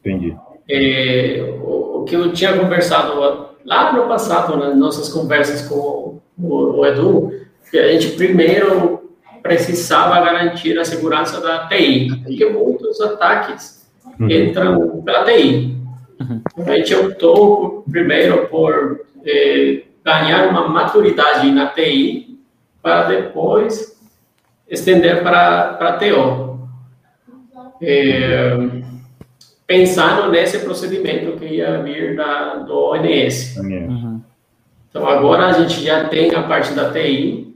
Entendi. 0.00 0.36
É, 0.68 1.56
o, 1.62 2.00
o, 2.00 2.04
que 2.04 2.14
eu 2.14 2.30
tinha 2.34 2.58
conversado 2.58 3.18
lá 3.64 3.92
no 3.94 4.06
passado, 4.06 4.56
nas 4.58 4.76
nossas 4.76 5.08
conversas 5.08 5.66
com 5.66 6.20
o, 6.38 6.78
o 6.78 6.86
Edu, 6.86 7.32
que 7.70 7.78
a 7.78 7.90
gente 7.90 8.16
primeiro 8.16 9.01
precisava 9.42 10.20
garantir 10.20 10.78
a 10.78 10.84
segurança 10.84 11.40
da 11.40 11.66
TI, 11.66 12.22
porque 12.22 12.44
muitos 12.46 13.00
ataques 13.00 13.86
uhum. 14.18 14.30
entram 14.30 15.02
pela 15.02 15.24
TI. 15.24 15.76
Uhum. 16.20 16.42
A 16.66 16.76
gente 16.76 16.94
optou 16.94 17.84
primeiro 17.90 18.46
por 18.48 19.00
eh, 19.24 19.82
ganhar 20.04 20.48
uma 20.48 20.68
maturidade 20.68 21.50
na 21.50 21.68
TI 21.68 22.38
para 22.80 23.04
depois 23.04 24.00
estender 24.68 25.22
para 25.22 25.70
a 25.70 25.92
TO. 25.98 26.52
É, 27.84 28.56
pensando 29.66 30.30
nesse 30.30 30.60
procedimento 30.60 31.36
que 31.38 31.46
ia 31.46 31.82
vir 31.82 32.14
da, 32.14 32.56
do 32.56 32.92
ONS. 32.92 33.56
Uhum. 33.56 34.20
Então, 34.88 35.08
agora 35.08 35.46
a 35.46 35.52
gente 35.52 35.82
já 35.82 36.04
tem 36.04 36.34
a 36.34 36.42
parte 36.42 36.74
da 36.74 36.92
TI. 36.92 37.51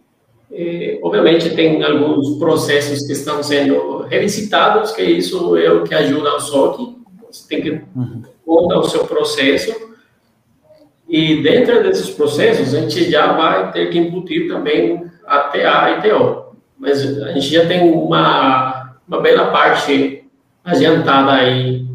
E, 0.56 0.98
obviamente, 1.02 1.50
tem 1.50 1.84
alguns 1.84 2.38
processos 2.38 3.06
que 3.06 3.12
estão 3.12 3.42
sendo 3.42 4.06
revisitados, 4.08 4.92
que 4.92 5.02
isso 5.02 5.54
é 5.54 5.70
o 5.70 5.84
que 5.84 5.94
ajuda 5.94 6.34
o 6.34 6.40
SOC. 6.40 6.96
Você 7.30 7.46
tem 7.46 7.60
que 7.60 7.70
uhum. 7.94 8.22
contar 8.46 8.78
o 8.78 8.88
seu 8.88 9.04
processo. 9.04 9.74
E 11.06 11.42
dentro 11.42 11.82
desses 11.82 12.08
processos, 12.08 12.74
a 12.74 12.80
gente 12.80 13.10
já 13.10 13.34
vai 13.34 13.70
ter 13.70 13.90
que 13.90 13.98
embutir 13.98 14.48
também 14.48 15.04
a 15.26 15.40
TA 15.40 15.90
e 15.90 16.08
TO. 16.08 16.56
Mas 16.78 17.02
a 17.22 17.32
gente 17.32 17.48
já 17.52 17.66
tem 17.66 17.92
uma, 17.92 18.96
uma 19.06 19.20
bela 19.20 19.50
parte 19.50 20.24
adiantada 20.64 21.32
aí 21.32 21.86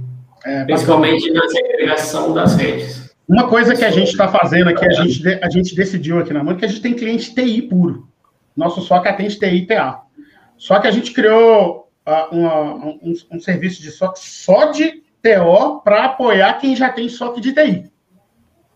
é, 0.45 0.65
principalmente 0.65 1.31
na 1.31 1.47
segregação 1.49 2.31
das 2.31 2.55
redes. 2.55 3.09
Uma 3.27 3.47
coisa 3.47 3.75
que 3.75 3.85
a 3.85 3.91
gente 3.91 4.09
está 4.09 4.27
fazendo 4.27 4.69
aqui, 4.69 4.85
a 4.85 4.91
gente, 4.91 5.27
a 5.41 5.49
gente 5.49 5.75
decidiu 5.75 6.19
aqui 6.19 6.31
na 6.31 6.43
mão, 6.43 6.55
que 6.55 6.65
a 6.65 6.67
gente 6.67 6.81
tem 6.81 6.93
cliente 6.93 7.33
TI 7.33 7.63
puro. 7.63 8.10
Nosso 8.55 8.81
SOC 8.81 9.07
atende 9.07 9.39
TI 9.39 9.55
e 9.57 9.65
TA. 9.65 10.01
Só 10.57 10.79
que 10.79 10.87
a 10.87 10.91
gente 10.91 11.11
criou 11.11 11.89
uh, 12.07 12.35
uma, 12.35 12.75
um, 12.75 13.13
um, 13.31 13.39
serviço 13.39 13.81
de 13.81 13.91
SOC 13.91 14.17
só 14.17 14.71
de 14.71 15.03
TO 15.21 15.81
para 15.83 16.05
apoiar 16.05 16.53
quem 16.59 16.75
já 16.75 16.89
tem 16.89 17.09
SOC 17.09 17.39
de 17.39 17.53
TI. 17.53 17.91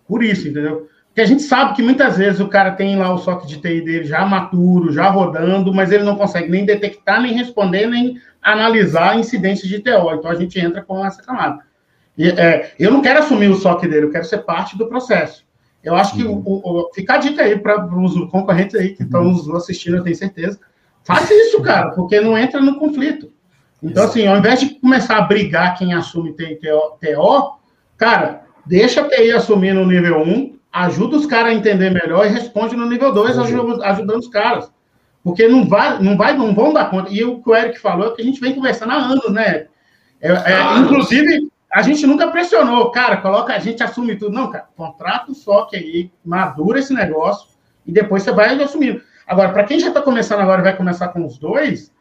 Por 0.08 0.24
isso, 0.24 0.48
entendeu? 0.48 0.88
Porque 1.08 1.22
a 1.22 1.26
gente 1.26 1.44
sabe 1.44 1.76
que 1.76 1.82
muitas 1.82 2.18
vezes 2.18 2.42
o 2.42 2.50
cara 2.50 2.72
tem 2.72 2.98
lá 2.98 3.14
o 3.14 3.18
SOC 3.18 3.46
de 3.46 3.62
TI 3.62 3.82
dele 3.82 4.04
já 4.04 4.26
maturo, 4.26 4.92
já 4.92 5.10
rodando, 5.10 5.74
mas 5.74 5.92
ele 5.92 6.04
não 6.04 6.16
consegue 6.16 6.50
nem 6.50 6.66
detectar, 6.66 7.22
nem 7.22 7.34
responder, 7.34 7.88
nem 7.88 8.20
analisar 8.42 9.18
incidências 9.18 9.70
de 9.70 9.80
TO. 9.80 10.12
Então 10.14 10.30
a 10.30 10.36
gente 10.36 10.60
entra 10.60 10.82
com 10.82 11.06
essa 11.06 11.22
camada. 11.24 11.64
E, 12.18 12.30
é, 12.30 12.74
eu 12.78 12.92
não 12.92 13.02
quero 13.02 13.20
assumir 13.20 13.48
o 13.48 13.56
SOC 13.56 13.84
dele, 13.84 14.08
eu 14.08 14.12
quero 14.12 14.26
ser 14.26 14.40
parte 14.40 14.78
do 14.78 14.88
processo. 14.88 15.45
Eu 15.86 15.96
acho 15.96 16.16
que 16.16 16.24
uhum. 16.24 16.42
o, 16.44 16.62
o, 16.64 16.92
fica 16.94 17.14
a 17.14 17.18
dica 17.18 17.44
aí 17.44 17.60
para 17.60 17.86
os 17.86 18.16
concorrentes 18.32 18.76
aí 18.76 18.96
que 18.96 19.04
estão 19.04 19.22
uhum. 19.22 19.32
nos 19.32 19.48
assistindo, 19.52 19.98
eu 19.98 20.04
tenho 20.04 20.16
certeza. 20.16 20.60
Faça 21.04 21.32
isso, 21.32 21.62
cara, 21.62 21.92
porque 21.92 22.20
não 22.20 22.36
entra 22.36 22.60
no 22.60 22.80
conflito. 22.80 23.32
Então, 23.84 24.04
Exato. 24.04 24.10
assim, 24.10 24.28
ao 24.28 24.38
invés 24.38 24.60
de 24.60 24.80
começar 24.80 25.18
a 25.18 25.22
brigar 25.22 25.78
quem 25.78 25.94
assume 25.94 26.34
TO, 26.34 26.98
TO, 27.00 27.60
cara, 27.96 28.46
deixa 28.66 29.02
a 29.02 29.08
TI 29.08 29.32
assumir 29.32 29.74
no 29.74 29.86
nível 29.86 30.22
1, 30.22 30.58
ajuda 30.74 31.18
os 31.18 31.28
caras 31.28 31.52
a 31.52 31.56
entender 31.56 31.92
melhor 31.92 32.26
e 32.26 32.30
responde 32.30 32.76
no 32.76 32.90
nível 32.90 33.14
2, 33.14 33.38
ajudando 33.38 34.20
os 34.20 34.28
caras. 34.28 34.72
Porque 35.24 35.48
não 35.48 35.68
vai, 35.68 36.02
não 36.02 36.18
vai, 36.18 36.36
não 36.36 36.56
vão 36.56 36.74
dar 36.74 36.90
conta. 36.90 37.12
E 37.12 37.24
o 37.24 37.42
que 37.42 37.50
o 37.50 37.56
Eric 37.56 37.80
falou 37.80 38.08
é 38.08 38.16
que 38.16 38.22
a 38.24 38.26
gente 38.26 38.42
vem 38.42 38.56
conversando 38.56 38.92
há 38.92 38.96
anos, 38.96 39.32
né? 39.32 39.68
É, 40.22 40.32
é, 40.32 40.78
inclusive, 40.80 41.48
a 41.76 41.82
gente 41.82 42.08
nunca 42.08 42.32
pressionou, 42.32 42.90
cara, 42.90 43.18
coloca, 43.18 43.54
a 43.54 43.60
gente 43.60 43.84
assume 43.84 44.16
tudo. 44.16 44.34
Não, 44.34 44.50
cara, 44.50 44.66
contrato 44.78 45.36
só 45.36 45.66
que 45.66 45.76
aí 45.76 46.10
madura 46.24 46.80
esse 46.80 46.94
negócio 46.94 47.50
e 47.86 47.92
depois 47.92 48.24
você 48.24 48.32
vai 48.32 48.58
assumindo. 48.64 49.02
Agora, 49.28 49.50
para 49.52 49.66
quem 49.66 49.78
já 49.78 49.90
está 49.90 50.02
começando 50.02 50.40
agora 50.40 50.62
vai 50.62 50.74
começar 50.78 51.10
com 51.10 51.26
os 51.26 51.38
dois, 51.38 51.92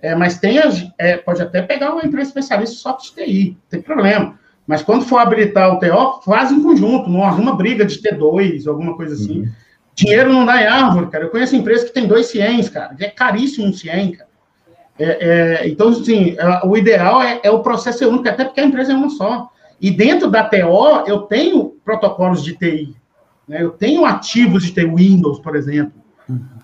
é, 0.00 0.14
mas 0.14 0.38
tem 0.38 0.60
é, 0.98 1.16
pode 1.16 1.42
até 1.42 1.62
pegar 1.62 1.90
uma 1.90 2.04
empresa 2.04 2.28
especialista 2.28 2.76
só 2.76 2.96
de 2.96 3.12
TI, 3.12 3.50
não 3.60 3.68
tem 3.68 3.82
problema. 3.82 4.38
Mas 4.68 4.82
quando 4.82 5.04
for 5.04 5.18
habilitar 5.18 5.74
o 5.74 5.80
TO, 5.80 6.22
faz 6.24 6.52
em 6.52 6.62
conjunto, 6.62 7.10
não 7.10 7.24
arruma 7.24 7.56
briga 7.56 7.84
de 7.84 8.00
T2, 8.00 8.68
alguma 8.68 8.96
coisa 8.96 9.14
assim. 9.14 9.40
Uhum. 9.40 9.52
Dinheiro 9.96 10.32
não 10.32 10.46
dá 10.46 10.62
em 10.62 10.66
árvore, 10.66 11.08
cara. 11.08 11.24
Eu 11.24 11.30
conheço 11.30 11.56
empresas 11.56 11.88
que 11.88 11.94
tem 11.94 12.06
dois 12.06 12.26
ciens, 12.26 12.68
cara. 12.68 12.94
É 13.00 13.08
caríssimo 13.08 13.66
um 13.66 13.72
cien, 13.72 14.12
cara. 14.12 14.30
É, 14.98 15.04
é, 15.64 15.68
então, 15.68 15.90
é, 15.90 16.66
o 16.66 16.76
ideal 16.76 17.20
é, 17.20 17.40
é, 17.42 17.50
o 17.50 17.60
processo 17.60 18.08
único, 18.08 18.28
até 18.28 18.44
porque 18.44 18.60
a 18.60 18.64
empresa 18.64 18.92
é 18.92 18.96
uma 18.96 19.10
só. 19.10 19.50
E 19.80 19.90
dentro 19.90 20.30
da 20.30 20.44
TO, 20.44 21.04
eu 21.06 21.22
tenho 21.22 21.76
protocolos 21.84 22.44
de 22.44 22.56
TI. 22.56 22.96
Né? 23.46 23.62
Eu 23.62 23.70
tenho 23.70 24.04
ativos 24.04 24.62
de 24.62 24.72
TI, 24.72 24.86
Windows, 24.86 25.40
por 25.40 25.56
exemplo, 25.56 26.00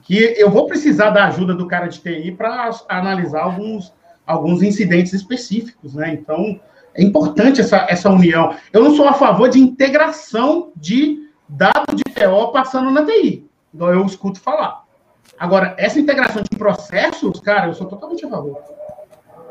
que 0.02 0.16
eu 0.38 0.48
vou 0.48 0.66
precisar 0.66 1.10
da 1.10 1.26
ajuda 1.26 1.54
do 1.54 1.66
cara 1.66 1.88
de 1.88 1.98
TI 1.98 2.32
para 2.32 2.70
analisar 2.88 3.42
alguns, 3.42 3.92
alguns 4.26 4.62
incidentes 4.62 5.12
específicos. 5.12 5.94
Né? 5.94 6.14
Então, 6.14 6.60
é 6.94 7.02
importante 7.02 7.60
essa, 7.60 7.86
essa 7.88 8.08
união. 8.10 8.54
Eu 8.72 8.84
não 8.84 8.94
sou 8.94 9.08
a 9.08 9.12
favor 9.12 9.48
de 9.48 9.58
integração 9.58 10.72
de 10.76 11.28
dado 11.48 11.96
de 11.96 12.04
TO 12.04 12.52
passando 12.52 12.90
na 12.92 13.04
TI, 13.04 13.44
igual 13.74 13.92
eu 13.92 14.06
escuto 14.06 14.40
falar. 14.40 14.84
Agora, 15.40 15.74
essa 15.78 15.98
integração 15.98 16.42
de 16.42 16.58
processos, 16.58 17.40
cara, 17.40 17.68
eu 17.68 17.72
sou 17.72 17.86
totalmente 17.86 18.26
a 18.26 18.28
favor. 18.28 18.58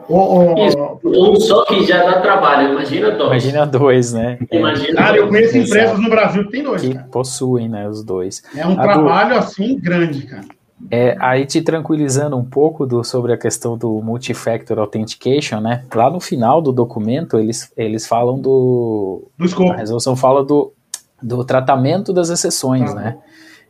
um 0.08 1.36
só 1.40 1.66
que 1.66 1.84
já 1.84 2.04
dá 2.04 2.22
trabalho, 2.22 2.74
imagina 2.74 3.10
dois. 3.10 3.44
Imagina 3.44 3.66
dois, 3.66 4.14
né? 4.14 4.38
Imagina 4.52 4.94
cara, 4.94 5.14
dois. 5.14 5.22
eu 5.24 5.28
conheço 5.30 5.58
empresas 5.58 6.00
no 6.00 6.08
Brasil 6.08 6.46
que 6.46 6.52
tem 6.52 6.64
dois. 6.64 6.84
Que 6.84 6.94
cara. 6.94 7.08
possuem, 7.12 7.68
né, 7.68 7.90
os 7.90 8.04
dois. 8.04 8.44
É 8.56 8.68
um 8.68 8.80
a 8.80 8.84
trabalho, 8.84 9.34
do... 9.34 9.40
assim, 9.40 9.80
grande, 9.80 10.28
cara. 10.28 10.46
É, 10.92 11.18
aí 11.20 11.44
te 11.48 11.60
tranquilizando 11.60 12.38
um 12.38 12.46
pouco 12.46 12.86
do, 12.86 13.04
sobre 13.04 13.34
a 13.34 13.38
questão 13.38 13.76
do 13.76 14.00
multifactor 14.04 14.78
authentication, 14.78 15.60
né? 15.60 15.86
Lá 15.94 16.12
no 16.12 16.20
final 16.20 16.62
do 16.62 16.72
documento 16.72 17.40
eles, 17.40 17.74
eles 17.76 18.06
falam 18.06 18.40
do. 18.40 19.28
Do 19.36 19.46
escopo. 19.46 19.72
A 19.72 19.78
resolução 19.78 20.16
fala 20.16 20.46
do, 20.46 20.72
do 21.22 21.44
tratamento 21.44 22.14
das 22.14 22.30
exceções, 22.30 22.92
ah, 22.92 22.96
né? 22.96 23.18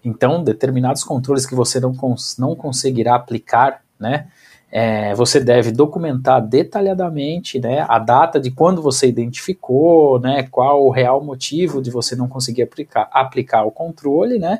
Então, 0.03 0.43
determinados 0.43 1.03
controles 1.03 1.45
que 1.45 1.55
você 1.55 1.79
não, 1.79 1.93
cons 1.95 2.37
não 2.37 2.55
conseguirá 2.55 3.15
aplicar, 3.15 3.81
né? 3.99 4.27
É, 4.71 5.15
você 5.15 5.39
deve 5.39 5.71
documentar 5.71 6.45
detalhadamente 6.45 7.59
né, 7.59 7.83
a 7.89 7.97
data 7.97 8.39
de 8.39 8.51
quando 8.51 8.83
você 8.83 9.07
identificou, 9.07 10.19
né, 10.19 10.43
qual 10.43 10.85
o 10.85 10.91
real 10.91 11.23
motivo 11.23 11.81
de 11.81 11.89
você 11.89 12.15
não 12.15 12.27
conseguir 12.27 12.61
aplicar, 12.61 13.09
aplicar 13.11 13.63
o 13.63 13.71
controle, 13.71 14.37
né, 14.37 14.59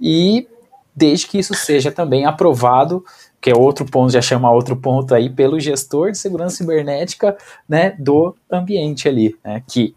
e 0.00 0.48
desde 0.94 1.28
que 1.28 1.38
isso 1.38 1.54
seja 1.54 1.92
também 1.92 2.24
aprovado, 2.24 3.04
que 3.44 3.50
é 3.50 3.54
outro 3.54 3.84
ponto, 3.84 4.10
já 4.10 4.22
chama 4.22 4.50
outro 4.50 4.74
ponto 4.74 5.14
aí, 5.14 5.28
pelo 5.28 5.60
gestor 5.60 6.10
de 6.10 6.16
segurança 6.16 6.56
cibernética 6.56 7.36
né, 7.68 7.94
do 7.98 8.34
ambiente 8.50 9.06
ali, 9.06 9.36
né, 9.44 9.62
que 9.68 9.94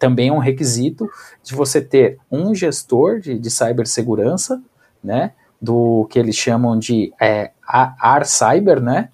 também 0.00 0.30
é 0.30 0.32
um 0.32 0.38
requisito 0.38 1.08
de 1.40 1.54
você 1.54 1.80
ter 1.80 2.18
um 2.28 2.52
gestor 2.52 3.20
de, 3.20 3.38
de 3.38 3.48
cibersegurança, 3.48 4.60
né, 5.04 5.34
do 5.62 6.04
que 6.10 6.18
eles 6.18 6.34
chamam 6.34 6.76
de 6.76 7.12
é, 7.20 7.52
AR 7.64 8.26
Cyber, 8.26 8.80
né, 8.80 9.10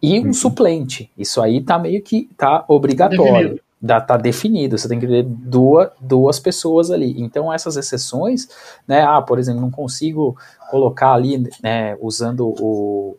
e 0.00 0.18
um 0.20 0.28
uhum. 0.28 0.32
suplente. 0.32 1.10
Isso 1.14 1.42
aí 1.42 1.60
tá 1.60 1.78
meio 1.78 2.00
que 2.00 2.30
tá 2.34 2.64
obrigatório 2.66 3.60
da, 3.80 4.00
tá 4.00 4.16
definido, 4.16 4.76
você 4.76 4.88
tem 4.88 4.98
que 4.98 5.06
ter 5.06 5.22
duas, 5.22 5.90
duas 6.00 6.38
pessoas 6.38 6.90
ali. 6.90 7.14
Então, 7.20 7.52
essas 7.52 7.76
exceções, 7.76 8.48
né, 8.86 9.02
ah, 9.02 9.22
por 9.22 9.38
exemplo, 9.38 9.60
não 9.60 9.70
consigo 9.70 10.36
colocar 10.70 11.12
ali, 11.12 11.48
né, 11.62 11.96
usando 12.00 12.48
o, 12.60 13.16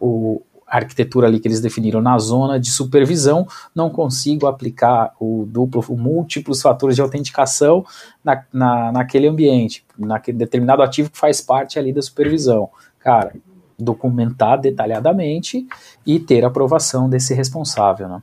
o, 0.00 0.42
a 0.66 0.76
arquitetura 0.76 1.26
ali 1.26 1.40
que 1.40 1.48
eles 1.48 1.60
definiram 1.60 2.02
na 2.02 2.18
zona 2.18 2.60
de 2.60 2.70
supervisão, 2.70 3.46
não 3.74 3.88
consigo 3.88 4.46
aplicar 4.46 5.14
o 5.18 5.46
duplo, 5.46 5.82
o 5.88 5.96
múltiplos 5.96 6.60
fatores 6.60 6.96
de 6.96 7.02
autenticação 7.02 7.84
na, 8.22 8.44
na, 8.52 8.92
naquele 8.92 9.28
ambiente, 9.28 9.84
naquele 9.98 10.36
determinado 10.36 10.82
ativo 10.82 11.10
que 11.10 11.18
faz 11.18 11.40
parte 11.40 11.78
ali 11.78 11.92
da 11.92 12.02
supervisão. 12.02 12.68
Cara, 12.98 13.34
documentar 13.78 14.60
detalhadamente 14.60 15.66
e 16.06 16.20
ter 16.20 16.44
aprovação 16.44 17.08
desse 17.08 17.34
responsável, 17.34 18.08
né? 18.08 18.22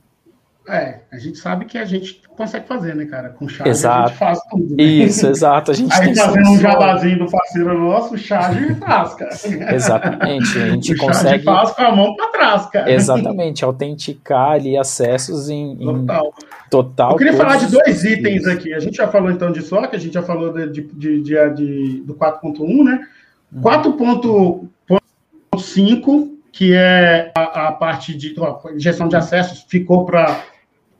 É, 0.68 1.00
a 1.10 1.18
gente 1.18 1.38
sabe 1.38 1.64
que 1.64 1.76
a 1.76 1.84
gente 1.84 2.22
consegue 2.36 2.68
fazer, 2.68 2.94
né, 2.94 3.04
cara? 3.04 3.30
Com 3.30 3.48
charge 3.48 3.70
exato. 3.70 3.98
a 3.98 4.06
gente 4.06 4.18
faz 4.18 4.40
tudo. 4.48 4.76
Né? 4.76 4.82
Isso, 4.82 5.26
exato. 5.26 5.72
A 5.72 5.74
gente 5.74 5.92
Aí 5.92 6.14
fazendo 6.14 6.50
um 6.50 6.58
jabazinho 6.58 7.18
do 7.18 7.28
parceiro 7.30 7.80
nosso, 7.80 8.14
o 8.14 8.18
charge 8.18 8.72
faz, 8.76 9.14
cara. 9.14 9.34
Exatamente. 9.74 10.58
A 10.58 10.70
gente 10.70 10.94
o 10.94 10.98
consegue. 10.98 11.42
faz 11.42 11.72
com 11.72 11.82
a 11.82 11.96
mão 11.96 12.14
para 12.14 12.28
trás, 12.28 12.66
cara. 12.66 12.92
Exatamente, 12.92 13.64
autenticar 13.64 14.52
ali 14.52 14.76
acessos 14.76 15.48
em, 15.48 15.72
em 15.72 16.06
total. 16.06 16.32
total. 16.70 17.10
Eu 17.10 17.16
queria 17.16 17.34
falar 17.34 17.56
de 17.56 17.66
dois 17.66 18.04
itens 18.04 18.46
aqui. 18.46 18.72
A 18.72 18.78
gente 18.78 18.98
já 18.98 19.08
falou 19.08 19.32
então 19.32 19.50
de 19.50 19.62
SOC, 19.62 19.96
a 19.96 19.98
gente 19.98 20.14
já 20.14 20.22
falou 20.22 20.52
de, 20.52 20.70
de, 20.70 20.82
de, 21.22 21.54
de 21.54 22.02
do 22.06 22.14
4.1, 22.14 22.84
né? 22.84 23.04
Uhum. 23.52 23.62
4.5 23.62 26.41
que 26.52 26.74
é 26.74 27.32
a, 27.34 27.68
a 27.68 27.72
parte 27.72 28.14
de 28.14 28.34
ó, 28.38 28.60
gestão 28.76 29.08
de 29.08 29.16
acessos, 29.16 29.64
ficou 29.68 30.04
para 30.04 30.44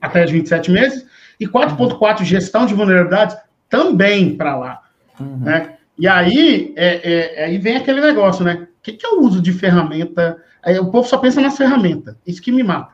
até 0.01 0.25
27 0.25 0.71
meses, 0.71 1.05
e 1.39 1.47
4.4, 1.47 2.23
gestão 2.23 2.65
de 2.65 2.73
vulnerabilidades, 2.73 3.37
também 3.69 4.35
para 4.35 4.57
lá. 4.57 4.81
Uhum. 5.19 5.37
Né? 5.37 5.75
E 5.97 6.07
aí, 6.07 6.73
é, 6.75 7.39
é, 7.39 7.45
aí 7.45 7.57
vem 7.57 7.77
aquele 7.77 8.01
negócio, 8.01 8.43
né? 8.43 8.67
O 8.79 8.81
que, 8.81 8.93
que 8.93 9.05
é 9.05 9.09
o 9.09 9.21
uso 9.21 9.41
de 9.41 9.53
ferramenta? 9.53 10.37
Aí, 10.61 10.77
o 10.79 10.91
povo 10.91 11.07
só 11.07 11.17
pensa 11.17 11.39
nas 11.39 11.55
ferramentas, 11.55 12.15
isso 12.25 12.41
que 12.41 12.51
me 12.51 12.63
mata. 12.63 12.93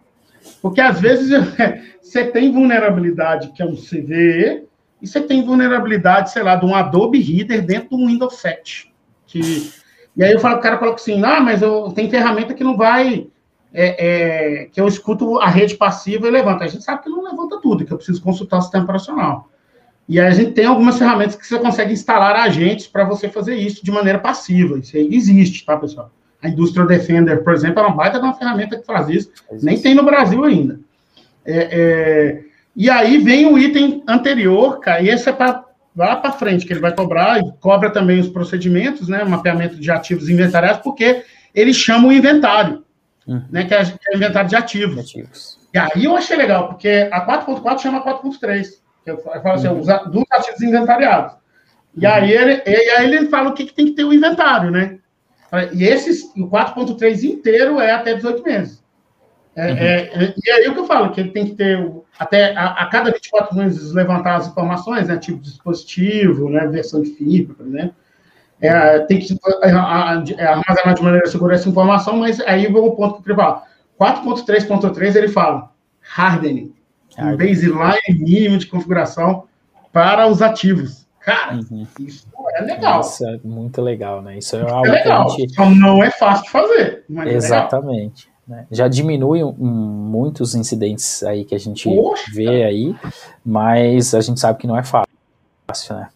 Porque 0.62 0.82
às 0.82 0.99
vezes 0.99 1.30
você 2.01 2.26
tem 2.26 2.51
vulnerabilidade 2.51 3.51
que 3.53 3.62
é 3.62 3.66
um 3.66 3.76
CVE, 3.76 4.68
e 5.01 5.07
você 5.07 5.22
tem 5.22 5.43
vulnerabilidade, 5.43 6.32
sei 6.32 6.43
lá, 6.43 6.55
de 6.55 6.66
um 6.66 6.76
Adobe 6.76 7.20
Reader 7.22 7.66
dentro 7.66 7.97
do 7.97 8.05
Windows 8.05 8.36
7. 8.36 8.93
Que, 9.26 9.72
e 10.16 10.24
aí 10.24 10.32
eu 10.32 10.39
falo, 10.39 10.57
o 10.57 10.62
cara 10.62 10.78
coloca 10.78 11.01
assim, 11.01 11.24
ah, 11.24 11.39
mas 11.39 11.62
eu, 11.62 11.91
tem 11.91 12.10
ferramenta 12.10 12.53
que 12.53 12.64
não 12.64 12.76
vai 12.76 13.28
é, 13.74 14.64
é, 14.64 14.66
que 14.66 14.82
eu 14.82 14.88
escuto 14.88 15.39
a 15.39 15.47
rede 15.47 15.76
passiva 15.76 16.28
e 16.28 16.32
levanta. 16.32 16.64
A 16.64 16.68
gente 16.68 16.84
sabe 16.84 17.03
que 17.03 17.10
não 17.10 17.24
levanta 17.24 17.60
tudo, 17.62 17.86
que 17.86 17.91
eu 17.91 17.97
preciso 17.97 18.22
consultar 18.22 18.57
o 18.57 18.62
sistema 18.62 18.84
operacional. 18.84 19.49
E 20.07 20.20
aí 20.20 20.28
a 20.28 20.32
gente 20.32 20.51
tem 20.51 20.66
algumas 20.66 20.97
ferramentas 20.97 21.36
que 21.36 21.45
você 21.45 21.60
consegue 21.60 21.93
instalar 21.93 22.36
agentes 22.36 22.88
para 22.88 23.03
você 23.03 23.30
fazer 23.30 23.55
isso 23.55 23.86
de 23.86 23.91
maneira 23.91 24.18
passiva. 24.18 24.80
Isso 24.80 24.97
aí 24.97 25.14
existe, 25.14 25.64
tá, 25.64 25.78
pessoal? 25.78 26.12
A 26.41 26.49
Industrial 26.49 26.88
Defender, 26.88 27.43
por 27.43 27.53
exemplo, 27.53 27.80
é 27.80 27.86
uma 27.86 27.95
baita 27.95 28.18
de 28.18 28.26
uma 28.26 28.34
ferramenta 28.34 28.78
que 28.78 28.86
faz 28.86 29.07
isso. 29.07 29.32
Existe. 29.51 29.66
Nem 29.66 29.80
tem 29.80 29.93
no 29.93 30.03
Brasil 30.03 30.43
ainda. 30.43 30.80
É, 31.45 31.70
é, 31.72 32.41
e 32.76 32.89
aí 32.89 33.18
vem 33.20 33.45
o 33.45 33.57
item 33.57 34.03
anterior, 34.07 34.80
cara, 34.80 35.01
e 35.01 35.10
esse 35.10 35.30
é 35.30 35.34
para 35.34 35.64
lá 36.00 36.16
para 36.16 36.32
frente, 36.32 36.66
que 36.66 36.74
ele 36.74 36.80
vai 36.80 36.95
cobrar, 36.95 37.39
e 37.39 37.52
cobra 37.60 37.89
também 37.89 38.20
os 38.20 38.30
procedimentos, 38.30 39.08
né? 39.08 39.24
Mapeamento 39.24 39.76
de 39.76 39.91
ativos 39.91 40.30
inventariados, 40.30 40.82
porque 40.82 41.24
ele 41.54 41.74
chama 41.74 42.08
o 42.08 42.12
inventário 42.12 42.84
uhum. 43.30 43.43
né, 43.52 43.66
que 43.66 43.74
é, 43.74 43.86
que 43.86 44.10
é 44.12 44.16
inventário 44.16 44.50
de 44.50 44.56
ativos. 44.56 45.00
ativos. 45.00 45.60
E 45.74 45.78
aí 45.78 46.06
eu 46.06 46.16
achei 46.16 46.36
legal, 46.36 46.68
porque 46.68 47.08
a 47.12 47.26
4.4 47.26 47.80
chama 47.80 48.04
4.3, 48.04 48.68
que 49.04 49.12
eu 49.12 49.18
falo 49.20 49.52
assim, 49.52 49.68
uhum. 49.68 49.80
dos 50.10 50.26
ativos 50.32 50.62
inventariados. 50.62 51.36
E, 51.95 52.06
uhum. 52.06 52.12
aí 52.12 52.32
ele, 52.32 52.64
e 52.66 52.89
aí 52.91 53.14
ele 53.14 53.28
fala 53.28 53.50
o 53.50 53.54
que, 53.54 53.66
que 53.66 53.74
tem 53.74 53.86
que 53.86 53.93
ter 53.93 54.04
o 54.04 54.14
inventário, 54.14 54.72
né? 54.72 54.97
E 55.74 55.84
esses, 55.84 56.24
o 56.36 56.47
4.3 56.47 57.24
inteiro 57.24 57.80
é 57.80 57.91
até 57.91 58.14
18 58.14 58.43
meses. 58.43 58.78
É, 59.60 59.72
uhum. 59.72 59.78
é, 59.78 60.26
é, 60.26 60.34
e 60.43 60.51
aí 60.51 60.68
o 60.68 60.74
que 60.74 60.80
eu 60.80 60.86
falo, 60.86 61.12
que 61.12 61.20
ele 61.20 61.32
tem 61.32 61.45
que 61.45 61.55
ter 61.55 61.91
até 62.18 62.55
a, 62.55 62.68
a, 62.68 62.86
cada 62.88 63.12
24 63.12 63.57
meses 63.57 63.93
levantar 63.93 64.36
as 64.36 64.47
informações, 64.47 65.07
né? 65.07 65.18
Tipo 65.18 65.39
dispositivo, 65.39 66.49
né? 66.49 66.68
Versão 66.68 67.01
de 67.01 67.10
fibra, 67.12 67.55
por 67.55 67.68
exemplo 67.68 67.95
é, 68.62 68.99
tem 68.99 69.20
que 69.20 69.38
é, 69.64 70.45
armazenar 70.45 70.93
de 70.93 71.01
maneira 71.01 71.28
segura 71.28 71.55
essa 71.55 71.70
informação, 71.70 72.18
mas 72.18 72.39
aí 72.41 72.68
vou 72.68 72.88
o 72.88 72.95
ponto 72.95 73.14
que 73.14 73.20
eu 73.20 73.24
queria 73.24 73.36
falar. 73.36 73.64
4.3.3 73.99 75.16
ele 75.16 75.28
fala 75.28 75.72
hardening, 76.16 76.74
um 77.18 77.38
baseline 77.38 78.20
mínimo 78.20 78.57
de 78.57 78.68
configuração 78.68 79.45
para 79.91 80.28
os 80.28 80.41
ativos. 80.41 81.07
Cara, 81.20 81.55
uhum. 81.55 81.86
isso 81.99 82.28
é 82.55 82.62
legal. 82.62 83.01
Isso 83.01 83.26
é 83.26 83.39
muito 83.43 83.82
legal, 83.82 84.22
né? 84.22 84.38
Isso 84.38 84.55
é 84.55 84.62
algo 84.62 84.88
é 84.88 84.91
legal, 84.91 85.28
que 85.28 85.34
a 85.34 85.36
gente... 85.39 85.53
Só 85.53 85.70
não 85.70 86.03
é 86.03 86.10
fácil 86.10 86.45
de 86.45 86.49
fazer. 86.49 87.03
É 87.10 87.34
Exatamente. 87.34 88.28
É 88.28 88.32
né? 88.50 88.66
Já 88.72 88.88
diminui 88.88 89.43
um, 89.43 89.54
muitos 89.54 90.56
incidentes 90.56 91.22
aí 91.22 91.45
que 91.45 91.54
a 91.54 91.60
gente 91.60 91.88
Poxa, 91.88 92.26
vê 92.34 92.64
aí, 92.64 92.95
mas 93.45 94.16
a 94.16 94.22
gente 94.22 94.39
sabe 94.39 94.58
que 94.58 94.66
não 94.66 94.76
é 94.76 94.82
fácil, 94.84 95.95
né? 95.95 96.10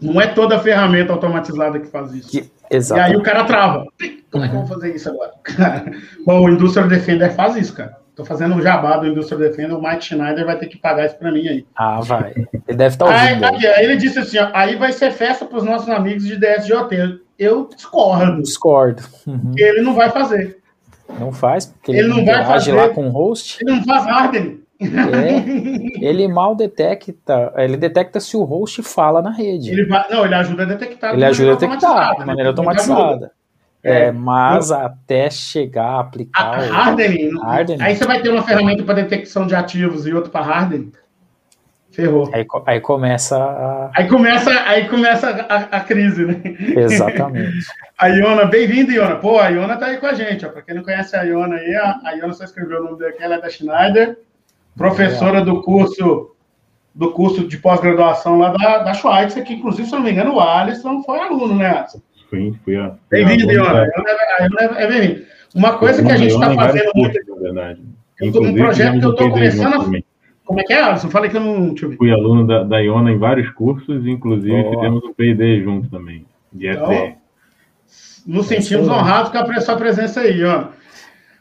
Não 0.00 0.20
é 0.20 0.28
toda 0.28 0.58
ferramenta 0.58 1.12
automatizada 1.12 1.78
que 1.78 1.88
faz 1.88 2.14
isso. 2.14 2.30
Que, 2.30 2.50
e 2.70 3.00
aí 3.00 3.14
o 3.14 3.22
cara 3.22 3.44
trava. 3.44 3.84
Como 4.30 4.44
é 4.44 4.48
que 4.48 4.54
eu 4.54 4.60
vou 4.60 4.68
fazer 4.68 4.94
isso 4.94 5.10
agora? 5.10 5.32
Bom, 6.24 6.40
o 6.40 6.48
Industrial 6.48 6.88
Defender 6.88 7.34
faz 7.34 7.56
isso, 7.56 7.74
cara. 7.74 7.98
Tô 8.14 8.24
fazendo 8.24 8.54
um 8.54 8.62
jabá 8.62 8.96
do 8.96 9.06
Industrial 9.06 9.40
Defender, 9.40 9.74
o 9.74 9.82
Mike 9.82 10.04
Schneider 10.04 10.46
vai 10.46 10.56
ter 10.56 10.66
que 10.66 10.78
pagar 10.78 11.06
isso 11.06 11.16
para 11.16 11.32
mim 11.32 11.46
aí. 11.46 11.66
Ah, 11.74 12.00
vai. 12.00 12.32
Ele 12.68 12.76
deve 12.76 12.94
estar 12.94 13.06
tá 13.06 13.12
ouvindo. 13.12 13.44
Aí, 13.44 13.66
aí, 13.66 13.84
ele 13.84 13.96
disse 13.96 14.18
assim, 14.18 14.38
ó, 14.38 14.48
aí 14.54 14.76
vai 14.76 14.92
ser 14.92 15.10
festa 15.12 15.44
para 15.44 15.58
os 15.58 15.64
nossos 15.64 15.88
amigos 15.88 16.24
de 16.24 16.36
DSJ. 16.36 17.20
Eu 17.38 17.68
discordo. 17.74 18.40
Discordo. 18.40 19.02
Uhum. 19.26 19.52
Ele 19.56 19.82
não 19.82 19.94
vai 19.94 20.10
fazer. 20.10 20.61
Não 21.18 21.32
faz, 21.32 21.66
porque 21.66 21.92
ele, 21.92 22.00
ele 22.00 22.08
não 22.08 22.24
vai 22.24 22.44
fazer 22.44 22.72
lá 22.72 22.88
com 22.88 23.06
o 23.06 23.10
host. 23.10 23.58
Ele 23.60 23.76
não 23.76 23.84
faz 23.84 24.06
hardening. 24.06 24.62
É, 24.82 26.04
ele 26.04 26.26
mal 26.26 26.56
detecta, 26.56 27.52
ele 27.56 27.76
detecta 27.76 28.18
se 28.18 28.36
o 28.36 28.42
host 28.42 28.82
fala 28.82 29.22
na 29.22 29.30
rede. 29.30 29.70
Ele 29.70 29.86
vai, 29.86 30.04
não, 30.10 30.24
ele 30.24 30.34
ajuda 30.34 30.64
a 30.64 30.66
detectar. 30.66 31.14
Ele 31.14 31.24
ajuda 31.24 31.52
a 31.52 31.54
detectar 31.54 32.16
de 32.18 32.26
maneira 32.26 32.50
automatizada. 32.50 33.32
É, 33.84 34.04
é, 34.04 34.12
mas 34.12 34.70
até 34.70 35.28
chegar 35.28 35.96
a 35.96 36.00
aplicar 36.00 36.54
a, 36.54 36.60
o 36.60 36.72
hardening, 36.72 37.30
hardening, 37.42 37.82
Aí 37.82 37.96
você 37.96 38.04
vai 38.04 38.22
ter 38.22 38.28
uma 38.28 38.42
ferramenta 38.42 38.84
para 38.84 38.94
detecção 38.94 39.44
de 39.44 39.56
ativos 39.56 40.06
e 40.06 40.14
outra 40.14 40.30
para 40.30 40.46
hardening. 40.46 40.92
Ferrou. 41.92 42.30
Aí, 42.32 42.46
aí 42.66 42.80
começa 42.80 43.36
a... 43.36 43.90
Aí 43.94 44.08
começa, 44.08 44.50
aí 44.66 44.88
começa 44.88 45.30
a, 45.48 45.76
a 45.76 45.80
crise, 45.80 46.24
né? 46.24 46.40
Exatamente. 46.76 47.66
a 47.98 48.08
Iona, 48.08 48.46
bem-vinda, 48.46 48.92
Iona. 48.92 49.16
Pô, 49.16 49.38
a 49.38 49.48
Iona 49.48 49.76
tá 49.76 49.86
aí 49.86 49.98
com 49.98 50.06
a 50.06 50.14
gente, 50.14 50.44
ó. 50.46 50.48
Para 50.48 50.62
quem 50.62 50.74
não 50.74 50.82
conhece 50.82 51.14
a 51.14 51.22
Iona 51.22 51.56
aí, 51.56 51.74
a, 51.74 52.00
a 52.04 52.12
Iona 52.12 52.32
só 52.32 52.44
escreveu 52.44 52.80
o 52.80 52.84
nome 52.84 52.98
dela, 52.98 53.14
ela 53.20 53.34
é 53.36 53.40
da 53.40 53.50
Schneider 53.50 54.16
professora 54.76 55.44
do 55.44 55.62
curso 55.62 56.28
do 56.94 57.10
curso 57.10 57.48
de 57.48 57.56
pós-graduação 57.56 58.38
lá 58.38 58.50
da, 58.50 58.78
da 58.82 58.92
Schweitzer, 58.92 59.42
que 59.44 59.54
inclusive, 59.54 59.88
se 59.88 59.94
não 59.94 60.02
me 60.02 60.10
engano, 60.10 60.34
o 60.34 60.40
Alisson 60.40 61.02
foi 61.02 61.20
aluno, 61.20 61.56
né, 61.56 61.78
Alisson? 61.78 62.02
Fui, 62.28 62.54
fui 62.62 62.76
a. 62.76 62.94
Bem-vindo, 63.10 63.50
Iona. 63.50 63.86
É, 63.86 64.84
é 64.84 64.86
bem-vindo. 64.86 65.24
Uma 65.54 65.78
coisa 65.78 66.02
que 66.02 66.12
a 66.12 66.16
gente 66.16 66.34
está 66.34 66.54
fazendo 66.54 66.90
muito. 66.94 67.18
Verdade. 67.40 67.80
Um 68.22 68.54
projeto 68.54 68.98
que 68.98 69.06
eu 69.06 69.10
estou 69.10 69.30
começando 69.30 69.74
a. 69.74 70.11
Como 70.44 70.60
é 70.60 70.64
que 70.64 70.72
é, 70.72 70.82
Alisson? 70.82 71.08
Falei 71.08 71.30
que 71.30 71.36
eu 71.36 71.40
não. 71.40 71.74
Fui 71.96 72.10
aluno 72.10 72.46
da, 72.46 72.64
da 72.64 72.78
Iona 72.80 73.12
em 73.12 73.18
vários 73.18 73.50
cursos, 73.50 74.06
inclusive 74.06 74.60
oh. 74.60 74.70
fizemos 74.70 75.04
um 75.04 75.14
PD 75.14 75.62
junto 75.62 75.88
também, 75.88 76.26
de 76.52 76.68
então, 76.68 77.14
nos 78.26 78.46
sentimos 78.46 78.88
honrados 78.88 79.30
com 79.30 79.38
a 79.38 79.60
sua 79.60 79.76
presença 79.76 80.20
aí, 80.20 80.44
ó. 80.44 80.66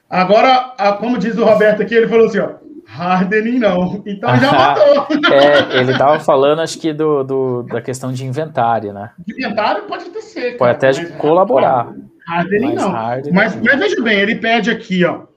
Agora, 0.10 0.76
como 1.00 1.18
diz 1.18 1.38
o 1.38 1.46
Roberto 1.46 1.82
aqui, 1.82 1.96
ele 1.96 2.08
falou 2.08 2.26
assim, 2.26 2.40
ó, 2.40 2.50
Hardening 2.88 3.60
não. 3.60 4.04
Então 4.06 4.36
já 4.36 4.52
matou. 4.52 5.08
é, 5.32 5.80
ele 5.80 5.92
estava 5.94 6.20
falando, 6.20 6.62
acho 6.62 6.80
que, 6.80 6.92
do, 6.92 7.24
do, 7.24 7.64
da 7.64 7.82
questão 7.82 8.12
de 8.12 8.26
inventário, 8.26 8.94
né? 8.94 9.12
De 9.26 9.34
inventário 9.34 9.84
pode 9.84 10.06
até 10.06 10.22
ser. 10.22 10.58
Pode 10.58 10.72
até 10.72 11.06
colaborar. 11.12 11.94
Hardening 12.28 12.74
não. 12.74 12.94
Hardening 12.94 13.36
mas, 13.36 13.56
não. 13.56 13.64
mas 13.64 13.80
veja 13.80 14.02
bem, 14.02 14.20
ele 14.20 14.36
pede 14.36 14.70
aqui, 14.70 15.06
ó. 15.06 15.31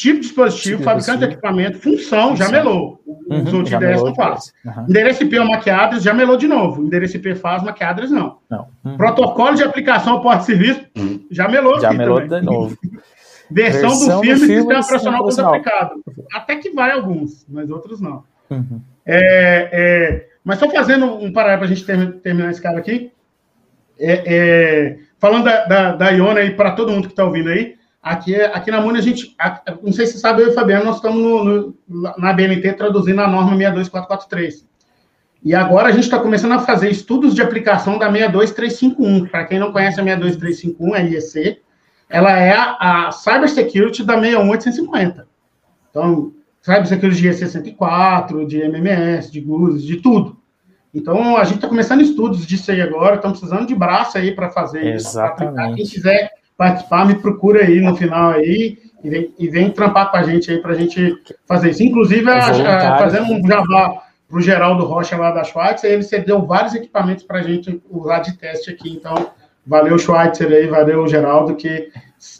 Tipo 0.00 0.18
de 0.18 0.28
dispositivo, 0.28 0.78
tipo 0.78 0.82
fabricante 0.84 1.18
de 1.18 1.24
equipamento, 1.26 1.78
função, 1.78 2.34
já 2.34 2.48
melou. 2.48 3.02
Uhum, 3.06 3.42
Os 3.42 3.52
outros 3.52 3.70
endereços 3.70 4.06
não 4.08 4.14
faz. 4.14 4.50
Uhum. 4.64 4.86
Endereço 4.88 5.22
IP 5.24 5.38
ou 5.38 5.46
maquiadres 5.46 6.02
já 6.02 6.14
melou 6.14 6.38
de 6.38 6.48
novo. 6.48 6.82
Endereço 6.82 7.18
IP 7.18 7.34
faz, 7.34 7.62
maquiadres 7.62 8.10
não. 8.10 8.38
não. 8.48 8.68
Uhum. 8.82 8.96
Protocolo 8.96 9.54
de 9.56 9.62
aplicação 9.62 10.22
porta-serviço 10.22 10.86
já 11.30 11.46
melou 11.48 11.78
Já 11.78 11.92
melou 11.92 12.18
também. 12.18 12.40
de 12.40 12.46
novo. 12.46 12.78
Versão, 13.50 13.90
Versão 13.90 14.16
do 14.16 14.22
filme, 14.22 14.40
do 14.40 14.46
filme 14.46 14.56
sistema 14.56 14.80
operacional 14.80 15.22
quando 15.22 15.40
aplicado. 15.40 16.02
Até 16.32 16.56
que 16.56 16.70
vai 16.70 16.92
alguns, 16.92 17.44
mas 17.46 17.68
outros 17.68 18.00
não. 18.00 18.24
Uhum. 18.48 18.80
É, 19.04 19.68
é, 19.70 20.28
mas 20.42 20.58
só 20.58 20.70
fazendo 20.70 21.04
um 21.04 21.30
paralelo 21.30 21.58
para 21.58 21.70
a 21.70 21.74
gente 21.74 21.84
terminar 22.22 22.50
esse 22.50 22.62
cara 22.62 22.78
aqui. 22.78 23.12
É, 23.98 24.22
é, 24.34 24.98
falando 25.18 25.44
da, 25.44 25.66
da, 25.66 25.92
da 25.92 26.08
Iona 26.08 26.40
aí 26.40 26.52
para 26.52 26.70
todo 26.70 26.90
mundo 26.90 27.06
que 27.06 27.12
está 27.12 27.22
ouvindo 27.22 27.50
aí, 27.50 27.78
aqui, 28.02 28.34
aqui 28.34 28.70
na 28.70 28.80
Muni 28.80 28.98
a 28.98 29.02
gente, 29.02 29.36
não 29.82 29.92
sei 29.92 30.06
se 30.06 30.12
você 30.12 30.18
sabe, 30.18 30.42
eu 30.42 30.48
e 30.48 30.50
o 30.50 30.54
Fabiano, 30.54 30.84
nós 30.84 30.96
estamos 30.96 31.20
no, 31.20 31.74
no, 31.88 32.14
na 32.18 32.32
BNT 32.32 32.72
traduzindo 32.74 33.20
a 33.20 33.28
norma 33.28 33.56
62443. 33.56 34.68
E 35.42 35.54
agora 35.54 35.88
a 35.88 35.92
gente 35.92 36.04
está 36.04 36.18
começando 36.18 36.52
a 36.52 36.58
fazer 36.58 36.90
estudos 36.90 37.34
de 37.34 37.42
aplicação 37.42 37.98
da 37.98 38.10
62351. 38.10 39.26
Para 39.26 39.44
quem 39.46 39.58
não 39.58 39.72
conhece 39.72 40.00
a 40.00 40.04
62351, 40.04 40.96
é 40.96 41.04
IEC, 41.04 41.62
ela 42.08 42.38
é 42.38 42.52
a, 42.52 43.06
a 43.06 43.12
cybersecurity 43.12 44.04
da 44.04 44.20
61850. 44.20 45.26
Então, 45.90 46.32
cybersecurity 46.60 47.22
de 47.22 47.28
IEC104, 47.28 48.46
de 48.46 48.58
MMS, 48.62 49.30
de 49.30 49.40
GUS, 49.40 49.82
de 49.82 49.96
tudo. 49.96 50.38
Então, 50.92 51.36
a 51.36 51.44
gente 51.44 51.56
está 51.56 51.68
começando 51.68 52.00
estudos 52.00 52.44
disso 52.44 52.70
aí 52.70 52.82
agora, 52.82 53.14
estamos 53.14 53.38
precisando 53.38 53.66
de 53.66 53.74
braço 53.74 54.18
aí 54.18 54.34
para 54.34 54.50
fazer 54.50 54.84
Exatamente. 54.92 55.82
Isso, 55.82 55.92
Quem 55.92 56.02
quiser 56.02 56.39
participar, 56.60 57.06
me 57.06 57.14
procura 57.14 57.64
aí 57.64 57.80
no 57.80 57.96
final 57.96 58.32
aí 58.32 58.76
e 59.02 59.08
vem, 59.08 59.34
e 59.38 59.48
vem 59.48 59.70
trampar 59.70 60.10
com 60.10 60.18
a 60.18 60.22
gente 60.22 60.50
aí 60.50 60.58
para 60.58 60.72
a 60.72 60.74
gente 60.74 61.16
fazer 61.48 61.70
isso. 61.70 61.82
Inclusive, 61.82 62.28
é 62.28 62.34
a, 62.34 62.96
a, 62.96 62.98
fazendo 62.98 63.32
um 63.32 63.46
jabá 63.46 64.02
para 64.28 64.38
o 64.38 64.42
Geraldo 64.42 64.84
Rocha 64.84 65.16
lá 65.16 65.30
da 65.30 65.42
Schwartz, 65.42 65.82
ele 65.84 66.02
cedeu 66.02 66.44
vários 66.44 66.74
equipamentos 66.74 67.24
para 67.24 67.38
a 67.38 67.42
gente 67.42 67.82
usar 67.88 68.18
de 68.18 68.36
teste 68.36 68.70
aqui. 68.70 68.92
Então, 68.92 69.30
Valeu, 69.66 69.98
Schweitzer 69.98 70.50
aí, 70.50 70.66
valeu, 70.66 71.06
Geraldo, 71.06 71.54
que 71.54 71.90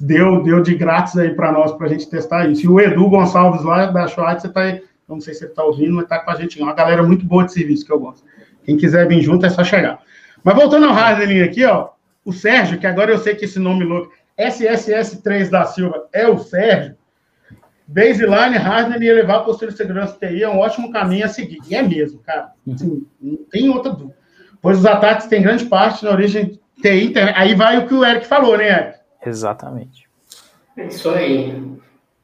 deu, 0.01 0.43
deu 0.43 0.63
de 0.63 0.75
grátis 0.75 1.17
aí 1.17 1.35
para 1.35 1.53
nós, 1.53 1.73
para 1.73 1.87
a 1.87 1.89
gente 1.89 2.09
testar 2.09 2.49
isso. 2.49 2.65
E 2.65 2.69
o 2.69 2.81
Edu 2.81 3.09
Gonçalves 3.09 3.63
lá 3.63 3.87
da 3.87 4.07
Schweitzer 4.07 4.51
está 4.51 4.63
aí, 4.63 4.83
não 5.09 5.21
sei 5.21 5.35
se 5.35 5.45
ele 5.45 5.53
está 5.53 5.63
ouvindo, 5.63 5.95
mas 5.95 6.05
está 6.05 6.19
com 6.19 6.31
a 6.31 6.35
gente. 6.35 6.61
Uma 6.61 6.75
galera 6.75 7.03
muito 7.03 7.25
boa 7.25 7.45
de 7.45 7.53
serviço 7.53 7.87
que 7.87 7.93
eu 7.93 8.01
gosto. 8.01 8.25
Quem 8.65 8.77
quiser 8.77 9.07
vir 9.07 9.23
junto 9.23 9.47
é 9.47 9.51
só 9.51 9.63
chegar. 9.63 10.01
Mas 10.43 10.55
voltando 10.55 10.87
ao 10.87 10.93
Hardening 10.93 11.43
aqui, 11.43 11.65
ó, 11.65 11.91
o 12.31 12.33
Sérgio, 12.33 12.79
que 12.79 12.87
agora 12.87 13.11
eu 13.11 13.19
sei 13.19 13.35
que 13.35 13.45
esse 13.45 13.59
nome 13.59 13.85
louco, 13.85 14.13
SSS3 14.39 15.51
da 15.51 15.65
Silva, 15.67 16.09
é 16.13 16.27
o 16.27 16.39
Sérgio. 16.39 16.97
Baseline, 17.87 18.57
Hardening 18.57 19.05
e 19.05 19.09
elevar 19.09 19.39
a 19.39 19.43
postura 19.43 19.73
de 19.73 19.77
segurança 19.77 20.17
TI 20.17 20.45
é 20.45 20.49
um 20.49 20.59
ótimo 20.59 20.93
caminho 20.93 21.27
a 21.27 21.29
seguir. 21.29 21.59
E 21.69 21.75
é 21.75 21.83
mesmo, 21.83 22.21
cara. 22.21 22.53
Assim, 22.73 23.05
não 23.21 23.37
tem 23.51 23.69
outra 23.69 23.91
dúvida. 23.91 24.17
Pois 24.63 24.79
os 24.79 24.87
ataques 24.87 25.27
têm 25.27 25.43
grande 25.43 25.65
parte 25.65 26.05
na 26.05 26.13
origem 26.13 26.61
TI, 26.81 27.07
internet. 27.07 27.35
Aí 27.37 27.55
vai 27.55 27.79
o 27.79 27.89
que 27.89 27.95
o 27.95 28.05
Eric 28.05 28.27
falou, 28.27 28.57
né, 28.57 28.69
Eric? 28.69 28.99
Exatamente. 29.27 30.09
É 30.77 30.87
isso 30.87 31.11
aí. 31.11 31.53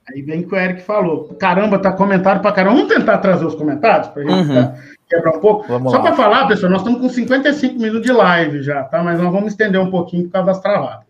Aí 0.08 0.22
vem 0.22 0.42
o 0.42 0.48
que 0.48 0.54
o 0.54 0.58
Eric 0.58 0.82
falou. 0.82 1.34
Caramba, 1.34 1.80
tá 1.80 1.90
comentário 1.92 2.40
pra 2.40 2.52
caramba. 2.52 2.76
Vamos 2.76 2.94
tentar 2.94 3.18
trazer 3.18 3.44
os 3.44 3.56
comentários 3.56 4.08
pra 4.08 4.22
gente 4.22 4.48
uhum. 4.48 4.74
Quebrar 5.08 5.36
um 5.36 5.40
pouco. 5.40 5.66
Vamos 5.66 5.92
Só 5.92 6.00
para 6.00 6.14
falar, 6.14 6.46
pessoal, 6.46 6.72
nós 6.72 6.82
estamos 6.82 7.00
com 7.00 7.08
55 7.08 7.78
minutos 7.78 8.02
de 8.02 8.12
live 8.12 8.62
já, 8.62 8.84
tá? 8.84 9.02
Mas 9.02 9.20
nós 9.20 9.32
vamos 9.32 9.52
estender 9.52 9.80
um 9.80 9.90
pouquinho 9.90 10.24
por 10.24 10.32
causa 10.32 10.46
das 10.46 10.60
travadas. 10.60 11.06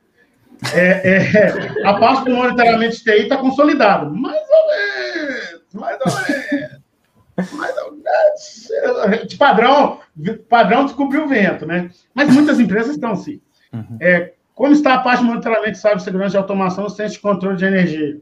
É, 0.75 1.11
é, 1.11 1.87
a 1.87 1.95
parte 1.95 2.25
do 2.25 2.35
monitoramento 2.35 2.97
de 2.97 3.03
TI 3.03 3.23
está 3.23 3.37
consolidada. 3.37 4.09
Mais 4.09 4.41
ou 4.51 4.67
menos, 4.69 5.75
mais 5.75 5.99
ou 6.01 6.07
menos. 6.07 7.53
Mais 7.53 7.77
ou 7.77 7.93
menos. 7.93 9.27
De 9.29 9.37
padrão, 9.37 10.01
padrão 10.49 10.87
descobriu 10.87 11.25
o 11.25 11.29
vento, 11.29 11.67
né? 11.67 11.91
Mas 12.15 12.33
muitas 12.33 12.59
empresas 12.59 12.95
estão 12.95 13.13
assim. 13.13 13.41
Uhum. 13.73 13.99
É, 14.01 14.33
como 14.55 14.73
está 14.73 14.95
a 14.95 15.01
parte 15.01 15.21
de 15.21 15.27
monitoramento 15.27 15.73
de 15.73 15.79
cibersegurança 15.79 16.31
de 16.31 16.37
automação, 16.39 16.89
centro 16.89 17.13
de 17.13 17.21
controle 17.21 17.57
de 17.59 17.65
energia? 17.67 18.19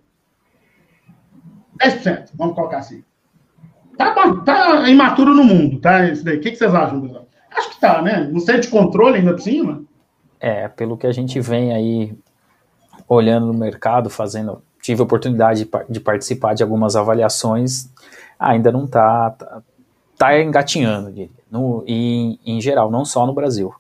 10%, 1.81 2.31
vamos 2.35 2.55
colocar 2.55 2.79
assim. 2.79 3.05
Tá, 3.97 4.35
tá 4.45 4.89
imaturo 4.89 5.35
no 5.35 5.45
mundo, 5.45 5.81
tá? 5.81 6.07
Isso 6.09 6.25
daí. 6.25 6.39
O 6.39 6.41
que, 6.41 6.51
que 6.51 6.57
vocês 6.57 6.75
acham, 6.75 7.01
pessoal? 7.01 7.27
Acho 7.55 7.71
que 7.71 7.81
tá, 7.81 8.03
né? 8.03 8.29
No 8.31 8.41
centro 8.41 8.63
de 8.63 8.69
controle 8.69 9.19
ainda 9.19 9.33
por 9.33 9.41
cima. 9.41 9.83
É, 10.41 10.69
pelo 10.69 10.97
que 10.97 11.07
a 11.07 11.13
gente 11.13 11.41
vem 11.41 11.73
aí 11.73 12.15
olhando 13.09 13.47
no 13.47 13.55
mercado, 13.55 14.11
fazendo. 14.11 14.63
Tive 14.83 15.01
a 15.01 15.05
oportunidade 15.05 15.65
de, 15.65 15.71
de 15.89 16.01
participar 16.01 16.55
de 16.55 16.63
algumas 16.63 16.95
avaliações, 16.95 17.89
ainda 18.39 18.71
não 18.71 18.85
está 18.85 19.31
tá, 19.31 19.63
tá 20.19 20.39
engatinhando, 20.39 21.31
no, 21.51 21.83
em, 21.87 22.39
em 22.45 22.61
geral, 22.61 22.91
não 22.91 23.03
só 23.03 23.27
no 23.27 23.33
Brasil. 23.33 23.75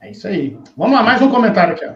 É 0.00 0.10
isso 0.10 0.26
aí. 0.26 0.58
Vamos 0.76 0.96
lá, 0.96 1.04
mais 1.04 1.22
um 1.22 1.30
comentário 1.30 1.74
aqui. 1.74 1.84
Ó. 1.84 1.94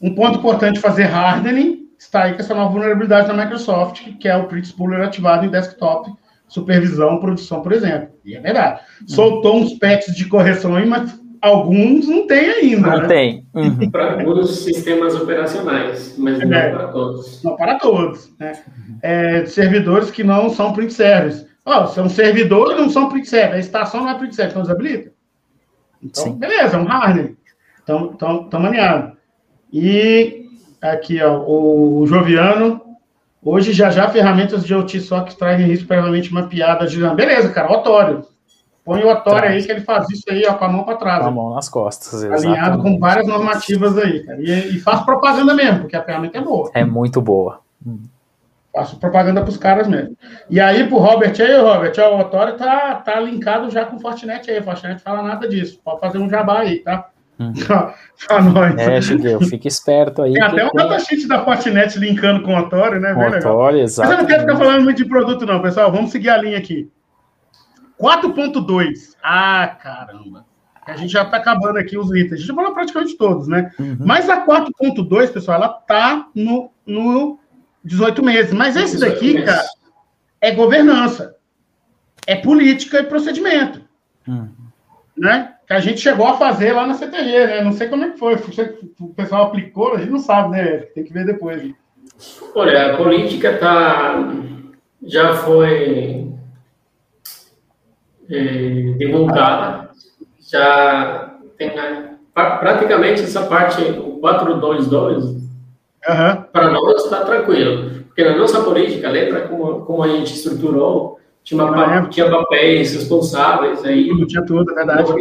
Um 0.00 0.14
ponto 0.14 0.38
importante 0.38 0.78
fazer 0.78 1.04
hardening 1.04 1.85
está 1.98 2.24
aí 2.24 2.34
com 2.34 2.40
essa 2.40 2.54
nova 2.54 2.72
vulnerabilidade 2.72 3.28
da 3.28 3.34
Microsoft, 3.34 4.02
que 4.18 4.28
é 4.28 4.36
o 4.36 4.46
Prix 4.46 4.72
Puller 4.72 5.02
ativado 5.02 5.44
em 5.44 5.50
desktop, 5.50 6.10
supervisão, 6.48 7.20
produção, 7.20 7.62
por 7.62 7.72
exemplo. 7.72 8.10
E 8.24 8.36
é 8.36 8.40
verdade. 8.40 8.80
Soltou 9.06 9.56
uns 9.56 9.74
patches 9.74 10.14
de 10.14 10.26
correção 10.26 10.76
aí, 10.76 10.86
mas 10.86 11.18
alguns 11.40 12.08
não 12.08 12.26
tem 12.26 12.50
ainda. 12.50 12.90
Não 12.90 12.98
né? 13.02 13.08
tem. 13.08 13.46
Uhum. 13.54 13.90
para 13.90 14.12
alguns 14.12 14.50
sistemas 14.58 15.14
operacionais, 15.14 16.16
mas 16.18 16.38
não 16.38 16.56
é, 16.56 16.70
para 16.70 16.88
todos. 16.88 17.42
Não 17.42 17.56
para 17.56 17.74
todos. 17.78 18.32
Né? 18.38 18.52
É, 19.02 19.46
servidores 19.46 20.10
que 20.10 20.24
não 20.24 20.50
são 20.50 20.72
print 20.72 20.92
service. 20.92 21.46
Oh, 21.64 21.86
são 21.88 22.08
servidores 22.08 22.76
não 22.76 22.88
são 22.88 23.08
print 23.08 23.28
service. 23.28 23.56
A 23.56 23.58
estação 23.58 24.02
não 24.02 24.10
é 24.10 24.14
print 24.14 24.34
service, 24.34 24.52
então 24.52 24.62
desabilita. 24.62 25.12
Então, 26.02 26.24
Sim. 26.24 26.38
beleza, 26.38 26.76
é 26.76 26.80
um 26.80 26.84
hardware. 26.84 27.34
Então, 27.82 28.12
então, 28.14 28.44
estamos 28.44 28.68
alinhados. 28.68 29.16
E 29.72 30.45
aqui, 30.80 31.22
ó, 31.22 31.42
o 31.46 32.06
Joviano. 32.06 32.80
Hoje, 33.42 33.72
já 33.72 33.90
já, 33.90 34.08
ferramentas 34.08 34.64
de 34.64 34.74
OT 34.74 35.00
só 35.00 35.20
que 35.20 35.36
trazem 35.36 35.66
risco 35.66 35.86
previamente 35.86 36.32
mapeadas. 36.32 36.90
De... 36.90 37.08
Beleza, 37.14 37.50
cara, 37.50 37.72
Otório. 37.72 38.24
Põe 38.84 39.02
o 39.02 39.10
Otório 39.10 39.48
aí 39.48 39.62
que 39.62 39.70
ele 39.70 39.80
faz 39.80 40.08
isso 40.10 40.24
aí, 40.28 40.44
ó, 40.48 40.54
com 40.54 40.64
a 40.64 40.68
mão 40.68 40.84
para 40.84 40.96
trás. 40.96 41.22
Com 41.22 41.28
a 41.28 41.30
mão 41.30 41.54
nas 41.54 41.68
costas, 41.68 42.22
exatamente. 42.22 42.46
Alinhado 42.46 42.82
com 42.82 42.98
várias 42.98 43.26
normativas 43.26 43.98
aí, 43.98 44.24
cara. 44.24 44.40
E, 44.40 44.76
e 44.76 44.78
faz 44.78 45.00
propaganda 45.00 45.54
mesmo, 45.54 45.80
porque 45.80 45.96
a 45.96 46.04
ferramenta 46.04 46.38
é 46.38 46.40
boa. 46.40 46.70
É 46.72 46.84
muito 46.84 47.20
boa. 47.20 47.60
Faço 48.72 48.98
propaganda 48.98 49.40
para 49.40 49.50
os 49.50 49.56
caras 49.56 49.88
mesmo. 49.88 50.16
E 50.50 50.60
aí, 50.60 50.86
pro 50.86 50.98
Robert 50.98 51.34
aí, 51.40 51.56
Robert, 51.56 51.94
ó, 51.98 52.16
o 52.16 52.20
Otório 52.20 52.56
tá, 52.56 52.94
tá 52.96 53.18
linkado 53.18 53.70
já 53.70 53.84
com 53.84 53.96
o 53.96 54.00
Fortinet 54.00 54.48
aí. 54.50 54.60
O 54.60 54.62
Fortinet 54.62 55.02
fala 55.02 55.22
nada 55.22 55.48
disso. 55.48 55.80
Pode 55.82 55.98
fazer 55.98 56.18
um 56.18 56.28
jabá 56.28 56.60
aí, 56.60 56.78
tá? 56.80 57.08
Hum. 57.38 57.52
pra 58.26 58.42
nós. 58.42 58.78
É, 58.78 59.00
Chiqueu, 59.00 59.40
fica 59.42 59.68
esperto 59.68 60.22
aí. 60.22 60.32
Tem 60.32 60.42
até 60.42 60.64
um 60.64 60.70
tem... 60.70 60.88
datasheet 60.88 61.28
da 61.28 61.44
Fortinet 61.44 61.98
linkando 61.98 62.42
com 62.42 62.54
o 62.54 62.58
Otório, 62.58 62.98
né? 62.98 63.12
Com 63.12 63.20
o 63.20 63.28
Otório, 63.28 63.80
exato. 63.80 64.08
Mas 64.08 64.16
eu 64.16 64.22
não 64.22 64.28
quero 64.28 64.40
ficar 64.40 64.56
falando 64.56 64.84
muito 64.84 64.96
de 64.96 65.04
produto, 65.04 65.44
não, 65.44 65.60
pessoal. 65.60 65.92
Vamos 65.92 66.10
seguir 66.10 66.30
a 66.30 66.38
linha 66.38 66.58
aqui. 66.58 66.90
4.2. 68.00 69.16
Ah, 69.22 69.76
caramba. 69.82 70.44
A 70.86 70.96
gente 70.96 71.12
já 71.12 71.22
está 71.22 71.36
acabando 71.38 71.78
aqui 71.78 71.98
os 71.98 72.10
itens. 72.10 72.32
A 72.32 72.36
gente 72.36 72.46
já 72.46 72.54
falou 72.54 72.72
praticamente 72.72 73.16
todos, 73.16 73.48
né? 73.48 73.72
Uhum. 73.78 73.96
Mas 74.00 74.30
a 74.30 74.46
4.2, 74.46 75.32
pessoal, 75.32 75.56
ela 75.56 75.68
tá 75.68 76.28
no, 76.34 76.70
no 76.86 77.40
18 77.84 78.22
meses. 78.22 78.52
Mas 78.52 78.76
esse 78.76 78.98
daqui, 78.98 79.34
meses. 79.34 79.50
cara, 79.50 79.66
é 80.40 80.52
governança. 80.52 81.34
É 82.26 82.36
política 82.36 83.00
e 83.00 83.04
procedimento. 83.04 83.82
Uhum. 84.28 84.48
Né? 85.16 85.55
Que 85.66 85.72
a 85.72 85.80
gente 85.80 86.00
chegou 86.00 86.26
a 86.26 86.36
fazer 86.36 86.72
lá 86.72 86.86
na 86.86 86.94
CTG, 86.94 87.46
né? 87.46 87.60
Não 87.62 87.72
sei 87.72 87.88
como 87.88 88.04
é 88.04 88.10
que 88.10 88.18
foi. 88.18 88.36
O 89.00 89.14
pessoal 89.14 89.46
aplicou, 89.46 89.94
a 89.94 89.98
gente 89.98 90.10
não 90.10 90.18
sabe, 90.18 90.50
né? 90.50 90.76
Tem 90.94 91.02
que 91.02 91.12
ver 91.12 91.26
depois. 91.26 91.72
Olha, 92.54 92.94
a 92.94 92.96
política 92.96 93.58
tá 93.58 94.32
já 95.02 95.34
foi 95.34 96.32
é, 98.30 98.94
divulgada, 98.98 99.90
já 100.40 101.36
tem 101.56 101.74
né, 101.74 102.16
praticamente 102.32 103.22
essa 103.22 103.46
parte, 103.46 103.82
o 103.82 104.18
422, 104.18 105.24
uhum. 105.24 106.42
para 106.52 106.70
nós 106.70 107.04
está 107.04 107.24
tranquilo. 107.24 108.04
Porque 108.06 108.24
na 108.24 108.36
nossa 108.36 108.62
política, 108.62 109.10
lembra 109.10 109.46
como, 109.48 109.84
como 109.84 110.02
a 110.02 110.08
gente 110.08 110.34
estruturou? 110.34 111.15
Tinha, 111.46 111.64
uma, 111.64 112.08
tinha 112.08 112.28
papéis 112.28 112.92
responsáveis 112.92 113.84
aí. 113.84 114.08
Tudo, 114.08 114.26
tinha 114.26 114.44
tudo, 114.44 114.72
é 114.72 114.74
verdade. 114.74 115.12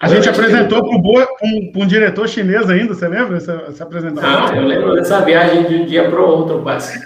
A 0.00 0.08
gente 0.08 0.28
apresentou 0.30 0.80
para 0.80 1.28
um, 1.44 1.72
um, 1.76 1.86
diretor 1.86 2.26
chinês 2.26 2.70
ainda, 2.70 2.94
você 2.94 3.06
lembra 3.06 3.36
essa, 3.36 3.52
essa 3.68 3.84
apresentação? 3.84 4.46
Ah, 4.46 4.56
eu 4.56 4.64
lembro 4.64 4.94
dessa 4.94 5.20
viagem 5.20 5.64
de 5.66 5.74
um 5.74 5.84
dia 5.84 6.08
para 6.08 6.18
o 6.18 6.26
outro, 6.26 6.62
quase. 6.62 6.98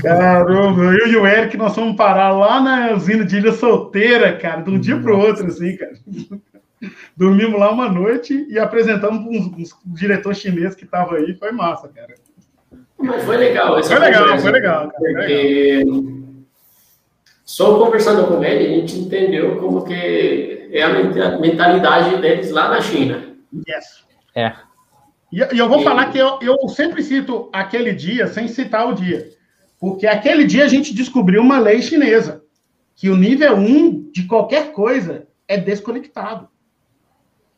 Caramba, 0.00 0.84
eu 0.84 1.08
e 1.08 1.16
o 1.16 1.26
Eric, 1.26 1.56
nós 1.56 1.74
fomos 1.74 1.96
parar 1.96 2.30
lá 2.30 2.60
na 2.60 2.92
usina 2.92 3.24
de 3.24 3.38
Ilha 3.38 3.52
Solteira, 3.52 4.32
cara, 4.36 4.60
de 4.60 4.70
um 4.70 4.78
dia 4.78 4.96
para 4.96 5.12
o 5.12 5.18
outro, 5.18 5.46
assim, 5.48 5.76
cara. 5.76 5.94
Dormimos 7.16 7.58
lá 7.58 7.72
uma 7.72 7.88
noite 7.88 8.46
e 8.48 8.56
apresentamos 8.56 9.24
para 9.24 9.32
um, 9.32 9.94
diretor 9.94 10.32
chinês 10.32 10.76
que 10.76 10.84
estava 10.84 11.16
aí, 11.16 11.34
foi 11.34 11.50
massa, 11.50 11.88
cara. 11.88 12.14
Mas 12.96 13.24
foi 13.24 13.36
legal. 13.36 13.82
Foi 13.82 13.98
legal, 13.98 14.38
foi 14.38 14.52
legal, 14.52 14.90
cara, 14.90 15.12
porque 15.12 15.84
só 17.46 17.78
conversando 17.78 18.26
com 18.26 18.42
ele, 18.42 18.66
a 18.66 18.80
gente 18.80 18.98
entendeu 18.98 19.56
como 19.60 19.84
que 19.84 20.68
é 20.72 20.82
a 20.82 21.38
mentalidade 21.38 22.20
deles 22.20 22.50
lá 22.50 22.68
na 22.68 22.80
China. 22.80 23.22
Yes. 23.54 24.04
É. 24.34 24.52
E, 25.32 25.38
e 25.54 25.58
eu 25.58 25.68
vou 25.68 25.80
e... 25.80 25.84
falar 25.84 26.10
que 26.10 26.18
eu, 26.18 26.40
eu 26.42 26.68
sempre 26.68 27.04
cito 27.04 27.48
aquele 27.52 27.92
dia 27.92 28.26
sem 28.26 28.48
citar 28.48 28.88
o 28.88 28.94
dia. 28.94 29.30
Porque 29.78 30.08
aquele 30.08 30.44
dia 30.44 30.64
a 30.64 30.68
gente 30.68 30.92
descobriu 30.92 31.40
uma 31.40 31.60
lei 31.60 31.80
chinesa, 31.80 32.42
que 32.96 33.08
o 33.08 33.16
nível 33.16 33.54
1 33.54 34.10
de 34.10 34.24
qualquer 34.24 34.72
coisa 34.72 35.28
é 35.46 35.56
desconectado. 35.56 36.48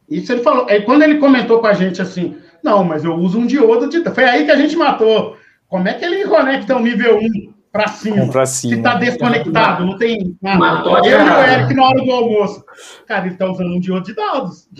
Isso 0.06 0.30
ele 0.30 0.42
falou. 0.42 0.66
Aí 0.68 0.82
quando 0.82 1.02
ele 1.02 1.16
comentou 1.16 1.60
com 1.60 1.66
a 1.66 1.72
gente 1.72 2.02
assim, 2.02 2.36
não, 2.62 2.84
mas 2.84 3.04
eu 3.04 3.14
uso 3.14 3.38
um 3.38 3.46
diodo 3.46 3.88
de. 3.88 4.04
Foi 4.10 4.24
aí 4.24 4.44
que 4.44 4.50
a 4.50 4.56
gente 4.56 4.76
matou. 4.76 5.38
Como 5.66 5.88
é 5.88 5.94
que 5.94 6.04
ele 6.04 6.26
conecta 6.26 6.76
o 6.76 6.80
nível 6.80 7.18
1 7.18 7.57
para 7.78 7.88
cima? 7.88 8.16
Um 8.16 8.32
cima. 8.32 8.46
Se 8.46 8.74
está 8.74 8.94
desconectado, 8.96 9.86
não 9.86 9.96
tem 9.96 10.36
nada. 10.42 10.58
Matou 10.58 10.98
eu 10.98 11.20
e 11.20 11.30
o 11.30 11.42
Eric 11.44 11.74
na 11.74 11.84
hora 11.84 12.04
do 12.04 12.10
almoço. 12.10 12.64
Cara, 13.06 13.26
ele 13.26 13.34
está 13.34 13.48
usando 13.48 13.70
um 13.70 13.78
diodo 13.78 14.04
de 14.04 14.14
dados. 14.14 14.68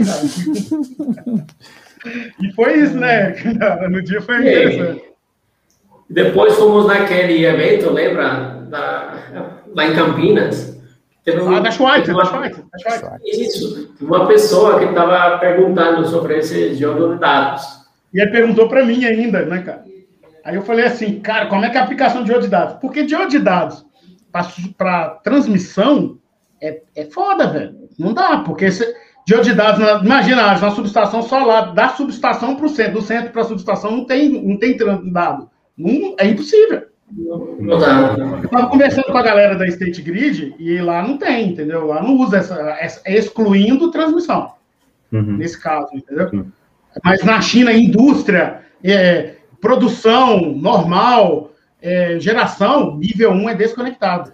e 2.43 2.53
foi 2.53 2.79
isso, 2.81 2.97
né, 2.97 3.31
Eric? 3.31 3.57
No 3.89 4.03
dia 4.03 4.21
foi 4.21 4.39
interessante. 4.39 5.05
Depois 6.11 6.55
fomos 6.55 6.87
naquele 6.87 7.45
evento, 7.45 7.91
lembra? 7.91 8.67
Da, 8.69 9.15
lá 9.75 9.87
em 9.87 9.95
Campinas. 9.95 10.77
Teve 11.25 11.41
um, 11.43 11.55
ah, 11.55 11.61
da 11.61 11.71
Schweizer, 11.71 12.15
uma, 12.15 12.25
da 12.25 12.31
Schweizer. 12.31 12.65
Isso. 13.25 13.95
Uma 14.01 14.27
pessoa 14.27 14.79
que 14.79 14.87
estava 14.87 15.39
perguntando 15.39 16.09
sobre 16.09 16.39
esse 16.39 16.75
jogo 16.75 17.15
de 17.15 17.21
dados. 17.21 17.63
E 18.13 18.21
ele 18.21 18.31
perguntou 18.31 18.69
para 18.69 18.85
mim 18.85 19.05
ainda, 19.05 19.45
né, 19.45 19.63
cara? 19.63 19.85
Aí 20.49 20.55
eu 20.55 20.63
falei 20.63 20.87
assim, 20.87 21.21
cara, 21.21 21.45
como 21.45 21.63
é 21.63 21.69
que 21.69 21.77
é 21.77 21.81
a 21.81 21.85
aplicação 21.85 22.23
de 22.23 22.29
jogo 22.29 22.41
de 22.41 22.49
dados? 22.49 22.77
Porque 22.81 23.03
de 23.03 23.11
jogo 23.11 23.29
de 23.29 23.39
dados 23.39 23.85
para 24.79 25.11
transmissão 25.23 26.17
é, 26.59 26.81
é 26.97 27.05
foda, 27.05 27.49
velho. 27.49 27.77
Não 27.99 28.15
dá, 28.15 28.39
porque 28.39 28.71
se, 28.73 28.83
de 29.27 29.41
de 29.43 29.53
dados, 29.53 29.79
na, 29.79 30.03
imagina, 30.03 30.59
na 30.59 30.71
subestação 30.71 31.21
só 31.21 31.45
lá, 31.45 31.61
da 31.73 31.91
subestação 31.91 32.57
para 32.57 32.65
o 32.65 32.69
centro, 32.71 32.95
do 32.95 33.03
centro 33.03 33.31
para 33.31 33.43
a 33.43 33.45
subestação 33.45 33.91
não 33.91 34.07
tem, 34.07 34.43
não 34.43 34.57
tem 34.57 34.75
dado. 35.13 35.51
Não, 35.77 36.15
é 36.19 36.27
impossível. 36.27 36.87
Não 37.13 37.79
dá. 37.79 38.17
Eu 38.17 38.45
estava 38.45 38.69
conversando 38.69 39.13
com 39.13 39.19
a 39.19 39.23
galera 39.23 39.55
da 39.55 39.67
State 39.67 40.01
Grid 40.01 40.55
e 40.59 40.79
lá 40.81 41.07
não 41.07 41.19
tem, 41.19 41.51
entendeu? 41.51 41.85
Lá 41.85 42.03
não 42.03 42.17
usa 42.17 42.39
essa, 42.39 42.55
essa 42.81 43.03
excluindo 43.05 43.91
transmissão. 43.91 44.55
Uhum. 45.13 45.37
Nesse 45.37 45.61
caso, 45.61 45.89
entendeu? 45.93 46.31
Uhum. 46.33 46.47
Mas 47.05 47.23
na 47.23 47.39
China, 47.43 47.71
indústria, 47.71 48.63
é, 48.83 49.35
produção 49.61 50.53
normal, 50.53 51.51
é, 51.81 52.19
geração, 52.19 52.97
nível 52.97 53.31
1 53.31 53.49
é 53.51 53.55
desconectado. 53.55 54.33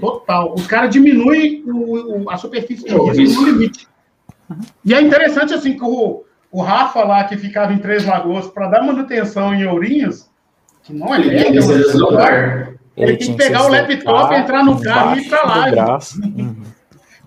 Total. 0.00 0.54
Os 0.54 0.66
caras 0.66 0.90
diminuem 0.90 1.62
o, 1.66 2.24
o, 2.24 2.30
a 2.30 2.36
superfície 2.36 2.84
de 2.84 2.94
risco 2.94 3.42
no 3.42 3.48
limite. 3.48 3.88
E 4.84 4.92
é 4.92 5.00
interessante 5.00 5.54
assim 5.54 5.76
que 5.76 5.84
o, 5.84 6.24
o 6.50 6.62
Rafa 6.62 7.02
lá, 7.04 7.24
que 7.24 7.36
ficava 7.36 7.72
em 7.72 7.78
Três 7.78 8.04
Lagoas, 8.04 8.46
para 8.48 8.68
dar 8.68 8.82
manutenção 8.82 9.54
em 9.54 9.66
Ourinhos, 9.66 10.30
que 10.82 10.92
não 10.92 11.14
é 11.14 11.18
legal. 11.18 12.72
Ele, 12.94 13.16
tem 13.16 13.30
que 13.30 13.36
pegar 13.38 13.64
o 13.64 13.68
laptop, 13.68 14.34
entrar 14.34 14.62
no 14.62 14.78
carro 14.78 15.16
e 15.16 15.22
ir 15.22 15.28
para 15.28 15.42
lá. 15.44 15.98
Uhum. 16.22 16.56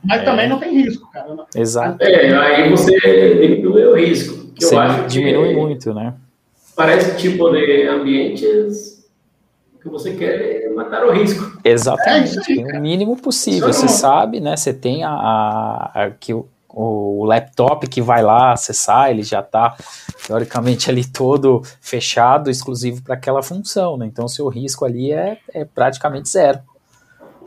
Mas 0.03 0.21
é. 0.21 0.23
também 0.23 0.47
não 0.47 0.59
tem 0.59 0.71
risco, 0.75 1.09
cara. 1.11 1.35
Exato. 1.55 2.03
É, 2.03 2.37
aí 2.37 2.69
você 2.69 2.91
diminui 3.41 3.85
o 3.85 3.95
risco. 3.95 4.45
Que 4.53 4.63
você 4.63 4.75
eu 4.75 4.79
acho 4.79 5.07
diminui 5.07 5.49
que 5.49 5.55
muito, 5.55 5.93
né? 5.93 6.13
Parece 6.76 7.17
tipo 7.17 7.49
de 7.51 7.88
ambientes 7.88 9.07
que 9.82 9.89
você 9.89 10.13
quer 10.15 10.73
matar 10.73 11.05
o 11.05 11.11
risco. 11.11 11.57
Exatamente. 11.63 12.59
É 12.59 12.78
o 12.78 12.82
mínimo 12.82 13.15
possível. 13.15 13.71
Você 13.71 13.88
sabe, 13.88 14.39
né? 14.39 14.57
Você 14.57 14.73
tem 14.73 15.03
a, 15.03 15.11
a, 15.11 15.91
a 15.93 16.11
que 16.11 16.34
o, 16.34 16.47
o 16.69 17.23
laptop 17.23 17.88
que 17.88 18.01
vai 18.01 18.21
lá 18.21 18.51
acessar, 18.51 19.09
ele 19.09 19.23
já 19.23 19.39
está 19.39 19.78
teoricamente 20.28 20.89
ali 20.89 21.05
todo 21.05 21.61
fechado, 21.80 22.49
exclusivo 22.49 23.01
para 23.01 23.13
aquela 23.15 23.41
função, 23.41 23.95
né? 23.95 24.05
Então, 24.05 24.28
seu 24.28 24.47
risco 24.49 24.84
ali 24.84 25.13
é, 25.13 25.38
é 25.53 25.63
praticamente 25.63 26.28
zero. 26.28 26.59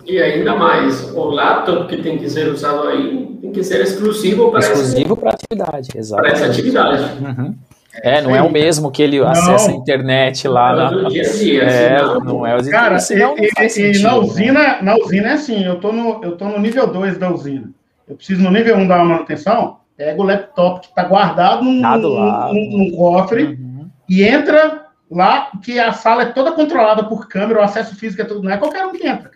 E 0.07 0.19
ainda 0.23 0.57
mais, 0.57 1.13
o 1.15 1.25
laptop 1.25 1.95
que 1.95 2.03
tem 2.03 2.17
que 2.17 2.31
ser 2.31 2.49
usado 2.49 2.89
aí 2.89 3.37
tem 3.43 3.53
que 3.53 3.63
ser 3.63 3.83
exclusivo 3.83 4.51
para 4.51 4.61
exclusivo 4.61 5.17
para 5.17 5.31
atividade, 5.33 5.91
exato. 5.95 6.23
Para 6.23 6.33
essa 6.33 6.47
atividade. 6.47 7.03
Uhum. 7.23 7.55
É, 8.03 8.21
não 8.21 8.35
é 8.35 8.43
o 8.43 8.51
mesmo 8.51 8.91
que 8.91 9.03
ele 9.03 9.19
não. 9.21 9.29
acessa 9.29 9.71
a 9.71 9.75
internet 9.75 10.47
lá 10.47 10.91
não, 10.91 11.03
na. 11.03 11.09
Dia 11.09 11.23
a 11.23 11.33
dia, 11.33 11.63
é, 11.63 11.97
assim, 11.97 12.05
não. 12.05 12.21
não 12.21 12.47
é 12.47 12.57
os 12.57 12.69
Cara, 12.69 12.99
e, 13.11 13.15
não, 13.17 13.37
e, 13.39 13.71
sentido, 13.71 13.99
e 13.99 14.03
na 14.03 14.17
usina, 14.17 14.61
né? 14.61 14.79
na 14.83 14.97
usina 14.97 15.29
é 15.29 15.33
assim, 15.33 15.65
eu 15.65 15.81
tô 15.81 15.93
no, 15.93 16.23
eu 16.23 16.37
tô 16.37 16.47
no 16.47 16.59
nível 16.59 16.87
2 16.87 17.19
da 17.19 17.31
usina. 17.31 17.71
Eu 18.07 18.17
preciso 18.17 18.43
no 18.43 18.51
nível 18.51 18.77
1 18.77 18.81
um 18.81 18.89
dar 18.89 18.97
uma 18.97 19.15
manutenção, 19.17 19.79
pega 19.97 20.21
o 20.21 20.25
laptop 20.25 20.81
que 20.81 20.87
está 20.89 21.05
guardado 21.05 21.65
num, 21.65 21.81
num, 21.81 22.79
num 22.79 22.91
cofre 22.97 23.45
uhum. 23.45 23.89
e 24.09 24.23
entra 24.23 24.87
lá, 25.11 25.51
que 25.63 25.79
a 25.79 25.93
sala 25.93 26.23
é 26.23 26.27
toda 26.27 26.53
controlada 26.53 27.05
por 27.05 27.29
câmera, 27.29 27.61
o 27.61 27.63
acesso 27.63 27.97
físico 27.97 28.23
é 28.23 28.25
tudo, 28.25 28.43
não 28.43 28.53
é 28.53 28.57
qualquer 28.59 28.85
um 28.87 28.93
que 28.93 29.07
entra. 29.07 29.31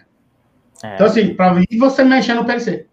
É. 0.82 0.94
Então, 0.94 1.06
assim, 1.06 1.34
para 1.34 1.54
vir 1.54 1.78
você 1.78 2.04
mexer 2.04 2.34
no 2.34 2.44
PLC. 2.44 2.86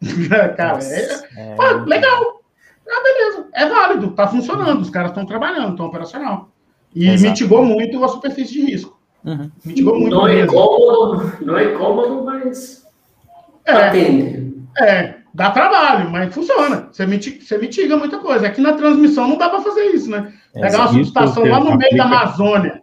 cara, 0.56 0.74
Nossa, 0.74 1.26
é, 1.36 1.56
é... 1.56 1.72
legal. 1.86 2.41
Ah, 2.88 3.02
beleza, 3.02 3.48
é 3.54 3.66
válido, 3.66 4.10
tá 4.12 4.28
funcionando, 4.28 4.80
os 4.80 4.90
caras 4.90 5.10
estão 5.10 5.24
trabalhando, 5.24 5.70
estão 5.70 5.86
operacional. 5.86 6.50
E 6.94 7.08
Exato. 7.08 7.30
mitigou 7.30 7.64
muito 7.64 8.04
a 8.04 8.08
superfície 8.08 8.52
de 8.52 8.62
risco. 8.62 9.00
Uhum. 9.24 9.50
Mitigou 9.64 9.98
muito. 9.98 10.14
Não 10.14 10.28
é 10.28 10.46
cômodo, 10.46 11.32
não 11.40 11.56
é 11.56 11.68
cômodo, 11.68 12.24
mas 12.24 12.86
é, 13.64 13.72
atende. 13.72 14.52
É, 14.78 15.22
Dá 15.34 15.50
trabalho, 15.50 16.10
mas 16.10 16.34
funciona. 16.34 16.88
Você 16.92 17.06
mitiga, 17.06 17.42
você 17.42 17.56
mitiga 17.56 17.96
muita 17.96 18.18
coisa. 18.18 18.46
Aqui 18.46 18.60
na 18.60 18.74
transmissão 18.74 19.26
não 19.26 19.38
dá 19.38 19.48
para 19.48 19.62
fazer 19.62 19.84
isso, 19.86 20.10
né? 20.10 20.32
Pegar 20.52 20.80
uma 20.80 20.88
subestação 20.88 21.44
lá 21.46 21.58
no 21.58 21.76
meio 21.76 21.96
da 21.96 22.04
Amazônia. 22.04 22.82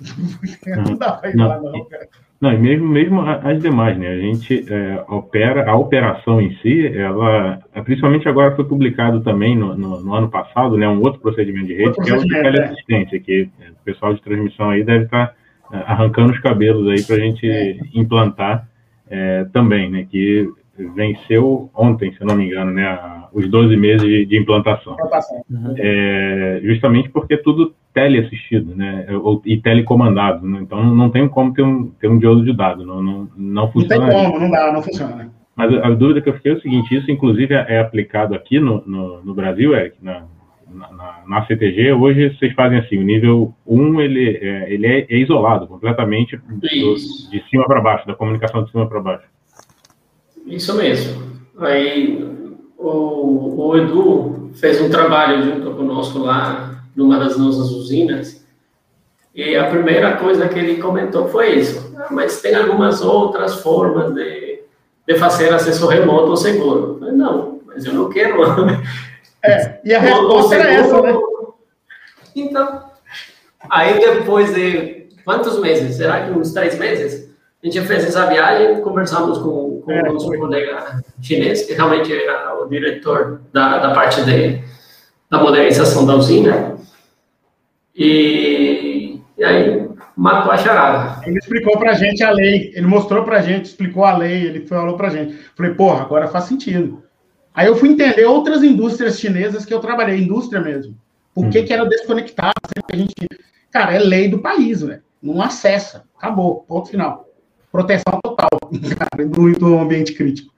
não 0.84 0.96
dá 0.96 1.12
para 1.12 1.30
ir 1.30 1.36
não, 1.36 1.46
lá, 1.46 1.60
não, 1.60 1.84
cara. 1.84 2.08
Não, 2.40 2.52
e 2.52 2.58
mesmo, 2.58 2.86
mesmo 2.86 3.20
as 3.20 3.62
demais, 3.62 3.96
né? 3.96 4.08
A 4.08 4.18
gente 4.18 4.66
é, 4.70 5.04
opera, 5.08 5.70
a 5.70 5.74
operação 5.74 6.40
em 6.40 6.54
si, 6.56 6.86
ela, 6.86 7.60
principalmente 7.84 8.28
agora 8.28 8.54
foi 8.54 8.64
publicado 8.64 9.22
também 9.22 9.56
no, 9.56 9.74
no, 9.74 10.00
no 10.00 10.14
ano 10.14 10.28
passado, 10.28 10.76
né? 10.76 10.86
Um 10.86 11.00
outro 11.00 11.20
procedimento 11.20 11.68
de 11.68 11.74
rede, 11.74 11.94
que 11.94 12.10
é 12.10 12.14
o 12.14 12.18
de 12.18 12.28
teleassistência, 12.28 13.20
que 13.20 13.48
o 13.70 13.84
pessoal 13.84 14.12
de 14.12 14.20
transmissão 14.20 14.68
aí 14.68 14.84
deve 14.84 15.04
estar 15.04 15.28
tá, 15.28 15.34
é, 15.72 15.78
arrancando 15.86 16.32
os 16.32 16.40
cabelos 16.40 16.88
aí 16.88 17.02
para 17.02 17.16
a 17.16 17.20
gente 17.20 17.48
é. 17.48 17.78
implantar 17.94 18.68
é, 19.08 19.44
também, 19.52 19.90
né? 19.90 20.06
Que 20.10 20.46
venceu 20.94 21.70
ontem, 21.74 22.12
se 22.12 22.24
não 22.24 22.36
me 22.36 22.46
engano, 22.46 22.70
né, 22.70 22.98
os 23.32 23.48
12 23.48 23.76
meses 23.76 24.28
de, 24.28 24.38
implantação. 24.38 24.96
Uhum. 25.50 25.74
É, 25.78 26.60
justamente 26.62 27.08
porque 27.08 27.34
é 27.34 27.38
tudo 27.38 27.74
teleassistido, 27.96 28.76
né, 28.76 29.06
ou, 29.22 29.40
e 29.46 29.56
telecomandado, 29.56 30.46
né, 30.46 30.58
então 30.60 30.84
não 30.84 31.08
tem 31.08 31.26
como 31.26 31.54
ter 31.54 31.62
um, 31.62 31.86
ter 31.98 32.08
um 32.08 32.18
diodo 32.18 32.44
de 32.44 32.52
dado, 32.52 32.84
não, 32.84 33.02
não, 33.02 33.28
não 33.34 33.72
funciona. 33.72 34.04
Não 34.04 34.12
tem 34.12 34.24
como, 34.26 34.38
não 34.38 34.50
dá, 34.50 34.70
não 34.70 34.82
funciona. 34.82 35.32
Mas 35.56 35.72
a, 35.72 35.86
a, 35.86 35.90
dúvida 35.92 36.20
que 36.20 36.28
eu 36.28 36.34
fiquei 36.34 36.52
é 36.52 36.54
o 36.56 36.60
seguinte, 36.60 36.94
isso 36.94 37.10
inclusive 37.10 37.54
é, 37.54 37.64
é 37.70 37.80
aplicado 37.80 38.34
aqui 38.34 38.60
no, 38.60 38.82
no, 38.86 39.24
no 39.24 39.34
Brasil, 39.34 39.74
Eric, 39.74 39.96
na, 40.02 40.24
na, 40.70 41.22
na, 41.26 41.46
CTG, 41.46 41.94
hoje 41.94 42.36
vocês 42.36 42.52
fazem 42.52 42.76
assim, 42.76 42.98
o 42.98 43.02
nível 43.02 43.54
1 43.66 44.00
ele, 44.02 44.36
é, 44.42 44.70
ele 44.70 44.86
é, 44.86 45.06
é 45.08 45.16
isolado 45.16 45.66
completamente 45.66 46.36
do, 46.36 46.60
de 46.60 47.42
cima 47.48 47.64
para 47.66 47.80
baixo, 47.80 48.06
da 48.06 48.14
comunicação 48.14 48.62
de 48.62 48.70
cima 48.70 48.86
para 48.86 49.00
baixo. 49.00 49.24
Isso 50.46 50.76
mesmo. 50.76 51.32
Aí 51.60 52.22
o, 52.76 53.68
o 53.68 53.74
Edu 53.74 54.50
fez 54.54 54.82
um 54.82 54.90
trabalho 54.90 55.42
junto 55.42 55.70
conosco 55.70 56.18
lá 56.18 56.75
numa 56.96 57.18
das 57.18 57.36
nossas 57.36 57.70
usinas 57.70 58.46
e 59.36 59.54
a 59.54 59.68
primeira 59.68 60.16
coisa 60.16 60.48
que 60.48 60.58
ele 60.58 60.80
comentou 60.80 61.28
foi 61.28 61.56
isso. 61.56 61.94
Ah, 61.98 62.06
mas 62.10 62.40
tem 62.40 62.54
algumas 62.54 63.02
outras 63.02 63.56
formas 63.56 64.14
de, 64.14 64.62
de 65.06 65.14
fazer 65.16 65.52
acesso 65.52 65.86
remoto 65.86 66.30
ou 66.30 66.36
seguro. 66.38 66.96
Falei, 66.98 67.14
não, 67.14 67.60
mas 67.66 67.84
eu 67.84 67.92
não 67.92 68.08
quero. 68.08 68.42
É, 69.44 69.78
e 69.84 69.94
a 69.94 70.00
resposta 70.00 70.54
era 70.54 70.72
essa, 70.72 71.02
né? 71.02 71.14
Então, 72.34 72.84
aí 73.68 74.00
depois 74.00 74.54
de 74.54 75.08
quantos 75.22 75.60
meses? 75.60 75.96
Será 75.96 76.24
que 76.24 76.30
uns 76.32 76.52
três 76.52 76.78
meses? 76.78 77.26
A 77.62 77.68
a 77.68 77.70
gente 77.70 77.86
fez 77.86 78.06
essa 78.06 78.26
viagem, 78.26 78.80
conversamos 78.80 79.36
com, 79.38 79.82
com 79.82 79.92
é, 79.92 80.08
o 80.08 80.14
nosso 80.14 80.28
foi. 80.28 80.38
colega 80.38 81.02
chinês, 81.20 81.62
que 81.62 81.74
realmente 81.74 82.10
era 82.10 82.54
o 82.58 82.68
diretor 82.68 83.42
da, 83.52 83.78
da 83.78 83.90
parte 83.92 84.24
de, 84.24 84.62
da 85.28 85.38
modernização 85.38 86.06
da 86.06 86.14
usina. 86.14 86.76
E, 87.96 89.20
e 89.38 89.44
aí 89.44 89.88
matou 90.16 90.52
a 90.52 90.56
charada. 90.56 91.26
Ele 91.26 91.38
explicou 91.38 91.78
para 91.78 91.92
a 91.92 91.94
gente 91.94 92.22
a 92.22 92.30
lei, 92.30 92.72
ele 92.74 92.86
mostrou 92.86 93.24
para 93.24 93.38
a 93.38 93.42
gente, 93.42 93.66
explicou 93.66 94.04
a 94.04 94.16
lei, 94.16 94.44
ele 94.44 94.66
falou 94.66 94.96
para 94.96 95.08
a 95.08 95.10
gente. 95.10 95.34
Falei, 95.56 95.74
porra, 95.74 96.02
agora 96.02 96.28
faz 96.28 96.44
sentido. 96.44 97.02
Aí 97.54 97.66
eu 97.66 97.76
fui 97.76 97.88
entender 97.88 98.24
outras 98.24 98.62
indústrias 98.62 99.18
chinesas 99.18 99.64
que 99.64 99.72
eu 99.72 99.80
trabalhei, 99.80 100.20
indústria 100.20 100.60
mesmo. 100.60 100.96
Por 101.34 101.48
que, 101.48 101.60
hum. 101.60 101.64
que 101.64 101.72
era 101.72 101.86
desconectado? 101.86 102.54
A 102.92 102.96
gente, 102.96 103.14
cara, 103.70 103.94
é 103.94 103.98
lei 103.98 104.28
do 104.28 104.40
país, 104.40 104.82
velho. 104.82 105.02
Não 105.22 105.40
acessa. 105.40 106.04
Acabou. 106.16 106.64
Ponto 106.68 106.90
final 106.90 107.26
proteção 107.76 108.18
total 108.22 108.48
cara, 108.98 109.28
do, 109.28 109.52
do 109.52 109.78
ambiente 109.78 110.14
crítico. 110.14 110.54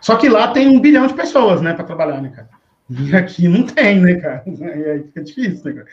Só 0.00 0.16
que 0.16 0.28
lá 0.28 0.48
tem 0.48 0.68
um 0.68 0.80
bilhão 0.80 1.06
de 1.06 1.14
pessoas, 1.14 1.62
né, 1.62 1.72
para 1.72 1.84
trabalhar, 1.84 2.20
né, 2.20 2.28
cara? 2.28 2.50
E 2.90 3.16
aqui 3.16 3.48
não 3.48 3.64
tem, 3.64 3.98
né, 4.00 4.16
cara? 4.16 4.44
Aí 4.92 5.04
fica 5.04 5.22
difícil, 5.22 5.64
né, 5.64 5.72
cara? 5.72 5.86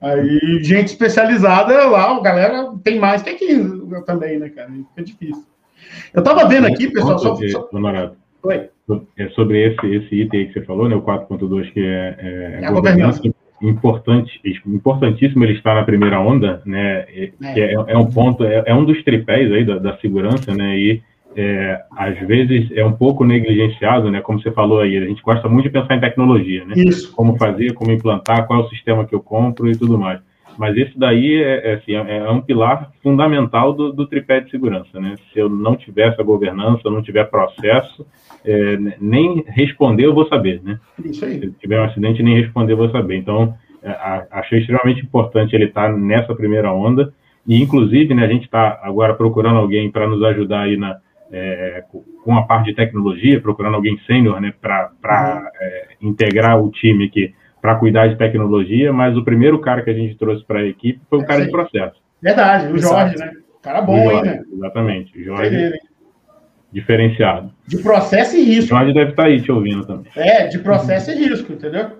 Aí, 0.00 0.62
gente 0.62 0.88
especializada 0.88 1.86
lá, 1.86 2.16
a 2.16 2.20
galera 2.20 2.72
tem 2.84 2.98
mais 2.98 3.22
que 3.22 3.30
aqui 3.30 3.60
também, 4.06 4.38
né, 4.38 4.48
cara? 4.48 4.70
Fica 4.70 5.02
difícil. 5.02 5.44
Eu 6.14 6.22
tava 6.22 6.46
vendo 6.48 6.66
aqui, 6.66 6.88
pessoal. 6.88 7.18
Só, 7.18 7.36
só... 7.36 7.68
Oi. 8.44 8.68
É 9.18 9.28
sobre 9.30 9.66
esse, 9.66 9.86
esse 9.86 10.14
item 10.14 10.46
que 10.46 10.52
você 10.54 10.62
falou, 10.64 10.88
né, 10.88 10.94
o 10.94 11.02
4.2, 11.02 11.72
que 11.72 11.80
é, 11.80 12.16
é, 12.18 12.58
é 12.62 12.66
a 12.66 12.70
governança. 12.70 13.18
governança 13.18 13.48
importante, 13.60 14.40
importantíssimo 14.66 15.44
ele 15.44 15.54
estar 15.54 15.74
na 15.74 15.82
primeira 15.82 16.20
onda, 16.20 16.62
né? 16.64 17.04
É. 17.08 17.32
Que 17.52 17.60
é, 17.60 17.72
é 17.72 17.98
um 17.98 18.06
ponto, 18.06 18.44
é, 18.44 18.62
é, 18.66 18.74
um 18.74 18.84
dos 18.84 19.02
tripés 19.02 19.50
aí 19.52 19.64
da, 19.64 19.78
da 19.78 19.96
segurança, 19.98 20.54
né? 20.54 20.78
E 20.78 21.02
é, 21.36 21.80
às 21.96 22.18
vezes 22.26 22.70
é 22.72 22.84
um 22.84 22.92
pouco 22.92 23.24
negligenciado, 23.24 24.10
né? 24.10 24.20
Como 24.20 24.40
você 24.40 24.50
falou 24.50 24.80
aí, 24.80 24.96
a 24.96 25.06
gente 25.06 25.22
gosta 25.22 25.48
muito 25.48 25.64
de 25.64 25.70
pensar 25.70 25.94
em 25.94 26.00
tecnologia, 26.00 26.64
né? 26.64 26.74
Isso. 26.76 27.12
Como 27.12 27.36
fazer, 27.36 27.74
como 27.74 27.92
implantar, 27.92 28.46
qual 28.46 28.60
é 28.60 28.64
o 28.64 28.68
sistema 28.68 29.04
que 29.04 29.14
eu 29.14 29.20
compro 29.20 29.70
e 29.70 29.76
tudo 29.76 29.98
mais. 29.98 30.20
Mas 30.58 30.76
esse 30.76 30.98
daí 30.98 31.40
é, 31.40 31.70
é 31.70 31.74
assim, 31.74 31.94
é, 31.94 32.16
é 32.18 32.30
um 32.30 32.40
pilar 32.40 32.90
fundamental 33.00 33.72
do, 33.72 33.92
do, 33.92 34.06
tripé 34.08 34.40
de 34.40 34.50
segurança, 34.50 34.98
né? 34.98 35.14
Se 35.32 35.38
eu 35.38 35.48
não 35.48 35.76
tiver 35.76 36.08
essa 36.08 36.22
governança, 36.24 36.82
eu 36.84 36.90
não 36.90 37.00
tiver 37.00 37.30
processo, 37.30 38.04
é, 38.44 38.76
nem 39.00 39.44
responder 39.46 40.06
eu 40.06 40.14
vou 40.14 40.26
saber, 40.26 40.60
né? 40.64 40.80
Isso 41.04 41.24
aí. 41.24 41.38
Se 41.38 41.50
tiver 41.60 41.80
um 41.80 41.84
acidente, 41.84 42.22
nem 42.24 42.40
responder 42.40 42.72
eu 42.72 42.76
vou 42.76 42.90
saber. 42.90 43.16
Então, 43.16 43.54
é, 43.80 44.26
achei 44.32 44.58
extremamente 44.58 45.00
importante 45.00 45.54
ele 45.54 45.66
estar 45.66 45.96
nessa 45.96 46.34
primeira 46.34 46.72
onda 46.72 47.12
e, 47.46 47.62
inclusive, 47.62 48.12
né, 48.12 48.24
a 48.24 48.28
gente 48.28 48.44
está 48.44 48.80
agora 48.82 49.14
procurando 49.14 49.58
alguém 49.58 49.88
para 49.90 50.08
nos 50.08 50.22
ajudar 50.24 50.62
aí 50.62 50.76
na, 50.76 50.98
é, 51.32 51.84
com 52.24 52.36
a 52.36 52.42
parte 52.42 52.66
de 52.66 52.74
tecnologia, 52.74 53.40
procurando 53.40 53.74
alguém 53.74 53.98
sênior, 54.06 54.40
né, 54.40 54.52
para 54.60 54.90
uhum. 55.04 55.48
é, 55.60 55.88
integrar 56.00 56.60
o 56.62 56.70
time 56.70 57.06
aqui 57.06 57.34
para 57.60 57.74
cuidar 57.74 58.06
de 58.06 58.16
tecnologia, 58.16 58.92
mas 58.92 59.16
o 59.16 59.24
primeiro 59.24 59.58
cara 59.58 59.82
que 59.82 59.90
a 59.90 59.94
gente 59.94 60.16
trouxe 60.16 60.44
para 60.44 60.60
a 60.60 60.66
equipe 60.66 61.00
foi 61.10 61.18
o 61.18 61.26
cara 61.26 61.44
de 61.44 61.50
processo. 61.50 61.96
Verdade, 62.22 62.72
o 62.72 62.78
Jorge, 62.78 63.16
né? 63.18 63.32
Cara 63.60 63.80
bom, 63.82 63.96
Jorge, 63.96 64.30
hein, 64.30 64.36
né? 64.36 64.44
Exatamente, 64.52 65.18
o 65.18 65.24
Jorge. 65.24 65.56
Entendi, 65.56 65.78
diferenciado. 66.72 67.52
De 67.66 67.78
processo 67.78 68.36
e 68.36 68.42
risco. 68.42 68.74
O 68.74 68.78
Jorge 68.78 68.92
deve 68.92 69.10
estar 69.10 69.22
tá 69.22 69.28
aí 69.28 69.40
te 69.40 69.50
ouvindo 69.50 69.86
também. 69.86 70.10
É, 70.14 70.46
de 70.46 70.58
processo 70.58 71.10
e 71.10 71.14
risco, 71.14 71.52
entendeu? 71.52 71.90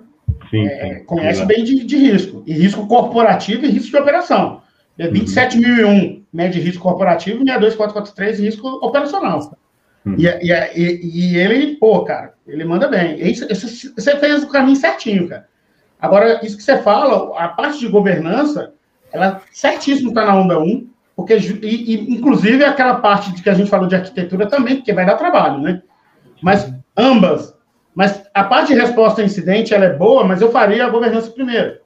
Sim, 0.51 0.67
é, 0.67 0.99
sim 0.99 1.05
Conhece 1.05 1.45
bem 1.47 1.65
de, 1.65 1.85
de, 1.85 1.97
risco. 1.97 2.43
E 2.47 2.53
risco 2.53 2.87
corporativo 2.87 3.65
e 3.65 3.71
risco 3.71 3.91
de 3.91 3.97
operação. 3.97 4.63
É 4.99 5.09
27.001 5.09 5.85
uhum. 5.85 6.18
Mede 6.33 6.61
risco 6.61 6.83
corporativo 6.83 7.43
e 7.43 7.45
62443 7.45 8.41
risco 8.41 8.69
operacional. 8.85 9.53
Uhum. 10.05 10.17
E, 10.19 10.27
e, 10.27 11.33
e, 11.33 11.37
ele, 11.37 11.77
pô, 11.77 12.05
cara, 12.05 12.35
ele 12.47 12.65
manda 12.65 12.89
bem. 12.89 13.21
Isso, 13.21 13.47
isso, 13.51 13.93
você 13.95 14.17
fez 14.17 14.43
o 14.43 14.49
caminho 14.49 14.77
certinho, 14.77 15.29
cara. 15.29 15.47
Agora, 16.01 16.41
isso 16.45 16.57
que 16.57 16.63
você 16.63 16.79
fala, 16.79 17.37
a 17.39 17.49
parte 17.49 17.81
de 17.81 17.89
governança, 17.89 18.73
ela 19.13 19.43
certíssimo 19.51 20.11
está 20.11 20.25
na 20.25 20.37
onda 20.37 20.59
1, 20.61 20.89
porque, 21.17 21.35
e, 21.35 21.95
e, 21.95 22.15
inclusive, 22.15 22.65
aquela 22.65 22.97
parte 22.97 23.33
de 23.35 23.43
que 23.43 23.51
a 23.51 23.55
gente 23.55 23.71
falou 23.71 23.89
de 23.89 23.97
arquitetura 23.97 24.47
também, 24.47 24.77
porque 24.77 24.93
vai 24.93 25.05
dar 25.05 25.17
trabalho, 25.17 25.61
né? 25.61 25.83
Mas 26.41 26.73
ambas. 26.97 27.55
Mas 27.95 28.23
a 28.33 28.45
parte 28.45 28.69
de 28.69 28.81
resposta 28.81 29.21
a 29.21 29.25
incidente, 29.25 29.75
ela 29.75 29.87
é 29.87 29.97
boa, 29.97 30.23
mas 30.23 30.41
eu 30.41 30.53
faria 30.53 30.87
a 30.87 30.91
governança 30.91 31.33
primeiro. 31.33 31.79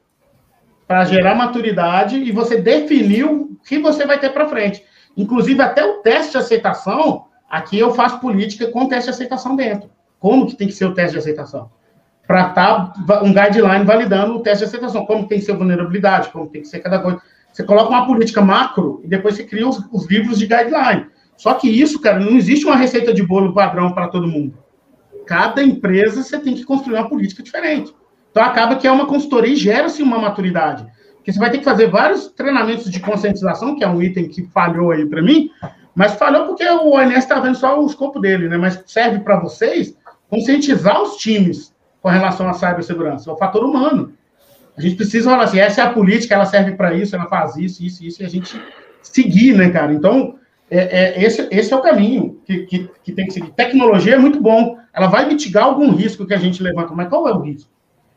Para 0.93 1.07
gerar 1.07 1.35
maturidade 1.35 2.17
e 2.17 2.31
você 2.31 2.61
definir 2.61 3.25
o 3.25 3.57
que 3.67 3.79
você 3.79 4.05
vai 4.05 4.19
ter 4.21 4.29
para 4.29 4.47
frente. 4.47 4.85
Inclusive, 5.17 5.63
até 5.63 5.83
o 5.83 6.03
teste 6.03 6.33
de 6.33 6.37
aceitação, 6.37 7.29
aqui 7.49 7.79
eu 7.79 7.95
faço 7.95 8.21
política 8.21 8.67
com 8.67 8.87
teste 8.87 9.05
de 9.05 9.15
aceitação 9.15 9.57
dentro. 9.57 9.89
Como 10.19 10.47
que 10.47 10.55
tem 10.55 10.69
que 10.69 10.75
ser 10.75 10.85
o 10.85 10.93
teste 10.93 11.13
de 11.13 11.19
aceitação? 11.21 11.71
Para 12.27 12.49
estar 12.49 12.93
tá 13.07 13.23
um 13.23 13.33
guideline 13.33 13.87
validando 13.87 14.35
o 14.35 14.41
teste 14.41 14.67
de 14.67 14.69
aceitação. 14.69 15.07
Como 15.07 15.27
tem 15.27 15.39
que 15.39 15.47
ser 15.47 15.57
vulnerabilidade, 15.57 16.29
como 16.29 16.49
tem 16.49 16.61
que 16.61 16.69
ser 16.69 16.81
cada 16.81 16.99
coisa. 16.99 17.23
Você 17.51 17.65
coloca 17.65 17.89
uma 17.89 18.07
política 18.07 18.43
macro 18.43 19.01
e 19.03 19.09
depois 19.09 19.35
você 19.35 19.45
cria 19.45 19.67
os, 19.67 19.83
os 19.91 20.07
livros 20.07 20.39
de 20.39 20.47
guideline. 20.47 21.07
Só 21.39 21.55
que 21.55 21.71
isso, 21.71 22.03
cara, 22.03 22.21
não 22.21 22.37
existe 22.37 22.67
uma 22.67 22.77
receita 22.77 23.15
de 23.15 23.23
bolo 23.23 23.55
padrão 23.55 23.95
para 23.95 24.09
todo 24.09 24.29
mundo. 24.29 24.59
Cada 25.27 25.63
empresa 25.63 26.23
você 26.23 26.39
tem 26.39 26.55
que 26.55 26.65
construir 26.65 26.97
uma 26.99 27.09
política 27.09 27.43
diferente. 27.43 27.95
Então 28.33 28.43
acaba 28.43 28.77
que 28.77 28.87
é 28.87 28.91
uma 28.91 29.07
consultoria 29.07 29.53
e 29.53 29.57
gera-se 29.57 30.03
uma 30.03 30.19
maturidade. 30.19 30.85
Porque 31.17 31.33
você 31.33 31.39
vai 31.39 31.51
ter 31.51 31.59
que 31.59 31.65
fazer 31.65 31.87
vários 31.87 32.29
treinamentos 32.29 32.91
de 32.91 32.99
conscientização, 32.99 33.77
que 33.77 33.85
é 33.85 33.89
um 33.89 34.03
item 34.03 34.29
que 34.29 34.43
falhou 34.49 34.91
aí 34.91 35.07
para 35.07 35.23
mim, 35.23 35.51
mas 35.95 36.15
falhou 36.15 36.47
porque 36.47 36.69
o 36.69 36.95
ONS 36.95 37.19
está 37.19 37.39
vendo 37.39 37.55
só 37.55 37.81
o 37.81 37.87
escopo 37.87 38.19
dele, 38.19 38.49
né? 38.49 38.57
Mas 38.57 38.83
serve 38.87 39.21
para 39.21 39.39
vocês 39.39 39.97
conscientizar 40.29 41.01
os 41.01 41.17
times 41.19 41.73
com 42.01 42.09
relação 42.09 42.49
à 42.49 42.55
cibersegurança, 42.55 43.31
é 43.31 43.33
o 43.33 43.37
fator 43.37 43.63
humano. 43.63 44.15
A 44.77 44.81
gente 44.81 44.97
precisa 44.97 45.31
falar 45.31 45.45
assim, 45.45 45.61
essa 45.61 45.83
é 45.83 45.85
a 45.85 45.93
política, 45.93 46.35
ela 46.35 46.47
serve 46.47 46.73
para 46.73 46.95
isso, 46.95 47.15
ela 47.15 47.27
faz 47.27 47.57
isso, 47.57 47.85
isso, 47.85 48.03
isso, 48.03 48.23
e 48.23 48.27
a 48.27 48.29
gente 48.29 48.61
seguir, 49.03 49.55
né, 49.55 49.71
cara? 49.71 49.93
Então, 49.93 50.37
é, 50.71 50.79
é, 50.79 51.23
esse, 51.23 51.47
esse 51.51 51.73
é 51.73 51.77
o 51.77 51.83
caminho 51.83 52.41
que, 52.47 52.65
que, 52.65 52.91
que, 53.05 53.13
tem 53.13 53.27
que 53.27 53.35
seguir. 53.35 53.53
Tecnologia 53.53 54.15
é 54.15 54.19
muito 54.19 54.41
bom, 54.41 54.79
ela 54.93 55.07
vai 55.07 55.29
mitigar 55.29 55.65
algum 55.65 55.93
risco 55.93 56.27
que 56.27 56.33
a 56.33 56.39
gente 56.39 56.63
levanta, 56.63 56.95
mas 56.95 57.09
qual 57.09 57.29
é 57.29 57.33
o 57.33 57.41
risco? 57.41 57.71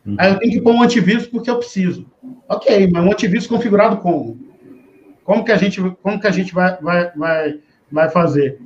Uhum. 0.06 0.16
Aí 0.18 0.32
eu 0.32 0.39
tenho 0.39 0.51
que 0.51 0.62
pôr 0.62 0.74
um 0.74 0.84
antivírus 0.84 1.26
porque 1.26 1.49
eu 1.49 1.58
preciso. 1.58 2.06
Ok, 2.47 2.89
mas 2.91 3.03
um 3.03 3.12
antivírus 3.12 3.47
configurado 3.47 3.97
como? 3.97 4.38
Como 5.24 5.43
que 5.43 5.51
a 5.51 5.58
gente, 5.58 5.82
como 6.03 6.20
que 6.20 6.28
a 6.28 6.32
gente 6.32 6.53
vai, 6.53 6.78
vai, 6.78 7.12
vai, 7.16 7.60
vai 7.91 8.10
fazer? 8.10 8.60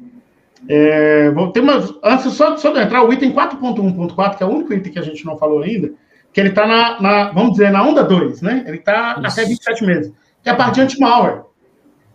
É, 0.68 1.32
vou 1.32 1.52
ter 1.52 1.62
umas, 1.62 1.94
antes 2.04 2.34
só, 2.34 2.58
só 2.58 2.74
de 2.74 2.80
entrar, 2.80 3.04
o 3.04 3.14
item 3.14 3.32
4.1.4, 3.32 4.38
que 4.38 4.44
é 4.44 4.46
o 4.46 4.50
único 4.50 4.74
item 4.74 4.92
que 4.92 5.00
a 5.00 5.04
gente 5.04 5.26
não 5.26 5.38
falou 5.38 5.62
ainda, 5.62 5.94
que 6.34 6.40
ele 6.40 6.50
está 6.50 6.68
na, 6.68 7.02
na, 7.02 7.32
vamos 7.32 7.52
dizer, 7.52 7.72
na 7.72 7.82
onda 7.82 8.04
2, 8.04 8.42
né? 8.42 8.66
Ele 8.68 8.78
está 8.78 9.12
até 9.12 9.46
27 9.46 9.86
meses, 9.86 10.14
que 10.44 10.50
é 10.50 10.52
a 10.52 10.56
parte 10.56 10.76
de 10.76 10.82
anti-malware. 10.82 11.44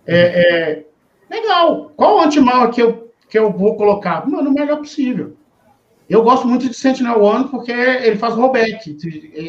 É, 0.07 0.19
é, 0.19 0.85
legal. 1.31 1.93
Qual 1.97 2.21
anti-malware 2.21 2.71
que 2.71 2.83
eu, 2.83 3.11
que 3.29 3.39
eu 3.39 3.51
vou 3.51 3.77
colocar? 3.77 4.29
Mano, 4.29 4.51
o 4.51 4.53
melhor 4.53 4.77
possível. 4.77 5.37
Eu 6.09 6.23
gosto 6.23 6.47
muito 6.47 6.69
de 6.69 6.75
Sentinel 6.75 7.23
One 7.23 7.49
porque 7.49 7.73
ele 7.73 8.17
faz 8.17 8.35
rollback 8.35 8.97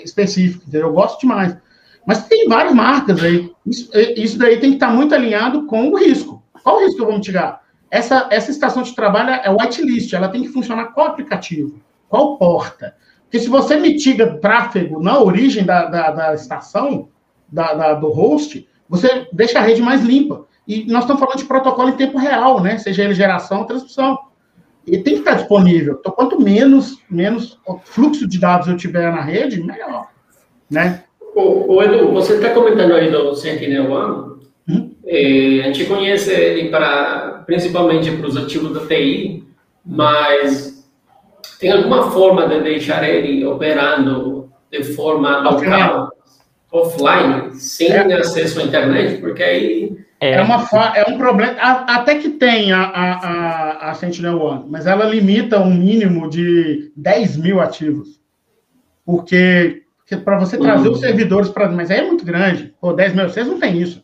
específico, 0.03 0.64
entendeu? 0.68 0.88
Eu 0.88 0.93
gosto 0.93 1.20
demais. 1.20 1.58
Mas 2.06 2.28
tem 2.28 2.47
várias 2.47 2.74
marcas 2.74 3.24
aí. 3.24 3.51
Isso, 3.66 3.89
isso 4.16 4.38
daí 4.38 4.60
tem 4.60 4.72
que 4.72 4.76
estar 4.76 4.89
muito 4.89 5.14
alinhado 5.14 5.66
com 5.66 5.89
o 5.89 5.97
risco. 5.97 6.43
Qual 6.64 6.78
o 6.78 6.80
risco 6.80 6.95
que 6.95 7.01
eu 7.01 7.08
vou 7.08 7.16
mitigar? 7.16 7.62
Essa, 7.89 8.28
essa 8.32 8.51
estação 8.51 8.84
de 8.84 8.95
trabalho 8.95 9.30
é 9.30 9.49
whitelist, 9.49 10.14
ela 10.14 10.30
tem 10.30 10.41
que 10.41 10.49
funcionar 10.49 10.86
qual 10.88 11.08
aplicativo, 11.08 11.80
qual 12.10 12.38
porta. 12.38 12.95
Porque 13.24 13.39
se 13.39 13.49
você 13.49 13.78
mitiga 13.78 14.38
tráfego 14.38 15.01
na 15.01 15.20
origem 15.20 15.66
da, 15.66 15.86
da, 15.86 16.12
da 16.12 16.34
estação, 16.34 17.10
da, 17.47 17.74
da, 17.74 17.93
do 17.93 18.10
host, 18.10 18.68
você 18.88 19.28
deixa 19.32 19.60
a 19.60 19.62
rede 19.62 19.82
mais 19.82 20.01
limpa. 20.01 20.45
E 20.68 20.86
nós 20.86 21.03
estamos 21.03 21.20
falando 21.20 21.38
de 21.38 21.45
protocolo 21.45 21.89
em 21.89 21.97
tempo 21.97 22.18
real, 22.18 22.62
né? 22.62 22.78
Seja 22.78 23.03
ele 23.03 23.14
geração 23.14 23.60
ou 23.60 23.66
transmissão. 23.66 24.18
E 24.88 24.98
tem 25.00 25.16
que 25.16 25.20
estar 25.20 25.36
disponível. 25.36 25.98
Então, 26.00 26.12
quanto 26.12 26.40
menos, 26.40 27.02
menos 27.10 27.60
fluxo 27.84 28.28
de 28.28 28.40
dados 28.40 28.68
eu 28.68 28.78
tiver 28.78 29.12
na 29.12 29.22
rede, 29.22 29.62
melhor. 29.62 30.08
Né? 30.70 31.04
O, 31.36 31.76
o 31.76 31.84
Edu, 31.84 32.12
você 32.12 32.36
está 32.36 32.50
comentando 32.52 32.94
aí 32.94 33.12
do 33.12 33.36
Sentinel 33.36 33.92
One. 33.92 34.36
Hum? 34.70 34.92
É, 35.06 35.62
a 35.62 35.64
gente 35.68 35.86
conhece 35.86 36.32
ele 36.32 36.70
para, 36.70 37.44
principalmente 37.46 38.12
para 38.12 38.28
os 38.28 38.38
ativos 38.38 38.74
da 38.74 38.86
TI, 38.86 39.44
mas 39.86 40.76
tem 41.60 41.72
alguma 41.72 42.12
forma 42.12 42.48
de 42.48 42.62
deixar 42.62 43.08
ele 43.08 43.46
operando 43.46 44.50
de 44.72 44.84
forma 44.84 45.40
local, 45.40 46.10
offline, 46.72 47.56
sem 47.56 47.92
é. 47.92 48.14
acesso 48.14 48.60
à 48.60 48.64
internet? 48.64 49.20
Porque 49.20 49.44
aí. 49.44 49.98
É, 50.26 50.34
é, 50.34 50.42
uma 50.42 50.68
é 50.96 51.06
um 51.10 51.18
problema. 51.18 51.54
Até 51.60 52.16
que 52.16 52.30
tem 52.30 52.72
a, 52.72 52.82
a, 52.82 53.92
a, 53.92 53.94
Sentinel 53.94 54.42
One, 54.42 54.66
mas 54.70 54.88
ela 54.88 55.06
limita 55.06 55.60
um 55.60 55.74
mínimo 55.74 56.30
de 56.30 56.92
10 56.96 57.38
mil 57.38 57.62
ativos. 57.62 58.20
Porque, 59.06 59.84
porque 59.98 60.18
para 60.18 60.40
você 60.40 60.58
trazer 60.58 60.88
uhum. 60.88 60.94
os 60.94 61.00
servidores 61.00 61.50
para. 61.50 61.70
Mas 61.70 61.92
aí 61.92 62.00
é 62.00 62.08
muito 62.08 62.26
grande. 62.26 62.74
Pô, 62.82 62.92
10 62.94 63.14
mil, 63.14 63.30
vocês 63.30 63.48
não 63.48 63.60
têm 63.60 63.82
isso. 63.82 64.04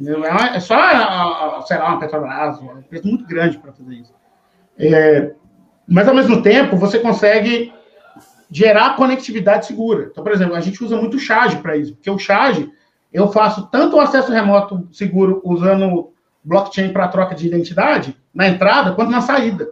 É, 0.00 0.56
é 0.56 0.60
só, 0.60 1.62
sei 1.66 1.76
lá, 1.76 1.88
uma 1.88 1.98
Petrobras, 1.98 2.58
uma 2.58 2.78
empresa 2.78 3.06
muito 3.06 3.26
grande 3.26 3.58
para 3.58 3.72
fazer 3.72 3.94
isso. 3.94 4.14
É, 4.78 5.32
mas, 5.86 6.08
ao 6.08 6.14
mesmo 6.14 6.40
tempo, 6.42 6.76
você 6.76 6.98
consegue 6.98 7.72
gerar 8.50 8.96
conectividade 8.96 9.66
segura. 9.66 10.08
Então, 10.10 10.24
por 10.24 10.32
exemplo, 10.32 10.54
a 10.54 10.60
gente 10.60 10.82
usa 10.82 10.96
muito 10.96 11.16
o 11.16 11.20
Charge 11.20 11.56
para 11.56 11.76
isso, 11.76 11.94
porque 11.94 12.10
o 12.10 12.18
Charge, 12.18 12.70
eu 13.12 13.28
faço 13.32 13.68
tanto 13.70 13.96
o 13.96 14.00
acesso 14.00 14.32
remoto 14.32 14.88
seguro 14.92 15.40
usando 15.44 16.12
blockchain 16.44 16.92
para 16.92 17.08
troca 17.08 17.34
de 17.34 17.46
identidade 17.46 18.16
na 18.34 18.48
entrada 18.48 18.92
quanto 18.92 19.10
na 19.10 19.20
saída. 19.20 19.70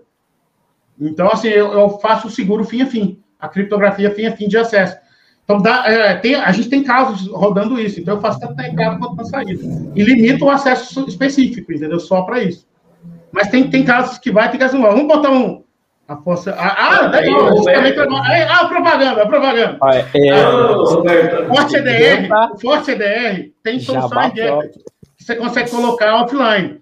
Então, 1.01 1.29
assim, 1.33 1.49
eu, 1.49 1.73
eu 1.73 1.91
faço 2.01 2.27
o 2.27 2.31
seguro 2.31 2.65
fim 2.65 2.83
a 2.83 2.87
fim, 2.87 3.21
a 3.39 3.49
criptografia 3.49 4.11
fim 4.15 4.27
a 4.27 4.37
fim 4.37 4.49
de 4.49 4.59
acesso. 4.59 4.97
Então, 5.45 5.63
dá, 5.63 5.85
é, 5.87 6.17
tem, 6.17 6.35
a 6.35 6.51
gente 6.53 6.69
tem 6.69 6.83
casos 6.83 7.27
rodando 7.29 7.81
isso. 7.81 8.01
Então, 8.01 8.17
eu 8.17 8.21
faço 8.21 8.41
tanto 8.41 8.55
na 8.55 8.69
entrada 8.69 8.99
quanto 8.99 9.17
na 9.17 9.25
saída. 9.25 9.63
E 9.95 10.03
limito 10.03 10.45
o 10.45 10.51
acesso 10.51 11.07
específico, 11.09 11.73
entendeu? 11.73 11.99
Só 12.01 12.23
para 12.23 12.43
isso. 12.43 12.67
Mas 13.33 13.49
tem, 13.49 13.71
tem 13.71 13.85
casos 13.85 14.19
que 14.19 14.31
vai 14.31 14.51
ter 14.51 14.59
que 14.59 14.65
assim, 14.65 14.81
vamos 14.81 15.07
botar 15.07 15.31
um. 15.31 15.63
A 16.09 16.17
força. 16.17 16.55
Ah, 16.57 17.05
ah 17.05 17.07
legal. 17.09 18.19
Ah, 18.49 18.65
propaganda, 18.67 19.27
propaganda. 19.27 19.79
Ah, 19.83 19.97
é, 19.97 20.31
ah, 20.31 21.47
Forte 21.47 21.77
EDR, 21.77 22.29
Forte 22.59 22.91
EDR 22.93 23.53
tem 23.63 23.79
solução 23.79 24.31
que 24.31 24.41
você 25.19 25.37
consegue 25.37 25.71
colocar 25.71 26.23
offline. 26.23 26.81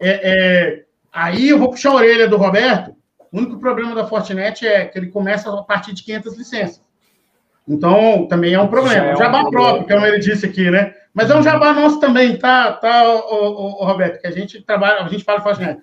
É, 0.00 0.10
é, 0.10 0.84
aí 1.12 1.50
eu 1.50 1.58
vou 1.58 1.68
puxar 1.68 1.90
a 1.90 1.96
orelha 1.96 2.26
do 2.26 2.38
Roberto. 2.38 2.96
O 3.30 3.38
único 3.38 3.58
problema 3.58 3.94
da 3.94 4.06
Fortinet 4.06 4.66
é 4.66 4.86
que 4.86 4.98
ele 4.98 5.08
começa 5.08 5.50
a 5.50 5.62
partir 5.62 5.92
de 5.92 6.02
500 6.02 6.38
licenças. 6.38 6.82
Então, 7.68 8.26
também 8.26 8.54
é 8.54 8.60
um 8.60 8.68
problema. 8.68 9.06
É 9.06 9.14
um 9.14 9.16
jabá 9.16 9.48
próprio, 9.48 9.86
como 9.86 10.06
ele 10.06 10.18
disse 10.18 10.46
aqui, 10.46 10.70
né? 10.70 10.94
Mas 11.14 11.30
é 11.30 11.36
um 11.36 11.42
jabá 11.42 11.72
nosso 11.72 12.00
também, 12.00 12.36
tá, 12.36 12.72
tá 12.72 13.04
o, 13.06 13.18
o, 13.18 13.82
o 13.82 13.84
Roberto? 13.84 14.20
Que 14.20 14.26
a 14.26 14.30
gente 14.30 14.60
trabalha, 14.62 15.02
a 15.02 15.08
gente 15.08 15.24
fala 15.24 15.40
Fortinet. 15.40 15.80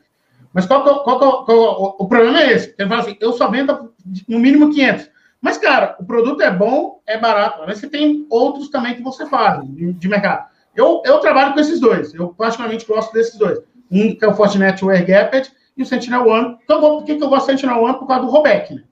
Mas 0.54 0.66
qual, 0.66 0.84
qual, 0.84 1.04
qual, 1.04 1.46
qual, 1.46 1.96
o 2.00 2.08
problema 2.08 2.42
é 2.42 2.54
esse? 2.54 2.76
Ele 2.78 2.90
fala 2.90 3.02
assim, 3.02 3.18
eu 3.20 3.34
só 3.34 3.50
vendo 3.50 3.94
no 4.28 4.40
mínimo 4.40 4.72
500. 4.72 5.10
Mas, 5.42 5.58
cara, 5.58 5.96
o 6.00 6.06
produto 6.06 6.42
é 6.42 6.52
bom, 6.52 7.02
é 7.08 7.18
barato. 7.18 7.64
Mas 7.66 7.78
você 7.78 7.88
tem 7.88 8.26
outros 8.30 8.70
também 8.70 8.96
que 8.96 9.04
você 9.04 9.26
faz 9.26 9.64
de, 9.70 9.94
de, 9.94 10.08
mercado. 10.08 10.48
Eu, 10.76 11.02
eu 11.06 11.20
trabalho 11.20 11.54
com 11.54 11.60
esses 11.60 11.80
dois. 11.80 12.14
Eu 12.14 12.30
particularmente 12.30 12.86
gosto 12.86 13.14
desses 13.14 13.38
dois. 13.38 13.60
Um 13.92 14.16
que 14.16 14.26
é 14.26 14.28
o 14.28 14.34
Fortinet 14.34 14.84
Ware 14.84 15.06
Gaped 15.06 15.52
e 15.78 15.84
o 15.84 15.86
Sentinel 15.86 16.28
One. 16.28 16.58
Então, 16.64 16.82
por 16.82 17.04
que, 17.06 17.16
que 17.16 17.24
eu 17.24 17.30
gosto 17.30 17.46
do 17.46 17.52
Sentinel 17.52 17.82
One? 17.82 17.98
Por 17.98 18.08
causa 18.08 18.26
do 18.26 18.32
rollback, 18.32 18.74
né? 18.74 18.84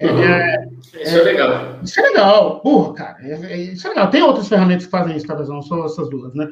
Uhum. 0.00 0.22
É, 0.22 0.68
isso 0.82 0.96
é, 0.96 1.20
é, 1.20 1.22
legal. 1.22 1.78
Isso 1.82 2.00
é 2.00 2.02
legal. 2.04 2.60
Porra, 2.60 2.94
cara. 2.94 3.16
É, 3.20 3.32
é, 3.52 3.56
isso 3.56 3.86
é 3.86 3.90
legal. 3.90 4.10
Tem 4.10 4.22
outras 4.22 4.48
ferramentas 4.48 4.84
que 4.84 4.90
fazem 4.90 5.16
isso, 5.16 5.26
talvez 5.26 5.48
não 5.48 5.60
só 5.60 5.84
essas 5.84 6.08
duas, 6.08 6.32
né? 6.34 6.48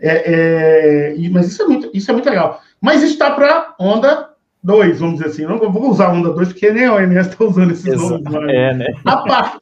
É, 0.00 1.14
mas 1.32 1.48
isso 1.48 1.62
é, 1.62 1.66
muito, 1.66 1.90
isso 1.92 2.10
é 2.10 2.14
muito 2.14 2.28
legal. 2.28 2.60
Mas 2.80 3.02
isso 3.02 3.14
está 3.14 3.30
para 3.30 3.74
onda 3.78 4.30
2, 4.62 5.00
vamos 5.00 5.18
dizer 5.18 5.30
assim. 5.30 5.42
Eu 5.42 5.50
não 5.50 5.72
vou 5.72 5.90
usar 5.90 6.12
onda 6.12 6.32
2, 6.32 6.48
porque 6.48 6.70
nem 6.70 6.86
a 6.86 6.94
OMS 6.94 7.28
está 7.28 7.44
usando 7.44 7.72
esses 7.72 7.86
Exato. 7.86 8.22
nomes. 8.22 8.50
É, 8.52 8.74
né? 8.74 8.86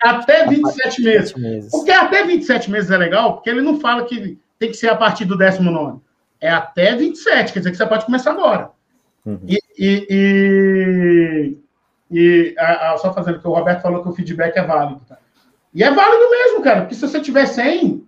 até 0.00 0.46
27 0.46 1.02
meses. 1.02 1.34
meses. 1.34 1.70
Porque 1.70 1.90
até 1.90 2.24
27 2.24 2.70
meses 2.70 2.90
é 2.90 2.96
legal, 2.96 3.34
porque 3.34 3.50
ele 3.50 3.62
não 3.62 3.78
fala 3.78 4.04
que 4.04 4.38
tem 4.58 4.70
que 4.70 4.76
ser 4.76 4.88
a 4.88 4.96
partir 4.96 5.24
do 5.24 5.36
19. 5.36 6.00
É 6.40 6.50
até 6.50 6.94
27, 6.94 7.52
quer 7.52 7.60
dizer 7.60 7.70
que 7.70 7.76
você 7.76 7.86
pode 7.86 8.04
começar 8.04 8.32
agora. 8.32 8.70
Uhum. 9.24 9.40
E, 9.46 9.58
e, 9.78 10.06
e, 10.10 11.58
e 12.10 12.54
a, 12.58 12.92
a, 12.92 12.98
só 12.98 13.12
fazendo 13.12 13.40
que 13.40 13.48
o 13.48 13.52
Roberto 13.52 13.82
falou 13.82 14.02
que 14.02 14.08
o 14.08 14.12
feedback 14.12 14.56
é 14.56 14.62
válido. 14.62 15.00
Tá? 15.08 15.18
E 15.74 15.82
é 15.82 15.90
válido 15.90 16.30
mesmo, 16.30 16.62
cara, 16.62 16.82
porque 16.82 16.94
se 16.94 17.00
você 17.00 17.20
tiver 17.20 17.46
100, 17.46 18.06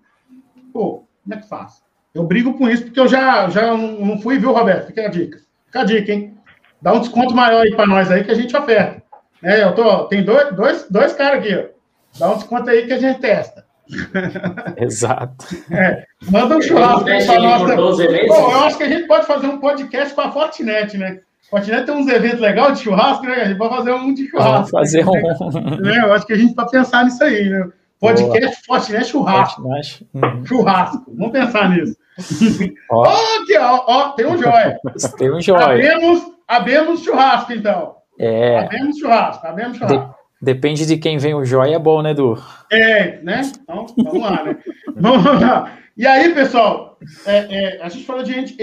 pô, 0.72 1.04
como 1.22 1.34
é 1.34 1.36
que 1.36 1.48
faz? 1.48 1.82
Eu 2.14 2.24
brigo 2.24 2.54
com 2.54 2.68
isso 2.68 2.84
porque 2.84 3.00
eu 3.00 3.08
já, 3.08 3.48
já 3.48 3.76
não 3.76 4.20
fui, 4.20 4.38
viu, 4.38 4.52
Roberto? 4.52 4.86
Fica 4.86 5.06
a 5.06 5.08
dica. 5.08 5.38
Fica 5.66 5.80
a 5.80 5.84
dica, 5.84 6.12
hein? 6.12 6.34
Dá 6.80 6.92
um 6.92 7.00
desconto 7.00 7.34
maior 7.34 7.62
aí 7.62 7.74
para 7.74 7.86
nós 7.86 8.10
aí 8.10 8.24
que 8.24 8.30
a 8.30 8.34
gente 8.34 8.56
oferta. 8.56 9.02
É, 9.42 9.62
eu 9.62 9.74
tô, 9.74 10.04
tem 10.04 10.24
dois, 10.24 10.54
dois, 10.54 10.86
dois 10.90 11.12
caras 11.12 11.40
aqui, 11.40 11.54
ó. 11.54 12.18
Dá 12.18 12.32
um 12.32 12.36
desconto 12.36 12.70
aí 12.70 12.86
que 12.86 12.92
a 12.92 12.98
gente 12.98 13.20
testa. 13.20 13.64
Exato. 14.76 15.46
É, 15.70 16.04
manda 16.30 16.56
um 16.56 16.62
churrasco 16.62 17.04
para 17.04 17.40
nós. 17.40 17.76
Bom, 17.76 18.52
eu 18.52 18.60
acho 18.64 18.76
que 18.76 18.84
a 18.84 18.88
gente 18.88 19.06
pode 19.06 19.26
fazer 19.26 19.46
um 19.46 19.58
podcast 19.58 20.14
com 20.14 20.20
a 20.20 20.32
Fortinet, 20.32 20.96
né? 20.96 21.20
Fortinet 21.50 21.86
tem 21.86 21.94
uns 21.94 22.08
eventos 22.08 22.40
legais 22.40 22.78
de 22.78 22.84
churrasco, 22.84 23.24
né? 23.24 23.34
A 23.34 23.44
gente 23.46 23.58
pode 23.58 23.76
fazer 23.76 23.92
um 23.92 24.12
de 24.12 24.28
churrasco. 24.28 24.52
Vamos 24.52 24.70
fazer 24.70 25.04
um. 25.04 25.80
Né? 25.80 25.98
Eu 26.04 26.12
acho 26.12 26.26
que 26.26 26.32
a 26.32 26.36
gente 26.36 26.54
pode 26.54 26.70
pensar 26.70 27.04
nisso 27.04 27.22
aí, 27.24 27.48
né? 27.48 27.68
Podcast 28.00 28.64
Fortinet 28.64 29.06
Churrasco. 29.06 29.62
Uhum. 29.62 30.46
Churrasco. 30.46 31.04
Vamos 31.08 31.32
pensar 31.32 31.70
nisso. 31.70 31.96
Ó, 32.90 33.04
oh, 33.06 33.60
ó, 33.60 33.84
ó, 33.86 34.08
tem 34.10 34.26
um 34.26 34.36
joia. 34.36 34.78
Tem 35.16 35.32
um 35.32 35.40
joia. 35.40 35.64
Abemos, 35.64 36.32
abemos 36.48 37.02
churrasco, 37.04 37.52
então. 37.52 37.94
É. 38.18 38.58
Abemos 38.58 38.98
churrasco, 38.98 39.46
abemos 39.46 39.78
churrasco. 39.78 40.08
De, 40.08 40.44
depende 40.44 40.84
de 40.84 40.96
quem 40.96 41.16
vem 41.16 41.34
o 41.34 41.44
joia, 41.44 41.76
é 41.76 41.78
bom, 41.78 42.02
né, 42.02 42.10
Edu? 42.10 42.36
É, 42.72 43.20
né? 43.22 43.42
Então, 43.62 43.86
vamos 43.96 44.20
lá, 44.20 44.42
né? 44.42 44.56
vamos 44.96 45.40
lá. 45.40 45.78
E 45.96 46.04
aí, 46.06 46.34
pessoal, 46.34 46.98
é, 47.24 47.76
é, 47.78 47.82
a 47.82 47.88
gente 47.88 48.04
falou 48.04 48.24
de 48.24 48.32
a 48.32 48.36
gente, 48.36 48.56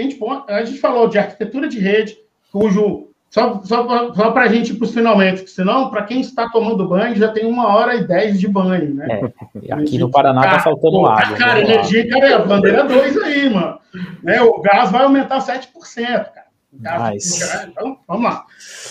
a 0.48 0.64
gente 0.64 0.78
falou 0.78 1.08
de 1.08 1.18
arquitetura 1.18 1.66
de 1.66 1.78
rede, 1.78 2.18
cujo 2.52 3.08
só, 3.36 3.60
só, 3.64 4.14
só 4.14 4.30
para 4.30 4.44
a 4.44 4.48
gente 4.48 4.72
ir 4.72 4.76
para 4.76 4.86
os 4.86 4.94
finalmente, 4.94 5.42
porque 5.42 5.50
senão, 5.50 5.90
para 5.90 6.04
quem 6.04 6.22
está 6.22 6.48
tomando 6.48 6.88
banho, 6.88 7.14
já 7.14 7.28
tem 7.30 7.44
uma 7.44 7.68
hora 7.68 7.94
e 7.94 8.06
dez 8.06 8.40
de 8.40 8.48
banho, 8.48 8.94
né? 8.94 9.30
É, 9.62 9.72
aqui 9.76 9.98
no 9.98 10.10
Paraná 10.10 10.40
está 10.46 10.60
faltando 10.60 11.00
pô, 11.00 11.06
água. 11.06 11.36
Cara, 11.36 11.60
energia, 11.60 12.08
cara, 12.08 12.36
a 12.36 12.38
bandeira 12.38 12.84
2 12.84 13.18
aí, 13.18 13.50
mano. 13.50 13.78
Né, 14.22 14.40
o 14.40 14.58
gás 14.62 14.90
vai 14.90 15.02
aumentar 15.02 15.40
7%, 15.40 15.68
cara. 16.06 16.46
Gás, 16.72 17.66
então, 17.68 17.98
vamos 18.08 18.24
lá. 18.24 18.46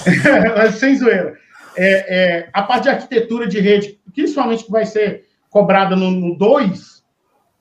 Sem 0.73 0.95
zoeira. 0.95 1.33
É, 1.75 2.15
é, 2.15 2.49
a 2.53 2.61
parte 2.61 2.83
de 2.83 2.89
arquitetura 2.89 3.47
de 3.47 3.59
rede, 3.59 3.99
principalmente 4.13 4.63
que 4.63 4.71
vai 4.71 4.85
ser 4.85 5.25
cobrada 5.49 5.95
no 5.95 6.37
2, 6.37 7.03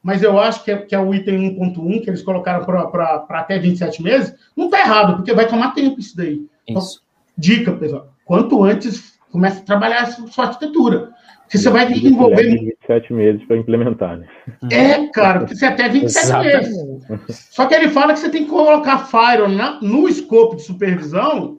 mas 0.03 0.22
eu 0.22 0.39
acho 0.39 0.62
que 0.62 0.70
é, 0.70 0.76
que 0.76 0.95
é 0.95 1.01
o 1.01 1.14
item 1.14 1.57
1.1 1.59 2.03
que 2.05 2.11
eles 2.11 2.20
colocaram 2.20 2.62
para 2.62 3.24
até 3.30 3.59
27 3.59 4.03
meses, 4.03 4.35
não 4.55 4.66
está 4.66 4.80
errado, 4.80 5.16
porque 5.16 5.32
vai 5.32 5.49
tomar 5.49 5.72
tempo 5.72 5.99
isso 5.99 6.14
daí. 6.14 6.47
Então, 6.67 6.83
isso. 6.83 7.03
Dica, 7.37 7.73
pessoal. 7.73 8.09
Quanto 8.25 8.62
antes 8.62 9.19
começa 9.31 9.61
a 9.61 9.65
trabalhar 9.65 10.03
a 10.03 10.07
sua 10.07 10.45
arquitetura. 10.45 11.12
Porque 11.43 11.59
você 11.59 11.69
vai 11.69 11.93
desenvolver. 11.93 12.43
27 12.43 13.12
meses 13.12 13.45
para 13.45 13.57
implementar, 13.57 14.17
né? 14.17 14.27
É, 14.71 15.07
cara, 15.09 15.41
porque 15.41 15.55
você 15.55 15.67
até 15.67 15.89
27 15.89 16.25
Exatamente. 16.25 16.69
meses. 16.69 17.49
Só 17.51 17.67
que 17.67 17.75
ele 17.75 17.89
fala 17.89 18.12
que 18.12 18.21
você 18.21 18.31
tem 18.31 18.45
que 18.45 18.51
colocar 18.51 19.07
Fire 19.07 19.49
na, 19.49 19.81
no 19.81 20.09
escopo 20.09 20.57
de 20.57 20.62
supervisão 20.62 21.59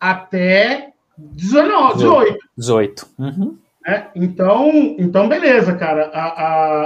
até 0.00 0.92
19, 1.18 1.94
18. 1.94 2.38
18. 2.56 3.06
Uhum. 3.18 3.58
É, 3.86 4.06
então, 4.14 4.70
então, 4.98 5.28
beleza, 5.28 5.74
cara. 5.74 6.10
A, 6.14 6.24
a, 6.24 6.84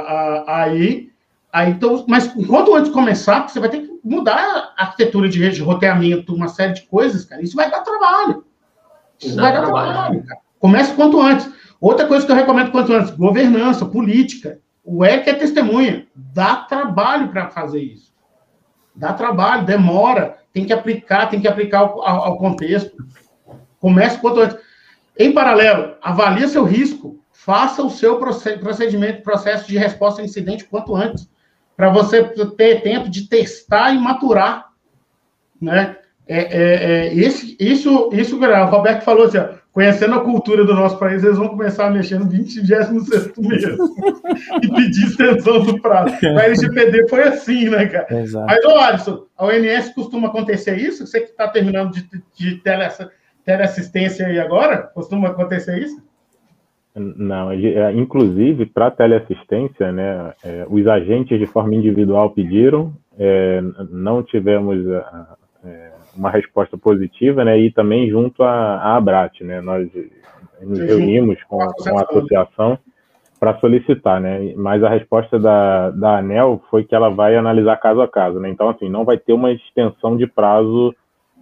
a, 0.49 0.63
aí, 0.63 1.11
aí 1.53 1.71
então, 1.71 2.05
mas 2.09 2.35
enquanto 2.37 2.75
antes 2.75 2.91
começar, 2.91 3.47
você 3.47 3.61
vai 3.61 3.69
ter 3.69 3.83
que 3.83 3.92
mudar 4.03 4.73
a 4.77 4.85
arquitetura 4.85 5.29
de 5.29 5.39
rede 5.39 5.57
de 5.57 5.63
roteamento, 5.63 6.35
uma 6.35 6.49
série 6.49 6.73
de 6.73 6.83
coisas, 6.83 7.25
cara, 7.25 7.43
isso 7.43 7.55
vai 7.55 7.71
dar 7.71 7.81
trabalho. 7.81 8.45
Isso 9.21 9.37
Dá 9.37 9.43
vai 9.43 9.53
dar 9.53 9.63
trabalho, 9.63 9.93
trabalho 9.93 10.25
cara. 10.25 10.41
Comece 10.59 10.95
quanto 10.95 11.21
antes. 11.21 11.49
Outra 11.81 12.07
coisa 12.07 12.25
que 12.25 12.33
eu 12.33 12.37
recomendo 12.37 12.71
quanto 12.71 12.93
antes, 12.93 13.11
governança, 13.11 13.87
política. 13.87 14.59
O 14.85 15.05
EC 15.05 15.29
é 15.29 15.35
testemunha. 15.35 16.07
Dá 16.15 16.57
trabalho 16.57 17.29
para 17.29 17.49
fazer 17.51 17.81
isso. 17.81 18.13
Dá 18.95 19.13
trabalho, 19.13 19.65
demora, 19.65 20.39
tem 20.53 20.65
que 20.65 20.73
aplicar, 20.73 21.29
tem 21.29 21.41
que 21.41 21.49
aplicar 21.49 21.81
ao, 21.81 22.03
ao 22.03 22.39
contexto. 22.39 22.97
Comece 23.79 24.19
quanto 24.19 24.41
antes. 24.41 24.59
Em 25.19 25.33
paralelo, 25.33 25.95
avalie 26.03 26.49
seu 26.49 26.65
risco, 26.65 27.21
faça 27.33 27.83
o 27.83 27.91
seu 27.91 28.19
procedimento, 28.19 29.23
processo 29.23 29.69
de 29.69 29.77
resposta 29.77 30.21
a 30.21 30.25
incidente 30.25 30.65
quanto 30.65 30.95
antes 30.95 31.29
para 31.77 31.91
você 31.91 32.23
ter 32.57 32.83
tempo 32.83 33.09
de 33.09 33.29
testar 33.29 33.93
e 33.93 33.99
maturar, 33.99 34.71
né? 35.61 35.97
É, 36.27 36.39
é, 36.39 36.75
é, 37.09 37.15
esse, 37.15 37.57
isso, 37.59 38.11
isso, 38.13 38.39
o 38.39 38.65
Roberto 38.67 39.03
falou 39.03 39.27
assim, 39.27 39.39
ó, 39.39 39.49
conhecendo 39.73 40.15
a 40.15 40.21
cultura 40.21 40.65
do 40.65 40.75
nosso 40.75 40.99
país, 40.99 41.25
eles 41.25 41.37
vão 41.37 41.49
começar 41.49 41.87
a 41.87 41.91
mexer 41.91 42.19
no 42.19 42.29
26 42.29 42.69
mês 42.91 43.65
e 44.63 44.69
pedir 44.69 45.05
extensão 45.05 45.63
do 45.63 45.81
prazo. 45.81 46.15
A 46.39 46.45
LGPD 46.45 47.09
foi 47.09 47.25
assim, 47.25 47.69
né, 47.69 47.87
cara? 47.87 48.21
Exato. 48.21 48.47
Mas, 48.47 48.65
ô, 48.65 48.79
Alisson, 48.79 49.27
a 49.37 49.47
ONS 49.47 49.95
costuma 49.95 50.29
acontecer 50.29 50.77
isso? 50.77 51.07
Você 51.07 51.21
que 51.21 51.31
está 51.31 51.49
terminando 51.49 51.93
de, 51.93 52.09
de 52.35 52.63
teleassistência 53.45 54.27
aí 54.27 54.39
agora, 54.39 54.91
costuma 54.95 55.29
acontecer 55.29 55.79
isso? 55.79 56.03
Não, 56.95 57.51
é, 57.51 57.93
inclusive 57.95 58.67
para 58.67 58.91
teleassistência, 58.91 59.91
né, 59.91 60.35
é, 60.45 60.67
os 60.69 60.87
agentes 60.87 61.39
de 61.39 61.47
forma 61.47 61.75
individual 61.75 62.31
pediram, 62.31 62.93
é, 63.19 63.63
não 63.91 64.23
tivemos 64.23 64.87
é, 65.65 65.93
uma 66.15 66.31
resposta 66.31 66.77
positiva, 66.77 67.45
né, 67.45 67.59
e 67.59 67.71
também 67.71 68.11
junto 68.11 68.43
à, 68.43 68.95
Abrat, 68.95 69.41
né, 69.41 69.63
nós 69.63 69.89
nos 70.61 70.79
reunimos 70.79 71.43
com, 71.45 71.59
com 71.59 71.99
a 71.99 72.03
associação 72.03 72.79
para 73.43 73.59
solicitar, 73.59 74.21
né? 74.21 74.55
Mas 74.55 74.85
a 74.85 74.89
resposta 74.89 75.37
da, 75.37 75.91
da 75.91 76.19
ANEL 76.19 76.63
foi 76.71 76.85
que 76.85 76.95
ela 76.95 77.11
vai 77.11 77.35
analisar 77.35 77.77
caso 77.79 78.01
a 78.01 78.07
caso, 78.07 78.39
né? 78.39 78.49
Então, 78.49 78.69
assim, 78.69 78.89
não 78.89 79.05
vai 79.05 79.19
ter 79.19 79.33
uma 79.33 79.51
extensão 79.51 80.17
de 80.17 80.29
prazo 80.29 80.95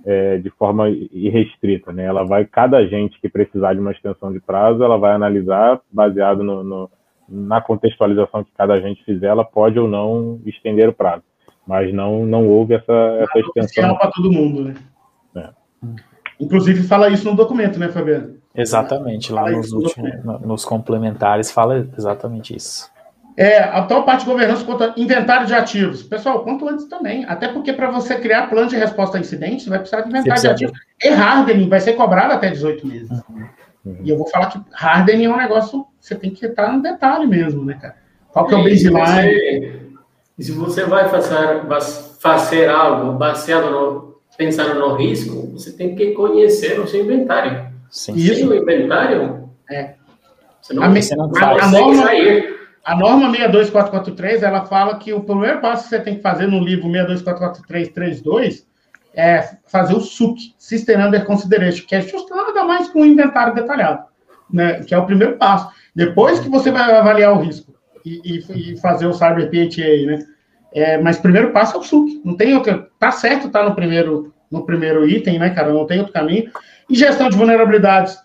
é, 0.04 0.38
de 0.38 0.50
forma 0.50 0.88
irrestrita, 0.88 1.92
né? 1.92 2.04
Ela 2.04 2.24
vai, 2.24 2.44
cada 2.44 2.78
agente 2.78 3.20
que 3.20 3.28
precisar 3.28 3.74
de 3.74 3.80
uma 3.80 3.92
extensão 3.92 4.32
de 4.32 4.40
prazo, 4.40 4.82
ela 4.82 4.98
vai 4.98 5.12
analisar 5.12 5.80
baseado 5.92 6.42
no, 6.42 6.62
no, 6.62 6.90
na 7.28 7.60
contextualização 7.60 8.44
que 8.44 8.50
cada 8.56 8.74
agente 8.74 9.04
fizer, 9.04 9.28
ela 9.28 9.44
pode 9.44 9.78
ou 9.78 9.88
não 9.88 10.40
estender 10.46 10.88
o 10.88 10.92
prazo. 10.92 11.22
Mas 11.66 11.92
não, 11.92 12.26
não 12.26 12.48
houve 12.48 12.74
essa, 12.74 12.92
essa 12.92 13.38
extensão. 13.38 13.96
para 13.96 14.10
todo 14.10 14.32
mundo, 14.32 14.64
né? 14.64 14.74
É. 15.36 15.50
Inclusive 16.40 16.82
fala 16.82 17.10
isso 17.10 17.28
no 17.28 17.36
documento, 17.36 17.78
né, 17.78 17.88
Fabiano? 17.88 18.40
Exatamente, 18.54 19.32
lá 19.32 19.48
nos, 19.50 19.70
últimos, 19.72 20.24
nos 20.42 20.64
complementares 20.64 21.52
fala 21.52 21.86
exatamente 21.96 22.56
isso. 22.56 22.90
É, 23.40 23.58
a 23.60 23.80
tal 23.84 24.04
parte 24.04 24.20
de 24.20 24.30
governança 24.30 24.62
contra 24.66 24.92
inventário 24.98 25.46
de 25.46 25.54
ativos. 25.54 26.02
Pessoal, 26.02 26.44
quanto 26.44 26.68
antes 26.68 26.84
também. 26.84 27.24
Até 27.24 27.48
porque 27.48 27.72
para 27.72 27.90
você 27.90 28.16
criar 28.16 28.50
plano 28.50 28.68
de 28.68 28.76
resposta 28.76 29.16
a 29.16 29.20
incidentes, 29.20 29.66
vai 29.66 29.78
precisar 29.78 30.02
de 30.02 30.10
inventário 30.10 30.42
de 30.42 30.48
ativos. 30.48 30.78
E 31.02 31.08
hardening 31.08 31.66
vai 31.66 31.80
ser 31.80 31.94
cobrado 31.94 32.34
até 32.34 32.50
18 32.50 32.86
meses. 32.86 33.10
Uhum. 33.10 33.46
Uhum. 33.86 33.96
E 34.04 34.10
eu 34.10 34.18
vou 34.18 34.28
falar 34.28 34.50
que 34.50 34.60
hardening 34.74 35.24
é 35.24 35.30
um 35.30 35.38
negócio, 35.38 35.86
você 35.98 36.14
tem 36.14 36.30
que 36.30 36.44
estar 36.44 36.70
no 36.70 36.82
detalhe 36.82 37.26
mesmo, 37.26 37.64
né, 37.64 37.78
cara? 37.80 37.96
Qual 38.28 38.46
que 38.46 38.52
é 38.52 38.58
o 38.58 38.62
baseline? 38.62 39.96
E 40.38 40.44
se 40.44 40.52
você 40.52 40.84
vai 40.84 41.08
fazer, 41.08 41.62
fazer 42.20 42.68
algo 42.68 43.12
baseado 43.16 43.70
no, 43.70 44.20
pensando 44.36 44.78
no 44.78 44.96
risco, 44.96 45.50
você 45.52 45.72
tem 45.72 45.94
que 45.94 46.12
conhecer 46.12 46.78
o 46.78 46.86
seu 46.86 47.02
inventário. 47.02 47.70
Sim. 47.90 48.18
Sem 48.18 48.46
o 48.46 48.54
inventário, 48.54 49.48
é. 49.70 49.94
você 50.60 50.74
não, 50.74 50.82
a, 50.82 50.90
você 50.90 51.16
não 51.16 51.32
a, 51.34 51.64
a 51.64 51.70
norma, 51.70 52.02
sair. 52.02 52.59
A 52.84 52.96
norma 52.96 53.28
62443, 53.30 54.42
ela 54.42 54.64
fala 54.64 54.98
que 54.98 55.12
o 55.12 55.22
primeiro 55.22 55.60
passo 55.60 55.84
que 55.84 55.90
você 55.90 56.00
tem 56.00 56.16
que 56.16 56.22
fazer 56.22 56.46
no 56.46 56.60
livro 56.60 56.88
6244332 56.88 58.64
é 59.14 59.56
fazer 59.66 59.94
o 59.94 60.00
SUC, 60.00 60.54
System 60.56 60.98
Under 61.04 61.24
Consideration, 61.24 61.84
que 61.86 61.94
é 61.94 62.00
justo 62.00 62.34
nada 62.34 62.64
mais 62.64 62.88
que 62.88 62.98
um 62.98 63.04
inventário 63.04 63.54
detalhado, 63.54 64.04
né? 64.50 64.82
que 64.84 64.94
é 64.94 64.98
o 64.98 65.04
primeiro 65.04 65.36
passo. 65.36 65.70
Depois 65.94 66.40
que 66.40 66.48
você 66.48 66.70
vai 66.70 66.94
avaliar 66.94 67.32
o 67.32 67.40
risco 67.40 67.74
e, 68.04 68.20
e, 68.24 68.72
e 68.72 68.80
fazer 68.80 69.06
o 69.06 69.12
Cyber 69.12 69.50
PHA, 69.50 70.06
né? 70.06 70.26
É, 70.72 70.98
mas 70.98 71.18
o 71.18 71.22
primeiro 71.22 71.50
passo 71.50 71.76
é 71.76 71.80
o 71.80 71.82
SUC. 71.82 72.22
Não 72.24 72.36
tem 72.36 72.54
outro. 72.54 72.86
Tá 72.98 73.10
certo, 73.10 73.50
tá 73.50 73.62
no 73.64 73.74
primeiro, 73.74 74.32
no 74.50 74.64
primeiro 74.64 75.08
item, 75.08 75.38
né, 75.38 75.50
cara? 75.50 75.72
Não 75.72 75.84
tem 75.84 75.98
outro 75.98 76.12
caminho. 76.12 76.50
E 76.88 76.94
gestão 76.94 77.28
de 77.28 77.36
vulnerabilidades 77.36 78.16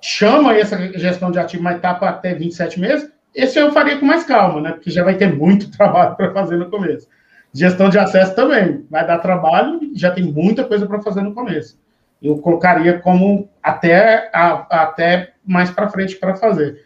chama 0.00 0.56
essa 0.56 0.78
gestão 0.98 1.30
de 1.30 1.38
ativo, 1.38 1.62
mas 1.62 1.80
tá 1.80 1.94
para 1.94 2.10
até 2.10 2.34
27 2.34 2.78
meses. 2.78 3.10
Esse 3.34 3.58
eu 3.58 3.72
faria 3.72 3.98
com 3.98 4.06
mais 4.06 4.24
calma, 4.24 4.60
né? 4.60 4.72
Porque 4.72 4.90
já 4.90 5.02
vai 5.02 5.16
ter 5.16 5.34
muito 5.34 5.70
trabalho 5.76 6.14
para 6.16 6.32
fazer 6.32 6.56
no 6.56 6.70
começo. 6.70 7.08
Gestão 7.52 7.88
de 7.88 7.98
acesso 7.98 8.34
também 8.34 8.84
vai 8.90 9.06
dar 9.06 9.18
trabalho, 9.18 9.80
já 9.94 10.10
tem 10.10 10.24
muita 10.24 10.64
coisa 10.64 10.86
para 10.86 11.02
fazer 11.02 11.22
no 11.22 11.34
começo. 11.34 11.78
Eu 12.22 12.38
colocaria 12.38 12.98
como 12.98 13.48
até, 13.62 14.30
a, 14.32 14.82
até 14.82 15.34
mais 15.44 15.70
para 15.70 15.88
frente 15.88 16.16
para 16.16 16.34
fazer. 16.34 16.84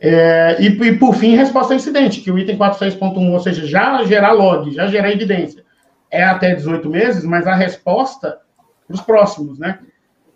É, 0.00 0.56
e, 0.60 0.66
e, 0.66 0.96
por 0.96 1.14
fim, 1.14 1.34
resposta 1.34 1.72
a 1.72 1.76
incidente, 1.76 2.20
que 2.20 2.30
o 2.30 2.38
item 2.38 2.56
46.1, 2.56 3.32
ou 3.32 3.40
seja, 3.40 3.66
já 3.66 4.04
gerar 4.04 4.32
log, 4.32 4.70
já 4.70 4.86
gerar 4.86 5.10
evidência, 5.10 5.64
é 6.10 6.22
até 6.22 6.54
18 6.54 6.88
meses, 6.88 7.24
mas 7.24 7.46
a 7.46 7.54
resposta 7.54 8.38
para 8.86 8.94
os 8.94 9.00
próximos, 9.00 9.58
né? 9.58 9.80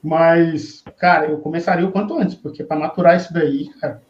Mas, 0.03 0.83
cara, 0.99 1.27
eu 1.27 1.39
começaria 1.39 1.87
o 1.87 1.93
quanto 1.93 2.19
antes, 2.19 2.35
porque 2.35 2.65
para 2.65 2.79
maturar 2.79 3.17
isso 3.17 3.33
daí, 3.33 3.69
cara. 3.81 4.03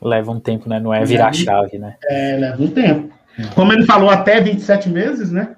Leva 0.00 0.30
um 0.30 0.40
tempo, 0.40 0.68
né? 0.68 0.78
Não 0.78 0.92
é 0.92 1.04
virar 1.04 1.32
chave, 1.32 1.78
né? 1.78 1.96
É, 2.04 2.36
leva 2.36 2.62
um 2.62 2.68
tempo. 2.68 3.14
Como 3.54 3.72
ele 3.72 3.84
falou, 3.84 4.10
até 4.10 4.40
27 4.40 4.88
meses, 4.88 5.30
né? 5.30 5.56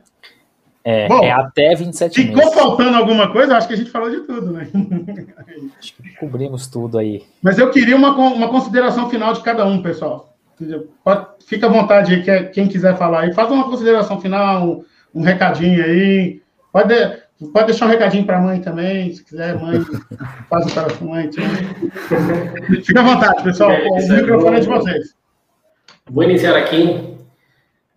É, 0.84 1.06
Bom, 1.06 1.22
é 1.22 1.30
até 1.30 1.74
27 1.74 2.14
ficou 2.14 2.36
meses. 2.36 2.50
Ficou 2.50 2.68
faltando 2.68 2.96
alguma 2.96 3.30
coisa? 3.30 3.56
Acho 3.56 3.68
que 3.68 3.74
a 3.74 3.76
gente 3.76 3.90
falou 3.90 4.10
de 4.10 4.20
tudo, 4.20 4.52
né? 4.52 4.68
Acho 5.78 5.94
que 5.94 6.16
cobrimos 6.18 6.66
tudo 6.66 6.98
aí. 6.98 7.24
Mas 7.42 7.58
eu 7.58 7.70
queria 7.70 7.94
uma, 7.94 8.16
uma 8.16 8.48
consideração 8.48 9.10
final 9.10 9.32
de 9.32 9.42
cada 9.42 9.66
um, 9.66 9.82
pessoal. 9.82 10.34
Pode, 11.04 11.26
fica 11.46 11.66
à 11.66 11.70
vontade 11.70 12.14
aí, 12.14 12.48
quem 12.50 12.68
quiser 12.68 12.96
falar 12.96 13.22
aí. 13.22 13.34
Faz 13.34 13.50
uma 13.50 13.68
consideração 13.68 14.20
final, 14.20 14.66
um, 14.66 14.84
um 15.14 15.22
recadinho 15.22 15.84
aí. 15.84 16.40
Pode, 16.72 16.94
Pode 17.52 17.66
deixar 17.66 17.86
um 17.86 17.90
recadinho 17.90 18.26
para 18.26 18.38
a 18.38 18.40
mãe 18.40 18.60
também, 18.60 19.12
se 19.14 19.24
quiser, 19.24 19.60
mãe, 19.60 19.80
faz 20.50 20.66
o 20.66 20.74
para 20.74 20.92
a 20.92 21.04
mãe. 21.04 21.30
Fica 22.84 23.00
à 23.00 23.04
vontade, 23.04 23.44
pessoal. 23.44 23.70
É, 23.70 23.88
o 23.88 24.08
microfone 24.08 24.56
é 24.56 24.60
de 24.60 24.68
vocês. 24.68 25.14
Vou 26.10 26.24
iniciar 26.24 26.56
aqui. 26.56 27.16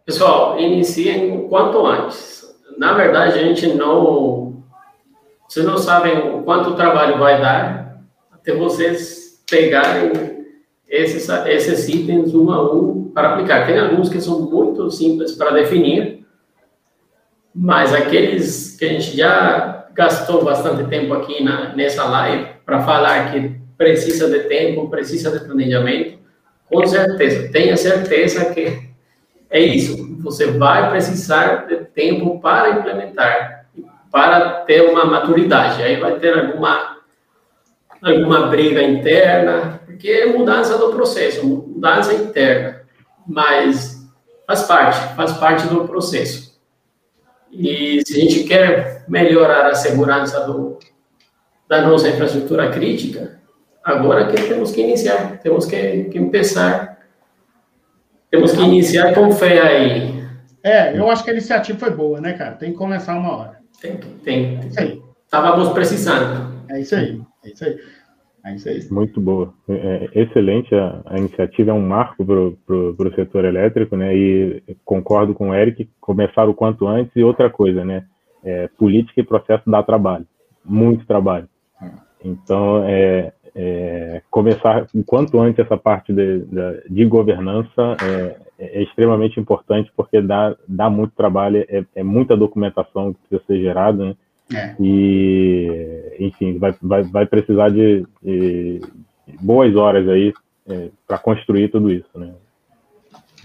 Pessoal, 0.06 0.60
iniciem 0.60 1.48
quanto 1.48 1.86
antes. 1.86 2.56
Na 2.78 2.94
verdade, 2.94 3.40
a 3.40 3.44
gente 3.44 3.68
não. 3.68 4.64
Vocês 5.48 5.66
não 5.66 5.78
sabem 5.78 6.36
o 6.36 6.44
quanto 6.44 6.76
trabalho 6.76 7.18
vai 7.18 7.42
dar 7.42 8.02
até 8.32 8.56
vocês 8.56 9.44
pegarem 9.50 10.12
esses, 10.88 11.30
esses 11.30 11.88
itens 11.88 12.34
um 12.34 12.52
a 12.52 12.74
um 12.74 13.12
para 13.14 13.34
aplicar. 13.34 13.66
Tem 13.66 13.78
alguns 13.80 14.10
que 14.10 14.20
são 14.20 14.42
muito 14.42 14.90
simples 14.92 15.34
para 15.34 15.52
definir, 15.52 16.21
mas 17.54 17.94
aqueles 17.94 18.76
que 18.78 18.86
a 18.86 18.90
gente 18.90 19.16
já 19.16 19.86
gastou 19.94 20.44
bastante 20.44 20.90
tempo 20.90 21.14
aqui 21.14 21.44
na, 21.44 21.76
nessa 21.76 22.06
live 22.06 22.48
para 22.66 22.82
falar 22.82 23.32
que 23.32 23.56
precisa 23.78 24.30
de 24.30 24.48
tempo, 24.48 24.90
precisa 24.90 25.32
de 25.32 25.46
planejamento, 25.46 26.20
com 26.70 26.86
certeza, 26.86 27.52
tenha 27.52 27.76
certeza 27.76 28.46
que 28.54 28.90
é 29.50 29.60
isso. 29.60 30.18
Você 30.22 30.48
vai 30.52 30.90
precisar 30.90 31.68
de 31.68 31.78
tempo 31.86 32.40
para 32.40 32.70
implementar, 32.70 33.66
para 34.10 34.62
ter 34.62 34.90
uma 34.90 35.04
maturidade. 35.04 35.84
Aí 35.84 36.00
vai 36.00 36.18
ter 36.20 36.34
alguma 36.34 36.92
alguma 38.02 38.48
briga 38.48 38.82
interna, 38.82 39.80
porque 39.86 40.10
é 40.10 40.26
mudança 40.26 40.76
do 40.78 40.92
processo, 40.92 41.46
mudança 41.46 42.14
interna, 42.14 42.82
mas 43.28 44.10
faz 44.48 44.64
parte, 44.64 45.16
faz 45.16 45.34
parte 45.34 45.68
do 45.68 45.88
processo. 45.88 46.51
E 47.52 48.02
se 48.06 48.18
a 48.18 48.20
gente 48.20 48.44
quer 48.46 49.04
melhorar 49.08 49.68
a 49.68 49.76
segurança 49.76 50.40
do, 50.46 50.80
da 51.68 51.82
nossa 51.82 52.10
infraestrutura 52.10 52.70
crítica, 52.70 53.40
agora 53.84 54.28
que 54.28 54.42
temos 54.42 54.72
que 54.72 54.82
iniciar, 54.82 55.40
temos 55.40 55.66
que, 55.66 56.06
que 56.06 56.20
começar, 56.20 57.00
temos 58.30 58.54
que 58.54 58.62
iniciar 58.62 59.14
com 59.14 59.32
fé 59.32 59.62
aí. 59.62 60.22
É, 60.64 60.98
eu 60.98 61.10
acho 61.10 61.24
que 61.24 61.30
a 61.30 61.34
iniciativa 61.34 61.78
foi 61.78 61.92
boa, 61.92 62.22
né, 62.22 62.34
cara? 62.34 62.56
Tem 62.56 62.72
que 62.72 62.78
começar 62.78 63.16
uma 63.16 63.36
hora. 63.36 63.60
Tem, 63.82 63.98
tem. 64.24 64.60
É 64.64 64.68
isso 64.68 64.80
aí. 64.80 65.02
Estávamos 65.26 65.70
precisando. 65.70 66.64
É 66.70 66.80
isso 66.80 66.96
aí, 66.96 67.22
é 67.44 67.50
isso 67.50 67.66
aí. 67.66 67.80
É 68.44 68.78
isso. 68.78 68.94
Muito 68.94 69.22
boa. 69.22 69.54
É, 69.70 70.10
é 70.14 70.22
excelente. 70.22 70.74
A, 70.74 71.02
a, 71.06 71.18
iniciativa 71.18 71.72
é 71.72 71.74
um 71.74 71.86
marco 71.86 72.26
para 72.26 72.76
o 72.76 73.16
setor 73.16 73.46
elétrico, 73.46 73.96
né? 73.96 74.16
E 74.16 74.64
concordo 74.84 75.34
com 75.34 75.50
o 75.50 75.56
Eric, 75.56 75.90
começar 76.00 76.50
o 76.50 76.54
quanto 76.54 76.88
antes. 76.88 77.16
E 77.16 77.24
outra 77.24 77.50
coisa, 77.50 77.86
né? 77.86 78.06
É, 78.44 78.68
política 78.70 79.22
e 79.22 79.24
processo 79.24 79.70
dá 79.70 79.84
trabalho, 79.84 80.26
muito 80.66 81.06
trabalho. 81.06 81.48
Então, 82.24 82.84
é, 82.86 83.32
é, 83.56 84.22
começar 84.30 84.88
o 84.94 85.04
quanto 85.04 85.40
antes 85.40 85.60
essa 85.60 85.78
parte 85.78 86.14
de, 86.14 86.40
de, 86.46 86.84
de 86.90 87.06
governança 87.06 87.98
é, 88.02 88.38
é, 88.60 88.84
extremamente 88.84 89.40
importante, 89.40 89.92
porque 89.96 90.22
dá, 90.22 90.56
dá 90.68 90.90
muito 90.90 91.14
trabalho, 91.16 91.66
é, 91.68 91.84
é 91.96 92.04
muita 92.04 92.38
documentação 92.38 93.14
que 93.14 93.20
precisa 93.28 93.44
ser 93.46 93.62
gerada, 93.62 94.06
né? 94.06 94.16
É. 94.54 94.76
E, 94.80 96.16
enfim, 96.20 96.58
vai, 96.58 96.76
vai, 96.82 97.04
vai 97.04 97.26
precisar 97.26 97.70
de, 97.70 98.06
de 98.24 98.82
boas 99.40 99.76
horas 99.76 100.08
aí 100.08 100.34
é, 100.68 100.90
para 101.08 101.18
construir 101.18 101.70
tudo 101.70 101.92
isso, 101.92 102.10
né? 102.16 102.34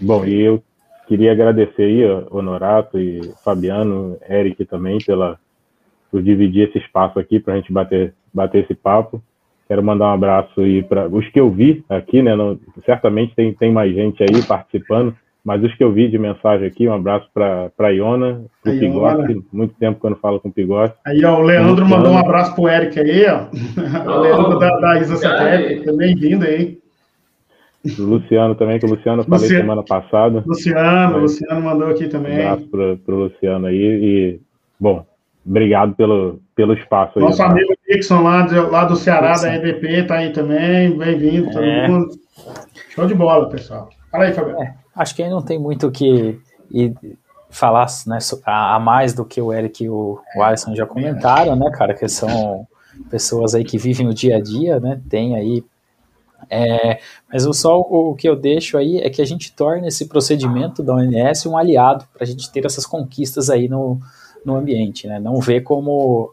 Bom, 0.01 0.25
e 0.25 0.43
eu 0.43 0.63
queria 1.07 1.33
agradecer 1.33 1.83
aí, 1.83 2.05
Honorato 2.31 2.99
e 2.99 3.21
Fabiano, 3.43 4.19
Eric 4.29 4.65
também, 4.67 4.99
pela, 4.99 5.39
por 6.11 6.23
dividir 6.23 6.69
esse 6.69 6.79
espaço 6.79 7.19
aqui 7.19 7.41
para 7.41 7.55
a 7.55 7.57
gente 7.57 7.73
bater, 7.73 8.15
bater 8.33 8.65
esse 8.65 8.75
papo. 8.75 9.23
Quero 9.69 9.83
mandar 9.83 10.07
um 10.07 10.15
abraço 10.15 10.61
aí 10.61 10.83
para 10.83 11.09
os 11.09 11.29
que 11.31 11.41
eu 11.41 11.51
vi 11.51 11.85
aqui, 11.89 12.23
né? 12.23 12.37
Não, 12.37 12.59
certamente 12.85 13.35
tem, 13.35 13.53
tem 13.53 13.73
mais 13.73 13.93
gente 13.95 14.23
aí 14.23 14.43
participando. 14.47 15.17
Mas 15.47 15.63
os 15.63 15.73
que 15.77 15.85
eu 15.85 15.93
vi 15.93 16.09
de 16.09 16.19
mensagem 16.19 16.67
aqui, 16.67 16.89
um 16.89 16.93
abraço 16.93 17.31
para 17.33 17.71
a 17.79 17.89
Iona, 17.91 18.43
para 18.65 18.73
o 18.73 18.79
Pigote, 18.81 19.41
muito 19.53 19.75
tempo 19.75 20.01
que 20.01 20.07
eu 20.07 20.11
não 20.11 20.17
falo 20.17 20.41
com 20.41 20.49
o 20.49 20.53
Pigote. 20.53 20.97
Aí, 21.07 21.25
ó, 21.25 21.39
o 21.39 21.43
Leandro 21.43 21.87
mandou 21.87 22.11
um 22.11 22.19
abraço 22.19 22.53
para 22.53 22.65
o 22.65 22.69
Eric 22.69 22.99
aí, 22.99 23.27
ó. 23.29 23.47
o 24.11 24.21
Leandro 24.23 24.59
da, 24.59 24.77
da 24.81 24.99
Isa 24.99 25.15
Satélite, 25.15 25.85
também 25.85 26.17
vindo 26.17 26.45
aí. 26.45 26.81
O 27.97 28.03
Luciano 28.03 28.57
também, 28.57 28.81
que 28.81 28.87
o 28.87 28.89
Luciano 28.89 29.19
Luci... 29.19 29.31
falei 29.31 29.49
semana 29.49 29.85
passada. 29.85 30.43
Luciano, 30.45 31.19
o 31.19 31.21
Luciano 31.21 31.63
mandou 31.63 31.91
aqui 31.91 32.09
também. 32.09 32.39
Um 32.39 32.49
abraço 32.49 32.67
para 32.67 33.15
o 33.15 33.19
Luciano 33.19 33.67
aí 33.67 33.77
e, 33.77 34.41
bom, 34.81 35.07
obrigado 35.47 35.95
pelo, 35.95 36.41
pelo 36.57 36.73
espaço. 36.75 37.21
Nosso 37.21 37.41
aí, 37.41 37.51
amigo 37.51 37.73
Dixon 37.89 38.21
lá, 38.21 38.43
de, 38.43 38.59
lá 38.59 38.85
do 38.85 38.97
Ceará, 38.97 39.29
Nossa. 39.29 39.47
da 39.47 39.55
EDP, 39.55 40.03
tá 40.09 40.17
aí 40.17 40.31
também, 40.31 40.91
bem-vindo, 40.99 41.53
todo 41.53 41.65
é. 41.65 41.87
mundo. 41.87 42.09
Show 42.91 43.07
de 43.07 43.15
bola, 43.15 43.49
pessoal. 43.49 43.91
Fala 44.17 44.25
aí, 44.25 44.33
Fabiano. 44.33 44.63
É, 44.63 44.75
acho 44.95 45.15
que 45.15 45.23
aí 45.23 45.29
não 45.29 45.43
tem 45.43 45.59
muito 45.59 45.89
o 45.89 45.93
que 45.93 46.41
falar 47.51 47.87
né, 48.07 48.19
a, 48.45 48.81
mais 48.81 49.13
do 49.13 49.25
que 49.25 49.41
o 49.41 49.53
Eric 49.53 49.85
e 49.85 49.91
o, 49.91 50.19
o 50.35 50.43
Alisson 50.43 50.75
já 50.75 50.87
comentaram, 50.87 51.55
né, 51.55 51.71
cara, 51.71 51.95
que 51.95 52.09
são 52.09 52.67
pessoas 53.11 53.55
aí 53.55 53.63
que 53.63 53.79
vivem 53.79 54.09
o 54.09 54.15
dia 54.15 54.37
a 54.37 54.41
dia, 54.41 54.81
né, 54.81 55.01
tem 55.09 55.37
aí 55.37 55.63
é, 56.51 57.01
mas 57.33 57.47
o 57.47 57.53
só 57.53 57.81
o, 57.81 58.11
o, 58.11 58.15
que 58.15 58.29
eu 58.29 58.37
deixo 58.37 58.77
aí 58.77 58.99
é 58.99 59.11
que 59.11 59.23
a 59.23 59.25
gente 59.25 59.53
torne 59.53 59.89
esse 59.89 60.07
procedimento 60.07 60.83
da 60.83 60.95
ONS 60.95 61.47
um 61.47 61.57
aliado 61.57 62.07
para 62.13 62.25
a 62.25 62.27
gente 62.27 62.51
ter 62.53 62.65
essas 62.65 62.87
conquistas 62.87 63.51
aí 63.51 63.69
no, 63.69 63.99
no 64.45 64.55
ambiente, 64.55 65.09
né? 65.09 65.19
Não 65.19 65.41
ver 65.41 65.63
como 65.63 66.31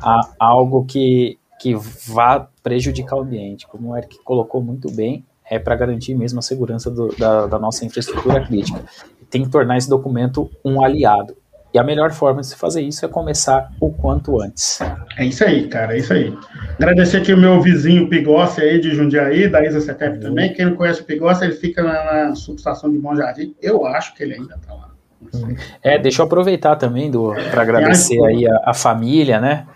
a, 0.00 0.20
algo 0.38 0.84
que, 0.84 1.38
que 1.58 1.74
vá 1.74 2.48
prejudicar 2.62 3.16
o 3.16 3.22
ambiente, 3.22 3.66
como 3.66 3.90
o 3.90 3.96
Eric 3.96 4.18
colocou 4.22 4.62
muito 4.62 4.90
bem, 4.92 5.24
é 5.50 5.58
para 5.58 5.76
garantir 5.76 6.14
mesmo 6.14 6.38
a 6.38 6.42
segurança 6.42 6.90
do, 6.90 7.08
da, 7.16 7.46
da 7.46 7.58
nossa 7.58 7.84
infraestrutura 7.84 8.44
crítica. 8.44 8.80
Tem 9.30 9.42
que 9.42 9.50
tornar 9.50 9.76
esse 9.76 9.88
documento 9.88 10.50
um 10.64 10.82
aliado. 10.82 11.36
E 11.74 11.78
a 11.78 11.84
melhor 11.84 12.10
forma 12.12 12.40
de 12.40 12.46
se 12.46 12.56
fazer 12.56 12.80
isso 12.80 13.04
é 13.04 13.08
começar 13.08 13.70
o 13.80 13.92
quanto 13.92 14.40
antes. 14.40 14.80
É 15.18 15.26
isso 15.26 15.44
aí, 15.44 15.68
cara, 15.68 15.94
é 15.94 15.98
isso 15.98 16.12
aí. 16.12 16.34
Agradecer 16.76 17.18
aqui 17.18 17.34
o 17.34 17.36
meu 17.36 17.60
vizinho 17.60 18.08
Pigossi 18.08 18.62
aí 18.62 18.80
de 18.80 18.94
Jundiaí, 18.94 19.46
da 19.48 19.62
Isa 19.62 19.80
Cetep 19.80 20.14
uhum. 20.14 20.20
também. 20.20 20.54
Quem 20.54 20.66
não 20.66 20.74
conhece 20.74 21.02
o 21.02 21.04
Pigossi, 21.04 21.44
ele 21.44 21.52
fica 21.52 21.82
na, 21.82 22.28
na 22.28 22.34
subestação 22.34 22.90
de 22.90 22.98
Bom 22.98 23.14
Jardim. 23.14 23.54
Eu 23.60 23.84
acho 23.84 24.14
que 24.14 24.22
ele 24.22 24.34
ainda 24.34 24.54
está 24.54 24.72
lá. 24.72 24.90
É, 25.82 25.98
deixa 25.98 26.22
eu 26.22 26.26
aproveitar 26.26 26.76
também 26.76 27.10
para 27.50 27.62
agradecer 27.62 28.22
aí 28.24 28.46
a, 28.48 28.70
a, 28.70 28.74
família, 28.74 29.40
né? 29.40 29.66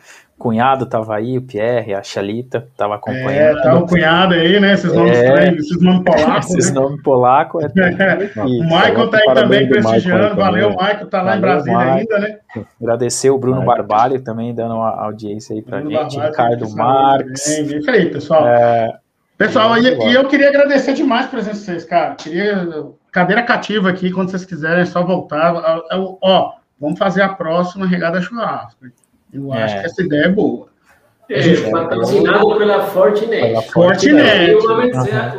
Cunhado 0.41 0.87
tava 0.87 1.15
aí, 1.17 1.37
o 1.37 1.43
Pierre, 1.43 1.93
a 1.93 2.03
Chalita, 2.03 2.67
tava 2.75 2.95
acompanhando. 2.95 3.59
É, 3.59 3.63
tá 3.63 3.75
o 3.75 3.87
cunhado 3.87 4.33
aí, 4.33 4.59
né? 4.59 4.73
Esses 4.73 4.91
nomes 4.91 5.19
é, 5.19 5.25
estranhos, 5.25 5.65
esses 5.67 5.83
nomes 5.83 6.03
polacos. 6.03 6.51
esses 6.57 6.73
né? 6.73 6.81
nomes 6.81 7.03
polacos. 7.03 7.65
É, 7.65 8.41
o 8.41 8.65
Michael 8.65 9.11
tá 9.11 9.19
aí 9.19 9.35
também 9.35 9.69
prestigiando. 9.69 10.37
Valeu, 10.37 10.71
Michael, 10.71 11.07
tá 11.11 11.19
lá 11.19 11.25
Valeu, 11.25 11.37
em 11.37 11.41
Brasília 11.41 11.79
ainda, 11.79 12.19
né? 12.19 12.39
Agradecer 12.81 13.29
o 13.29 13.37
Bruno 13.37 13.63
Barbalho 13.63 14.23
também, 14.23 14.55
dando 14.55 14.77
uma 14.77 14.91
audiência 15.03 15.55
aí 15.55 15.61
pra 15.61 15.79
Bruno 15.79 15.91
gente. 15.91 16.17
Barbalho, 16.17 16.31
Ricardo 16.31 16.75
Marques. 16.75 17.67
Bem. 17.67 17.79
Isso 17.79 17.91
aí, 17.91 18.11
pessoal. 18.11 18.49
É, 18.49 18.99
pessoal, 19.37 19.77
e, 19.77 19.83
e, 19.83 20.15
eu 20.15 20.27
queria 20.27 20.49
agradecer 20.49 20.95
demais 20.95 21.27
a 21.27 21.29
presença 21.29 21.59
de 21.59 21.65
vocês, 21.67 21.85
cara. 21.85 22.15
Queria 22.15 22.67
cadeira 23.13 23.43
cativa 23.43 23.91
aqui, 23.91 24.11
quando 24.11 24.31
vocês 24.31 24.47
quiserem, 24.47 24.83
é 24.83 24.87
só 24.87 25.05
voltar. 25.05 25.55
Ó, 26.23 26.53
vamos 26.81 26.99
fazer 26.99 27.21
a 27.21 27.29
próxima 27.29 27.87
regada 27.87 28.23
churrasco. 28.23 28.87
Eu 29.33 29.53
acho 29.53 29.77
é. 29.77 29.81
que 29.81 29.87
essa 29.87 30.03
ideia 30.03 30.25
é 30.25 30.29
boa. 30.29 30.69
É, 31.29 31.71
patrocinado 31.71 32.59
pela 32.59 32.87
Fortinet. 32.87 33.41
Pela 33.41 33.63
Fortinet. 33.63 34.57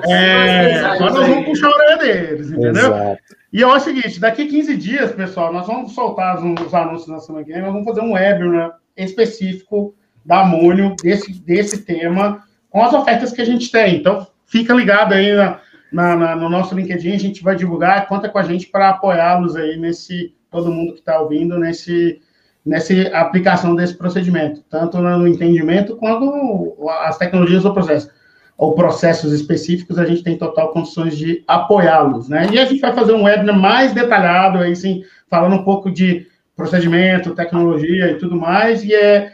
É, 0.08 0.80
agora 0.80 1.14
nós 1.14 1.28
vamos 1.28 1.46
puxar 1.46 1.68
a 1.68 1.76
orelha 1.76 1.98
deles, 1.98 2.52
entendeu? 2.52 2.72
Exato. 2.72 3.22
E 3.52 3.62
é 3.62 3.68
o 3.68 3.80
seguinte, 3.80 4.18
daqui 4.18 4.46
15 4.46 4.78
dias, 4.78 5.12
pessoal, 5.12 5.52
nós 5.52 5.68
vamos 5.68 5.94
soltar 5.94 6.38
os 6.38 6.74
anúncios 6.74 7.10
na 7.10 7.20
semana 7.20 7.44
que 7.44 7.52
vem, 7.52 7.62
nós 7.62 7.74
vamos 7.74 7.86
fazer 7.86 8.00
um 8.00 8.14
webinar 8.14 8.78
específico 8.96 9.94
da 10.26 10.42
Amônio, 10.42 10.96
desse, 11.04 11.34
desse 11.42 11.84
tema, 11.84 12.46
com 12.70 12.82
as 12.82 12.94
ofertas 12.94 13.34
que 13.34 13.42
a 13.42 13.46
gente 13.46 13.70
tem. 13.70 13.98
Então, 13.98 14.26
fica 14.46 14.74
ligado 14.74 15.14
aí 15.14 15.34
na, 15.34 15.60
na, 15.92 16.16
na, 16.16 16.36
no 16.38 16.48
nosso 16.48 16.74
LinkedIn, 16.74 17.14
a 17.14 17.20
gente 17.20 17.44
vai 17.44 17.58
divulgar, 17.58 18.08
conta 18.08 18.30
com 18.30 18.40
a 18.40 18.44
gente 18.44 18.68
para 18.68 18.90
apoiá-los 18.92 19.58
aí 19.58 19.76
nesse, 19.76 20.34
todo 20.50 20.72
mundo 20.72 20.94
que 20.94 21.00
está 21.00 21.20
ouvindo, 21.20 21.60
nesse 21.60 22.22
nessa 22.66 22.94
aplicação 23.14 23.76
desse 23.76 23.96
procedimento, 23.96 24.64
tanto 24.70 25.00
no 25.00 25.28
entendimento 25.28 25.96
quanto 25.96 26.76
as 27.02 27.18
tecnologias 27.18 27.64
do 27.64 27.74
processo, 27.74 28.10
ou 28.58 28.76
processos 28.76 29.34
específicos, 29.34 29.98
a 29.98 30.06
gente 30.06 30.24
tem 30.24 30.38
total 30.38 30.72
condições 30.72 31.18
de 31.18 31.44
apoiá-los, 31.48 32.30
né? 32.30 32.48
E 32.52 32.60
a 32.60 32.66
gente 32.66 32.80
vai 32.80 32.94
fazer 32.94 33.14
um 33.14 33.24
webinar 33.24 33.58
mais 33.58 33.92
detalhado, 33.92 34.60
aí 34.60 34.76
sim, 34.76 35.04
falando 35.28 35.56
um 35.56 35.64
pouco 35.64 35.90
de 35.90 36.28
procedimento, 36.56 37.34
tecnologia 37.34 38.12
e 38.12 38.18
tudo 38.20 38.36
mais, 38.36 38.84
e 38.84 38.94
é 38.94 39.32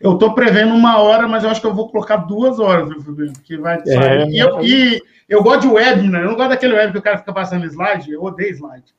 eu 0.00 0.14
estou 0.14 0.34
prevendo 0.34 0.74
uma 0.74 0.98
hora, 0.98 1.28
mas 1.28 1.44
eu 1.44 1.50
acho 1.50 1.60
que 1.60 1.66
eu 1.66 1.74
vou 1.74 1.88
colocar 1.88 2.16
duas 2.16 2.58
horas, 2.58 2.88
porque 3.32 3.56
vai 3.56 3.76
é, 3.76 3.84
sair. 3.84 4.22
É, 4.22 4.28
e, 4.28 4.38
eu, 4.38 4.60
e 4.60 5.00
eu 5.28 5.42
gosto 5.42 5.62
de 5.62 5.68
webinar, 5.68 6.22
eu 6.22 6.28
não 6.28 6.36
gosto 6.36 6.50
daquele 6.50 6.72
webinar 6.72 6.92
que 6.92 6.98
o 6.98 7.02
cara 7.02 7.18
fica 7.18 7.32
passando 7.32 7.64
slide, 7.66 8.10
eu 8.10 8.22
odeio 8.24 8.54
slide, 8.54 8.92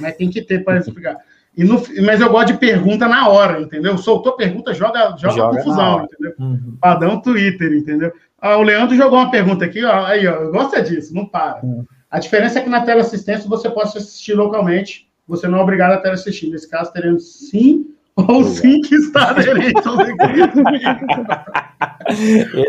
mas 0.00 0.14
tem 0.16 0.28
que 0.28 0.42
ter 0.42 0.62
para 0.62 0.78
explicar. 0.78 1.16
E 1.56 1.62
no, 1.62 1.80
mas 2.04 2.20
eu 2.20 2.30
gosto 2.30 2.48
de 2.48 2.58
pergunta 2.58 3.06
na 3.06 3.28
hora, 3.28 3.60
entendeu? 3.60 3.96
Soltou 3.96 4.32
pergunta, 4.32 4.74
joga, 4.74 5.14
joga, 5.16 5.34
joga 5.34 5.56
confusão, 5.56 6.04
entendeu? 6.04 6.34
Uhum. 6.38 6.76
Padrão 6.80 7.20
Twitter, 7.20 7.72
entendeu? 7.72 8.12
Ah, 8.40 8.56
o 8.56 8.62
Leandro 8.62 8.96
jogou 8.96 9.18
uma 9.18 9.30
pergunta 9.30 9.64
aqui, 9.64 9.84
ó, 9.84 10.04
aí, 10.04 10.26
ó, 10.26 10.32
eu 10.32 10.50
gosto 10.50 10.82
disso, 10.82 11.14
não 11.14 11.26
para. 11.26 11.60
Uhum. 11.62 11.84
A 12.10 12.18
diferença 12.18 12.58
é 12.58 12.62
que 12.62 12.68
na 12.68 12.80
tela 12.80 13.02
assistência 13.02 13.48
você 13.48 13.70
pode 13.70 13.96
assistir 13.96 14.34
localmente, 14.34 15.08
você 15.26 15.46
não 15.46 15.58
é 15.58 15.62
obrigado 15.62 15.92
a 15.92 15.98
tela 15.98 16.14
assistir. 16.14 16.50
Nesse 16.50 16.68
caso, 16.68 16.92
teremos 16.92 17.48
sim 17.48 17.86
ou 18.16 18.44
sim 18.44 18.80
que 18.80 18.94
está 18.94 19.30
aderente 19.30 19.74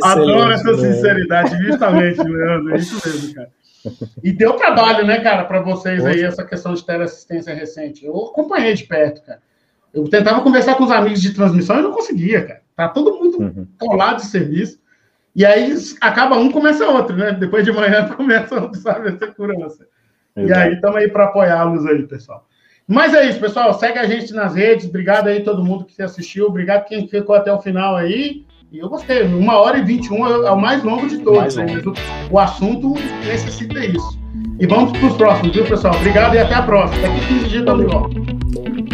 Adoro 0.04 0.52
essa 0.52 0.78
sinceridade, 0.78 1.58
justamente, 1.58 2.24
Leandro, 2.24 2.74
é 2.74 2.78
isso 2.78 3.02
mesmo, 3.06 3.34
cara. 3.34 3.50
E 4.24 4.32
deu 4.32 4.54
trabalho, 4.54 5.06
né, 5.06 5.20
cara, 5.20 5.46
para 5.46 5.60
vocês 5.60 6.06
aí, 6.06 6.24
essa 6.24 6.44
questão 6.44 6.74
de 6.74 6.86
teleassistência 6.86 7.54
recente. 7.54 8.06
Eu 8.06 8.16
acompanhei 8.26 8.74
de 8.74 8.84
perto, 8.84 9.22
cara. 9.24 9.40
Eu 9.94 10.04
tentava 10.10 10.42
conversar 10.42 10.76
com 10.76 10.84
os 10.84 10.92
amigos 10.92 11.22
de 11.22 11.34
transmissão 11.34 11.80
e 11.80 11.84
não 11.84 11.92
conseguia, 11.92 12.46
cara. 12.46 12.62
Tá 12.76 12.90
todo 12.90 13.18
mundo 13.18 13.42
uhum. 13.42 13.68
colado 13.80 14.18
de 14.18 14.26
serviço. 14.26 14.80
E 15.36 15.46
aí 15.46 15.74
acaba 16.02 16.38
um, 16.38 16.52
começa 16.52 16.88
outro, 16.88 17.16
né? 17.16 17.32
Depois 17.32 17.64
de 17.64 17.72
manhã 17.72 18.08
começa 18.16 18.56
outro, 18.62 18.80
sabe? 18.80 19.10
A 19.10 19.18
segurança. 19.18 19.88
Exato. 20.36 20.50
E 20.50 20.54
aí 20.54 20.74
estamos 20.74 20.98
aí 20.98 21.10
para 21.10 21.26
apoiá-los 21.26 21.86
aí, 21.86 22.04
pessoal. 22.04 22.48
Mas 22.88 23.14
é 23.14 23.28
isso, 23.28 23.40
pessoal. 23.40 23.74
Segue 23.74 23.98
a 23.98 24.06
gente 24.06 24.34
nas 24.34 24.54
redes. 24.54 24.88
Obrigado 24.88 25.28
aí 25.28 25.44
todo 25.44 25.64
mundo 25.64 25.86
que 25.86 26.02
assistiu. 26.02 26.48
Obrigado 26.48 26.86
quem 26.86 27.08
ficou 27.08 27.36
até 27.36 27.52
o 27.52 27.62
final 27.62 27.96
aí. 27.96 28.45
E 28.72 28.80
eu 28.80 28.90
gostei. 28.90 29.24
Uma 29.24 29.58
hora 29.58 29.78
e 29.78 29.84
vinte 29.84 30.08
e 30.08 30.14
um 30.14 30.26
é 30.26 30.52
o 30.52 30.60
mais 30.60 30.84
longo 30.84 31.08
de 31.08 31.20
todos. 31.20 31.56
Né? 31.56 31.66
O 32.32 32.40
assunto 32.40 32.96
necessita 33.26 33.86
isso. 33.86 34.20
E 34.60 34.66
vamos 34.66 34.98
para 34.98 35.08
os 35.08 35.18
próximos, 35.18 35.56
viu, 35.56 35.66
pessoal? 35.66 35.96
Obrigado 35.96 36.36
e 36.36 36.40
até 36.40 36.56
a 36.56 36.62
próxima. 36.62 37.02
Daqui 37.02 37.28
15 37.28 37.48
dias 37.48 37.54
estamos 37.62 37.86
de 37.86 37.92
volta. 37.92 38.85